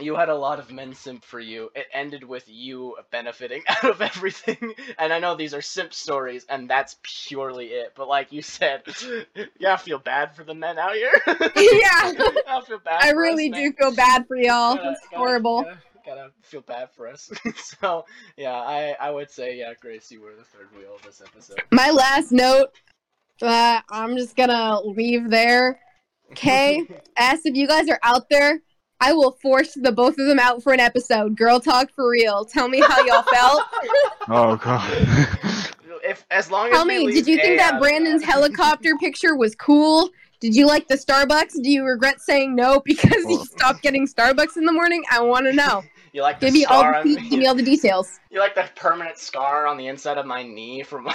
you 0.00 0.16
had 0.16 0.28
a 0.28 0.34
lot 0.34 0.58
of 0.58 0.70
men 0.70 0.94
simp 0.94 1.24
for 1.24 1.40
you. 1.40 1.70
It 1.74 1.86
ended 1.92 2.24
with 2.24 2.44
you 2.48 2.96
benefiting 3.10 3.62
out 3.68 3.84
of 3.84 4.00
everything. 4.02 4.74
And 4.98 5.12
I 5.12 5.18
know 5.18 5.34
these 5.36 5.54
are 5.54 5.62
simp 5.62 5.92
stories, 5.94 6.46
and 6.48 6.68
that's 6.68 6.96
purely 7.02 7.66
it. 7.68 7.92
But 7.94 8.08
like 8.08 8.32
you 8.32 8.42
said, 8.42 8.82
yeah, 9.58 9.74
I 9.74 9.76
feel 9.76 9.98
bad 9.98 10.34
for 10.34 10.44
the 10.44 10.54
men 10.54 10.78
out 10.78 10.94
here. 10.94 11.12
yeah, 11.26 12.12
I 12.48 12.60
feel 12.66 12.78
bad. 12.78 13.02
I 13.02 13.10
really 13.10 13.50
us, 13.50 13.56
do 13.58 13.72
feel 13.72 13.94
bad 13.94 14.26
for 14.26 14.36
y'all. 14.36 14.76
Gotta- 14.76 14.90
It's 14.92 15.00
gotta- 15.04 15.16
horrible. 15.16 15.62
Gotta, 15.62 15.78
gotta 16.06 16.30
feel 16.42 16.62
bad 16.62 16.90
for 16.92 17.08
us. 17.08 17.30
so 17.56 18.04
yeah, 18.36 18.54
I 18.54 18.96
I 19.00 19.10
would 19.10 19.30
say 19.30 19.56
yeah, 19.58 19.72
Grace, 19.80 20.10
you 20.10 20.20
were 20.22 20.34
the 20.36 20.44
third 20.44 20.68
wheel 20.76 20.94
of 20.96 21.02
this 21.02 21.20
episode. 21.24 21.62
My 21.70 21.90
last 21.90 22.32
note 22.32 22.68
that 23.40 23.84
I'm 23.90 24.16
just 24.16 24.36
gonna 24.36 24.80
leave 24.82 25.30
there. 25.30 25.78
Okay, 26.32 26.86
ask 27.16 27.42
if 27.44 27.54
you 27.56 27.66
guys 27.66 27.88
are 27.88 27.98
out 28.02 28.28
there. 28.30 28.60
I 29.00 29.12
will 29.12 29.32
force 29.32 29.74
the 29.74 29.92
both 29.92 30.18
of 30.18 30.26
them 30.26 30.38
out 30.38 30.62
for 30.62 30.72
an 30.72 30.80
episode. 30.80 31.36
Girl 31.36 31.58
talk 31.58 31.90
for 31.90 32.10
real. 32.10 32.44
Tell 32.44 32.68
me 32.68 32.80
how 32.80 33.04
y'all 33.04 33.22
felt. 33.22 33.62
Oh 34.32 34.54
god. 34.56 34.86
if 36.04 36.24
as 36.30 36.50
long 36.52 36.70
Tell 36.70 36.82
as 36.82 36.86
we 36.86 36.98
me, 36.98 37.06
leave 37.06 37.16
did 37.16 37.26
you 37.26 37.38
A 37.38 37.40
think 37.40 37.58
that 37.58 37.72
out 37.72 37.74
of 37.76 37.80
Brandon's 37.80 38.22
helicopter 38.22 38.96
picture 39.00 39.34
was 39.34 39.56
cool? 39.56 40.10
Did 40.40 40.54
you 40.54 40.66
like 40.66 40.86
the 40.86 40.94
Starbucks? 40.94 41.60
Do 41.62 41.68
you 41.68 41.84
regret 41.84 42.20
saying 42.20 42.54
no 42.54 42.80
because 42.84 43.24
you 43.28 43.44
stopped 43.44 43.82
getting 43.82 44.06
Starbucks 44.06 44.56
in 44.56 44.64
the 44.64 44.72
morning? 44.72 45.02
I 45.10 45.20
want 45.20 45.46
to 45.46 45.52
know. 45.52 45.82
You 46.12 46.22
like 46.22 46.40
the 46.40 46.46
Give 46.46 46.54
me 46.54 46.64
all 46.64 46.80
scar 46.80 47.04
the 47.04 47.16
on 47.16 47.28
give 47.28 47.38
me 47.38 47.46
all 47.46 47.54
the 47.54 47.62
details. 47.62 48.18
You 48.32 48.40
like 48.40 48.56
the 48.56 48.68
permanent 48.74 49.16
scar 49.16 49.68
on 49.68 49.76
the 49.76 49.86
inside 49.86 50.18
of 50.18 50.26
my 50.26 50.42
knee 50.42 50.82
from. 50.82 51.06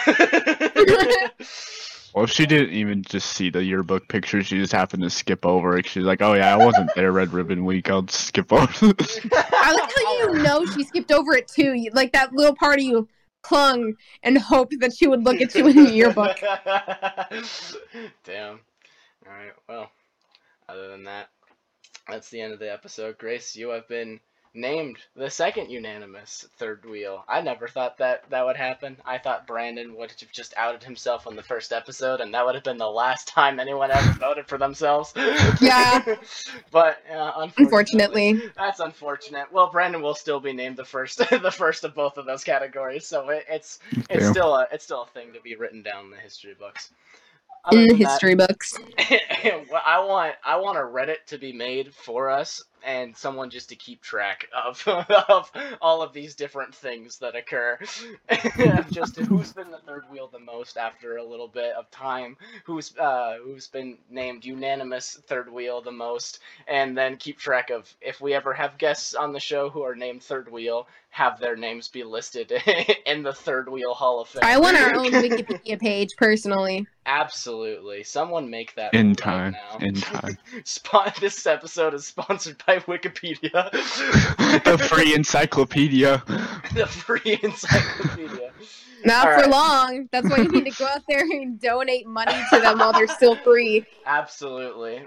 Well, 2.16 2.28
she 2.28 2.46
didn't 2.46 2.74
even 2.74 3.04
just 3.04 3.34
see 3.34 3.50
the 3.50 3.62
yearbook 3.62 4.08
picture. 4.08 4.42
She 4.42 4.58
just 4.58 4.72
happened 4.72 5.04
to 5.04 5.10
skip 5.10 5.46
over 5.46 5.78
it. 5.78 5.86
She's 5.86 6.06
like, 6.06 6.22
"Oh 6.22 6.34
yeah, 6.34 6.54
I 6.54 6.66
wasn't 6.66 6.90
there 6.96 7.12
Red 7.12 7.34
Ribbon 7.34 7.66
Week. 7.66 7.90
I'll 7.90 8.04
just 8.04 8.28
skip 8.28 8.54
over." 8.54 8.64
I 9.34 9.74
like 9.74 9.92
how 9.94 10.18
you 10.20 10.42
know 10.42 10.66
she 10.66 10.86
skipped 10.86 11.12
over 11.12 11.36
it 11.36 11.50
too. 11.50 11.74
You, 11.74 11.92
like 11.92 12.14
that 12.14 12.32
little 12.32 12.56
part 12.56 12.80
of 12.80 12.86
you 12.86 13.10
clung 13.42 13.96
and 14.24 14.38
hoped 14.38 14.80
that 14.80 14.96
she 14.96 15.08
would 15.08 15.26
look 15.26 15.42
at 15.42 15.54
you 15.56 15.68
in 15.68 15.76
the 15.76 15.92
yearbook. 15.92 16.40
Damn. 18.24 18.62
All 19.28 19.34
right. 19.34 19.52
Well, 19.68 19.92
other 20.70 20.88
than 20.88 21.04
that, 21.04 21.28
that's 22.08 22.30
the 22.30 22.40
end 22.40 22.54
of 22.54 22.60
the 22.60 22.72
episode. 22.72 23.18
Grace, 23.18 23.58
you 23.58 23.70
have 23.70 23.90
been 23.90 24.22
named 24.56 24.98
the 25.16 25.30
second 25.30 25.70
unanimous 25.70 26.48
third 26.58 26.86
wheel. 26.86 27.24
I 27.28 27.42
never 27.42 27.68
thought 27.68 27.98
that 28.00 28.30
that 28.30 28.46
would 28.46 28.58
happen. 28.58 28.98
I 29.06 29.18
thought 29.18 29.48
Brandon 29.48 29.96
would 29.96 30.12
have 30.12 30.32
just 30.32 30.54
outed 30.58 30.84
himself 30.84 31.28
on 31.28 31.36
the 31.36 31.44
first 31.44 31.74
episode, 31.74 32.22
and 32.22 32.34
that 32.34 32.46
would 32.46 32.56
have 32.56 32.64
been 32.64 32.78
the 32.78 32.90
last 32.90 33.28
time 33.28 33.60
anyone 33.60 33.92
ever 33.92 34.12
voted 34.20 34.48
for 34.48 34.58
themselves. 34.58 35.14
Yeah. 35.62 36.04
but 36.72 36.98
uh, 37.12 37.32
unfortunately, 37.38 38.30
Unfortunately. 38.30 38.52
that's 38.58 38.80
unfortunate. 38.80 39.52
Well, 39.52 39.70
Brandon 39.72 40.02
will 40.02 40.16
still 40.16 40.40
be 40.40 40.54
named 40.54 40.78
the 40.78 40.86
first, 40.86 41.18
the 41.30 41.52
first 41.52 41.84
of 41.84 41.94
both 41.96 42.18
of 42.18 42.26
those 42.26 42.44
categories. 42.44 43.08
So 43.08 43.30
it, 43.30 43.46
it's 43.50 43.80
it's 44.10 44.24
Damn. 44.24 44.34
still 44.34 44.56
a 44.56 44.68
it's 44.72 44.84
still 44.84 45.04
a 45.04 45.08
thing 45.08 45.34
to 45.34 45.42
be 45.42 45.56
written 45.56 45.82
down 45.82 46.06
in 46.06 46.12
the 46.12 46.18
history 46.18 46.56
books. 46.58 46.92
Other 47.66 47.80
In 47.80 47.88
the 47.88 47.94
than 47.94 48.00
that, 48.04 48.10
history 48.12 48.36
books. 48.36 48.78
I 49.00 50.06
want 50.08 50.36
I 50.44 50.58
want 50.58 50.78
a 50.78 50.82
Reddit 50.82 51.26
to 51.28 51.38
be 51.38 51.52
made 51.52 51.94
for 51.94 52.30
us 52.30 52.64
and 52.86 53.16
someone 53.18 53.50
just 53.50 53.70
to 53.70 53.76
keep 53.76 54.02
track 54.02 54.48
of 54.56 54.88
of 55.28 55.52
all 55.82 56.02
of 56.02 56.14
these 56.14 56.36
different 56.36 56.74
things 56.74 57.18
that 57.20 57.36
occur. 57.36 57.78
just 58.92 59.18
who's 59.18 59.52
been 59.52 59.72
the 59.72 59.80
third 59.80 60.04
wheel 60.10 60.30
the 60.32 60.40
most 60.40 60.78
after 60.78 61.18
a 61.18 61.24
little 61.24 61.48
bit 61.48 61.74
of 61.76 61.90
time, 61.92 62.38
who's 62.64 62.96
uh 62.98 63.38
who's 63.44 63.68
been 63.68 63.98
named 64.10 64.46
unanimous 64.46 65.20
third 65.28 65.52
wheel 65.52 65.82
the 65.82 65.92
most, 65.92 66.40
and 66.68 66.98
then 66.98 67.18
keep 67.18 67.38
track 67.38 67.70
of 67.70 67.94
if 68.02 68.22
we 68.22 68.34
ever 68.34 68.54
have 68.54 68.78
guests 68.78 69.14
on 69.16 69.34
the 69.34 69.40
show 69.40 69.70
who 69.70 69.82
are 69.82 69.96
named 69.96 70.24
third 70.24 70.52
wheel, 70.52 70.88
have 71.16 71.40
their 71.40 71.56
names 71.56 71.88
be 71.88 72.04
listed 72.04 72.52
in 73.06 73.24
the 73.24 73.32
third 73.32 73.70
wheel 73.70 73.94
hall 73.94 74.20
of 74.20 74.28
fame. 74.28 74.42
I 74.44 74.58
want 74.60 74.76
our 74.76 74.96
own 74.96 75.12
Wikipedia 75.12 75.80
page 75.80 76.10
personally. 76.18 76.86
Absolutely. 77.06 78.04
Someone 78.04 78.50
make 78.50 78.76
that 78.76 78.94
in 78.94 79.10
right 79.10 79.18
time. 79.18 79.52
now. 79.54 79.78
In 79.80 79.94
time. 79.96 80.38
Spon- 80.66 81.14
this 81.22 81.46
episode 81.46 81.94
is 81.94 82.06
sponsored 82.06 82.62
by 82.68 82.75
Wikipedia. 82.84 83.72
the 84.64 84.78
free 84.78 85.14
encyclopedia. 85.16 86.22
the 86.74 86.86
free 86.86 87.40
encyclopedia. 87.42 88.52
Not 89.04 89.28
All 89.28 89.34
for 89.36 89.42
right. 89.42 89.50
long. 89.50 90.10
That's 90.12 90.28
why 90.30 90.38
you 90.38 90.48
need 90.50 90.66
to 90.66 90.72
go 90.80 90.86
out 90.88 91.04
there 91.08 91.22
and 91.22 91.60
donate 91.62 92.08
money 92.08 92.34
to 92.52 92.60
them 92.60 92.80
while 92.80 92.92
they're 92.92 93.08
still 93.08 93.36
free. 93.36 93.86
Absolutely. 94.06 95.04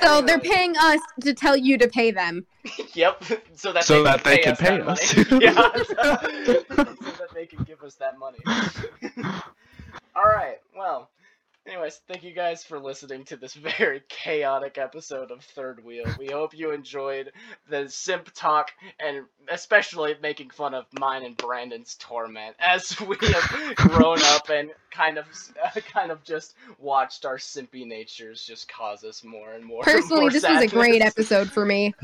So 0.00 0.22
they're 0.22 0.38
paying 0.38 0.76
us 0.76 1.00
to 1.22 1.34
tell 1.34 1.56
you 1.56 1.76
to 1.78 1.88
pay 1.88 2.10
them. 2.12 2.46
Yep. 2.94 3.24
So 3.54 3.72
that 3.72 3.84
So 3.84 3.98
they 3.98 4.10
that 4.10 4.24
they 4.24 4.38
can 4.38 4.54
can 4.56 4.78
pay 4.78 4.80
us. 4.82 5.12
pay 5.14 5.22
us. 5.22 5.30
yeah. 5.40 5.52
so 5.84 6.02
that 6.04 7.28
they 7.34 7.46
can 7.46 7.64
give 7.64 7.82
us 7.82 7.94
that 7.96 8.18
money. 8.18 8.38
All 10.14 10.24
right. 10.24 10.58
Well. 10.76 11.10
Anyways, 11.66 12.00
thank 12.08 12.24
you 12.24 12.32
guys 12.32 12.64
for 12.64 12.80
listening 12.80 13.24
to 13.24 13.36
this 13.36 13.52
very 13.78 14.02
chaotic 14.08 14.78
episode 14.78 15.30
of 15.30 15.44
Third 15.44 15.84
Wheel. 15.84 16.06
We 16.18 16.26
hope 16.32 16.56
you 16.56 16.72
enjoyed 16.72 17.32
the 17.68 17.88
simp 17.88 18.30
talk 18.34 18.70
and 18.98 19.26
especially 19.48 20.14
making 20.22 20.50
fun 20.50 20.72
of 20.72 20.86
mine 20.98 21.22
and 21.22 21.36
Brandon's 21.36 21.96
torment 21.96 22.56
as 22.58 22.98
we 23.06 23.16
have 23.20 23.76
grown 23.76 24.22
up 24.22 24.48
and 24.48 24.70
kind 24.90 25.18
of 25.18 25.26
uh, 25.62 25.80
kind 25.80 26.10
of 26.10 26.24
just 26.24 26.54
watched 26.78 27.26
our 27.26 27.36
simpy 27.36 27.86
natures 27.86 28.42
just 28.42 28.66
cause 28.72 29.04
us 29.04 29.22
more 29.22 29.52
and 29.52 29.64
more. 29.64 29.82
Personally, 29.82 30.22
more 30.22 30.30
this 30.30 30.48
was 30.48 30.62
a 30.62 30.66
great 30.66 31.02
episode 31.02 31.50
for 31.50 31.66
me. 31.66 31.94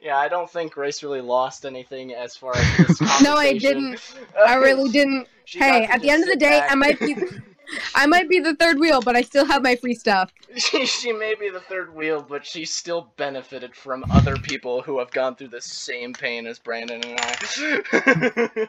yeah, 0.00 0.16
I 0.16 0.28
don't 0.28 0.48
think 0.48 0.72
Grace 0.72 1.02
really 1.02 1.20
lost 1.20 1.66
anything 1.66 2.14
as 2.14 2.36
far 2.36 2.56
as 2.56 2.86
this 2.86 3.22
No, 3.22 3.34
I 3.34 3.58
didn't. 3.58 4.00
I 4.38 4.54
really 4.54 4.90
didn't. 4.90 5.26
She 5.46 5.58
Hey, 5.58 5.84
at 5.84 6.00
the 6.00 6.10
end 6.10 6.22
of 6.22 6.28
the 6.28 6.36
day, 6.36 6.60
back. 6.60 6.72
I 6.72 6.74
might 6.74 6.98
be 6.98 7.16
I 7.94 8.06
might 8.06 8.28
be 8.28 8.40
the 8.40 8.54
third 8.54 8.78
wheel, 8.78 9.00
but 9.00 9.16
I 9.16 9.22
still 9.22 9.44
have 9.46 9.62
my 9.62 9.76
free 9.76 9.94
stuff. 9.94 10.32
she, 10.56 10.86
she 10.86 11.12
may 11.12 11.34
be 11.34 11.50
the 11.50 11.60
third 11.60 11.94
wheel, 11.94 12.24
but 12.26 12.46
she 12.46 12.64
still 12.64 13.12
benefited 13.16 13.74
from 13.74 14.04
other 14.10 14.36
people 14.36 14.82
who 14.82 14.98
have 14.98 15.10
gone 15.10 15.36
through 15.36 15.48
the 15.48 15.60
same 15.60 16.12
pain 16.12 16.46
as 16.46 16.58
Brandon 16.58 17.02
and 17.04 17.20
I. 17.20 18.68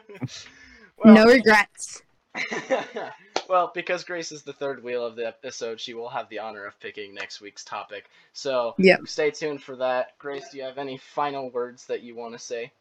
well, 0.96 1.14
no 1.14 1.24
regrets. 1.26 2.02
well, 3.48 3.70
because 3.74 4.04
Grace 4.04 4.32
is 4.32 4.42
the 4.42 4.52
third 4.52 4.82
wheel 4.82 5.04
of 5.04 5.16
the 5.16 5.26
episode, 5.26 5.80
she 5.80 5.94
will 5.94 6.08
have 6.08 6.28
the 6.28 6.38
honor 6.38 6.66
of 6.66 6.78
picking 6.80 7.14
next 7.14 7.40
week's 7.40 7.64
topic. 7.64 8.04
So 8.32 8.74
Yep. 8.78 9.00
stay 9.06 9.30
tuned 9.30 9.62
for 9.62 9.76
that. 9.76 10.18
Grace, 10.18 10.50
do 10.50 10.58
you 10.58 10.64
have 10.64 10.78
any 10.78 10.98
final 10.98 11.50
words 11.50 11.86
that 11.86 12.02
you 12.02 12.14
want 12.14 12.32
to 12.34 12.38
say? 12.38 12.72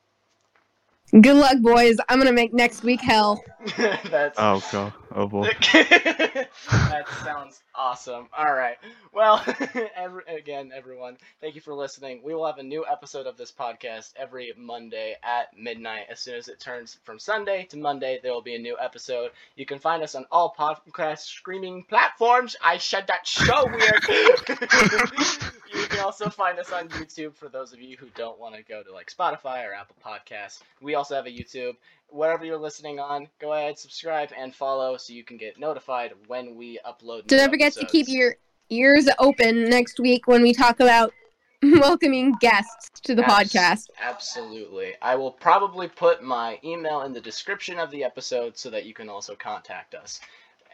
Good 1.12 1.36
luck, 1.36 1.60
boys. 1.62 1.98
I'm 2.10 2.18
gonna 2.18 2.34
make 2.34 2.54
next 2.54 2.84
week 2.84 3.00
hell. 3.00 3.42
That's 3.78 4.38
Oh 4.38 4.62
god. 4.72 4.94
Oh 5.14 5.28
boy. 5.28 5.50
that 5.72 7.06
sounds 7.24 7.62
awesome. 7.76 8.28
All 8.38 8.54
right. 8.54 8.76
Well, 9.14 9.42
every, 9.96 10.24
again, 10.28 10.72
everyone, 10.76 11.18
thank 11.42 11.56
you 11.56 11.62
for 11.62 11.74
listening. 11.74 12.22
We 12.24 12.34
will 12.34 12.46
have 12.46 12.58
a 12.58 12.64
new 12.64 12.86
episode 12.92 13.28
of 13.28 13.38
this 13.38 13.52
podcast 13.52 14.14
every 14.18 14.52
Monday 14.58 15.16
at 15.24 15.58
midnight. 15.58 16.08
As 16.10 16.20
soon 16.20 16.36
as 16.36 16.48
it 16.48 16.60
turns 16.60 16.98
from 17.04 17.20
Sunday 17.20 17.66
to 17.70 17.78
Monday, 17.78 18.20
there 18.22 18.34
will 18.34 18.42
be 18.42 18.56
a 18.56 18.60
new 18.60 18.76
episode. 18.82 19.32
You 19.56 19.66
can 19.66 19.80
find 19.80 20.04
us 20.04 20.16
on 20.16 20.26
all 20.32 20.56
podcast 20.58 21.20
streaming 21.20 21.84
platforms. 21.84 22.56
I 22.64 22.78
said 22.78 23.08
that 23.08 23.28
so 23.28 23.68
weird. 23.68 25.50
You 25.96 26.02
can 26.02 26.06
also 26.06 26.30
find 26.30 26.60
us 26.60 26.74
on 26.74 26.90
YouTube 26.90 27.36
for 27.36 27.48
those 27.48 27.72
of 27.72 27.82
you 27.82 27.96
who 27.96 28.08
don't 28.16 28.38
want 28.38 28.54
to 28.54 28.64
go 28.64 28.84
to 28.84 28.92
like 28.92 29.10
Spotify 29.10 29.66
or 29.66 29.74
Apple 29.74 29.96
Podcasts. 30.06 30.62
We 30.82 30.96
also 30.96 31.16
have 31.16 31.26
a 31.26 31.30
YouTube 31.30 31.76
whatever 32.10 32.46
you're 32.46 32.58
listening 32.58 33.00
on, 33.00 33.28
go 33.40 33.54
ahead, 33.54 33.80
subscribe, 33.80 34.30
and 34.38 34.54
follow 34.54 34.98
so 34.98 35.14
you 35.14 35.24
can 35.24 35.38
get 35.38 35.60
notified 35.60 36.12
when 36.28 36.56
we 36.56 36.80
upload. 36.86 37.30
new 37.30 37.38
Don't 37.38 37.50
forget 37.50 37.74
to 37.74 37.86
keep 37.86 38.08
your 38.08 38.36
ears 38.70 39.08
open 39.20 39.70
next 39.70 40.00
week 40.00 40.28
when 40.28 40.42
we 40.42 40.54
talk 40.54 40.80
about 40.80 41.14
welcoming 41.64 42.34
guests 42.40 43.00
to 43.02 43.16
the 43.16 43.24
Abs- 43.24 43.54
podcast. 43.54 43.88
Absolutely. 44.00 44.94
I 45.02 45.16
will 45.16 45.32
probably 45.32 45.88
put 45.88 46.24
my 46.24 46.60
email 46.64 47.02
in 47.02 47.14
the 47.14 47.22
description 47.22 47.80
of 47.80 47.90
the 47.90 48.04
episode 48.04 48.58
so 48.58 48.70
that 48.70 48.86
you 48.86 48.94
can 48.94 49.10
also 49.10 49.34
contact 49.36 49.96
us. 49.96 50.20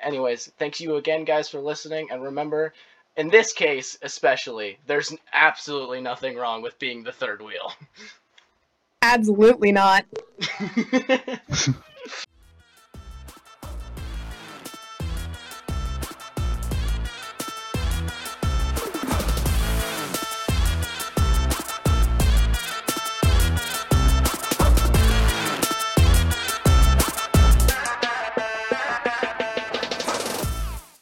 Anyways, 0.02 0.52
thanks 0.58 0.82
you 0.82 0.96
again, 0.96 1.26
guys, 1.26 1.48
for 1.48 1.60
listening, 1.60 2.10
and 2.12 2.24
remember. 2.24 2.74
In 3.18 3.30
this 3.30 3.54
case, 3.54 3.98
especially, 4.02 4.80
there's 4.88 5.14
absolutely 5.34 6.02
nothing 6.02 6.38
wrong 6.38 6.62
with 6.62 6.80
being 6.80 7.04
the 7.04 7.12
third 7.12 7.42
wheel. 7.42 7.74
Absolutely 9.02 9.72
not. 9.72 10.06